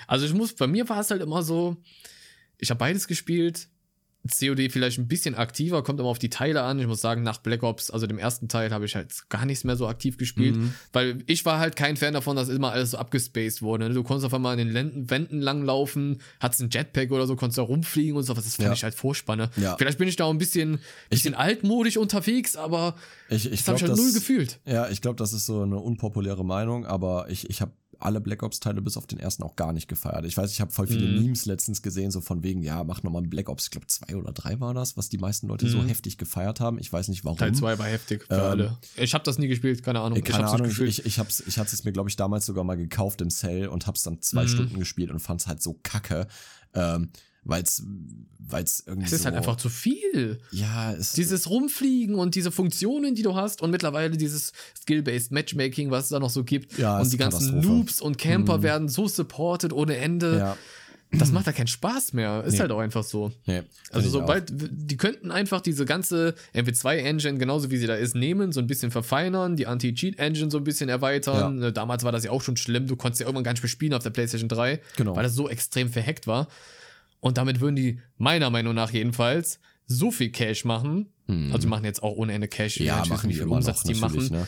Also 0.07 0.25
ich 0.25 0.33
muss, 0.33 0.53
bei 0.53 0.67
mir 0.67 0.87
war 0.87 1.01
es 1.01 1.11
halt 1.11 1.21
immer 1.21 1.43
so, 1.43 1.77
ich 2.57 2.69
habe 2.69 2.79
beides 2.79 3.07
gespielt, 3.07 3.67
COD 4.29 4.71
vielleicht 4.71 4.99
ein 4.99 5.07
bisschen 5.07 5.35
aktiver, 5.35 5.83
kommt 5.83 5.99
immer 5.99 6.09
auf 6.09 6.19
die 6.19 6.29
Teile 6.29 6.63
an. 6.63 6.79
Ich 6.79 6.87
muss 6.87 7.01
sagen, 7.01 7.23
nach 7.23 7.39
Black 7.39 7.61
Ops, 7.61 7.91
also 7.91 8.07
dem 8.07 8.17
ersten 8.17 8.47
Teil, 8.47 8.71
habe 8.71 8.85
ich 8.85 8.95
halt 8.95 9.29
gar 9.29 9.45
nichts 9.45 9.65
mehr 9.65 9.75
so 9.75 9.87
aktiv 9.87 10.17
gespielt, 10.17 10.55
mhm. 10.55 10.73
weil 10.93 11.23
ich 11.25 11.45
war 11.45 11.59
halt 11.59 11.75
kein 11.75 11.97
Fan 11.97 12.13
davon, 12.13 12.37
dass 12.37 12.47
immer 12.47 12.71
alles 12.71 12.91
so 12.91 12.97
abgespaced 12.97 13.61
wurde. 13.61 13.89
Ne? 13.89 13.93
Du 13.93 14.03
konntest 14.03 14.25
auf 14.25 14.33
einmal 14.33 14.57
in 14.57 14.65
den 14.65 14.73
Lenden, 14.73 15.09
Wänden 15.09 15.41
langlaufen, 15.41 16.21
hattest 16.39 16.61
ein 16.61 16.69
Jetpack 16.71 17.11
oder 17.11 17.27
so, 17.27 17.35
konntest 17.35 17.57
da 17.57 17.63
rumfliegen 17.63 18.15
und 18.15 18.23
so, 18.23 18.37
was 18.37 18.45
das 18.45 18.55
fand 18.55 18.67
ja. 18.67 18.73
ich 18.73 18.83
halt 18.83 18.95
furchtbar. 18.95 19.49
Ja. 19.57 19.75
Vielleicht 19.77 19.97
bin 19.97 20.07
ich 20.07 20.15
da 20.15 20.25
auch 20.25 20.31
ein 20.31 20.37
bisschen, 20.37 20.79
bisschen 21.09 21.33
ich, 21.33 21.39
altmodisch 21.39 21.97
unterwegs, 21.97 22.55
aber 22.55 22.95
ich, 23.29 23.51
ich 23.51 23.63
das 23.63 23.67
habe 23.67 23.77
ich 23.77 23.83
halt 23.83 23.97
null 23.97 24.13
gefühlt. 24.13 24.59
Ja, 24.65 24.89
ich 24.89 25.01
glaube, 25.01 25.17
das 25.17 25.33
ist 25.33 25.45
so 25.45 25.63
eine 25.63 25.77
unpopuläre 25.77 26.45
Meinung, 26.45 26.85
aber 26.85 27.27
ich, 27.29 27.49
ich 27.49 27.61
habe 27.61 27.73
alle 27.99 28.21
Black 28.21 28.43
Ops-Teile 28.43 28.81
bis 28.81 28.97
auf 28.97 29.07
den 29.07 29.19
ersten 29.19 29.43
auch 29.43 29.55
gar 29.55 29.73
nicht 29.73 29.87
gefeiert. 29.87 30.25
Ich 30.25 30.37
weiß, 30.37 30.51
ich 30.51 30.61
habe 30.61 30.71
voll 30.71 30.87
viele 30.87 31.07
mhm. 31.07 31.21
Memes 31.21 31.45
letztens 31.45 31.81
gesehen, 31.81 32.11
so 32.11 32.21
von 32.21 32.43
wegen, 32.43 32.61
ja, 32.61 32.83
mach 32.83 33.03
nochmal 33.03 33.23
ein 33.23 33.29
Black 33.29 33.49
Ops, 33.49 33.65
ich 33.65 33.71
glaube 33.71 33.87
zwei 33.87 34.15
oder 34.15 34.31
drei 34.31 34.59
war 34.59 34.73
das, 34.73 34.97
was 34.97 35.09
die 35.09 35.17
meisten 35.17 35.47
Leute 35.47 35.65
mhm. 35.65 35.69
so 35.69 35.83
heftig 35.83 36.17
gefeiert 36.17 36.59
haben. 36.59 36.79
Ich 36.79 36.91
weiß 36.91 37.07
nicht 37.07 37.23
warum. 37.25 37.37
Teil 37.37 37.53
2 37.53 37.79
war 37.79 37.85
heftig 37.87 38.25
für 38.25 38.35
ähm, 38.35 38.41
alle. 38.41 38.77
Ich 38.95 39.13
habe 39.13 39.23
das 39.23 39.37
nie 39.37 39.47
gespielt, 39.47 39.83
keine 39.83 40.01
Ahnung. 40.01 40.21
Keine 40.23 40.45
ich 40.45 40.53
Ahnung, 40.53 40.69
ich, 40.69 41.05
ich, 41.05 41.19
hab's, 41.19 41.43
ich 41.45 41.57
hatte 41.57 41.73
es 41.73 41.83
mir, 41.83 41.91
glaube 41.91 42.09
ich, 42.09 42.15
damals 42.15 42.45
sogar 42.45 42.63
mal 42.63 42.77
gekauft 42.77 43.21
im 43.21 43.29
Sale 43.29 43.69
und 43.69 43.87
hab's 43.87 44.03
dann 44.03 44.21
zwei 44.21 44.43
mhm. 44.43 44.47
Stunden 44.47 44.79
gespielt 44.79 45.11
und 45.11 45.19
fand's 45.19 45.47
halt 45.47 45.61
so 45.61 45.79
kacke. 45.83 46.27
Ähm, 46.73 47.09
weil 47.45 47.63
es 47.63 47.83
weil 48.45 48.63
es 48.63 48.83
irgendwie 48.85 49.07
es 49.07 49.13
ist 49.13 49.25
halt 49.25 49.33
so, 49.33 49.37
halt 49.37 49.37
einfach 49.37 49.55
zu 49.55 49.69
viel. 49.69 50.39
Ja, 50.51 50.93
es 50.93 51.13
dieses 51.13 51.49
Rumfliegen 51.49 52.15
und 52.15 52.35
diese 52.35 52.51
Funktionen, 52.51 53.15
die 53.15 53.23
du 53.23 53.35
hast 53.35 53.61
und 53.61 53.71
mittlerweile 53.71 54.17
dieses 54.17 54.51
Skill-based 54.81 55.31
Matchmaking, 55.31 55.91
was 55.91 56.05
es 56.05 56.09
da 56.09 56.19
noch 56.19 56.29
so 56.29 56.43
gibt 56.43 56.77
ja, 56.77 56.99
und 56.99 57.11
die 57.11 57.17
ganzen 57.17 57.61
Noobs 57.61 58.01
und 58.01 58.17
Camper 58.17 58.59
mhm. 58.59 58.63
werden 58.63 58.89
so 58.89 59.07
supported 59.07 59.73
ohne 59.73 59.97
Ende. 59.97 60.37
Ja. 60.37 60.57
Das 61.15 61.31
macht 61.31 61.45
ja 61.45 61.51
keinen 61.51 61.67
Spaß 61.67 62.13
mehr. 62.13 62.43
Ist 62.43 62.53
nee. 62.53 62.59
halt 62.61 62.71
auch 62.71 62.79
einfach 62.79 63.03
so. 63.03 63.31
Nee, 63.45 63.61
also 63.91 64.09
sobald, 64.09 64.51
die 64.51 64.97
könnten 64.97 65.29
einfach 65.29 65.61
diese 65.61 65.85
ganze 65.85 66.33
MW2-Engine, 66.55 67.37
genauso 67.37 67.69
wie 67.69 67.77
sie 67.77 67.85
da 67.85 67.93
ist, 67.93 68.15
nehmen, 68.15 68.51
so 68.51 68.59
ein 68.59 68.65
bisschen 68.65 68.89
verfeinern, 68.89 69.55
die 69.55 69.67
Anti-Cheat-Engine 69.67 70.49
so 70.49 70.57
ein 70.57 70.63
bisschen 70.63 70.89
erweitern. 70.89 71.61
Ja. 71.61 71.71
Damals 71.71 72.03
war 72.03 72.11
das 72.11 72.23
ja 72.23 72.31
auch 72.31 72.41
schon 72.41 72.57
schlimm, 72.57 72.87
du 72.87 72.95
konntest 72.95 73.21
ja 73.21 73.27
irgendwann 73.27 73.43
gar 73.43 73.51
nicht 73.51 73.61
mehr 73.61 73.69
spielen 73.69 73.93
auf 73.93 74.01
der 74.01 74.09
PlayStation 74.09 74.49
3, 74.49 74.79
genau. 74.97 75.15
weil 75.15 75.23
das 75.23 75.35
so 75.35 75.47
extrem 75.47 75.89
verhackt 75.89 76.25
war. 76.25 76.47
Und 77.23 77.37
damit 77.37 77.61
würden 77.61 77.77
die, 77.77 78.01
meiner 78.17 78.49
Meinung 78.49 78.75
nach 78.75 78.91
jedenfalls, 78.91 79.61
so 79.85 80.11
viel 80.11 80.29
Cash 80.29 80.65
machen. 80.65 81.13
Hm. 81.27 81.53
Also 81.53 81.59
die 81.59 81.67
machen 81.67 81.85
jetzt 81.85 82.03
auch 82.03 82.17
ohne 82.17 82.33
Ende 82.33 82.49
Cash. 82.49 82.81
Ja, 82.81 83.01
ja 83.01 83.05
machen 83.05 83.29
wie 83.29 83.33
viel 83.33 83.47
Umsatz 83.47 83.83
die 83.83 83.93
machen. 83.93 84.27
Ne? 84.27 84.45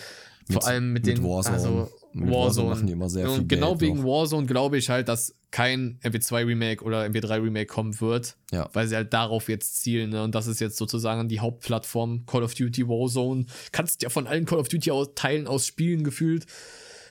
Vor 0.48 0.56
mit, 0.56 0.64
allem 0.66 0.92
mit, 0.92 1.06
mit 1.06 1.18
den 1.18 1.24
Warzone. 1.24 1.56
Also, 1.56 1.90
mit 2.12 2.30
Warzone. 2.30 2.70
Machen 2.72 2.88
die 2.88 2.92
immer 2.92 3.10
sehr 3.10 3.30
Und 3.30 3.36
viel 3.36 3.48
genau 3.48 3.78
Geld 3.78 3.82
wegen 3.82 4.00
noch. 4.00 4.22
Warzone 4.22 4.46
glaube 4.46 4.78
ich 4.78 4.90
halt, 4.90 5.08
dass 5.08 5.34
kein 5.52 6.00
MP2 6.04 6.48
Remake 6.48 6.84
oder 6.84 7.06
MP3 7.06 7.42
Remake 7.42 7.68
kommen 7.68 8.02
wird, 8.02 8.36
ja. 8.52 8.70
weil 8.74 8.90
sie 8.90 8.98
halt 8.98 9.14
darauf 9.14 9.48
jetzt 9.48 9.82
zielen. 9.82 10.10
Ne? 10.10 10.22
Und 10.22 10.36
das 10.36 10.48
ist 10.48 10.60
jetzt 10.60 10.76
sozusagen 10.76 11.30
die 11.30 11.40
Hauptplattform 11.40 12.26
Call 12.26 12.44
of 12.44 12.56
Duty 12.56 12.90
Warzone. 12.90 13.46
Kannst 13.72 14.02
ja 14.02 14.10
von 14.10 14.28
allen 14.28 14.46
Call 14.46 14.60
of 14.60 14.68
Duty 14.68 14.92
Teilen 15.16 15.48
aus 15.48 15.66
spielen 15.66 16.04
gefühlt. 16.04 16.46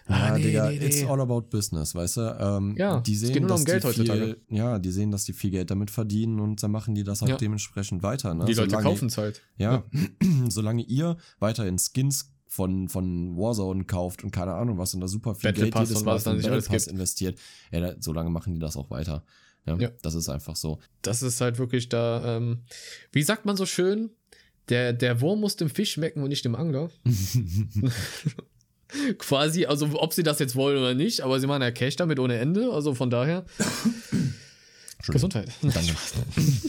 Ah, 0.07 0.29
ja, 0.29 0.37
nee, 0.37 0.43
Digga, 0.43 0.71
nee, 0.71 0.79
nee. 0.79 0.87
it's 0.87 1.03
all 1.05 1.21
about 1.21 1.43
business, 1.43 1.95
weißt 1.95 2.19
du? 2.19 2.37
Ähm, 2.39 2.75
ja, 2.77 3.01
die 3.01 3.17
sehen, 3.17 3.29
es 3.29 3.33
geht 3.33 3.43
nur 3.43 3.49
dass 3.51 3.61
um 3.61 3.65
Geld 3.65 3.83
die 3.83 3.89
heutzutage. 3.89 4.37
ja, 4.51 4.79
die 4.79 4.91
sehen, 4.91 5.11
dass 5.11 5.25
die 5.25 5.33
viel 5.33 5.51
Geld 5.51 5.71
damit 5.71 5.91
verdienen 5.91 6.41
und 6.41 6.63
dann 6.63 6.71
machen 6.71 6.95
die 6.95 7.05
das 7.05 7.23
auch 7.23 7.29
ja. 7.29 7.37
dementsprechend 7.37 8.03
weiter. 8.03 8.35
Ne? 8.35 8.45
Die 8.45 8.53
Leute 8.53 8.77
kaufen 8.77 9.07
es 9.07 9.17
halt. 9.17 9.41
Ja, 9.57 9.85
ja. 9.93 10.01
solange 10.49 10.83
ihr 10.83 11.17
weiterhin 11.39 11.79
Skins 11.79 12.35
von, 12.47 12.89
von 12.89 13.37
Warzone 13.37 13.85
kauft 13.85 14.23
und 14.23 14.31
keine 14.31 14.55
Ahnung 14.55 14.77
was 14.79 14.93
und 14.95 15.01
da 15.01 15.09
super 15.09 15.35
viel 15.35 15.51
Battle 15.51 15.71
Geld 15.71 15.89
jedes 15.89 16.05
Mal 16.05 16.19
in 16.19 16.43
Battle 16.43 16.63
Pass 16.63 16.87
investiert, 16.87 17.39
ja, 17.73 17.81
da, 17.81 17.95
so 17.99 18.13
lange 18.13 18.31
machen 18.31 18.53
die 18.53 18.61
das 18.61 18.77
auch 18.77 18.91
weiter. 18.91 19.25
Ja, 19.67 19.77
ja. 19.77 19.91
Das 20.03 20.15
ist 20.15 20.29
einfach 20.29 20.57
so. 20.57 20.79
Das 21.01 21.23
ist 21.23 21.41
halt 21.41 21.59
wirklich 21.59 21.89
da, 21.89 22.37
ähm, 22.37 22.65
wie 23.13 23.23
sagt 23.23 23.47
man 23.47 23.57
so 23.57 23.65
schön, 23.65 24.11
der, 24.69 24.93
der 24.93 25.21
Wurm 25.21 25.41
muss 25.41 25.57
dem 25.57 25.71
Fisch 25.71 25.93
schmecken 25.93 26.23
und 26.23 26.29
nicht 26.29 26.45
dem 26.45 26.55
Angler. 26.55 26.91
Quasi, 29.19 29.67
also 29.67 29.89
ob 29.95 30.13
sie 30.13 30.23
das 30.23 30.39
jetzt 30.39 30.57
wollen 30.57 30.79
oder 30.79 30.95
nicht, 30.95 31.21
aber 31.21 31.41
sie 31.41 31.47
machen 31.47 31.63
ja 31.63 31.71
Cash 31.71 31.97
damit 31.97 32.19
ohne 32.19 32.37
Ende, 32.39 32.71
also 32.73 32.95
von 32.95 33.11
daher. 33.11 33.45
Gesundheit. 35.13 35.51
Danke. 35.61 35.95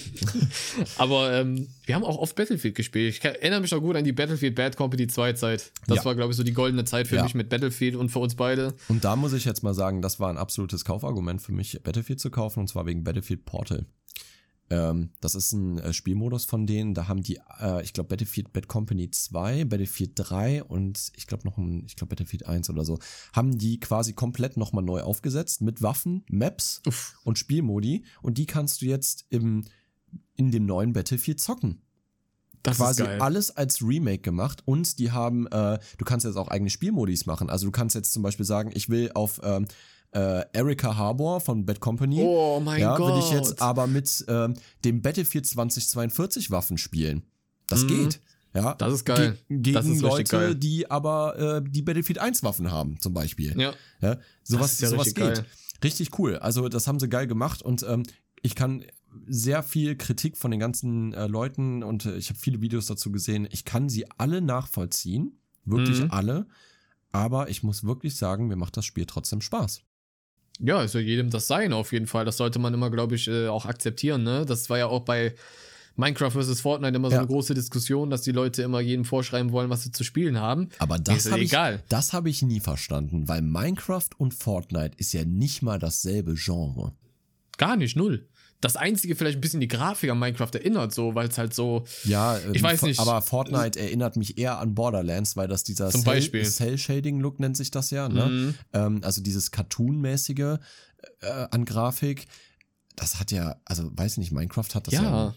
aber 0.98 1.34
ähm, 1.34 1.68
wir 1.86 1.96
haben 1.96 2.04
auch 2.04 2.18
oft 2.18 2.36
Battlefield 2.36 2.76
gespielt. 2.76 3.16
Ich 3.16 3.24
erinnere 3.24 3.62
mich 3.62 3.72
noch 3.72 3.80
gut 3.80 3.96
an 3.96 4.04
die 4.04 4.12
Battlefield 4.12 4.56
Bad 4.56 4.76
Company 4.76 5.08
2 5.08 5.34
Zeit. 5.34 5.72
Das 5.88 6.00
ja. 6.00 6.06
war, 6.06 6.16
glaube 6.16 6.32
ich, 6.32 6.38
so 6.38 6.44
die 6.44 6.54
goldene 6.54 6.84
Zeit 6.86 7.08
für 7.08 7.16
ja. 7.16 7.24
mich 7.24 7.34
mit 7.34 7.50
Battlefield 7.50 7.96
und 7.96 8.10
für 8.10 8.20
uns 8.20 8.36
beide. 8.36 8.74
Und 8.90 9.06
da 9.06 9.16
muss 9.16 9.34
ich 9.34 9.46
jetzt 9.46 9.64
mal 9.64 9.74
sagen, 9.74 10.02
das 10.02 10.20
war 10.20 10.30
ein 10.30 10.38
absolutes 10.38 10.84
Kaufargument 10.84 11.42
für 11.42 11.54
mich, 11.54 11.80
Battlefield 11.84 12.20
zu 12.20 12.30
kaufen, 12.30 12.62
und 12.62 12.68
zwar 12.68 12.86
wegen 12.86 13.04
Battlefield 13.04 13.46
Portal. 13.46 13.86
Ähm, 14.70 15.12
das 15.22 15.36
ist 15.36 15.52
ein 15.52 15.78
äh, 15.80 15.94
Spielmodus 15.94 16.46
von 16.46 16.66
denen. 16.66 16.94
Da 16.94 17.08
haben 17.08 17.22
die, 17.22 17.40
äh, 17.60 17.84
ich 17.84 17.94
glaube, 17.94 18.10
Battlefield 18.10 18.52
Bad 18.52 18.68
Company 18.68 19.12
2, 19.12 19.66
Battlefield 19.66 20.12
3 20.16 20.64
und 20.64 21.12
ich 21.16 21.28
glaube 21.28 21.46
noch 21.46 21.58
ein, 21.58 21.84
ich 21.86 21.96
glaube 21.96 22.10
Battlefield 22.10 22.48
1 22.48 22.70
oder 22.70 22.84
so, 22.84 22.98
haben 23.34 23.58
die 23.58 23.80
quasi 23.80 24.14
komplett 24.14 24.58
nochmal 24.58 24.84
neu 24.84 25.02
aufgesetzt 25.02 25.62
mit 25.62 25.82
Waffen, 25.82 26.24
Maps 26.30 26.82
Uff. 26.88 27.20
und 27.24 27.38
Spielmodi. 27.38 28.06
Und 28.22 28.38
die 28.38 28.48
kannst 28.48 28.82
du 28.82 28.88
jetzt 28.88 29.26
im, 29.30 29.66
in 30.36 30.52
dem 30.52 30.66
neuen 30.66 30.94
Battlefield 30.94 31.40
zocken. 31.40 31.82
Das 32.64 32.78
quasi 32.78 33.04
alles 33.04 33.52
als 33.52 33.84
Remake 33.84 34.24
gemacht 34.24 34.64
und 34.66 34.98
die 34.98 35.12
haben, 35.12 35.46
äh, 35.48 35.78
du 36.00 36.06
kannst 36.06 36.26
jetzt 36.26 36.36
auch 36.36 36.48
eigene 36.48 36.72
Spielmodis 36.72 37.28
machen. 37.28 37.52
Also 37.52 37.68
du 37.68 37.72
kannst 37.72 37.96
jetzt 37.96 38.12
zum 38.12 38.24
Beispiel 38.24 38.46
sagen, 38.46 38.72
ich 38.74 38.90
will 38.90 39.12
auf 39.14 39.40
ähm, 39.44 39.68
äh, 40.16 40.46
Erika 40.54 40.96
Harbour 40.96 41.42
von 41.42 41.66
Bad 41.66 41.80
Company. 41.80 42.22
Oh 42.22 42.62
mein 42.64 42.80
ja, 42.80 42.96
Gott. 42.96 43.14
Will 43.14 43.20
ich 43.20 43.32
jetzt 43.32 43.62
aber 43.62 43.86
mit 43.86 44.24
äh, 44.28 44.48
dem 44.86 45.02
Battlefield 45.02 45.46
2042 45.46 46.52
Waffen 46.52 46.78
spielen. 46.78 47.24
Das 47.68 47.84
mhm. 47.84 47.88
geht. 47.88 48.22
Ja, 48.54 48.74
das 48.76 48.94
ist 48.94 49.06
geil. 49.06 49.38
Ge 49.50 49.58
gegen 49.60 49.74
das 49.76 49.86
ist 49.86 50.02
Leute, 50.02 50.24
geil. 50.24 50.56
die 50.56 50.90
aber 50.90 51.58
äh, 51.58 51.70
die 51.70 51.82
Battlefield 51.82 52.20
1 52.20 52.44
Waffen 52.44 52.72
haben, 52.72 52.98
zum 53.02 53.14
Beispiel. 53.14 53.60
Ja. 53.60 53.74
ja 54.02 54.18
sowas 54.44 54.80
ja 54.80 54.88
sowas 54.88 55.08
geht. 55.08 55.16
Geil. 55.18 55.46
Richtig 55.84 56.18
cool. 56.18 56.38
Also, 56.38 56.70
das 56.70 56.88
haben 56.88 57.00
sie 57.00 57.10
geil 57.10 57.28
gemacht 57.28 57.62
und 57.62 57.84
ähm, 57.84 58.04
ich 58.42 58.56
kann 58.56 58.86
sehr 59.28 59.62
viel 59.62 59.98
Kritik 59.98 60.38
von 60.38 60.52
den 60.52 60.60
ganzen 60.62 61.14
äh, 61.14 61.28
Leuten 61.28 61.84
und 61.84 62.06
äh, 62.06 62.16
ich 62.16 62.30
habe 62.30 62.40
viele 62.40 62.62
Videos 62.62 62.86
dazu 62.86 63.12
gesehen. 63.12 63.48
Ich 63.52 63.66
kann 63.66 63.90
sie 63.90 64.10
alle 64.18 64.42
nachvollziehen. 64.42 65.38
Wirklich 65.66 66.02
mhm. 66.02 66.12
alle. 66.12 66.48
Aber 67.12 67.50
ich 67.50 67.64
muss 67.64 67.84
wirklich 67.84 68.16
sagen, 68.16 68.48
mir 68.48 68.56
macht 68.56 68.78
das 68.78 68.86
Spiel 68.86 69.06
trotzdem 69.06 69.42
Spaß. 69.42 69.82
Ja, 70.60 70.84
ist 70.84 70.96
ja 70.96 71.02
jedem 71.02 71.30
das 71.30 71.48
sein, 71.48 71.74
auf 71.74 71.92
jeden 71.92 72.08
Fall. 72.08 72.26
Das 72.26 72.38
sollte 72.38 72.60
man 72.60 72.74
immer, 72.74 72.90
glaube 72.90 73.16
ich, 73.16 73.28
äh, 73.28 73.48
auch 73.48 73.66
akzeptieren. 73.66 74.24
Ne? 74.24 74.46
Das 74.46 74.70
war 74.70 74.78
ja 74.78 74.88
auch 74.88 75.02
bei 75.02 75.36
Minecraft 75.98 76.32
vs. 76.32 76.62
Fortnite 76.62 76.96
immer 76.96 77.10
so 77.10 77.16
ja. 77.16 77.20
eine 77.20 77.28
große 77.28 77.54
Diskussion, 77.54 78.10
dass 78.10 78.22
die 78.22 78.32
Leute 78.32 78.62
immer 78.64 78.80
jedem 78.80 79.06
vorschreiben 79.06 79.52
wollen, 79.52 79.70
was 79.70 79.84
sie 79.84 79.92
zu 79.92 80.04
spielen 80.04 80.40
haben. 80.40 80.70
Aber 80.78 80.98
das 80.98 81.32
habe 81.32 81.44
ich, 81.44 81.56
das 81.90 82.14
hab 82.14 82.26
ich 82.26 82.42
nie 82.42 82.60
verstanden, 82.60 83.28
weil 83.28 83.42
Minecraft 83.42 84.10
und 84.18 84.34
Fortnite 84.34 84.98
ist 84.98 85.14
ja 85.14 85.26
nicht 85.26 85.62
mal 85.62 85.80
dasselbe 85.80 86.36
Genre. 86.36 86.94
Gar 87.58 87.78
nicht, 87.78 87.96
null 87.96 88.28
das 88.66 88.76
einzige 88.76 89.16
vielleicht 89.16 89.38
ein 89.38 89.42
bisschen 89.42 89.60
die 89.60 89.68
Grafik 89.68 90.10
an 90.10 90.20
Minecraft 90.20 90.50
erinnert, 90.54 90.94
so, 90.94 91.16
weil 91.16 91.28
es 91.28 91.38
halt 91.38 91.54
so. 91.54 91.86
Ja, 92.04 92.40
ich 92.52 92.62
weiß 92.62 92.82
nicht. 92.84 93.00
Aber 93.00 93.22
Fortnite 93.22 93.80
erinnert 93.80 94.16
mich 94.18 94.38
eher 94.38 94.60
an 94.60 94.76
Borderlands, 94.76 95.38
weil 95.38 95.48
das 95.48 95.64
dieser 95.64 95.90
Cell-Shading-Look 95.90 97.40
nennt 97.40 97.58
sich 97.58 97.72
das 97.72 97.92
ja, 97.92 98.10
ne? 98.10 98.26
Mhm. 98.26 98.56
Ähm, 98.74 99.02
also 99.04 99.22
dieses 99.22 99.52
Cartoon-mäßige 99.52 100.58
äh, 101.22 101.48
an 101.52 101.66
Grafik. 101.66 102.26
Das 102.96 103.20
hat 103.20 103.32
ja, 103.32 103.58
also 103.66 103.92
weiß 103.94 104.14
ich 104.14 104.18
nicht, 104.18 104.32
Minecraft 104.32 104.74
hat 104.74 104.88
das 104.88 104.94
ja, 104.94 105.04
ja 105.04 105.36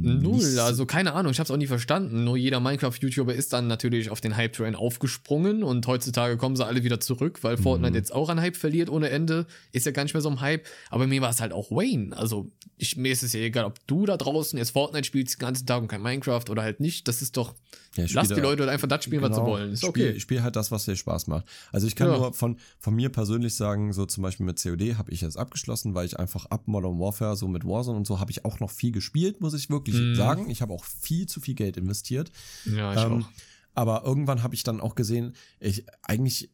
Null, 0.00 0.58
also 0.60 0.86
keine 0.86 1.12
Ahnung, 1.14 1.32
ich 1.32 1.38
habe 1.38 1.46
es 1.46 1.50
auch 1.50 1.56
nie 1.56 1.66
verstanden. 1.66 2.24
Nur 2.24 2.36
jeder 2.36 2.60
Minecraft-YouTuber 2.60 3.34
ist 3.34 3.52
dann 3.52 3.66
natürlich 3.66 4.10
auf 4.10 4.20
den 4.20 4.36
Hype-Train 4.36 4.74
aufgesprungen 4.74 5.62
und 5.62 5.86
heutzutage 5.86 6.36
kommen 6.36 6.56
sie 6.56 6.64
alle 6.64 6.84
wieder 6.84 7.00
zurück, 7.00 7.38
weil 7.42 7.56
Fortnite 7.56 7.90
mhm. 7.90 7.96
jetzt 7.96 8.14
auch 8.14 8.28
an 8.28 8.40
Hype 8.40 8.56
verliert 8.56 8.90
ohne 8.90 9.10
Ende. 9.10 9.46
Ist 9.72 9.86
ja 9.86 9.92
gar 9.92 10.04
nicht 10.04 10.14
mehr 10.14 10.20
so 10.20 10.30
ein 10.30 10.40
Hype. 10.40 10.66
Aber 10.90 11.06
mir 11.06 11.20
war 11.20 11.30
es 11.30 11.40
halt 11.40 11.52
auch 11.52 11.70
Wayne. 11.70 12.16
Also 12.16 12.50
ich, 12.76 12.96
mir 12.96 13.12
ist 13.12 13.22
es 13.22 13.32
ja 13.32 13.40
egal, 13.40 13.64
ob 13.64 13.84
du 13.86 14.06
da 14.06 14.16
draußen 14.16 14.58
jetzt 14.58 14.70
Fortnite 14.70 15.04
spielst 15.04 15.34
den 15.34 15.40
ganzen 15.40 15.66
Tag 15.66 15.82
und 15.82 15.88
kein 15.88 16.02
Minecraft 16.02 16.44
oder 16.48 16.62
halt 16.62 16.80
nicht. 16.80 17.08
Das 17.08 17.22
ist 17.22 17.36
doch, 17.36 17.54
ja, 17.96 18.04
lass 18.12 18.28
die 18.28 18.34
Leute 18.40 18.62
halt 18.62 18.70
einfach 18.70 18.88
das 18.88 19.04
spielen, 19.04 19.22
genau, 19.22 19.30
was 19.30 19.36
sie 19.36 19.42
genau. 19.42 19.52
wollen. 19.52 19.72
Ist 19.72 19.84
okay. 19.84 20.10
Ich 20.10 20.22
spiele 20.22 20.42
halt 20.42 20.56
das, 20.56 20.70
was 20.70 20.84
dir 20.84 20.96
Spaß 20.96 21.26
macht. 21.26 21.46
Also 21.72 21.86
ich 21.86 21.96
kann 21.96 22.08
ja. 22.08 22.16
nur 22.16 22.32
von, 22.32 22.58
von 22.78 22.94
mir 22.94 23.08
persönlich 23.08 23.54
sagen, 23.54 23.92
so 23.92 24.06
zum 24.06 24.22
Beispiel 24.22 24.46
mit 24.46 24.62
COD 24.62 24.96
habe 24.96 25.10
ich 25.10 25.20
jetzt 25.20 25.36
abgeschlossen, 25.36 25.94
weil 25.94 26.06
ich 26.06 26.18
einfach 26.18 26.46
ab 26.46 26.62
Modern 26.66 26.98
Warfare, 27.00 27.36
so 27.36 27.48
mit 27.48 27.64
Warzone 27.64 27.96
und 27.96 28.06
so, 28.06 28.20
habe 28.20 28.30
ich 28.30 28.44
auch 28.44 28.60
noch 28.60 28.70
viel 28.70 28.92
gespielt, 28.92 29.40
muss 29.40 29.54
ich 29.54 29.70
wirklich 29.70 29.87
mhm. 29.94 30.14
sagen. 30.14 30.50
Ich 30.50 30.62
habe 30.62 30.72
auch 30.72 30.84
viel 30.84 31.26
zu 31.26 31.40
viel 31.40 31.54
Geld 31.54 31.76
investiert. 31.76 32.30
Ja, 32.64 32.94
ich 32.94 33.00
ähm, 33.00 33.24
auch. 33.24 33.30
Aber 33.74 34.04
irgendwann 34.04 34.42
habe 34.42 34.54
ich 34.54 34.64
dann 34.64 34.80
auch 34.80 34.94
gesehen, 34.94 35.34
ich 35.60 35.86
eigentlich 36.02 36.50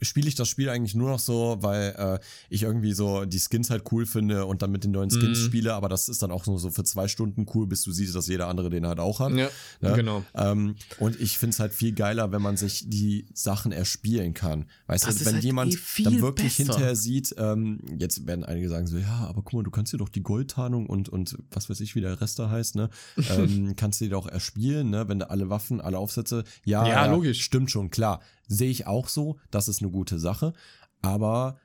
spiele 0.00 0.28
ich 0.28 0.34
das 0.34 0.48
Spiel 0.48 0.68
eigentlich 0.68 0.94
nur 0.94 1.10
noch 1.10 1.18
so, 1.18 1.58
weil 1.60 1.94
äh, 1.98 2.18
ich 2.48 2.62
irgendwie 2.62 2.92
so 2.92 3.24
die 3.24 3.40
Skins 3.40 3.70
halt 3.70 3.84
cool 3.92 4.06
finde 4.06 4.46
und 4.46 4.62
dann 4.62 4.70
mit 4.70 4.84
den 4.84 4.92
neuen 4.92 5.10
Skins 5.10 5.40
mm. 5.40 5.44
spiele, 5.44 5.74
aber 5.74 5.88
das 5.88 6.08
ist 6.08 6.22
dann 6.22 6.30
auch 6.30 6.46
nur 6.46 6.58
so 6.58 6.70
für 6.70 6.84
zwei 6.84 7.08
Stunden 7.08 7.46
cool, 7.54 7.66
bis 7.66 7.82
du 7.82 7.92
siehst, 7.92 8.14
dass 8.14 8.28
jeder 8.28 8.48
andere 8.48 8.70
den 8.70 8.86
halt 8.86 9.00
auch 9.00 9.20
hat. 9.20 9.32
Ja, 9.32 9.48
ja? 9.80 9.94
genau. 9.94 10.24
Ähm, 10.34 10.76
und 10.98 11.20
ich 11.20 11.38
finde 11.38 11.54
es 11.54 11.60
halt 11.60 11.72
viel 11.72 11.92
geiler, 11.92 12.32
wenn 12.32 12.42
man 12.42 12.56
sich 12.56 12.88
die 12.88 13.26
Sachen 13.34 13.72
erspielen 13.72 14.34
kann. 14.34 14.66
Weißt 14.86 15.06
das 15.06 15.16
du, 15.16 15.26
wenn 15.26 15.34
halt 15.34 15.44
jemand 15.44 15.74
eh 15.74 16.02
dann 16.02 16.20
wirklich 16.20 16.56
besser. 16.56 16.72
hinterher 16.72 16.96
sieht, 16.96 17.34
ähm, 17.38 17.80
jetzt 17.98 18.26
werden 18.26 18.44
einige 18.44 18.68
sagen 18.68 18.86
so, 18.86 18.98
ja, 18.98 19.26
aber 19.28 19.42
guck 19.42 19.54
mal, 19.54 19.62
du 19.62 19.70
kannst 19.70 19.92
dir 19.92 19.98
doch 19.98 20.08
die 20.08 20.22
Goldtarnung 20.22 20.86
und, 20.86 21.08
und 21.08 21.38
was 21.50 21.68
weiß 21.68 21.80
ich, 21.80 21.94
wie 21.94 22.00
der 22.00 22.20
Rest 22.20 22.38
da 22.38 22.50
heißt, 22.50 22.76
ne, 22.76 22.88
ähm, 23.36 23.74
kannst 23.76 24.00
du 24.00 24.04
dir 24.04 24.12
doch 24.12 24.28
erspielen, 24.28 24.90
ne, 24.90 25.08
wenn 25.08 25.18
du 25.18 25.30
alle 25.30 25.50
Waffen, 25.50 25.80
alle 25.80 25.98
Aufsätze, 25.98 26.44
ja, 26.64 26.86
ja, 26.86 27.06
logisch. 27.06 27.42
stimmt 27.42 27.70
schon, 27.70 27.90
klar. 27.90 28.20
Sehe 28.52 28.70
ich 28.70 28.86
auch 28.86 29.08
so, 29.08 29.38
das 29.50 29.68
ist 29.68 29.82
eine 29.82 29.90
gute 29.90 30.18
Sache. 30.18 30.52
Aber 31.00 31.58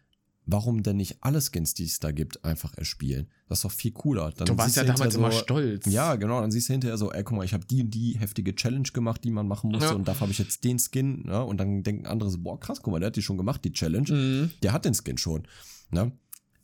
warum 0.48 0.82
denn 0.82 0.98
nicht 0.98 1.18
alle 1.22 1.42
Skins, 1.42 1.74
die 1.74 1.84
es 1.84 2.00
da 2.00 2.12
gibt, 2.12 2.44
einfach 2.44 2.74
erspielen? 2.76 3.28
Das 3.48 3.60
ist 3.60 3.66
doch 3.66 3.72
viel 3.72 3.92
cooler. 3.92 4.32
Dann 4.32 4.48
du 4.48 4.58
warst 4.58 4.76
ja 4.76 4.84
damals 4.84 5.14
so, 5.14 5.20
immer 5.20 5.32
stolz. 5.32 5.86
Ja, 5.86 6.16
genau. 6.16 6.42
Dann 6.42 6.52
siehst 6.52 6.70
du 6.70 6.74
hinterher 6.74 6.98
so, 6.98 7.12
ey, 7.12 7.24
guck 7.24 7.38
mal, 7.38 7.44
ich 7.44 7.54
habe 7.54 7.66
die 7.66 7.84
und 7.84 7.92
die 7.92 8.18
heftige 8.18 8.56
Challenge 8.56 8.88
gemacht, 8.92 9.24
die 9.24 9.32
man 9.32 9.48
machen 9.48 9.72
musste 9.72 9.90
ja. 9.90 9.94
und 9.94 10.08
dafür 10.08 10.22
habe 10.22 10.32
ich 10.32 10.40
jetzt 10.40 10.64
den 10.64 10.80
Skin. 10.80 11.24
Ne? 11.26 11.44
Und 11.44 11.58
dann 11.58 11.84
denken 11.84 12.08
andere 12.08 12.30
so, 12.30 12.40
boah, 12.40 12.60
krass, 12.60 12.82
guck 12.82 12.94
mal, 12.94 13.00
der 13.00 13.08
hat 13.08 13.16
die 13.16 13.22
schon 13.22 13.38
gemacht, 13.38 13.64
die 13.64 13.72
Challenge. 13.74 14.12
Mhm. 14.12 14.52
Der 14.64 14.74
hat 14.74 14.86
den 14.86 14.94
Skin 14.94 15.18
schon. 15.18 15.48
Ne? 15.92 16.12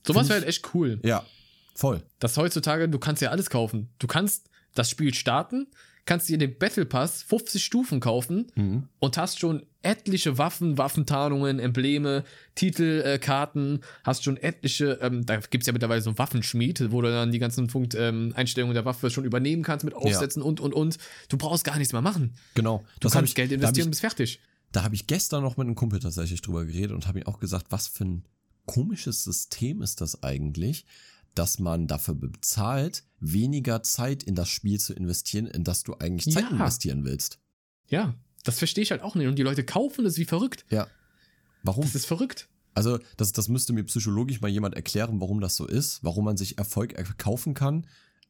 Sowas 0.06 0.28
wäre 0.28 0.40
halt 0.40 0.48
echt 0.48 0.74
cool. 0.74 1.00
Ja, 1.04 1.26
voll. 1.76 2.02
Das 2.20 2.38
heutzutage, 2.38 2.90
du 2.90 3.00
kannst 3.00 3.22
ja 3.22 3.30
alles 3.30 3.50
kaufen. 3.50 3.90
Du 4.00 4.08
kannst 4.08 4.50
das 4.76 4.90
Spiel 4.90 5.14
starten, 5.14 5.68
kannst 6.06 6.30
dir 6.30 6.38
den 6.38 6.58
Battle 6.58 6.86
Pass 6.86 7.24
50 7.24 7.64
Stufen 7.64 8.00
kaufen 8.00 8.48
mhm. 8.56 8.88
und 9.00 9.18
hast 9.18 9.40
schon 9.40 9.66
etliche 9.84 10.38
Waffen, 10.38 10.78
Waffentarnungen, 10.78 11.60
Embleme, 11.60 12.24
Titelkarten, 12.56 13.78
äh, 13.78 13.86
hast 14.04 14.24
schon 14.24 14.38
etliche, 14.38 15.00
ähm, 15.02 15.26
da 15.26 15.38
gibt's 15.38 15.68
ja 15.68 15.74
mittlerweile 15.74 16.02
so 16.02 16.10
einen 16.10 16.18
Waffenschmied, 16.18 16.92
wo 16.92 17.02
du 17.02 17.12
dann 17.12 17.32
die 17.32 17.40
ganzen 17.40 17.68
Punkt 17.68 17.94
ähm, 17.96 18.34
Einstellungen 18.36 18.74
der 18.74 18.86
Waffe 18.86 19.10
schon 19.10 19.26
übernehmen 19.26 19.64
kannst 19.64 19.86
mit 19.86 19.94
Aufsätzen 19.94 20.42
ja. 20.42 20.48
und 20.48 20.60
und 20.60 20.74
und. 20.74 20.98
Du 21.30 21.38
brauchst 21.38 21.64
gar 21.64 21.78
nichts 21.78 21.94
mehr 21.94 22.02
machen. 22.02 22.34
Genau. 22.56 22.80
Du 23.00 23.06
das 23.08 23.12
kannst 23.12 23.30
ich, 23.30 23.36
Geld 23.36 23.52
investieren 23.52 23.88
und 23.88 23.92
bist 23.92 24.02
fertig. 24.02 24.40
Da 24.72 24.84
habe 24.84 24.96
ich 24.96 25.06
gestern 25.06 25.44
noch 25.44 25.58
mit 25.58 25.68
einem 25.68 25.76
Kumpel 25.76 26.00
tatsächlich 26.00 26.42
drüber 26.42 26.66
geredet 26.66 26.92
und 26.92 27.08
habe 27.08 27.20
ihm 27.20 27.28
auch 27.28 27.40
gesagt, 27.40 27.68
was 27.70 27.88
für 27.88 28.06
ein 28.06 28.26
komisches 28.66 29.24
System 29.24 29.82
ist 29.82 30.02
das 30.02 30.24
eigentlich, 30.24 30.86
dass 31.36 31.60
man 31.60 31.88
dafür 31.88 32.16
bezahlt, 32.16 33.04
weniger 33.20 33.84
Zeit 33.84 34.24
in 34.24 34.36
das 34.36 34.50
Spiel 34.50 34.80
zu 34.80 34.94
investieren, 34.94 35.48
in 35.48 35.64
das 35.64 35.84
du 35.84 35.96
eigentlich 35.96 36.34
Zeit 36.34 36.44
ja. 36.44 36.50
investieren 36.50 37.06
willst. 37.06 37.40
Ja, 37.88 38.16
das 38.44 38.60
verstehe 38.60 38.84
ich 38.84 38.92
halt 38.92 39.02
auch 39.02 39.16
nicht. 39.16 39.28
Und 39.28 39.38
die 39.38 39.44
Leute 39.44 39.64
kaufen 39.64 40.06
es 40.06 40.18
wie 40.18 40.26
verrückt. 40.26 40.66
Ja. 40.70 40.88
Warum? 41.64 41.84
Das 41.84 41.96
ist 41.96 42.06
verrückt. 42.06 42.50
Also, 42.76 43.00
das, 43.18 43.32
das 43.32 43.50
müsste 43.50 43.74
mir 43.74 43.84
psychologisch 43.84 44.42
mal 44.42 44.50
jemand 44.50 44.76
erklären, 44.76 45.22
warum 45.22 45.40
das 45.40 45.56
so 45.56 45.66
ist, 45.66 46.04
warum 46.04 46.26
man 46.26 46.38
sich 46.38 46.58
Erfolg 46.58 46.94
erkaufen 46.94 47.54
kann, 47.54 47.88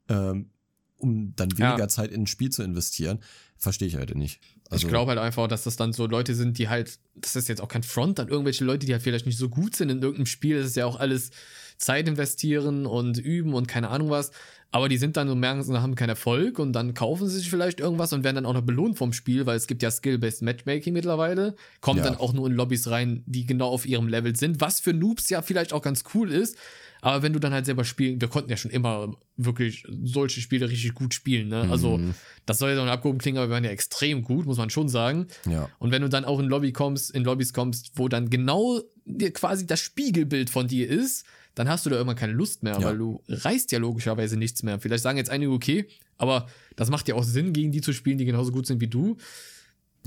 ähm, 0.10 0.50
um 0.98 1.34
dann 1.36 1.52
weniger 1.52 1.80
ja. 1.80 1.88
Zeit 1.88 2.12
in 2.12 2.24
ein 2.24 2.28
Spiel 2.28 2.50
zu 2.50 2.62
investieren. 2.62 3.20
Verstehe 3.58 3.88
ich 3.88 3.98
heute 3.98 4.18
nicht. 4.18 4.42
Also, 4.70 4.86
ich 4.86 4.90
glaube 4.90 5.10
halt 5.10 5.20
einfach, 5.20 5.48
dass 5.48 5.64
das 5.64 5.78
dann 5.78 5.94
so 5.94 6.08
Leute 6.08 6.36
sind, 6.36 6.58
die 6.58 6.68
halt, 6.68 7.00
das 7.16 7.36
ist 7.36 7.48
jetzt 7.48 7.62
auch 7.62 7.68
kein 7.68 7.84
Front 7.84 8.20
an 8.20 8.28
irgendwelche 8.28 8.66
Leute, 8.66 8.86
die 8.86 8.92
halt 8.92 9.04
vielleicht 9.04 9.26
nicht 9.26 9.38
so 9.38 9.50
gut 9.50 9.76
sind 9.76 9.90
in 9.90 10.02
irgendeinem 10.02 10.26
Spiel. 10.26 10.58
Das 10.58 10.68
ist 10.68 10.76
ja 10.76 10.86
auch 10.86 11.00
alles 11.00 11.32
Zeit 11.78 12.08
investieren 12.08 12.86
und 12.86 13.18
üben 13.18 13.54
und 13.54 13.68
keine 13.68 13.90
Ahnung 13.90 14.10
was. 14.10 14.32
Aber 14.74 14.90
die 14.90 14.98
sind 14.98 15.18
dann 15.18 15.28
so, 15.28 15.36
merken, 15.36 15.62
sie 15.62 15.80
haben 15.80 15.94
keinen 15.94 16.10
Erfolg 16.10 16.58
und 16.58 16.74
dann 16.74 16.96
kaufen 16.96 17.28
sie 17.28 17.38
sich 17.38 17.50
vielleicht 17.50 17.80
irgendwas 17.80 18.12
und 18.12 18.24
werden 18.24 18.38
dann 18.38 18.48
auch 18.48 18.54
noch 18.54 18.64
belohnt 18.64 18.98
vom 18.98 19.14
Spiel, 19.14 19.46
weil 19.46 19.56
es 19.56 19.68
gibt 19.68 19.84
ja 19.84 19.92
Skill-Based 19.92 20.42
Matchmaking 20.42 20.94
mittlerweile. 20.94 21.56
Kommen 21.80 22.00
ja. 22.00 22.06
dann 22.06 22.18
auch 22.18 22.34
nur 22.34 22.48
in 22.48 22.54
Lobbys 22.54 22.90
rein, 22.90 23.22
die 23.28 23.46
genau 23.46 23.70
auf 23.70 23.86
ihrem 23.86 24.08
Level 24.08 24.36
sind, 24.36 24.62
was 24.62 24.80
für 24.80 24.92
Noobs 24.92 25.30
ja 25.30 25.44
vielleicht 25.44 25.74
auch 25.74 25.84
ganz 25.84 26.04
cool 26.16 26.32
ist. 26.32 26.58
Aber 27.02 27.22
wenn 27.22 27.34
du 27.34 27.40
dann 27.40 27.54
halt 27.54 27.66
selber 27.66 27.84
spielen, 27.84 28.20
wir 28.20 28.30
konnten 28.30 28.50
ja 28.50 28.58
schon 28.58 28.72
immer 28.72 29.14
wirklich 29.38 29.86
solche 30.06 30.42
Spiele 30.42 30.70
richtig 30.70 30.96
gut 30.96 31.14
spielen, 31.14 31.50
ne? 31.50 31.68
Also, 31.70 31.98
mhm. 31.98 32.16
das 32.46 32.58
soll 32.58 32.70
ja 32.70 32.76
so 32.78 32.82
ein 32.82 32.88
abgehoben 32.88 33.20
klingen, 33.20 33.38
aber 33.38 33.50
wir 33.50 33.54
waren 33.54 33.66
ja 33.66 33.72
extrem 33.72 34.24
gut, 34.24 34.46
muss 34.46 34.58
man 34.58 34.70
schon 34.70 34.88
sagen. 34.88 35.28
Ja. 35.46 35.70
Und 35.80 35.92
wenn 35.92 36.02
du 36.02 36.08
dann 36.08 36.24
auch 36.24 36.40
in 36.40 36.46
Lobby 36.46 36.72
kommst, 36.72 37.12
in 37.12 37.26
Lobbys 37.26 37.52
kommst, 37.52 37.92
wo 37.96 38.08
dann 38.08 38.30
genau 38.30 38.82
dir 39.06 39.34
quasi 39.34 39.68
das 39.68 39.82
Spiegelbild 39.82 40.50
von 40.50 40.68
dir 40.68 40.90
ist, 40.90 41.26
dann 41.56 41.70
hast 41.70 41.86
du 41.86 41.90
da 41.90 41.98
irgendwann 41.98 42.16
keine 42.16 42.34
Lust 42.34 42.64
mehr, 42.64 42.80
ja. 42.80 42.84
weil 42.84 42.98
du 42.98 43.22
reißt 43.28 43.72
ja 43.72 43.80
logischerweise 43.80 44.38
nichts 44.38 44.64
mehr. 44.64 44.80
Vielleicht 44.80 45.04
sagen 45.04 45.18
jetzt 45.18 45.30
einige, 45.30 45.52
okay, 45.52 45.88
aber 46.18 46.48
das 46.76 46.90
macht 46.90 47.08
ja 47.08 47.16
auch 47.16 47.24
Sinn, 47.24 47.54
gegen 47.54 47.72
die 47.72 47.82
zu 47.82 47.94
spielen, 47.94 48.18
die 48.18 48.26
genauso 48.26 48.52
gut 48.52 48.66
sind 48.66 48.82
wie 48.82 48.88
du. 48.88 49.18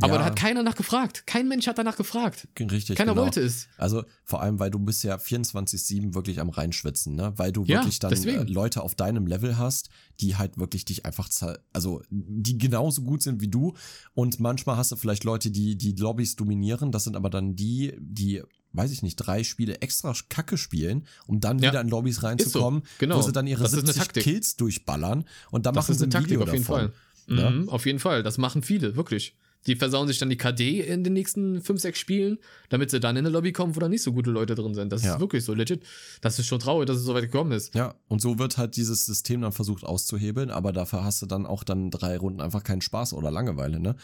Aber 0.00 0.14
ja. 0.14 0.18
da 0.18 0.24
hat 0.26 0.36
keiner 0.36 0.62
nach 0.62 0.74
gefragt. 0.74 1.26
Kein 1.26 1.48
Mensch 1.48 1.66
hat 1.66 1.78
danach 1.78 1.96
gefragt. 1.96 2.48
Richtig. 2.60 2.96
Keiner 2.96 3.12
genau. 3.12 3.24
wollte 3.24 3.40
es. 3.40 3.68
Also 3.78 4.04
vor 4.24 4.42
allem, 4.42 4.58
weil 4.58 4.70
du 4.70 4.78
bist 4.78 5.02
ja 5.04 5.16
24-7 5.16 6.14
wirklich 6.14 6.38
am 6.38 6.50
reinschwitzen, 6.50 7.14
ne? 7.14 7.32
Weil 7.36 7.50
du 7.50 7.64
ja, 7.64 7.78
wirklich 7.78 7.98
dann 7.98 8.12
äh, 8.12 8.42
Leute 8.42 8.82
auf 8.82 8.94
deinem 8.94 9.26
Level 9.26 9.56
hast, 9.56 9.88
die 10.20 10.36
halt 10.36 10.58
wirklich 10.58 10.84
dich 10.84 11.06
einfach, 11.06 11.30
also 11.72 12.02
die 12.10 12.58
genauso 12.58 13.02
gut 13.02 13.22
sind 13.22 13.40
wie 13.40 13.48
du. 13.48 13.74
Und 14.12 14.38
manchmal 14.38 14.76
hast 14.76 14.92
du 14.92 14.96
vielleicht 14.96 15.24
Leute, 15.24 15.50
die 15.50 15.78
die 15.78 15.92
Lobbys 15.92 16.36
dominieren. 16.36 16.92
Das 16.92 17.04
sind 17.04 17.16
aber 17.16 17.30
dann 17.30 17.56
die, 17.56 17.94
die 17.98 18.42
weiß 18.76 18.90
ich 18.90 19.02
nicht, 19.02 19.16
drei 19.16 19.44
Spiele 19.44 19.80
extra 19.80 20.14
Kacke 20.28 20.58
spielen, 20.58 21.06
um 21.26 21.40
dann 21.40 21.58
ja. 21.58 21.70
wieder 21.70 21.80
in 21.80 21.88
Lobbys 21.88 22.22
reinzukommen, 22.22 22.82
so. 22.82 22.88
genau. 22.98 23.18
wo 23.18 23.22
sie 23.22 23.32
dann 23.32 23.46
ihre 23.46 23.62
das 23.62 23.72
70 23.72 24.22
Kills 24.22 24.56
durchballern 24.56 25.24
und 25.50 25.66
dann 25.66 25.74
das 25.74 25.88
machen 25.88 25.98
sie 25.98 26.04
ein 26.04 26.10
Taktik 26.10 26.32
Video 26.32 26.44
auf 26.44 26.52
jeden 26.52 26.64
davon. 26.64 26.92
Fall. 26.92 26.92
Ja? 27.38 27.50
Mhm, 27.50 27.68
auf 27.68 27.86
jeden 27.86 27.98
Fall. 27.98 28.22
Das 28.22 28.38
machen 28.38 28.62
viele, 28.62 28.96
wirklich. 28.96 29.34
Die 29.66 29.74
versauen 29.74 30.06
sich 30.06 30.18
dann 30.18 30.30
die 30.30 30.36
KD 30.36 30.80
in 30.80 31.02
den 31.02 31.12
nächsten 31.12 31.60
5, 31.60 31.80
6 31.80 31.98
Spielen, 31.98 32.38
damit 32.68 32.90
sie 32.90 33.00
dann 33.00 33.16
in 33.16 33.26
eine 33.26 33.30
Lobby 33.30 33.52
kommen, 33.52 33.74
wo 33.74 33.80
da 33.80 33.88
nicht 33.88 34.02
so 34.02 34.12
gute 34.12 34.30
Leute 34.30 34.54
drin 34.54 34.74
sind. 34.74 34.92
Das 34.92 35.02
ja. 35.02 35.14
ist 35.14 35.20
wirklich 35.20 35.44
so 35.44 35.54
legit. 35.54 35.82
Das 36.20 36.38
ist 36.38 36.46
schon 36.46 36.60
traurig, 36.60 36.86
dass 36.86 36.98
es 36.98 37.02
so 37.02 37.14
weit 37.14 37.24
gekommen 37.24 37.52
ist. 37.52 37.74
Ja, 37.74 37.94
und 38.06 38.20
so 38.20 38.38
wird 38.38 38.58
halt 38.58 38.76
dieses 38.76 39.06
System 39.06 39.40
dann 39.40 39.52
versucht 39.52 39.82
auszuhebeln, 39.82 40.50
aber 40.50 40.72
dafür 40.72 41.02
hast 41.02 41.20
du 41.22 41.26
dann 41.26 41.46
auch 41.46 41.64
dann 41.64 41.90
drei 41.90 42.16
Runden 42.16 42.40
einfach 42.40 42.62
keinen 42.62 42.80
Spaß 42.80 43.12
oder 43.12 43.30
Langeweile, 43.30 43.80
ne? 43.80 43.96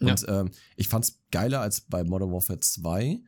Und 0.00 0.22
ja. 0.22 0.40
ähm, 0.40 0.50
ich 0.76 0.88
fand's 0.88 1.18
geiler 1.32 1.60
als 1.60 1.80
bei 1.80 2.04
Modern 2.04 2.30
Warfare 2.30 2.60
2, 2.60 3.20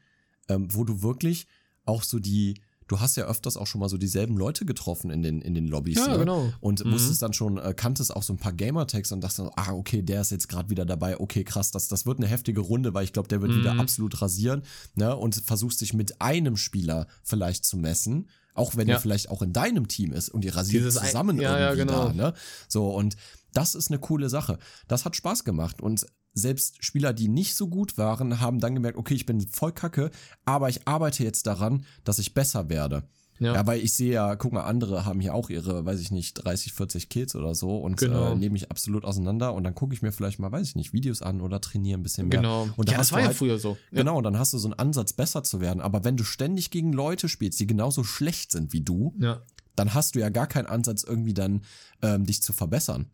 ähm, 0.50 0.68
wo 0.70 0.84
du 0.84 1.02
wirklich 1.02 1.46
auch 1.86 2.02
so 2.02 2.18
die, 2.18 2.60
du 2.88 3.00
hast 3.00 3.16
ja 3.16 3.26
öfters 3.26 3.56
auch 3.56 3.66
schon 3.66 3.80
mal 3.80 3.88
so 3.88 3.96
dieselben 3.96 4.36
Leute 4.36 4.64
getroffen 4.66 5.10
in 5.10 5.22
den, 5.22 5.40
in 5.40 5.54
den 5.54 5.68
Lobbys. 5.68 5.96
Ja, 5.96 6.08
ne? 6.08 6.18
genau. 6.18 6.52
Und 6.60 6.84
mhm. 6.84 6.90
musstest 6.90 7.22
dann 7.22 7.32
schon, 7.32 7.56
äh, 7.56 7.72
kanntest 7.74 8.14
auch 8.14 8.22
so 8.22 8.32
ein 8.32 8.38
paar 8.38 8.52
Gamertags 8.52 9.12
und 9.12 9.20
dachtest 9.22 9.38
dann, 9.38 9.50
ah, 9.54 9.72
okay, 9.72 10.02
der 10.02 10.20
ist 10.20 10.30
jetzt 10.30 10.48
gerade 10.48 10.68
wieder 10.70 10.84
dabei, 10.84 11.18
okay, 11.18 11.44
krass, 11.44 11.70
das, 11.70 11.88
das 11.88 12.04
wird 12.04 12.18
eine 12.18 12.26
heftige 12.26 12.60
Runde, 12.60 12.92
weil 12.92 13.04
ich 13.04 13.12
glaube, 13.12 13.28
der 13.28 13.40
wird 13.40 13.52
mhm. 13.52 13.60
wieder 13.60 13.78
absolut 13.78 14.20
rasieren, 14.20 14.62
ne? 14.96 15.16
Und 15.16 15.36
versuchst 15.36 15.80
dich 15.80 15.94
mit 15.94 16.20
einem 16.20 16.56
Spieler 16.56 17.06
vielleicht 17.22 17.64
zu 17.64 17.76
messen. 17.76 18.28
Auch 18.54 18.76
wenn 18.76 18.88
ja. 18.88 18.96
er 18.96 19.00
vielleicht 19.00 19.30
auch 19.30 19.42
in 19.42 19.52
deinem 19.52 19.86
Team 19.86 20.12
ist 20.12 20.28
und 20.28 20.44
ihr 20.44 20.54
rasiert 20.54 20.84
Dieses 20.84 21.00
zusammen 21.00 21.36
ein, 21.36 21.42
ja, 21.42 21.70
irgendwie 21.70 21.78
ja, 21.78 21.84
genau. 21.84 22.08
da, 22.08 22.12
ne? 22.12 22.34
So, 22.68 22.88
und 22.88 23.16
das 23.52 23.76
ist 23.76 23.90
eine 23.90 24.00
coole 24.00 24.28
Sache. 24.28 24.58
Das 24.88 25.04
hat 25.04 25.16
Spaß 25.16 25.44
gemacht. 25.44 25.80
Und 25.80 26.06
selbst 26.32 26.84
Spieler, 26.84 27.12
die 27.12 27.28
nicht 27.28 27.54
so 27.54 27.68
gut 27.68 27.98
waren, 27.98 28.40
haben 28.40 28.60
dann 28.60 28.74
gemerkt, 28.74 28.98
okay, 28.98 29.14
ich 29.14 29.26
bin 29.26 29.40
voll 29.40 29.72
kacke, 29.72 30.10
aber 30.44 30.68
ich 30.68 30.86
arbeite 30.86 31.24
jetzt 31.24 31.46
daran, 31.46 31.84
dass 32.04 32.18
ich 32.18 32.34
besser 32.34 32.68
werde. 32.68 33.04
Ja. 33.40 33.54
ja, 33.54 33.66
weil 33.66 33.80
ich 33.80 33.94
sehe 33.94 34.12
ja, 34.12 34.36
guck 34.36 34.52
mal, 34.52 34.64
andere 34.64 35.06
haben 35.06 35.18
hier 35.18 35.34
auch 35.34 35.48
ihre, 35.48 35.86
weiß 35.86 35.98
ich 36.00 36.10
nicht, 36.10 36.34
30, 36.34 36.74
40 36.74 37.08
Kills 37.08 37.34
oder 37.34 37.54
so 37.54 37.78
und 37.78 37.96
genau. 37.96 38.32
äh, 38.32 38.36
nehme 38.36 38.54
ich 38.56 38.70
absolut 38.70 39.06
auseinander 39.06 39.54
und 39.54 39.64
dann 39.64 39.74
gucke 39.74 39.94
ich 39.94 40.02
mir 40.02 40.12
vielleicht 40.12 40.38
mal, 40.38 40.52
weiß 40.52 40.68
ich 40.68 40.76
nicht, 40.76 40.92
Videos 40.92 41.22
an 41.22 41.40
oder 41.40 41.58
trainiere 41.58 41.98
ein 41.98 42.02
bisschen 42.02 42.28
mehr. 42.28 42.40
Genau. 42.40 42.68
Und 42.76 42.90
ja, 42.90 42.98
das 42.98 43.12
war 43.12 43.20
ja 43.20 43.28
halt, 43.28 43.36
früher 43.36 43.58
so. 43.58 43.78
Ja. 43.90 44.00
Genau, 44.00 44.18
und 44.18 44.24
dann 44.24 44.38
hast 44.38 44.52
du 44.52 44.58
so 44.58 44.68
einen 44.68 44.78
Ansatz, 44.78 45.14
besser 45.14 45.42
zu 45.42 45.62
werden. 45.62 45.80
Aber 45.80 46.04
wenn 46.04 46.18
du 46.18 46.24
ständig 46.24 46.70
gegen 46.70 46.92
Leute 46.92 47.30
spielst, 47.30 47.58
die 47.60 47.66
genauso 47.66 48.04
schlecht 48.04 48.52
sind 48.52 48.74
wie 48.74 48.82
du, 48.82 49.14
ja. 49.18 49.40
dann 49.74 49.94
hast 49.94 50.16
du 50.16 50.18
ja 50.18 50.28
gar 50.28 50.46
keinen 50.46 50.66
Ansatz, 50.66 51.02
irgendwie 51.02 51.32
dann 51.32 51.62
ähm, 52.02 52.26
dich 52.26 52.42
zu 52.42 52.52
verbessern. 52.52 53.06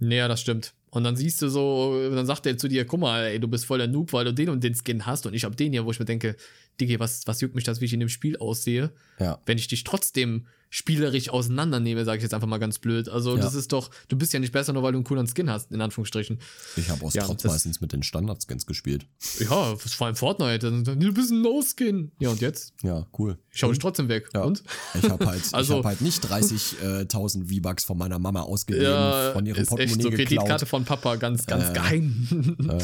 Naja, 0.00 0.26
das 0.26 0.40
stimmt. 0.40 0.74
Und 0.90 1.04
dann 1.04 1.16
siehst 1.16 1.42
du 1.42 1.48
so, 1.48 2.10
dann 2.14 2.26
sagt 2.26 2.46
er 2.46 2.56
zu 2.56 2.68
dir, 2.68 2.84
guck 2.84 3.00
mal, 3.00 3.24
ey, 3.24 3.40
du 3.40 3.48
bist 3.48 3.66
voll 3.66 3.78
der 3.78 3.88
Noob, 3.88 4.12
weil 4.12 4.24
du 4.24 4.32
den 4.32 4.48
und 4.48 4.64
den 4.64 4.74
Skin 4.74 5.06
hast 5.06 5.26
und 5.26 5.34
ich 5.34 5.44
hab 5.44 5.56
den 5.56 5.72
hier, 5.72 5.84
wo 5.84 5.90
ich 5.90 5.98
mir 5.98 6.06
denke, 6.06 6.36
Digi, 6.80 6.98
was, 6.98 7.26
was 7.26 7.40
juckt 7.40 7.54
mich 7.54 7.64
das, 7.64 7.80
wie 7.80 7.84
ich 7.84 7.92
in 7.92 8.00
dem 8.00 8.08
Spiel 8.08 8.36
aussehe? 8.38 8.90
Ja. 9.18 9.40
Wenn 9.44 9.58
ich 9.58 9.68
dich 9.68 9.84
trotzdem 9.84 10.46
spielerisch 10.70 11.30
auseinandernehme, 11.30 12.04
sage 12.04 12.18
ich 12.18 12.22
jetzt 12.22 12.34
einfach 12.34 12.48
mal 12.48 12.58
ganz 12.58 12.78
blöd. 12.78 13.08
Also 13.08 13.36
ja. 13.36 13.42
das 13.42 13.54
ist 13.54 13.72
doch, 13.72 13.90
du 14.08 14.16
bist 14.16 14.32
ja 14.32 14.40
nicht 14.40 14.52
besser, 14.52 14.72
nur 14.72 14.82
weil 14.82 14.92
du 14.92 14.98
einen 14.98 15.04
coolen 15.04 15.26
Skin 15.26 15.50
hast, 15.50 15.72
in 15.72 15.80
Anführungsstrichen. 15.80 16.38
Ich 16.76 16.88
habe 16.90 17.04
aus 17.04 17.14
ja, 17.14 17.24
Trotz 17.24 17.44
meistens 17.44 17.80
mit 17.80 17.92
den 17.92 18.02
Standard-Skins 18.02 18.66
gespielt. 18.66 19.06
Ja, 19.40 19.76
vor 19.76 20.06
allem 20.06 20.16
Fortnite. 20.16 20.70
Du 20.82 21.14
bist 21.14 21.30
ein 21.30 21.42
No-Skin. 21.42 22.12
Ja, 22.18 22.30
und 22.30 22.40
jetzt? 22.40 22.74
Ja, 22.82 23.06
cool. 23.18 23.38
Ich 23.52 23.62
hau 23.62 23.70
dich 23.70 23.78
trotzdem 23.78 24.08
weg. 24.08 24.28
Ja. 24.34 24.42
Und? 24.42 24.62
Ich 24.94 25.08
habe 25.08 25.26
halt, 25.26 25.42
also, 25.52 25.74
ich 25.74 25.78
hab 25.78 25.84
halt 25.86 26.00
nicht 26.00 26.24
30.000 26.24 27.42
äh, 27.42 27.56
V-Bucks 27.56 27.84
von 27.84 27.98
meiner 27.98 28.18
Mama 28.18 28.42
ausgegeben, 28.42 28.84
ja, 28.84 29.32
von 29.32 29.46
ihrem 29.46 29.66
Portemonnaie 29.66 29.92
echt 29.92 30.02
so 30.02 30.10
geklaut. 30.10 30.28
Kreditkarte 30.28 30.66
von 30.66 30.84
Papa, 30.84 31.16
ganz, 31.16 31.46
ganz 31.46 31.70
äh, 31.70 31.72
geheim. 31.72 32.56
Äh. 32.68 32.82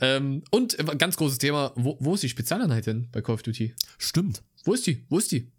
ähm, 0.16 0.42
und 0.50 0.78
äh, 0.78 0.84
ganz 0.96 1.16
großes 1.16 1.38
Thema, 1.38 1.72
wo, 1.74 1.96
wo 2.00 2.14
ist 2.14 2.22
die 2.22 2.28
Spezialeinheit 2.28 2.86
denn 2.86 3.08
bei 3.10 3.20
Call 3.20 3.34
of 3.34 3.42
Duty? 3.42 3.74
Stimmt. 3.98 4.42
Wo 4.64 4.74
ist 4.74 4.86
die? 4.86 5.04
Wo 5.08 5.18
ist 5.18 5.32
die? 5.32 5.50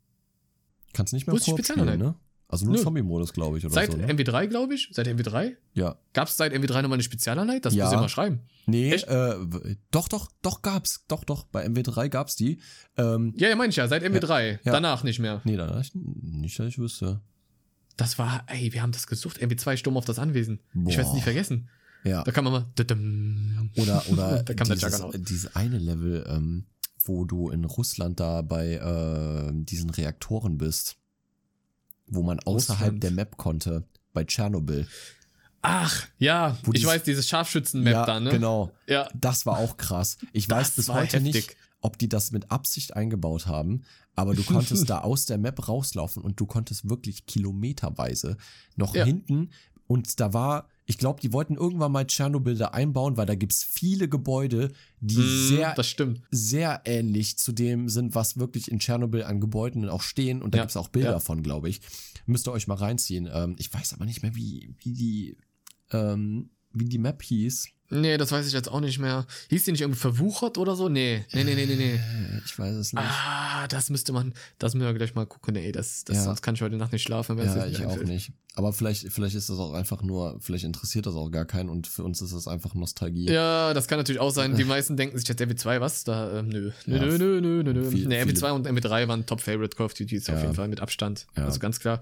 Kannst 0.94 1.14
nicht 1.14 1.28
mehr 1.28 1.36
ist 1.36 1.48
die 1.48 1.52
Spezialeinheit? 1.52 2.00
ne? 2.00 2.16
Also 2.54 2.68
nur 2.68 2.78
Zombie-Modus, 2.78 3.34
glaube 3.34 3.58
ich. 3.58 3.66
Oder 3.66 3.74
seit 3.74 3.92
so, 3.92 3.98
ne? 3.98 4.06
MW3, 4.14 4.46
glaube 4.46 4.76
ich. 4.76 4.88
Seit 4.92 5.08
MW3? 5.08 5.56
Ja. 5.74 5.96
Gab 6.14 6.28
es 6.28 6.38
seit 6.38 6.54
MW3 6.54 6.84
nochmal 6.84 6.94
eine 6.98 7.04
Spezialeinheit? 7.04 7.66
Das 7.66 7.74
ja. 7.74 7.86
muss 7.86 7.94
ich 7.94 8.00
mal 8.00 8.10
schreiben. 8.10 8.42
Nee, 8.68 8.94
äh, 8.94 9.36
doch, 9.90 10.08
doch, 10.08 10.30
doch 10.44 10.62
gab's. 10.62 11.04
Doch, 11.08 11.24
doch. 11.24 11.46
Bei 11.46 11.66
MW3 11.66 12.10
gab's 12.10 12.36
die. 12.36 12.60
Ähm, 12.96 13.34
ja, 13.38 13.50
ja, 13.50 13.56
meine 13.56 13.72
ich 13.72 13.76
ja. 13.76 13.88
Seit 13.88 14.04
MW3. 14.04 14.60
Ja, 14.64 14.72
Danach 14.72 15.04
nicht 15.04 15.18
mehr. 15.18 15.42
Nee, 15.46 15.58
danach 15.58 15.84
nicht, 15.96 16.60
dass 16.60 16.68
ich 16.68 16.78
wüsste. 16.78 17.22
Das 17.98 18.20
war, 18.20 18.44
ey, 18.48 18.72
wir 18.72 18.84
haben 18.84 18.92
das 18.92 19.08
gesucht. 19.08 19.42
MW2 19.42 19.78
Sturm 19.78 19.98
auf 19.98 20.06
das 20.06 20.20
Anwesen. 20.20 20.60
Boah. 20.76 20.92
Ich 20.92 20.98
werde 20.98 21.10
es 21.10 21.16
nie 21.16 21.22
vergessen. 21.22 21.70
Ja. 22.04 22.24
Da 22.24 22.32
kann 22.32 22.44
man 22.44 22.54
mal. 22.54 22.66
Oder, 23.78 24.04
oder 24.10 24.44
da 24.46 24.54
kam 24.54 24.70
dieses, 24.70 25.02
dieses 25.16 25.56
eine 25.56 25.80
Level, 25.80 26.26
ähm, 26.30 26.66
wo 27.06 27.26
du 27.26 27.50
in 27.50 27.66
Russland 27.66 28.20
da 28.20 28.42
bei 28.42 28.74
äh, 28.74 29.52
diesen 29.54 29.90
Reaktoren 29.90 30.58
bist 30.58 30.98
wo 32.08 32.24
man 32.24 32.40
außerhalb 32.40 32.82
Russland. 32.82 33.04
der 33.04 33.12
Map 33.12 33.38
konnte, 33.38 33.84
bei 34.14 34.24
Tschernobyl. 34.24 34.88
Ach, 35.62 36.08
ja, 36.18 36.58
wo 36.64 36.72
ich 36.72 36.82
dies, 36.82 36.90
weiß, 36.90 37.04
dieses 37.04 37.28
Scharfschützen-Map 37.30 37.94
ja, 37.94 38.06
da, 38.06 38.20
ne? 38.20 38.32
Genau. 38.32 38.72
Ja. 38.88 39.08
Das 39.14 39.46
war 39.46 39.58
auch 39.58 39.78
krass. 39.78 40.18
Ich 40.34 40.48
das 40.48 40.58
weiß 40.58 40.72
bis 40.72 40.90
heute 40.90 41.18
heftig. 41.18 41.34
nicht, 41.34 41.58
ob 41.80 41.98
die 41.98 42.10
das 42.10 42.32
mit 42.32 42.52
Absicht 42.52 42.96
eingebaut 42.96 43.48
haben, 43.48 43.84
aber 44.16 44.36
du 44.36 44.44
konntest 44.44 44.90
da 44.90 45.00
aus 45.02 45.26
der 45.26 45.38
Map 45.38 45.68
rauslaufen 45.68 46.22
und 46.22 46.40
du 46.40 46.46
konntest 46.46 46.90
wirklich 46.90 47.26
kilometerweise 47.26 48.38
noch 48.76 48.94
ja. 48.94 49.06
hinten 49.06 49.52
und 49.88 50.20
da 50.20 50.34
war 50.34 50.70
ich 50.86 50.98
glaube, 50.98 51.22
die 51.22 51.32
wollten 51.32 51.56
irgendwann 51.56 51.92
mal 51.92 52.06
Tschernobyl 52.06 52.58
da 52.58 52.68
einbauen, 52.68 53.16
weil 53.16 53.26
da 53.26 53.36
gibt's 53.36 53.64
viele 53.64 54.10
Gebäude, 54.10 54.72
die 55.00 55.18
mm, 55.18 55.48
sehr, 55.48 55.76
sehr 56.32 56.82
ähnlich 56.86 57.38
zu 57.38 57.52
dem 57.52 57.88
sind, 57.90 58.16
was 58.16 58.38
wirklich 58.38 58.70
in 58.70 58.80
Tschernobyl 58.80 59.24
an 59.24 59.40
Gebäuden 59.40 59.88
auch 59.88 60.02
stehen. 60.02 60.42
Und 60.42 60.54
da 60.54 60.58
ja, 60.58 60.64
gibt's 60.64 60.78
auch 60.78 60.90
Bilder 60.90 61.12
ja. 61.12 61.20
von, 61.20 61.42
glaube 61.42 61.70
ich. 61.70 61.82
Müsst 62.26 62.48
ihr 62.48 62.52
euch 62.52 62.68
mal 62.68 62.76
reinziehen. 62.76 63.30
Ähm, 63.32 63.56
ich 63.58 63.74
weiß 63.74 63.94
aber 63.94 64.06
nicht 64.06 64.24
mehr, 64.24 64.36
wie, 64.36 64.76
wie 64.80 64.94
die, 64.94 65.38
ähm, 65.92 66.50
wie 66.74 66.86
die 66.86 67.00
Map 67.00 67.22
hieß. 67.24 67.70
Nee, 67.90 68.18
das 68.18 68.32
weiß 68.32 68.48
ich 68.48 68.54
jetzt 68.54 68.70
auch 68.70 68.80
nicht 68.80 68.98
mehr. 69.00 69.28
Hieß 69.50 69.66
die 69.66 69.72
nicht 69.72 69.82
irgendwie 69.82 70.00
verwuchert 70.00 70.58
oder 70.58 70.76
so? 70.76 70.90
Nee, 70.90 71.26
nee, 71.32 71.44
nee, 71.44 71.56
nee, 71.56 71.66
nee. 71.66 71.76
nee. 71.76 72.00
Ich 72.46 72.58
weiß 72.58 72.76
es 72.76 72.94
nicht. 72.94 73.04
Ah, 73.04 73.68
das 73.68 73.90
müsste 73.90 74.12
man, 74.14 74.34
das 74.58 74.74
müssen 74.74 74.88
wir 74.88 74.94
gleich 74.94 75.16
mal 75.16 75.26
gucken. 75.28 75.54
Nee, 75.54 75.72
das, 75.72 76.04
das, 76.04 76.18
ja. 76.18 76.24
sonst 76.24 76.42
kann 76.42 76.56
ich 76.56 76.62
heute 76.62 76.76
Nacht 76.78 76.92
nicht 76.92 77.04
schlafen. 77.04 77.38
Ja, 77.38 77.66
ich 77.68 77.86
auch 77.86 78.04
nicht. 78.04 78.32
Aber 78.56 78.72
vielleicht, 78.72 79.12
vielleicht 79.12 79.36
ist 79.36 79.50
das 79.50 79.58
auch 79.58 79.74
einfach 79.74 80.04
nur, 80.04 80.38
vielleicht 80.40 80.64
interessiert 80.64 81.08
das 81.08 81.16
auch 81.16 81.32
gar 81.32 81.46
keinen 81.46 81.70
und 81.70 81.88
für 81.88 82.04
uns 82.04 82.22
ist 82.22 82.34
das 82.34 82.48
einfach 82.48 82.76
Nostalgie. 82.76 83.26
Ja, 83.26 83.74
das 83.74 83.88
kann 83.88 83.98
natürlich 83.98 84.22
auch 84.22 84.30
sein. 84.30 84.56
Die 84.56 84.64
meisten 84.66 84.96
denken 84.96 85.18
sich 85.18 85.28
jetzt 85.28 85.42
MW2, 85.42 85.82
was? 85.82 86.04
Da, 86.04 86.40
ähm, 86.40 86.50
nö. 86.50 86.72
Nö, 86.86 86.96
ja, 86.96 87.06
nö, 87.06 87.18
nö, 87.18 87.64
nö, 87.64 87.74
nö. 87.74 87.90
Viel, 87.90 88.08
nee, 88.08 88.22
MW2 88.22 88.52
und 88.52 88.68
MW3 88.68 89.08
waren 89.08 89.26
Top-Favorite 89.26 89.76
Call 89.76 89.88
of 89.88 89.96
Duties 89.96 90.28
ja. 90.28 90.36
auf 90.36 90.42
jeden 90.42 90.54
Fall 90.54 90.68
mit 90.68 90.82
Abstand. 90.82 91.26
Ja. 91.36 91.46
Also 91.46 91.60
ganz 91.60 91.80
klar. 91.80 92.00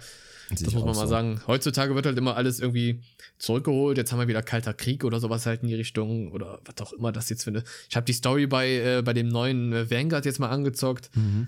Das 0.50 0.62
muss 0.64 0.74
man 0.74 0.84
mal 0.84 0.96
so. 0.96 1.08
sagen. 1.08 1.42
Heutzutage 1.48 1.96
wird 1.96 2.06
halt 2.06 2.18
immer 2.18 2.36
alles 2.36 2.60
irgendwie 2.60 3.00
zurückgeholt. 3.38 3.98
Jetzt 3.98 4.12
haben 4.12 4.20
wir 4.20 4.28
wieder 4.28 4.42
Kalter 4.42 4.74
Krieg 4.74 5.06
oder 5.06 5.22
sowas 5.22 5.46
halt 5.46 5.62
in 5.62 5.70
die 5.70 5.76
Richtung 5.76 6.34
oder 6.34 6.60
was 6.66 6.86
auch 6.86 6.92
immer 6.92 7.14
das 7.14 7.30
jetzt 7.30 7.46
finde. 7.46 7.64
Ich 7.90 7.96
habe 7.96 8.06
die 8.06 8.12
Story 8.12 8.48
bei, 8.48 8.98
äh, 8.98 9.02
bei 9.02 9.14
dem 9.14 9.30
neuen 9.30 9.72
äh, 9.72 9.90
Vanguard 9.90 10.26
jetzt 10.26 10.40
mal 10.40 10.50
angezockt. 10.50 11.10
Mhm. 11.16 11.48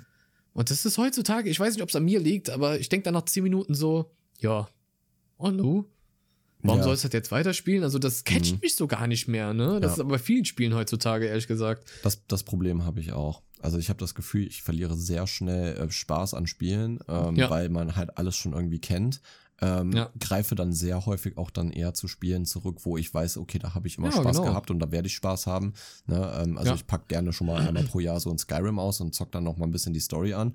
Und 0.53 0.69
das 0.69 0.85
ist 0.85 0.97
heutzutage, 0.97 1.49
ich 1.49 1.59
weiß 1.59 1.73
nicht, 1.73 1.83
ob 1.83 1.89
es 1.89 1.95
an 1.97 2.05
mir 2.05 2.21
liegt, 2.21 2.49
aber 2.49 2.79
ich 2.79 2.87
denke 2.87 3.03
dann 3.03 3.15
nach 3.15 3.25
10 3.25 3.43
Minuten 3.43 3.73
so, 3.73 4.11
ja, 4.39 4.69
und 5.43 5.57
nu? 5.57 5.85
Warum 6.63 6.79
ja. 6.79 6.83
soll 6.85 6.93
es 6.93 7.01
das 7.01 7.11
jetzt 7.11 7.31
weiterspielen? 7.31 7.83
Also 7.83 7.99
das 7.99 8.23
catcht 8.23 8.53
mhm. 8.53 8.59
mich 8.61 8.75
so 8.75 8.87
gar 8.87 9.05
nicht 9.07 9.27
mehr, 9.27 9.53
ne? 9.53 9.81
Das 9.81 9.89
ja. 9.89 9.93
ist 9.93 9.99
aber 9.99 10.11
bei 10.11 10.19
vielen 10.19 10.45
Spielen 10.45 10.73
heutzutage, 10.73 11.25
ehrlich 11.25 11.47
gesagt. 11.47 11.83
Das, 12.03 12.25
das 12.27 12.43
Problem 12.43 12.85
habe 12.85 13.01
ich 13.01 13.11
auch. 13.11 13.41
Also 13.61 13.77
ich 13.77 13.89
habe 13.89 13.99
das 13.99 14.15
Gefühl, 14.15 14.47
ich 14.47 14.63
verliere 14.63 14.95
sehr 14.95 15.27
schnell 15.27 15.75
äh, 15.77 15.91
Spaß 15.91 16.33
an 16.33 16.47
Spielen, 16.47 16.99
ähm, 17.09 17.35
ja. 17.35 17.49
weil 17.49 17.69
man 17.69 17.97
halt 17.97 18.17
alles 18.17 18.37
schon 18.37 18.53
irgendwie 18.53 18.79
kennt. 18.79 19.21
Ähm, 19.61 19.91
ja. 19.93 20.09
Greife 20.19 20.55
dann 20.55 20.73
sehr 20.73 21.05
häufig 21.05 21.37
auch 21.37 21.49
dann 21.49 21.71
eher 21.71 21.93
zu 21.93 22.07
Spielen 22.07 22.45
zurück, 22.45 22.79
wo 22.83 22.97
ich 22.97 23.13
weiß, 23.13 23.37
okay, 23.37 23.59
da 23.59 23.75
habe 23.75 23.87
ich 23.87 23.97
immer 23.97 24.07
ja, 24.07 24.13
Spaß 24.13 24.37
genau. 24.37 24.49
gehabt 24.49 24.71
und 24.71 24.79
da 24.79 24.91
werde 24.91 25.07
ich 25.07 25.15
Spaß 25.15 25.47
haben. 25.47 25.73
Ne? 26.07 26.41
Ähm, 26.41 26.57
also 26.57 26.71
ja. 26.71 26.75
ich 26.75 26.87
packe 26.87 27.05
gerne 27.07 27.33
schon 27.33 27.47
mal 27.47 27.61
einmal 27.65 27.83
pro 27.83 27.99
Jahr 27.99 28.19
so 28.19 28.29
ein 28.29 28.37
Skyrim 28.37 28.79
aus 28.79 28.99
und 28.99 29.13
zock 29.13 29.31
dann 29.31 29.43
noch 29.43 29.57
mal 29.57 29.65
ein 29.65 29.71
bisschen 29.71 29.93
die 29.93 29.99
Story 29.99 30.33
an. 30.33 30.53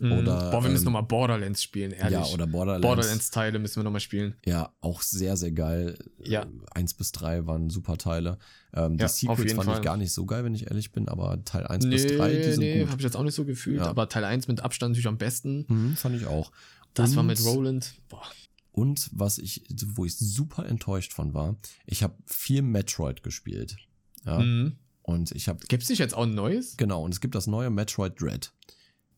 Mhm. 0.00 0.12
Oder, 0.12 0.50
Boah, 0.50 0.62
wir 0.62 0.70
müssen 0.70 0.86
ähm, 0.86 0.92
nochmal 0.92 1.02
Borderlands 1.02 1.62
spielen, 1.62 1.92
ehrlich. 1.92 2.12
Ja, 2.12 2.24
oder 2.26 2.46
Borderlands. 2.46 2.86
Borderlands-Teile 2.86 3.58
müssen 3.58 3.76
wir 3.76 3.84
nochmal 3.84 4.00
spielen. 4.00 4.34
Ja, 4.44 4.72
auch 4.80 5.02
sehr, 5.02 5.36
sehr 5.36 5.52
geil. 5.52 5.98
Ja. 6.22 6.46
Eins 6.72 6.94
bis 6.94 7.12
drei 7.12 7.46
waren 7.46 7.70
super 7.70 7.96
Teile. 7.96 8.38
Ähm, 8.74 8.96
die 8.96 9.02
ja, 9.02 9.08
Sequels 9.08 9.52
fand 9.54 9.64
Fall. 9.64 9.76
ich 9.76 9.82
gar 9.82 9.96
nicht 9.96 10.12
so 10.12 10.26
geil, 10.26 10.44
wenn 10.44 10.54
ich 10.54 10.70
ehrlich 10.70 10.92
bin, 10.92 11.08
aber 11.08 11.42
Teil 11.44 11.66
1 11.66 11.84
nee, 11.84 11.90
bis 11.90 12.06
3, 12.06 12.34
die 12.34 12.42
sind 12.50 12.60
nee, 12.60 12.80
gut. 12.80 12.90
habe 12.90 13.00
ich 13.00 13.04
jetzt 13.04 13.16
auch 13.16 13.22
nicht 13.22 13.34
so 13.34 13.44
gefühlt, 13.44 13.78
ja. 13.78 13.86
aber 13.86 14.08
Teil 14.08 14.24
1 14.24 14.46
mit 14.46 14.60
Abstand 14.60 14.92
natürlich 14.92 15.08
am 15.08 15.16
besten. 15.16 15.64
Mhm, 15.68 15.96
fand 15.96 16.16
ich 16.16 16.26
auch. 16.26 16.52
Das 16.98 17.10
und, 17.10 17.16
war 17.16 17.22
mit 17.22 17.42
Roland. 17.44 17.94
Boah. 18.08 18.26
Und 18.72 19.10
was 19.12 19.38
ich, 19.38 19.64
wo 19.94 20.04
ich 20.04 20.16
super 20.16 20.66
enttäuscht 20.66 21.12
von 21.12 21.34
war, 21.34 21.56
ich 21.86 22.02
habe 22.02 22.14
viel 22.26 22.62
Metroid 22.62 23.22
gespielt. 23.22 23.76
Ja. 24.24 24.38
Mhm. 24.38 24.76
Und 25.02 25.32
ich 25.32 25.48
habe. 25.48 25.60
Gibt 25.68 25.84
es 25.84 25.88
nicht 25.88 26.00
jetzt 26.00 26.14
auch 26.14 26.24
ein 26.24 26.34
neues? 26.34 26.76
Genau, 26.76 27.02
und 27.02 27.12
es 27.12 27.20
gibt 27.20 27.34
das 27.34 27.46
neue 27.46 27.70
Metroid 27.70 28.20
Dread. 28.20 28.52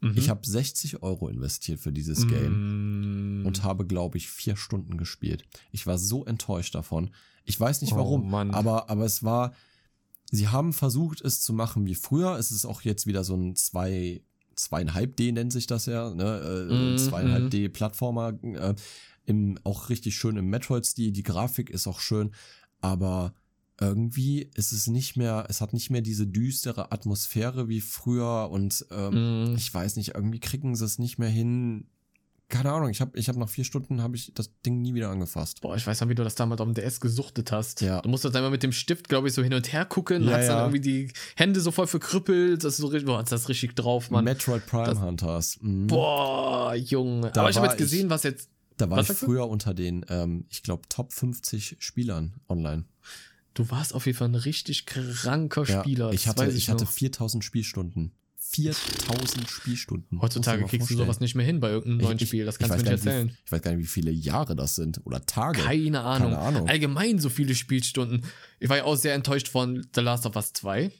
Mhm. 0.00 0.14
Ich 0.16 0.28
habe 0.28 0.40
60 0.46 1.02
Euro 1.02 1.28
investiert 1.28 1.80
für 1.80 1.92
dieses 1.92 2.26
Game 2.26 3.40
mhm. 3.40 3.46
und 3.46 3.62
habe, 3.62 3.86
glaube 3.86 4.16
ich, 4.18 4.30
vier 4.30 4.56
Stunden 4.56 4.96
gespielt. 4.96 5.44
Ich 5.72 5.86
war 5.86 5.98
so 5.98 6.24
enttäuscht 6.24 6.74
davon. 6.74 7.10
Ich 7.44 7.58
weiß 7.58 7.82
nicht 7.82 7.94
oh 7.94 7.96
warum, 7.96 8.32
oh, 8.32 8.36
aber, 8.36 8.88
aber 8.88 9.04
es 9.04 9.22
war. 9.22 9.52
Sie 10.30 10.48
haben 10.48 10.72
versucht, 10.72 11.20
es 11.22 11.40
zu 11.40 11.52
machen 11.52 11.86
wie 11.86 11.96
früher. 11.96 12.38
Es 12.38 12.52
ist 12.52 12.64
auch 12.64 12.82
jetzt 12.82 13.06
wieder 13.06 13.24
so 13.24 13.34
ein 13.34 13.56
zwei, 13.56 14.22
zweieinhalb 14.60 15.16
D 15.16 15.32
nennt 15.32 15.52
sich 15.52 15.66
das 15.66 15.86
ja, 15.86 16.14
ne? 16.14 16.68
Äh, 16.70 16.72
mhm. 16.72 16.98
Zweieinhalb 16.98 17.50
D 17.50 17.68
Plattformer. 17.68 18.38
Äh, 18.42 18.74
im, 19.26 19.58
auch 19.64 19.88
richtig 19.88 20.16
schön 20.16 20.36
im 20.36 20.50
Metroid-Stil. 20.50 21.12
Die 21.12 21.22
Grafik 21.22 21.70
ist 21.70 21.86
auch 21.86 22.00
schön, 22.00 22.32
aber 22.80 23.34
irgendwie 23.80 24.50
ist 24.54 24.72
es 24.72 24.88
nicht 24.88 25.16
mehr, 25.16 25.46
es 25.48 25.60
hat 25.60 25.72
nicht 25.72 25.90
mehr 25.90 26.02
diese 26.02 26.26
düstere 26.26 26.92
Atmosphäre 26.92 27.68
wie 27.68 27.80
früher 27.80 28.50
und 28.50 28.84
ähm, 28.90 29.52
mm. 29.52 29.56
ich 29.56 29.72
weiß 29.72 29.96
nicht, 29.96 30.14
irgendwie 30.14 30.40
kriegen 30.40 30.76
sie 30.76 30.84
es 30.84 30.98
nicht 30.98 31.18
mehr 31.18 31.30
hin. 31.30 31.86
Keine 32.50 32.72
Ahnung, 32.72 32.90
ich 32.90 33.00
habe 33.00 33.18
ich 33.18 33.28
hab 33.28 33.36
nach 33.36 33.48
vier 33.48 33.64
Stunden 33.64 34.02
habe 34.02 34.16
ich 34.16 34.32
das 34.34 34.50
Ding 34.66 34.82
nie 34.82 34.92
wieder 34.92 35.08
angefasst. 35.08 35.62
Boah, 35.62 35.76
ich 35.76 35.86
weiß 35.86 36.00
noch, 36.00 36.08
wie 36.08 36.14
du 36.14 36.24
das 36.24 36.34
damals 36.34 36.60
auf 36.60 36.66
dem 36.66 36.74
DS 36.74 37.00
gesuchtet 37.00 37.52
hast. 37.52 37.80
Ja. 37.80 38.02
Du 38.02 38.08
musstest 38.10 38.36
einmal 38.36 38.50
mit 38.50 38.62
dem 38.62 38.72
Stift, 38.72 39.08
glaube 39.08 39.28
ich, 39.28 39.34
so 39.34 39.42
hin 39.42 39.54
und 39.54 39.72
her 39.72 39.86
gucken, 39.86 40.24
ja, 40.24 40.32
hast 40.32 40.48
ja. 40.48 40.56
dann 40.56 40.74
irgendwie 40.74 40.80
die 40.80 41.12
Hände 41.36 41.60
so 41.60 41.70
voll 41.70 41.86
verkrüppelt, 41.86 42.62
das 42.62 42.74
ist 42.74 42.80
so 42.80 42.88
richtig, 42.88 43.06
boah, 43.06 43.22
das 43.22 43.48
richtig 43.48 43.74
drauf, 43.76 44.10
Mann. 44.10 44.24
Metroid 44.24 44.66
Prime 44.66 44.84
das, 44.84 45.00
Hunters. 45.00 45.58
Mhm. 45.62 45.86
Boah, 45.86 46.74
Junge. 46.74 47.30
Da 47.30 47.40
Aber 47.40 47.50
ich 47.50 47.56
habe 47.56 47.68
jetzt 47.68 47.78
gesehen, 47.78 48.10
was 48.10 48.24
jetzt 48.24 48.50
da 48.76 48.90
war 48.90 49.00
ich 49.00 49.08
früher 49.08 49.44
du? 49.44 49.52
unter 49.52 49.74
den, 49.74 50.04
ähm, 50.08 50.44
ich 50.48 50.62
glaube, 50.62 50.82
Top 50.88 51.12
50 51.12 51.76
Spielern 51.78 52.34
online. 52.48 52.84
Du 53.54 53.70
warst 53.70 53.94
auf 53.94 54.06
jeden 54.06 54.16
Fall 54.16 54.28
ein 54.28 54.36
richtig 54.36 54.86
kranker 54.86 55.66
Spieler. 55.66 56.12
Ich 56.12 56.28
hatte, 56.28 56.46
ich, 56.46 56.56
ich 56.56 56.70
hatte 56.70 56.86
4000 56.86 57.44
Spielstunden. 57.44 58.12
4000 58.52 59.48
Spielstunden. 59.48 60.20
Heutzutage 60.20 60.62
kriegst 60.62 60.78
vorstellen. 60.78 60.98
du 60.98 61.04
sowas 61.04 61.20
nicht 61.20 61.34
mehr 61.36 61.46
hin 61.46 61.60
bei 61.60 61.70
irgendeinem 61.70 62.08
neuen 62.08 62.18
ich, 62.20 62.28
Spiel. 62.28 62.44
Das 62.44 62.58
kannst 62.58 62.74
du 62.74 62.78
mir 62.78 62.82
nicht 62.82 63.04
erzählen. 63.04 63.28
Wie, 63.28 63.34
ich 63.44 63.52
weiß 63.52 63.62
gar 63.62 63.70
nicht, 63.70 63.80
wie 63.80 63.86
viele 63.86 64.10
Jahre 64.10 64.56
das 64.56 64.74
sind 64.74 65.00
oder 65.04 65.24
Tage. 65.24 65.60
Keine 65.60 66.00
Ahnung. 66.00 66.32
Keine 66.32 66.42
Ahnung. 66.42 66.68
Allgemein 66.68 67.18
so 67.20 67.28
viele 67.28 67.54
Spielstunden. 67.54 68.24
Ich 68.58 68.68
war 68.68 68.78
ja 68.78 68.84
auch 68.84 68.96
sehr 68.96 69.14
enttäuscht 69.14 69.48
von 69.48 69.86
The 69.94 70.00
Last 70.00 70.26
of 70.26 70.34
Us 70.34 70.52
2. 70.52 70.90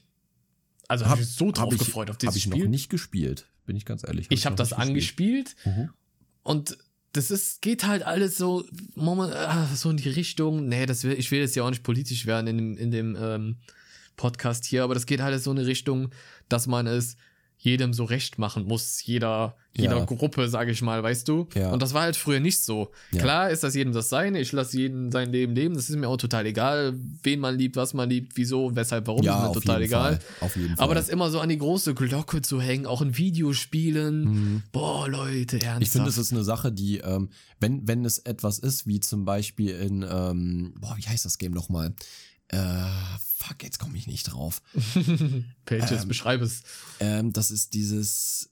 Also 0.87 1.05
habe 1.07 1.21
ich 1.21 1.27
so 1.27 1.51
drauf 1.51 1.71
hab 1.71 1.79
gefreut 1.79 2.09
auf 2.09 2.17
dieses 2.17 2.41
Spiel. 2.41 2.51
Habe 2.51 2.59
ich 2.59 2.63
noch 2.65 2.71
nicht 2.71 2.89
gespielt, 2.89 3.47
bin 3.65 3.75
ich 3.75 3.85
ganz 3.85 4.03
ehrlich. 4.05 4.25
Hab 4.25 4.31
ich 4.33 4.45
habe 4.45 4.55
das 4.55 4.73
angespielt 4.73 5.55
mhm. 5.65 5.89
und 6.43 6.77
das 7.13 7.31
ist, 7.31 7.61
geht 7.61 7.85
halt 7.85 8.03
alles 8.03 8.37
so, 8.37 8.65
ah, 8.97 9.67
so 9.75 9.89
in 9.89 9.97
die 9.97 10.09
Richtung. 10.09 10.67
Nee, 10.67 10.85
das 10.85 11.03
will, 11.03 11.13
ich 11.13 11.31
will 11.31 11.39
jetzt 11.39 11.55
ja 11.55 11.63
auch 11.63 11.69
nicht 11.69 11.83
politisch 11.83 12.25
werden 12.25 12.47
in 12.47 12.57
dem, 12.57 12.77
in 12.77 12.91
dem 12.91 13.17
ähm, 13.19 13.57
Podcast 14.15 14.65
hier, 14.65 14.83
aber 14.83 14.93
das 14.93 15.05
geht 15.05 15.21
halt 15.21 15.41
so 15.41 15.51
in 15.51 15.59
eine 15.59 15.67
Richtung, 15.67 16.09
dass 16.47 16.67
man 16.67 16.87
es 16.87 17.17
jedem 17.63 17.93
so 17.93 18.05
recht 18.05 18.39
machen 18.39 18.65
muss, 18.65 19.03
jeder, 19.05 19.55
jeder 19.77 19.99
ja. 19.99 20.05
Gruppe, 20.05 20.49
sage 20.49 20.71
ich 20.71 20.81
mal, 20.81 21.03
weißt 21.03 21.27
du? 21.27 21.47
Ja. 21.53 21.71
Und 21.71 21.83
das 21.83 21.93
war 21.93 22.01
halt 22.01 22.15
früher 22.15 22.39
nicht 22.39 22.63
so. 22.63 22.91
Ja. 23.11 23.21
Klar 23.21 23.51
ist 23.51 23.63
das 23.63 23.75
jedem 23.75 23.93
das 23.93 24.09
Seine, 24.09 24.41
ich 24.41 24.51
lasse 24.51 24.79
jeden 24.79 25.11
sein 25.11 25.31
Leben 25.31 25.53
leben, 25.53 25.75
das 25.75 25.87
ist 25.87 25.95
mir 25.95 26.07
auch 26.07 26.17
total 26.17 26.47
egal, 26.47 26.95
wen 27.21 27.39
man 27.39 27.55
liebt, 27.55 27.75
was 27.75 27.93
man 27.93 28.09
liebt, 28.09 28.35
wieso, 28.35 28.75
weshalb, 28.75 29.05
warum, 29.05 29.21
ja, 29.21 29.43
ist 29.43 29.47
mir 29.47 29.61
total 29.61 29.81
egal. 29.83 30.15
Fall. 30.15 30.47
Auf 30.47 30.55
jeden 30.55 30.75
Fall. 30.75 30.83
Aber 30.83 30.95
das 30.95 31.07
immer 31.07 31.29
so 31.29 31.39
an 31.39 31.49
die 31.49 31.59
große 31.59 31.93
Glocke 31.93 32.41
zu 32.41 32.59
hängen, 32.59 32.87
auch 32.87 33.03
in 33.03 33.15
Videospielen, 33.15 34.23
mhm. 34.23 34.63
boah, 34.71 35.07
Leute, 35.07 35.57
ernsthaft. 35.57 35.81
Ich 35.83 35.89
finde, 35.89 36.09
es 36.09 36.17
ist 36.17 36.31
eine 36.31 36.43
Sache, 36.43 36.71
die, 36.71 36.97
ähm, 36.97 37.29
wenn, 37.59 37.87
wenn 37.87 38.05
es 38.05 38.17
etwas 38.17 38.57
ist, 38.57 38.87
wie 38.87 38.99
zum 39.01 39.23
Beispiel 39.23 39.75
in, 39.75 40.03
ähm, 40.09 40.73
boah, 40.79 40.95
wie 40.97 41.07
heißt 41.07 41.25
das 41.25 41.37
Game 41.37 41.51
nochmal? 41.51 41.93
Äh, 42.51 43.17
fuck, 43.37 43.63
jetzt 43.63 43.79
komme 43.79 43.97
ich 43.97 44.07
nicht 44.07 44.23
drauf. 44.25 44.61
Pages, 45.65 46.03
ähm, 46.03 46.07
beschreib 46.07 46.41
es. 46.41 46.63
Ähm, 46.99 47.33
das 47.33 47.49
ist 47.49 47.73
dieses, 47.73 48.49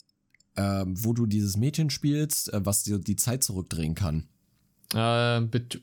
ähm, 0.56 0.93
wo 1.04 1.14
du 1.14 1.26
dieses 1.26 1.58
Mädchen 1.58 1.89
spielst, 1.89 2.52
äh, 2.54 2.66
was 2.66 2.84
dir 2.84 2.97
die 2.97 3.18
Zeit 3.18 3.43
zurückdrehen 3.43 3.95
kann. 3.95 4.30
Äh, 4.93 4.97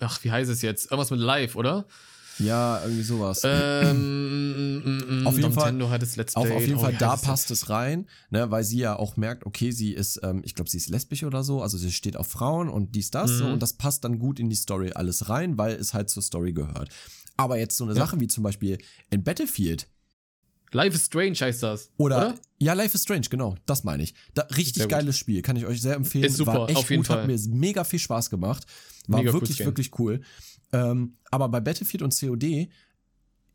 ach, 0.01 0.25
wie 0.25 0.31
heißt 0.31 0.51
es 0.51 0.63
jetzt? 0.63 0.87
Irgendwas 0.87 1.11
mit 1.11 1.21
Live, 1.21 1.57
oder? 1.57 1.87
Ja, 2.39 2.83
irgendwie 2.83 3.03
sowas. 3.03 3.43
Ähm, 3.45 4.81
mm, 4.85 5.23
mm, 5.23 5.27
auf 5.27 5.37
jeden 5.37 5.53
Fall, 5.53 5.75
Let's 5.75 6.15
Play. 6.15 6.25
Auf, 6.35 6.51
auf 6.51 6.61
jeden 6.61 6.77
oh, 6.77 6.81
Fall, 6.81 6.95
da 6.95 7.17
passt 7.17 7.51
es 7.51 7.71
rein, 7.71 8.07
ne, 8.31 8.51
weil 8.51 8.65
sie 8.65 8.79
ja 8.79 8.97
auch 8.97 9.17
merkt, 9.17 9.47
okay, 9.47 9.71
sie 9.71 9.93
ist, 9.93 10.21
ähm, 10.23 10.43
ich 10.45 10.55
glaube, 10.55 10.69
sie 10.69 10.77
ist 10.77 10.91
lesbisch 10.91 11.25
oder 11.25 11.43
so, 11.43 11.63
also 11.63 11.79
sie 11.79 11.93
steht 11.93 12.17
auf 12.17 12.27
Frauen 12.27 12.69
und 12.69 12.95
dies, 12.95 13.11
das, 13.11 13.31
mhm. 13.31 13.39
so, 13.39 13.47
und 13.47 13.63
das 13.63 13.75
passt 13.75 14.05
dann 14.05 14.19
gut 14.19 14.39
in 14.39 14.51
die 14.51 14.57
Story 14.57 14.93
alles 14.95 15.29
rein, 15.29 15.57
weil 15.57 15.75
es 15.77 15.95
halt 15.95 16.11
zur 16.11 16.23
Story 16.23 16.53
gehört. 16.53 16.91
Aber 17.37 17.59
jetzt 17.59 17.77
so 17.77 17.85
eine 17.85 17.95
ja. 17.95 18.01
Sache 18.01 18.21
wie 18.21 18.29
zum 18.29 18.43
Beispiel 18.43 18.79
in 19.11 19.23
Battlefield. 19.23 19.89
Life 20.73 20.97
is 20.97 21.07
Strange 21.07 21.37
heißt 21.37 21.63
das. 21.63 21.91
Oder, 21.97 22.17
oder? 22.17 22.35
ja, 22.59 22.73
Life 22.73 22.95
is 22.95 23.03
Strange, 23.03 23.27
genau, 23.31 23.57
das 23.67 23.85
meine 23.85 24.03
ich. 24.03 24.15
Da, 24.35 24.43
richtig 24.43 24.89
geiles 24.89 25.17
Spiel, 25.17 25.43
kann 25.43 25.57
ich 25.57 25.65
euch 25.65 25.81
sehr 25.81 25.95
empfehlen. 25.95 26.25
Ist 26.25 26.37
super, 26.37 26.55
War 26.55 26.69
echt 26.69 26.79
auf 26.79 26.91
jeden 26.91 27.03
gut, 27.03 27.07
Fall. 27.07 27.21
hat 27.21 27.27
mir 27.27 27.39
mega 27.49 27.85
viel 27.85 27.99
Spaß 27.99 28.31
gemacht. 28.31 28.67
War 29.07 29.21
mega 29.21 29.33
wirklich, 29.33 29.65
wirklich 29.65 29.99
cool. 29.99 30.21
Ähm, 30.73 31.17
aber 31.31 31.49
bei 31.49 31.61
Battlefield 31.61 32.03
und 32.03 32.19
COD, 32.19 32.69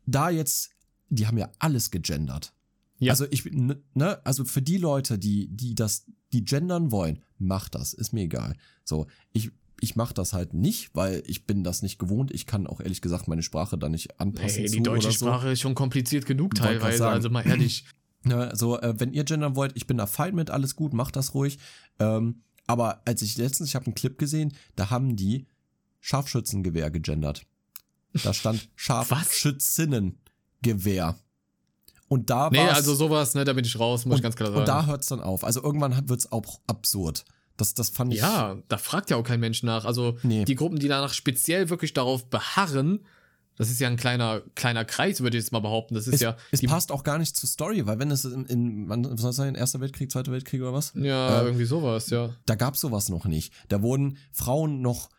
da 0.06 0.30
jetzt, 0.30 0.70
die 1.10 1.26
haben 1.26 1.38
ja 1.38 1.50
alles 1.58 1.90
gegendert. 1.90 2.52
Ja. 2.98 3.12
Also 3.12 3.26
ich, 3.30 3.44
ne, 3.44 4.20
also 4.24 4.44
für 4.44 4.62
die 4.62 4.78
Leute, 4.78 5.18
die, 5.18 5.48
die 5.48 5.74
das, 5.74 6.06
die 6.32 6.44
gendern 6.44 6.90
wollen, 6.90 7.22
macht 7.38 7.74
das, 7.74 7.92
ist 7.92 8.12
mir 8.12 8.22
egal. 8.22 8.56
So, 8.84 9.06
ich 9.32 9.50
ich 9.82 9.96
mache 9.96 10.14
das 10.14 10.32
halt 10.32 10.54
nicht, 10.54 10.94
weil 10.94 11.24
ich 11.26 11.44
bin 11.44 11.64
das 11.64 11.82
nicht 11.82 11.98
gewohnt. 11.98 12.32
Ich 12.32 12.46
kann 12.46 12.68
auch 12.68 12.78
ehrlich 12.78 13.02
gesagt 13.02 13.26
meine 13.26 13.42
Sprache 13.42 13.76
da 13.76 13.88
nicht 13.88 14.20
anpassen. 14.20 14.62
Hey, 14.62 14.70
die 14.70 14.80
deutsche 14.80 15.10
Sprache 15.10 15.50
ist 15.50 15.58
schon 15.60 15.74
kompliziert 15.74 16.24
genug 16.24 16.54
teilweise, 16.54 17.08
also 17.08 17.28
mal 17.28 17.44
ehrlich. 17.46 17.84
Ne, 18.24 18.52
so, 18.54 18.78
äh, 18.78 18.94
wenn 19.00 19.12
ihr 19.12 19.24
gendern 19.24 19.56
wollt, 19.56 19.72
ich 19.74 19.88
bin 19.88 19.96
da 19.96 20.06
fein 20.06 20.36
mit, 20.36 20.48
alles 20.48 20.76
gut, 20.76 20.92
macht 20.92 21.16
das 21.16 21.34
ruhig. 21.34 21.58
Ähm, 21.98 22.44
aber 22.68 23.02
als 23.04 23.20
ich 23.20 23.36
letztens, 23.36 23.70
ich 23.70 23.74
habe 23.74 23.86
einen 23.86 23.96
Clip 23.96 24.16
gesehen, 24.16 24.52
da 24.76 24.90
haben 24.90 25.16
die 25.16 25.48
Scharfschützengewehr 25.98 26.92
gegendert. 26.92 27.44
Da 28.22 28.32
stand 28.32 28.68
Scharfschützinnengewehr. 28.76 31.16
Und 32.06 32.30
da 32.30 32.42
war 32.42 32.52
Nee, 32.52 32.60
also 32.60 32.94
sowas, 32.94 33.34
ne, 33.34 33.44
da 33.44 33.54
bin 33.54 33.64
ich 33.64 33.76
raus, 33.76 34.06
muss 34.06 34.12
und, 34.12 34.18
ich 34.18 34.22
ganz 34.22 34.36
klar 34.36 34.50
sagen. 34.50 34.60
Und 34.60 34.68
da 34.68 34.86
hört 34.86 35.02
es 35.02 35.08
dann 35.08 35.18
auf. 35.18 35.42
Also 35.42 35.60
irgendwann 35.60 36.08
wird 36.08 36.20
es 36.20 36.30
auch 36.30 36.60
absurd. 36.68 37.24
Das, 37.62 37.74
das 37.74 37.90
fand 37.90 38.12
ich. 38.12 38.18
Ja, 38.18 38.56
da 38.66 38.76
fragt 38.76 39.10
ja 39.10 39.16
auch 39.16 39.22
kein 39.22 39.38
Mensch 39.38 39.62
nach. 39.62 39.84
Also 39.84 40.18
nee. 40.24 40.44
die 40.44 40.56
Gruppen, 40.56 40.80
die 40.80 40.88
danach 40.88 41.14
speziell 41.14 41.70
wirklich 41.70 41.92
darauf 41.94 42.28
beharren, 42.28 43.04
das 43.56 43.70
ist 43.70 43.78
ja 43.78 43.86
ein 43.86 43.96
kleiner, 43.96 44.42
kleiner 44.56 44.84
Kreis, 44.84 45.20
würde 45.20 45.36
ich 45.36 45.44
jetzt 45.44 45.52
mal 45.52 45.60
behaupten. 45.60 45.94
Das 45.94 46.08
ist 46.08 46.14
es, 46.14 46.20
ja. 46.20 46.36
Es 46.50 46.60
passt 46.62 46.90
auch 46.90 47.04
gar 47.04 47.18
nicht 47.18 47.36
zur 47.36 47.48
Story, 47.48 47.86
weil 47.86 48.00
wenn 48.00 48.10
es 48.10 48.24
in, 48.24 48.46
in 48.46 48.88
wann 48.88 49.16
soll 49.16 49.30
es 49.30 49.36
sein, 49.36 49.54
Erster 49.54 49.80
Weltkrieg, 49.80 50.10
Zweiter 50.10 50.32
Weltkrieg 50.32 50.60
oder 50.60 50.72
was? 50.72 50.92
Ja, 50.96 51.42
äh, 51.42 51.44
irgendwie 51.44 51.66
sowas, 51.66 52.10
ja. 52.10 52.30
Da 52.46 52.56
gab 52.56 52.74
es 52.74 52.80
sowas 52.80 53.08
noch 53.08 53.26
nicht. 53.26 53.52
Da 53.68 53.80
wurden 53.80 54.18
Frauen 54.32 54.80
noch 54.80 55.10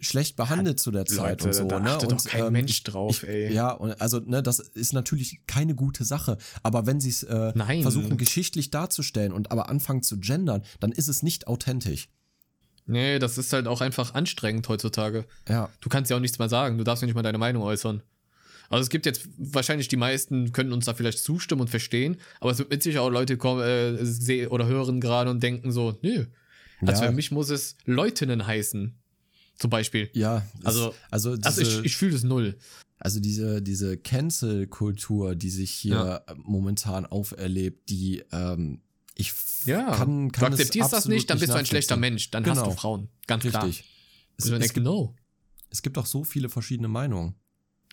schlecht 0.00 0.36
behandelt 0.36 0.80
zu 0.80 0.90
der 0.90 1.04
Zeit 1.04 1.42
Leute, 1.42 1.44
und 1.44 1.54
so. 1.54 1.64
Da 1.66 1.78
ne? 1.78 1.98
und, 1.98 2.12
doch 2.12 2.24
kein 2.24 2.46
ähm, 2.46 2.52
Mensch 2.52 2.82
drauf, 2.82 3.22
ich, 3.22 3.28
ey. 3.28 3.52
Ja, 3.52 3.72
und 3.72 4.00
also 4.00 4.20
ne, 4.20 4.42
das 4.42 4.58
ist 4.58 4.92
natürlich 4.92 5.40
keine 5.46 5.74
gute 5.74 6.04
Sache. 6.04 6.38
Aber 6.62 6.86
wenn 6.86 7.00
sie 7.00 7.10
es 7.10 7.22
äh, 7.22 7.52
versuchen 7.82 8.16
geschichtlich 8.16 8.70
darzustellen 8.70 9.32
und 9.32 9.50
aber 9.50 9.68
anfangen 9.68 10.02
zu 10.02 10.18
gendern, 10.18 10.62
dann 10.80 10.92
ist 10.92 11.08
es 11.08 11.22
nicht 11.22 11.46
authentisch. 11.46 12.08
Nee, 12.86 13.18
das 13.18 13.38
ist 13.38 13.52
halt 13.52 13.68
auch 13.68 13.80
einfach 13.80 14.14
anstrengend 14.14 14.68
heutzutage. 14.68 15.26
Ja. 15.48 15.68
Du 15.80 15.88
kannst 15.88 16.10
ja 16.10 16.16
auch 16.16 16.20
nichts 16.20 16.38
mehr 16.38 16.48
sagen. 16.48 16.78
Du 16.78 16.84
darfst 16.84 17.02
ja 17.02 17.06
nicht 17.06 17.14
mal 17.14 17.22
deine 17.22 17.38
Meinung 17.38 17.62
äußern. 17.62 18.02
Also 18.70 18.82
es 18.82 18.88
gibt 18.88 19.04
jetzt 19.04 19.28
wahrscheinlich 19.36 19.88
die 19.88 19.96
meisten 19.96 20.52
können 20.52 20.72
uns 20.72 20.86
da 20.86 20.94
vielleicht 20.94 21.18
zustimmen 21.18 21.60
und 21.60 21.68
verstehen, 21.68 22.16
aber 22.40 22.52
es 22.52 22.58
wird 22.58 22.70
mit 22.70 22.82
Sicherheit 22.82 23.06
auch 23.06 23.10
Leute 23.10 23.36
kommen 23.36 23.60
äh, 23.62 24.46
oder 24.46 24.66
hören 24.66 24.98
gerade 24.98 25.30
und 25.30 25.42
denken 25.42 25.72
so, 25.72 25.98
nö. 26.00 26.24
Also 26.80 27.02
ja. 27.02 27.10
für 27.10 27.14
mich 27.14 27.30
muss 27.30 27.50
es 27.50 27.76
Leutinnen 27.84 28.46
heißen. 28.46 29.01
Zum 29.62 29.70
Beispiel. 29.70 30.10
Ja. 30.12 30.44
Also, 30.64 30.92
also, 31.12 31.36
diese, 31.36 31.46
also 31.46 31.62
ich, 31.62 31.84
ich 31.84 31.96
fühle 31.96 32.16
es 32.16 32.24
null. 32.24 32.58
Also 32.98 33.20
diese, 33.20 33.62
diese 33.62 33.96
Cancel-Kultur, 33.96 35.36
die 35.36 35.50
sich 35.50 35.70
hier 35.70 36.24
ja. 36.26 36.34
momentan 36.34 37.06
auferlebt, 37.06 37.88
die 37.88 38.24
ähm, 38.32 38.80
ich 39.14 39.32
ja. 39.64 39.94
kann, 39.94 40.32
kann 40.32 40.50
Du 40.50 40.56
akzeptierst 40.56 40.92
das 40.92 41.06
nicht, 41.06 41.30
dann 41.30 41.38
bist 41.38 41.52
du 41.52 41.56
ein 41.56 41.66
schlechter 41.66 41.96
Mensch. 41.96 42.32
Dann 42.32 42.42
genau. 42.42 42.56
hast 42.56 42.62
du 42.62 42.70
genau. 42.70 42.80
Frauen. 42.80 43.08
Ganz 43.28 43.44
Richtig. 43.44 43.60
klar. 43.60 43.70
Es, 44.36 44.50
es, 44.50 44.74
genau. 44.74 45.14
es 45.70 45.80
gibt 45.82 45.96
auch 45.96 46.06
so 46.06 46.24
viele 46.24 46.48
verschiedene 46.48 46.88
Meinungen. 46.88 47.36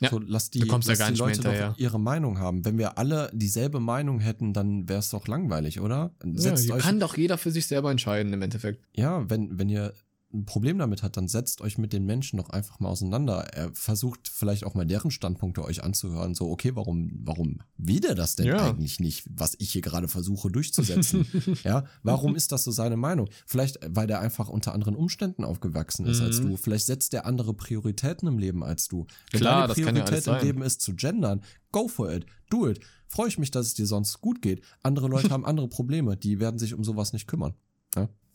Ja, 0.01 0.09
so, 0.09 0.17
lass 0.17 0.49
die, 0.49 0.61
lass 0.61 0.87
ja 0.87 1.11
die 1.11 1.17
Leute 1.19 1.41
doch 1.41 1.77
ihre 1.77 1.99
Meinung 1.99 2.39
haben. 2.39 2.65
Wenn 2.65 2.79
wir 2.79 2.97
alle 2.97 3.29
dieselbe 3.31 3.79
Meinung 3.79 4.19
hätten, 4.19 4.53
dann 4.53 4.89
wäre 4.89 4.99
es 4.99 5.11
doch 5.11 5.27
langweilig, 5.27 5.81
oder? 5.81 6.15
Ja, 6.23 6.77
kann 6.77 6.99
doch 6.99 7.15
jeder 7.15 7.37
für 7.37 7.51
sich 7.51 7.67
selber 7.67 7.91
entscheiden 7.91 8.33
im 8.33 8.41
Endeffekt. 8.41 8.83
Ja, 8.95 9.29
wenn, 9.29 9.59
wenn 9.59 9.69
ihr 9.69 9.93
ein 10.31 10.45
Problem 10.45 10.77
damit 10.77 11.01
hat, 11.01 11.17
dann 11.17 11.27
setzt 11.27 11.61
euch 11.61 11.77
mit 11.77 11.91
den 11.91 12.05
Menschen 12.05 12.37
doch 12.37 12.49
einfach 12.49 12.79
mal 12.79 12.89
auseinander. 12.89 13.47
Er 13.53 13.73
versucht 13.73 14.27
vielleicht 14.27 14.63
auch 14.63 14.75
mal 14.75 14.85
deren 14.85 15.09
Standpunkte 15.09 15.63
euch 15.63 15.83
anzuhören. 15.83 16.35
So, 16.35 16.51
okay, 16.51 16.75
warum, 16.75 17.11
warum 17.23 17.61
will 17.77 17.99
der 17.99 18.13
das 18.13 18.35
denn 18.35 18.47
ja. 18.47 18.57
eigentlich 18.57 18.99
nicht, 18.99 19.25
was 19.29 19.55
ich 19.57 19.71
hier 19.71 19.81
gerade 19.81 20.07
versuche 20.07 20.51
durchzusetzen? 20.51 21.25
ja, 21.63 21.85
warum 22.03 22.35
ist 22.35 22.51
das 22.51 22.63
so 22.63 22.71
seine 22.71 22.95
Meinung? 22.95 23.27
Vielleicht, 23.47 23.79
weil 23.87 24.05
der 24.05 24.19
einfach 24.19 24.49
unter 24.49 24.73
anderen 24.73 24.95
Umständen 24.95 25.43
aufgewachsen 25.43 26.05
ist 26.05 26.19
mhm. 26.19 26.25
als 26.25 26.41
du. 26.41 26.57
Vielleicht 26.57 26.85
setzt 26.85 27.13
der 27.13 27.25
andere 27.25 27.55
Prioritäten 27.55 28.27
im 28.27 28.37
Leben 28.37 28.63
als 28.63 28.87
du. 28.87 29.07
Wenn 29.31 29.41
Klar, 29.41 29.67
deine 29.67 29.73
Priorität 29.73 30.25
ja 30.27 30.37
im 30.37 30.45
Leben 30.45 30.61
ist 30.61 30.81
zu 30.81 30.93
gendern, 30.95 31.41
go 31.71 31.87
for 31.87 32.11
it, 32.13 32.25
do 32.51 32.67
it. 32.67 32.79
Freue 33.07 33.29
ich 33.29 33.39
mich, 33.39 33.49
dass 33.49 33.65
es 33.65 33.73
dir 33.73 33.87
sonst 33.87 34.21
gut 34.21 34.43
geht. 34.43 34.63
Andere 34.83 35.07
Leute 35.07 35.29
haben 35.31 35.45
andere 35.45 35.67
Probleme, 35.67 36.17
die 36.17 36.39
werden 36.39 36.59
sich 36.59 36.75
um 36.75 36.83
sowas 36.83 37.13
nicht 37.13 37.27
kümmern. 37.27 37.55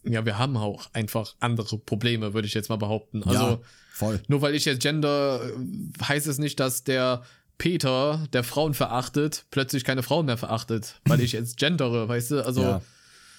Ja? 0.06 0.24
wir 0.24 0.38
haben 0.38 0.56
auch 0.56 0.88
einfach 0.92 1.34
andere 1.40 1.78
Probleme, 1.78 2.34
würde 2.34 2.46
ich 2.46 2.54
jetzt 2.54 2.68
mal 2.68 2.76
behaupten. 2.76 3.22
Also, 3.24 3.42
ja, 3.42 3.60
voll. 3.92 4.20
nur 4.28 4.42
weil 4.42 4.54
ich 4.54 4.64
jetzt 4.64 4.82
Gender, 4.82 5.40
äh, 5.44 6.02
heißt 6.04 6.26
es 6.26 6.38
nicht, 6.38 6.60
dass 6.60 6.84
der 6.84 7.22
Peter, 7.58 8.26
der 8.32 8.44
Frauen 8.44 8.74
verachtet, 8.74 9.46
plötzlich 9.50 9.84
keine 9.84 10.02
Frauen 10.02 10.26
mehr 10.26 10.36
verachtet, 10.36 11.00
weil 11.04 11.20
ich 11.20 11.32
jetzt 11.32 11.56
gendere, 11.56 12.08
weißt 12.08 12.32
du? 12.32 12.44
Also, 12.44 12.62
ja. 12.62 12.82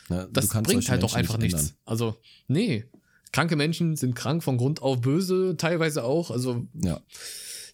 Ja, 0.09 0.27
das 0.31 0.49
bringt 0.49 0.87
halt 0.89 1.03
doch 1.03 1.15
einfach 1.15 1.37
nicht 1.37 1.53
nichts. 1.53 1.75
Also, 1.85 2.15
nee. 2.47 2.85
Kranke 3.31 3.55
Menschen 3.55 3.95
sind 3.95 4.15
krank 4.15 4.43
von 4.43 4.57
Grund 4.57 4.81
auf 4.81 5.01
böse, 5.01 5.57
teilweise 5.57 6.03
auch. 6.03 6.31
Also, 6.31 6.67
ja. 6.73 7.01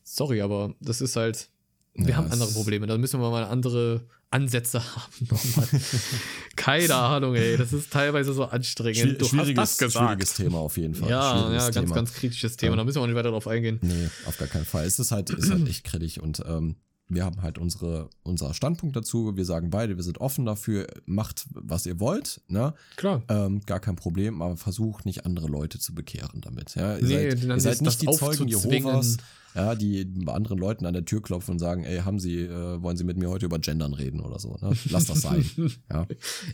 sorry, 0.04 0.42
aber 0.42 0.74
das 0.80 1.02
ist 1.02 1.16
halt, 1.16 1.50
wir 1.94 2.18
haben 2.18 2.32
andere 2.32 2.52
Probleme. 2.52 2.88
Da 2.88 2.98
müssen 2.98 3.20
wir 3.20 3.30
mal 3.30 3.44
andere 3.44 4.02
Ansätze 4.30 4.82
haben. 4.96 5.12
Keine 6.56 6.96
Ahnung, 6.96 7.36
ey. 7.36 7.58
Das 7.58 7.74
ist 7.74 7.92
teilweise 7.92 8.34
so 8.34 8.46
anstrengend. 8.46 9.22
Du 9.22 9.30
gesagt. 9.30 9.92
Schwieriges 9.92 10.34
Thema 10.34 10.60
auf 10.60 10.78
jeden 10.78 10.96
Fall. 10.96 11.10
Ja, 11.10 11.52
ja, 11.52 11.60
ganz, 11.60 11.76
Thema. 11.76 11.96
ganz 11.96 12.14
kritisches 12.14 12.58
Thema. 12.58 12.78
Da 12.78 12.84
müssen 12.84 12.98
wir 12.98 13.02
auch 13.02 13.08
nicht 13.08 13.16
weiter 13.16 13.32
drauf 13.32 13.48
eingehen. 13.48 13.80
Nee, 13.82 14.10
auf 14.26 14.38
gar 14.38 14.48
keinen 14.48 14.66
Fall. 14.66 14.86
Es 14.86 15.00
ist 15.00 15.12
halt, 15.12 15.30
ist 15.30 15.52
halt 15.52 15.68
echt 15.68 15.84
kritisch 15.84 16.18
und 16.18 16.42
ähm, 16.46 16.76
wir 17.14 17.26
haben 17.26 17.42
halt 17.42 17.58
unsere, 17.58 18.10
unser 18.24 18.54
Standpunkt 18.54 18.96
dazu. 18.96 19.36
Wir 19.36 19.44
sagen 19.44 19.70
beide, 19.70 19.98
wir 19.98 20.04
sind 20.04 20.22
offen 20.22 20.46
dafür. 20.46 20.88
Macht, 21.06 21.46
was 21.52 21.86
ihr 21.86 22.00
wollt. 22.00 22.40
Ne? 22.48 22.74
Klar. 22.96 23.22
Ähm, 23.28 23.60
gar 23.66 23.82
kein 23.82 23.98
Problem, 23.98 24.42
aber 24.42 24.56
versucht 24.56 25.06
nicht 25.06 25.26
andere 25.26 25.48
Leute 25.48 25.78
zu 25.78 25.94
bekehren 25.94 26.40
damit. 26.40 26.76
Ja? 26.76 26.96
Ihr 26.96 27.04
nee, 27.04 27.30
seid, 27.32 27.44
ihr 27.44 27.60
seid 27.60 27.82
nicht 27.82 28.02
die 28.02 28.08
Zeugen 28.08 28.48
Jehovas 28.48 29.18
ja, 29.56 29.76
die 29.76 30.06
bei 30.06 30.34
anderen 30.34 30.58
Leuten 30.58 30.86
an 30.86 30.94
der 30.94 31.06
Tür 31.06 31.22
klopfen 31.22 31.54
und 31.54 31.60
sagen, 31.60 31.84
ey, 31.84 32.00
haben 32.00 32.20
Sie, 32.20 32.40
äh, 32.40 32.82
wollen 32.82 32.98
Sie 32.98 33.04
mit 33.04 33.18
mir 33.18 33.30
heute 33.30 33.46
über 33.46 33.60
Gendern 33.60 33.94
reden 33.94 34.22
oder 34.22 34.40
so? 34.40 34.58
Ne? 34.62 34.74
Lass 34.90 35.06
das 35.06 35.22
sein. 35.22 35.46
ja. 35.92 36.08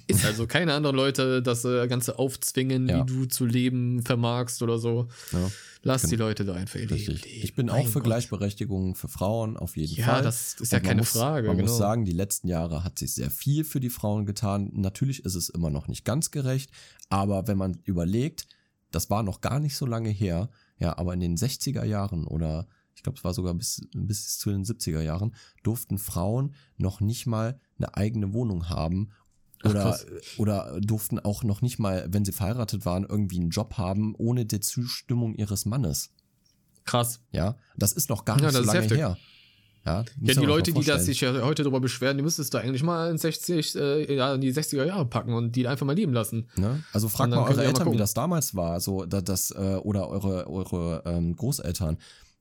Ist 0.07 0.25
also 0.25 0.47
keine 0.47 0.73
anderen 0.73 0.95
Leute 0.95 1.41
das 1.41 1.63
äh, 1.65 1.87
Ganze 1.87 2.17
aufzwingen, 2.17 2.89
ja. 2.89 3.01
wie 3.01 3.05
du 3.05 3.25
zu 3.25 3.45
leben 3.45 4.01
vermagst 4.01 4.61
oder 4.63 4.79
so. 4.79 5.07
Ja. 5.31 5.49
Lass 5.83 6.01
die 6.03 6.15
Leute 6.15 6.43
da 6.43 6.53
einfach 6.53 6.79
leben. 6.79 6.93
Richtig. 6.93 7.43
Ich 7.43 7.53
bin 7.53 7.69
auch 7.69 7.85
für 7.85 7.99
Gott. 7.99 8.05
Gleichberechtigung 8.05 8.95
für 8.95 9.07
Frauen 9.07 9.57
auf 9.57 9.77
jeden 9.77 9.95
ja, 9.95 10.05
Fall. 10.05 10.15
Ja, 10.17 10.21
das 10.23 10.55
ist 10.59 10.71
ja 10.71 10.79
keine 10.79 11.01
muss, 11.01 11.11
Frage. 11.11 11.47
Man 11.47 11.57
genau. 11.57 11.69
muss 11.69 11.77
sagen, 11.77 12.03
die 12.03 12.11
letzten 12.11 12.47
Jahre 12.47 12.83
hat 12.83 12.99
sich 12.99 13.13
sehr 13.13 13.29
viel 13.29 13.63
für 13.63 13.79
die 13.79 13.89
Frauen 13.89 14.25
getan. 14.25 14.71
Natürlich 14.73 15.23
ist 15.23 15.35
es 15.35 15.49
immer 15.49 15.69
noch 15.69 15.87
nicht 15.87 16.03
ganz 16.03 16.31
gerecht, 16.31 16.71
aber 17.09 17.47
wenn 17.47 17.57
man 17.57 17.79
überlegt, 17.83 18.47
das 18.91 19.09
war 19.09 19.23
noch 19.23 19.41
gar 19.41 19.59
nicht 19.59 19.75
so 19.75 19.85
lange 19.85 20.09
her, 20.09 20.49
ja, 20.79 20.97
aber 20.97 21.13
in 21.13 21.19
den 21.19 21.37
60er 21.37 21.83
Jahren 21.83 22.25
oder 22.25 22.67
ich 22.97 23.03
glaube, 23.03 23.17
es 23.17 23.23
war 23.23 23.33
sogar 23.33 23.53
bis, 23.53 23.87
bis 23.93 24.39
zu 24.39 24.49
den 24.49 24.65
70er 24.65 25.01
Jahren, 25.01 25.35
durften 25.61 25.99
Frauen 25.99 26.55
noch 26.77 26.99
nicht 26.99 27.27
mal 27.27 27.59
eine 27.77 27.95
eigene 27.95 28.33
Wohnung 28.33 28.69
haben 28.69 29.11
oder, 29.63 29.95
Ach, 29.99 30.39
oder 30.39 30.79
durften 30.81 31.19
auch 31.19 31.43
noch 31.43 31.61
nicht 31.61 31.77
mal, 31.77 32.07
wenn 32.09 32.25
sie 32.25 32.31
verheiratet 32.31 32.85
waren, 32.85 33.05
irgendwie 33.07 33.39
einen 33.39 33.51
Job 33.51 33.77
haben, 33.77 34.15
ohne 34.17 34.45
die 34.45 34.59
Zustimmung 34.59 35.35
ihres 35.35 35.65
Mannes. 35.65 36.09
Krass. 36.85 37.19
Ja, 37.31 37.55
das 37.75 37.91
ist 37.91 38.09
noch 38.09 38.25
gar 38.25 38.35
nicht 38.35 38.45
ja, 38.45 38.51
so 38.51 38.61
lange 38.61 38.81
her. 38.81 39.17
Ja, 39.85 40.05
ja 40.19 40.35
die 40.35 40.45
Leute, 40.45 40.73
die 40.73 40.83
das 40.83 41.05
sich 41.05 41.21
ja 41.21 41.33
heute 41.41 41.61
darüber 41.61 41.79
beschweren, 41.79 42.17
die 42.17 42.23
müsstest 42.23 42.53
du 42.53 42.57
eigentlich 42.57 42.81
mal 42.81 43.11
in 43.11 43.19
60, 43.19 43.75
äh, 43.75 44.15
ja, 44.15 44.33
in 44.33 44.41
die 44.41 44.53
60er 44.53 44.85
Jahre 44.85 45.05
packen 45.05 45.33
und 45.33 45.55
die 45.55 45.67
einfach 45.67 45.85
mal 45.85 45.95
leben 45.95 46.13
lassen. 46.13 46.47
Ne? 46.55 46.83
Also 46.93 47.09
fragt 47.09 47.29
mal 47.29 47.47
eure 47.47 47.63
Eltern, 47.63 47.87
mal 47.87 47.93
wie 47.93 47.97
das 47.97 48.15
damals 48.15 48.55
war, 48.55 48.79
so 48.79 49.05
das, 49.05 49.51
äh, 49.51 49.79
oder 49.83 50.07
eure, 50.09 50.47
eure 50.47 51.03
ähm, 51.05 51.35
Großeltern 51.35 51.97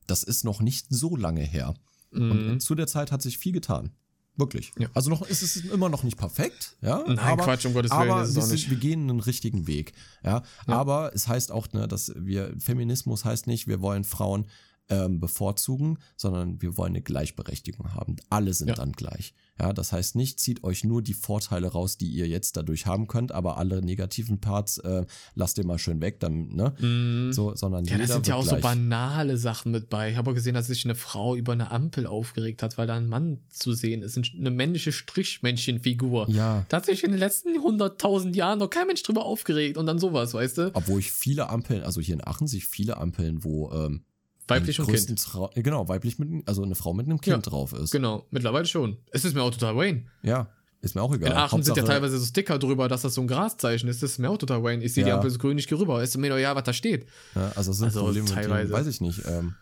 das 0.07 0.23
ist 0.23 0.43
noch 0.43 0.61
nicht 0.61 0.87
so 0.89 1.15
lange 1.15 1.41
her. 1.41 1.73
Mhm. 2.11 2.51
Und 2.51 2.59
zu 2.61 2.75
der 2.75 2.87
Zeit 2.87 3.11
hat 3.11 3.21
sich 3.21 3.37
viel 3.37 3.51
getan. 3.51 3.91
Wirklich. 4.37 4.71
Ja. 4.77 4.87
Also 4.93 5.09
noch 5.09 5.23
ist 5.23 5.41
es 5.41 5.55
immer 5.57 5.89
noch 5.89 6.03
nicht 6.03 6.15
perfekt, 6.15 6.77
ja. 6.81 7.03
Nein, 7.07 7.17
aber, 7.17 7.43
Quatsch, 7.43 7.65
um 7.65 7.73
Gottes 7.73 7.89
Willen. 7.89 8.11
Aber 8.11 8.21
wir, 8.21 8.41
sind, 8.43 8.69
wir, 8.69 8.77
gehen 8.77 9.09
einen 9.09 9.19
richtigen 9.19 9.65
Weg, 9.65 9.93
ja? 10.23 10.43
ja. 10.67 10.73
Aber 10.73 11.11
es 11.15 11.27
heißt 11.27 11.51
auch, 11.51 11.71
ne, 11.73 11.87
dass 11.87 12.13
wir 12.15 12.53
Feminismus 12.59 13.25
heißt 13.25 13.47
nicht, 13.47 13.67
wir 13.67 13.81
wollen 13.81 14.03
Frauen 14.03 14.45
ähm, 14.89 15.19
bevorzugen, 15.19 15.97
sondern 16.15 16.61
wir 16.61 16.77
wollen 16.77 16.91
eine 16.91 17.01
Gleichberechtigung 17.01 17.95
haben. 17.95 18.17
Alle 18.29 18.53
sind 18.53 18.67
ja. 18.67 18.75
dann 18.75 18.91
gleich. 18.91 19.33
Ja, 19.59 19.73
das 19.73 19.91
heißt 19.91 20.15
nicht, 20.15 20.39
zieht 20.39 20.63
euch 20.63 20.83
nur 20.83 21.01
die 21.01 21.13
Vorteile 21.13 21.67
raus, 21.67 21.97
die 21.97 22.07
ihr 22.07 22.27
jetzt 22.27 22.57
dadurch 22.57 22.85
haben 22.85 23.07
könnt, 23.07 23.31
aber 23.31 23.57
alle 23.57 23.81
negativen 23.81 24.39
Parts 24.39 24.77
äh, 24.79 25.05
lasst 25.35 25.57
ihr 25.57 25.65
mal 25.65 25.79
schön 25.79 25.99
weg, 26.01 26.19
dann, 26.19 26.49
ne? 26.49 26.73
Mm. 26.79 27.31
So, 27.31 27.55
sondern 27.55 27.85
ja, 27.85 27.97
da 27.97 28.07
sind 28.07 28.27
ja 28.27 28.35
auch 28.35 28.45
so 28.45 28.57
banale 28.57 29.37
Sachen 29.37 29.71
mit 29.71 29.89
bei. 29.89 30.11
Ich 30.11 30.17
habe 30.17 30.31
auch 30.31 30.35
gesehen, 30.35 30.53
dass 30.53 30.67
sich 30.67 30.85
eine 30.85 30.95
Frau 30.95 31.35
über 31.35 31.53
eine 31.53 31.71
Ampel 31.71 32.05
aufgeregt 32.05 32.61
hat, 32.61 32.77
weil 32.77 32.87
da 32.87 32.95
ein 32.95 33.07
Mann 33.07 33.39
zu 33.49 33.73
sehen 33.73 34.01
ist, 34.03 34.17
eine 34.17 34.51
männliche 34.51 34.91
Strichmännchenfigur. 34.91 36.29
Ja. 36.29 36.65
Da 36.69 36.77
hat 36.77 36.85
sich 36.85 37.03
in 37.03 37.11
den 37.11 37.19
letzten 37.19 37.57
100.000 37.57 38.35
Jahren 38.35 38.59
noch 38.59 38.69
kein 38.69 38.87
Mensch 38.87 39.03
drüber 39.03 39.25
aufgeregt 39.25 39.77
und 39.77 39.85
dann 39.85 39.99
sowas, 39.99 40.33
weißt 40.33 40.57
du? 40.57 40.71
Obwohl 40.73 40.99
ich 40.99 41.11
viele 41.11 41.49
Ampeln, 41.49 41.83
also 41.83 42.01
hier 42.01 42.15
in 42.15 42.25
Aachen 42.25 42.47
sich 42.47 42.67
viele 42.67 42.97
Ampeln, 42.97 43.43
wo 43.43 43.71
ähm, 43.71 44.03
Weiblich 44.47 44.79
und 44.79 44.87
Kind. 44.87 45.23
Tra 45.23 45.49
genau, 45.55 45.87
weiblich 45.87 46.19
mit, 46.19 46.47
also 46.47 46.63
eine 46.63 46.75
Frau 46.75 46.93
mit 46.93 47.05
einem 47.05 47.19
Kind 47.19 47.35
ja, 47.35 47.41
drauf 47.41 47.73
ist. 47.73 47.91
Genau, 47.91 48.25
mittlerweile 48.31 48.65
schon. 48.65 48.97
Es 49.11 49.25
ist 49.25 49.33
mir 49.33 49.41
auch 49.43 49.51
total 49.51 49.75
Wayne. 49.75 50.03
Ja, 50.23 50.49
ist 50.81 50.95
mir 50.95 51.01
auch 51.01 51.13
egal. 51.13 51.31
In 51.31 51.35
Aachen 51.35 51.57
Hauptsache, 51.57 51.75
sind 51.75 51.77
ja 51.77 51.83
teilweise 51.83 52.19
so 52.19 52.25
Sticker 52.25 52.59
drüber, 52.59 52.87
dass 52.87 53.01
das 53.01 53.15
so 53.15 53.21
ein 53.21 53.27
Graszeichen 53.27 53.89
ist. 53.89 54.03
Das 54.03 54.11
ist 54.11 54.19
mir 54.19 54.29
auch 54.29 54.37
total 54.37 54.63
Wayne. 54.63 54.83
Ich 54.83 54.93
sehe 54.93 55.03
ja. 55.03 55.09
die 55.09 55.13
Ampel 55.13 55.29
so 55.31 55.39
grün, 55.39 55.57
ich 55.57 55.67
gehe 55.67 55.77
rüber. 55.77 56.01
Ist 56.01 56.15
mir 56.17 56.29
doch 56.29 56.37
ja, 56.37 56.55
was 56.55 56.63
da 56.63 56.73
steht. 56.73 57.07
Ja, 57.35 57.51
also 57.55 57.71
das 57.71 57.77
sind 57.77 57.87
also 57.87 58.01
Probleme, 58.01 58.27
teilweise. 58.27 58.67
Denen, 58.67 58.79
weiß 58.79 58.87
ich 58.87 59.01
nicht. 59.01 59.23
Ähm, 59.27 59.55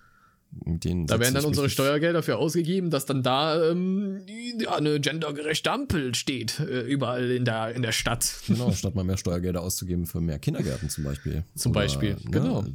da 0.52 1.20
werden 1.20 1.34
dann 1.34 1.46
unsere 1.46 1.70
Steuergelder 1.70 2.20
dafür 2.20 2.38
ausgegeben, 2.38 2.90
dass 2.90 3.06
dann 3.06 3.24
da 3.24 3.72
ähm, 3.72 4.22
ja, 4.58 4.76
eine 4.76 5.00
gendergerechte 5.02 5.72
Ampel 5.72 6.16
steht, 6.16 6.60
äh, 6.60 6.82
überall 6.82 7.30
in 7.32 7.44
der, 7.44 7.76
in 7.76 7.82
der 7.82 7.92
Stadt. 7.92 8.40
Genau, 8.48 8.72
statt 8.74 8.96
mal 8.96 9.04
mehr 9.04 9.18
Steuergelder 9.18 9.62
auszugeben 9.62 10.06
für 10.06 10.22
mehr 10.22 10.40
Kindergärten 10.40 10.90
zum 10.90 11.04
Beispiel. 11.04 11.44
Zum 11.56 11.72
Oder, 11.72 11.82
Beispiel, 11.82 12.14
ne, 12.14 12.32
genau. 12.32 12.66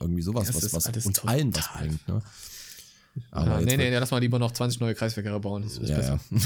Irgendwie 0.00 0.22
sowas, 0.22 0.48
das 0.48 0.74
was, 0.74 0.94
was 0.94 1.06
uns 1.06 1.20
allen 1.20 1.54
was 1.56 1.72
bringt. 1.72 2.08
Ne? 2.08 2.22
Aber 3.30 3.60
ja, 3.60 3.60
nee, 3.60 3.76
nee, 3.76 3.96
lass 3.96 4.10
mal 4.10 4.18
lieber 4.18 4.38
noch 4.38 4.52
20 4.52 4.80
neue 4.80 4.94
Kreisverkehre 4.94 5.38
bauen. 5.38 5.62
Das 5.62 5.78
ist 5.78 5.88
ja, 5.88 5.96
besser. 5.96 6.20
Ja. 6.30 6.38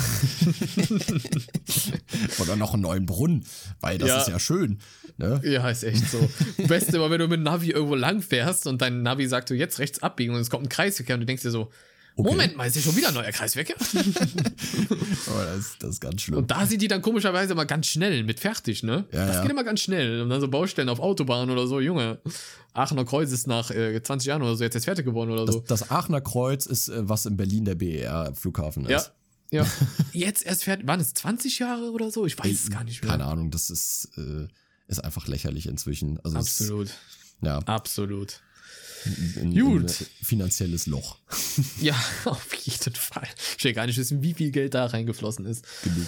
Oder 2.42 2.56
noch 2.56 2.74
einen 2.74 2.82
neuen 2.82 3.06
Brunnen, 3.06 3.44
weil 3.80 3.98
das 3.98 4.08
ja. 4.08 4.20
ist 4.20 4.28
ja 4.28 4.38
schön. 4.38 4.78
Ne? 5.16 5.40
Ja, 5.44 5.68
ist 5.68 5.82
echt 5.82 6.10
so. 6.10 6.28
Beste 6.66 6.96
immer, 6.96 7.10
wenn 7.10 7.20
du 7.20 7.28
mit 7.28 7.38
dem 7.38 7.42
Navi 7.42 7.70
irgendwo 7.70 7.94
lang 7.94 8.20
fährst 8.22 8.66
und 8.66 8.82
dein 8.82 9.02
Navi 9.02 9.26
sagt, 9.26 9.50
du 9.50 9.54
jetzt 9.54 9.78
rechts 9.78 10.02
abbiegen 10.02 10.34
und 10.34 10.40
es 10.40 10.50
kommt 10.50 10.64
ein 10.66 10.68
Kreisverkehr 10.68 11.14
und 11.14 11.20
du 11.20 11.26
denkst 11.26 11.42
dir 11.42 11.50
so, 11.50 11.70
Okay. 12.18 12.30
Moment 12.30 12.56
mal, 12.56 12.66
ist 12.66 12.74
hier 12.74 12.82
schon 12.82 12.96
wieder 12.96 13.08
ein 13.08 13.14
neuer 13.14 13.30
Kreisverkehr? 13.30 13.76
oh, 13.84 15.40
das, 15.54 15.76
das, 15.78 15.90
ist 15.90 16.00
ganz 16.00 16.20
schlimm. 16.20 16.38
Und 16.38 16.50
da 16.50 16.66
sind 16.66 16.82
die 16.82 16.88
dann 16.88 17.00
komischerweise 17.00 17.52
immer 17.52 17.64
ganz 17.64 17.86
schnell 17.86 18.24
mit 18.24 18.40
fertig, 18.40 18.82
ne? 18.82 19.04
Ja, 19.12 19.24
das 19.24 19.36
ja. 19.36 19.42
geht 19.42 19.52
immer 19.52 19.62
ganz 19.62 19.82
schnell. 19.82 20.22
Und 20.22 20.30
dann 20.30 20.40
so 20.40 20.48
Baustellen 20.48 20.88
auf 20.88 20.98
Autobahnen 20.98 21.48
oder 21.50 21.68
so, 21.68 21.78
Junge. 21.78 22.18
Aachener 22.78 23.04
Kreuz 23.04 23.32
ist 23.32 23.46
nach 23.46 23.70
äh, 23.70 24.02
20 24.02 24.28
Jahren 24.28 24.42
oder 24.42 24.56
so 24.56 24.64
jetzt, 24.64 24.74
jetzt 24.74 24.84
fertig 24.84 25.04
geworden 25.04 25.30
oder 25.30 25.50
so. 25.50 25.60
Das, 25.60 25.80
das 25.80 25.90
Aachener 25.90 26.20
Kreuz 26.20 26.66
ist, 26.66 26.88
äh, 26.88 27.08
was 27.08 27.26
in 27.26 27.36
Berlin 27.36 27.64
der 27.64 27.74
BER-Flughafen 27.74 28.84
ist. 28.86 28.90
Ja. 29.50 29.62
Ja. 29.62 29.66
jetzt 30.12 30.44
erst 30.44 30.64
fertig. 30.64 30.86
Waren 30.86 31.00
es 31.00 31.14
20 31.14 31.58
Jahre 31.58 31.90
oder 31.90 32.10
so? 32.10 32.26
Ich 32.26 32.38
weiß 32.38 32.64
es 32.64 32.70
gar 32.70 32.84
nicht 32.84 33.02
mehr. 33.02 33.10
Keine 33.10 33.24
Ahnung, 33.24 33.50
das 33.50 33.70
ist, 33.70 34.10
äh, 34.16 34.46
ist 34.86 35.02
einfach 35.02 35.26
lächerlich 35.26 35.66
inzwischen. 35.66 36.20
Also 36.20 36.38
Absolut. 36.38 36.88
Es, 36.88 36.94
ja. 37.42 37.58
Absolut 37.60 38.40
ein, 39.06 39.54
Gut. 39.54 40.00
Ein 40.00 40.06
finanzielles 40.24 40.86
Loch. 40.86 41.18
Ja, 41.80 41.94
auf 42.24 42.54
jeden 42.54 42.94
Fall. 42.94 43.28
Ich 43.56 43.64
will 43.64 43.72
gar 43.72 43.86
nicht 43.86 43.98
wissen, 43.98 44.22
wie 44.22 44.34
viel 44.34 44.50
Geld 44.50 44.74
da 44.74 44.86
reingeflossen 44.86 45.44
ist. 45.46 45.64
Genug. 45.82 46.06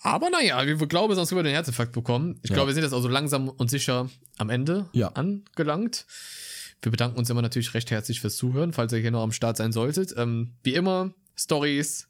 Aber 0.00 0.30
naja, 0.30 0.64
wir 0.64 0.76
glauben, 0.86 1.14
sonst 1.14 1.32
über 1.32 1.42
den 1.42 1.52
Herzinfarkt 1.52 1.92
bekommen. 1.92 2.38
Ich 2.42 2.50
ja. 2.50 2.54
glaube, 2.54 2.68
wir 2.68 2.74
sind 2.74 2.84
jetzt 2.84 2.92
also 2.92 3.08
langsam 3.08 3.48
und 3.48 3.68
sicher 3.68 4.08
am 4.36 4.50
Ende 4.50 4.88
ja. 4.92 5.08
angelangt. 5.08 6.06
Wir 6.82 6.92
bedanken 6.92 7.18
uns 7.18 7.28
immer 7.30 7.42
natürlich 7.42 7.74
recht 7.74 7.90
herzlich 7.90 8.20
fürs 8.20 8.36
Zuhören, 8.36 8.72
falls 8.72 8.92
ihr 8.92 9.00
hier 9.00 9.10
noch 9.10 9.22
am 9.22 9.32
Start 9.32 9.56
sein 9.56 9.72
solltet. 9.72 10.14
Ähm, 10.16 10.52
wie 10.62 10.74
immer, 10.74 11.12
Stories, 11.36 12.06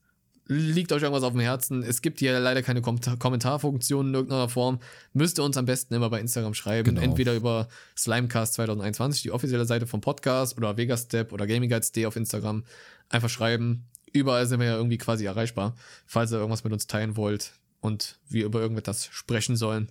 liegt 0.46 0.92
euch 0.92 1.02
irgendwas 1.02 1.22
auf 1.22 1.32
dem 1.32 1.40
Herzen. 1.40 1.82
Es 1.82 2.02
gibt 2.02 2.18
hier 2.18 2.38
leider 2.38 2.62
keine 2.62 2.82
Kom 2.82 3.00
Kommentarfunktion 3.18 4.08
in 4.08 4.14
irgendeiner 4.14 4.50
Form. 4.50 4.80
Müsst 5.14 5.38
ihr 5.38 5.44
uns 5.44 5.56
am 5.56 5.64
besten 5.64 5.94
immer 5.94 6.10
bei 6.10 6.20
Instagram 6.20 6.52
schreiben. 6.52 6.94
Genau. 6.94 7.00
Entweder 7.00 7.34
über 7.34 7.68
Slimecast 7.96 8.54
2021, 8.54 9.22
die 9.22 9.30
offizielle 9.30 9.64
Seite 9.64 9.86
vom 9.86 10.02
Podcast, 10.02 10.58
oder 10.58 10.76
Vegastep 10.76 11.32
oder 11.32 11.46
GamingGuides.de 11.46 12.04
auf 12.04 12.16
Instagram. 12.16 12.64
Einfach 13.08 13.30
schreiben. 13.30 13.86
Überall 14.12 14.46
sind 14.46 14.60
wir 14.60 14.66
ja 14.66 14.76
irgendwie 14.76 14.98
quasi 14.98 15.24
erreichbar. 15.24 15.74
Falls 16.06 16.32
ihr 16.32 16.38
irgendwas 16.38 16.64
mit 16.64 16.72
uns 16.72 16.86
teilen 16.86 17.16
wollt 17.16 17.52
und 17.80 18.18
wir 18.28 18.44
über 18.44 18.60
irgendetwas 18.60 19.06
sprechen 19.06 19.56
sollen, 19.56 19.90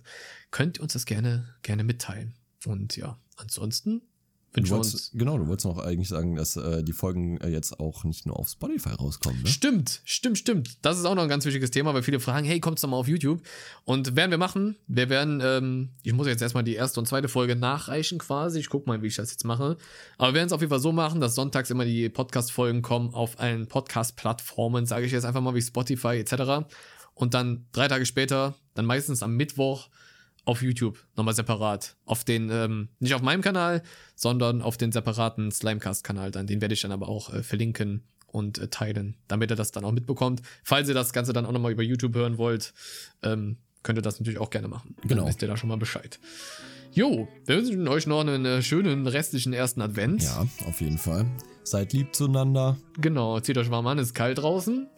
könnt 0.50 0.78
ihr 0.78 0.82
uns 0.82 0.92
das 0.92 1.06
gerne, 1.06 1.54
gerne 1.62 1.84
mitteilen. 1.84 2.34
Und 2.64 2.96
ja, 2.96 3.18
ansonsten 3.36 4.02
Du 4.54 4.70
wolltest, 4.70 5.12
genau, 5.12 5.36
du 5.36 5.46
wolltest 5.46 5.66
noch 5.66 5.78
eigentlich 5.78 6.08
sagen, 6.08 6.34
dass 6.34 6.56
äh, 6.56 6.82
die 6.82 6.94
Folgen 6.94 7.38
äh, 7.38 7.48
jetzt 7.48 7.78
auch 7.78 8.04
nicht 8.04 8.24
nur 8.24 8.38
auf 8.38 8.48
Spotify 8.48 8.90
rauskommen. 8.90 9.42
Ne? 9.42 9.48
Stimmt, 9.48 10.00
stimmt, 10.04 10.38
stimmt. 10.38 10.78
Das 10.82 10.98
ist 10.98 11.04
auch 11.04 11.14
noch 11.14 11.22
ein 11.22 11.28
ganz 11.28 11.44
wichtiges 11.44 11.70
Thema, 11.70 11.92
weil 11.92 12.02
viele 12.02 12.18
fragen, 12.18 12.46
hey, 12.46 12.58
kommt's 12.58 12.80
doch 12.80 12.88
mal 12.88 12.96
auf 12.96 13.08
YouTube? 13.08 13.42
Und 13.84 14.16
werden 14.16 14.30
wir 14.30 14.38
machen. 14.38 14.76
Wir 14.86 15.10
werden, 15.10 15.40
ähm, 15.44 15.90
ich 16.02 16.14
muss 16.14 16.26
jetzt 16.26 16.40
erstmal 16.40 16.64
die 16.64 16.74
erste 16.74 16.98
und 16.98 17.06
zweite 17.06 17.28
Folge 17.28 17.56
nachreichen 17.56 18.18
quasi. 18.18 18.60
Ich 18.60 18.70
guck 18.70 18.86
mal, 18.86 19.02
wie 19.02 19.08
ich 19.08 19.16
das 19.16 19.30
jetzt 19.30 19.44
mache. 19.44 19.76
Aber 20.16 20.30
wir 20.30 20.34
werden 20.34 20.46
es 20.46 20.52
auf 20.52 20.60
jeden 20.60 20.70
Fall 20.70 20.80
so 20.80 20.92
machen, 20.92 21.20
dass 21.20 21.34
sonntags 21.34 21.70
immer 21.70 21.84
die 21.84 22.08
Podcast-Folgen 22.08 22.80
kommen 22.80 23.12
auf 23.12 23.38
allen 23.38 23.66
Podcast-Plattformen, 23.66 24.86
sage 24.86 25.04
ich 25.04 25.12
jetzt 25.12 25.24
einfach 25.24 25.42
mal 25.42 25.54
wie 25.54 25.62
Spotify 25.62 26.16
etc. 26.16 26.66
Und 27.18 27.34
dann 27.34 27.66
drei 27.72 27.88
Tage 27.88 28.06
später, 28.06 28.54
dann 28.74 28.86
meistens 28.86 29.22
am 29.22 29.36
Mittwoch, 29.36 29.88
auf 30.44 30.62
YouTube 30.62 31.04
nochmal 31.14 31.34
separat. 31.34 31.96
Auf 32.06 32.24
den, 32.24 32.48
ähm, 32.50 32.88
nicht 33.00 33.14
auf 33.14 33.20
meinem 33.20 33.42
Kanal, 33.42 33.82
sondern 34.14 34.62
auf 34.62 34.78
den 34.78 34.92
separaten 34.92 35.50
Slimecast-Kanal 35.50 36.30
dann. 36.30 36.46
Den 36.46 36.62
werde 36.62 36.72
ich 36.72 36.80
dann 36.80 36.92
aber 36.92 37.08
auch 37.08 37.34
äh, 37.34 37.42
verlinken 37.42 38.04
und 38.28 38.56
äh, 38.58 38.68
teilen, 38.68 39.16
damit 39.26 39.50
ihr 39.50 39.56
das 39.56 39.72
dann 39.72 39.84
auch 39.84 39.92
mitbekommt. 39.92 40.40
Falls 40.62 40.88
ihr 40.88 40.94
das 40.94 41.12
Ganze 41.12 41.34
dann 41.34 41.44
auch 41.44 41.52
nochmal 41.52 41.72
über 41.72 41.82
YouTube 41.82 42.14
hören 42.14 42.38
wollt, 42.38 42.72
ähm, 43.22 43.58
könnt 43.82 43.98
ihr 43.98 44.02
das 44.02 44.20
natürlich 44.20 44.38
auch 44.38 44.50
gerne 44.50 44.68
machen. 44.68 44.94
Genau. 45.02 45.16
Dann 45.22 45.28
wisst 45.28 45.42
ihr 45.42 45.48
da 45.48 45.56
schon 45.56 45.68
mal 45.68 45.76
Bescheid. 45.76 46.18
Jo, 46.92 47.28
wir 47.46 47.56
wünschen 47.56 47.86
euch 47.88 48.06
noch 48.06 48.20
einen 48.20 48.44
äh, 48.44 48.62
schönen 48.62 49.06
restlichen 49.06 49.52
ersten 49.52 49.80
Advent. 49.82 50.22
Ja, 50.22 50.46
auf 50.66 50.80
jeden 50.80 50.98
Fall. 50.98 51.26
Seid 51.64 51.92
lieb 51.92 52.14
zueinander. 52.14 52.78
Genau, 52.98 53.38
zieht 53.40 53.58
euch 53.58 53.70
warm 53.70 53.86
an, 53.88 53.98
es 53.98 54.08
ist 54.08 54.14
kalt 54.14 54.38
draußen. 54.38 54.88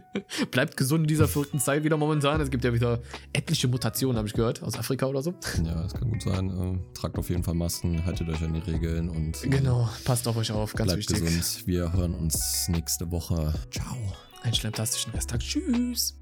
Bleibt 0.50 0.78
gesund 0.78 1.02
in 1.02 1.08
dieser 1.08 1.28
verrückten 1.28 1.58
Zeit 1.58 1.84
wieder 1.84 1.98
momentan. 1.98 2.40
Es 2.40 2.50
gibt 2.50 2.64
ja 2.64 2.72
wieder 2.72 3.02
etliche 3.34 3.68
Mutationen, 3.68 4.16
habe 4.16 4.26
ich 4.26 4.32
gehört, 4.32 4.62
aus 4.62 4.78
Afrika 4.78 5.04
oder 5.04 5.22
so. 5.22 5.34
Ja, 5.62 5.82
das 5.82 5.92
kann 5.92 6.08
gut 6.08 6.22
sein. 6.22 6.48
Äh, 6.48 6.98
tragt 6.98 7.18
auf 7.18 7.28
jeden 7.28 7.42
Fall 7.42 7.54
Masken, 7.54 8.04
haltet 8.06 8.26
euch 8.30 8.42
an 8.42 8.54
die 8.54 8.60
Regeln 8.60 9.10
und. 9.10 9.42
Genau, 9.42 9.88
passt 10.04 10.26
auf 10.26 10.36
euch 10.38 10.50
auf, 10.50 10.72
ganz 10.72 10.92
bleibt 10.92 11.10
wichtig. 11.10 11.22
gesund. 11.22 11.66
Wir 11.66 11.92
hören 11.92 12.14
uns 12.14 12.68
nächste 12.68 13.10
Woche. 13.10 13.52
Ciao. 13.70 13.96
Einen 14.42 14.54
schlimmtastischen 14.54 15.12
Resttag. 15.12 15.40
Tschüss. 15.40 16.16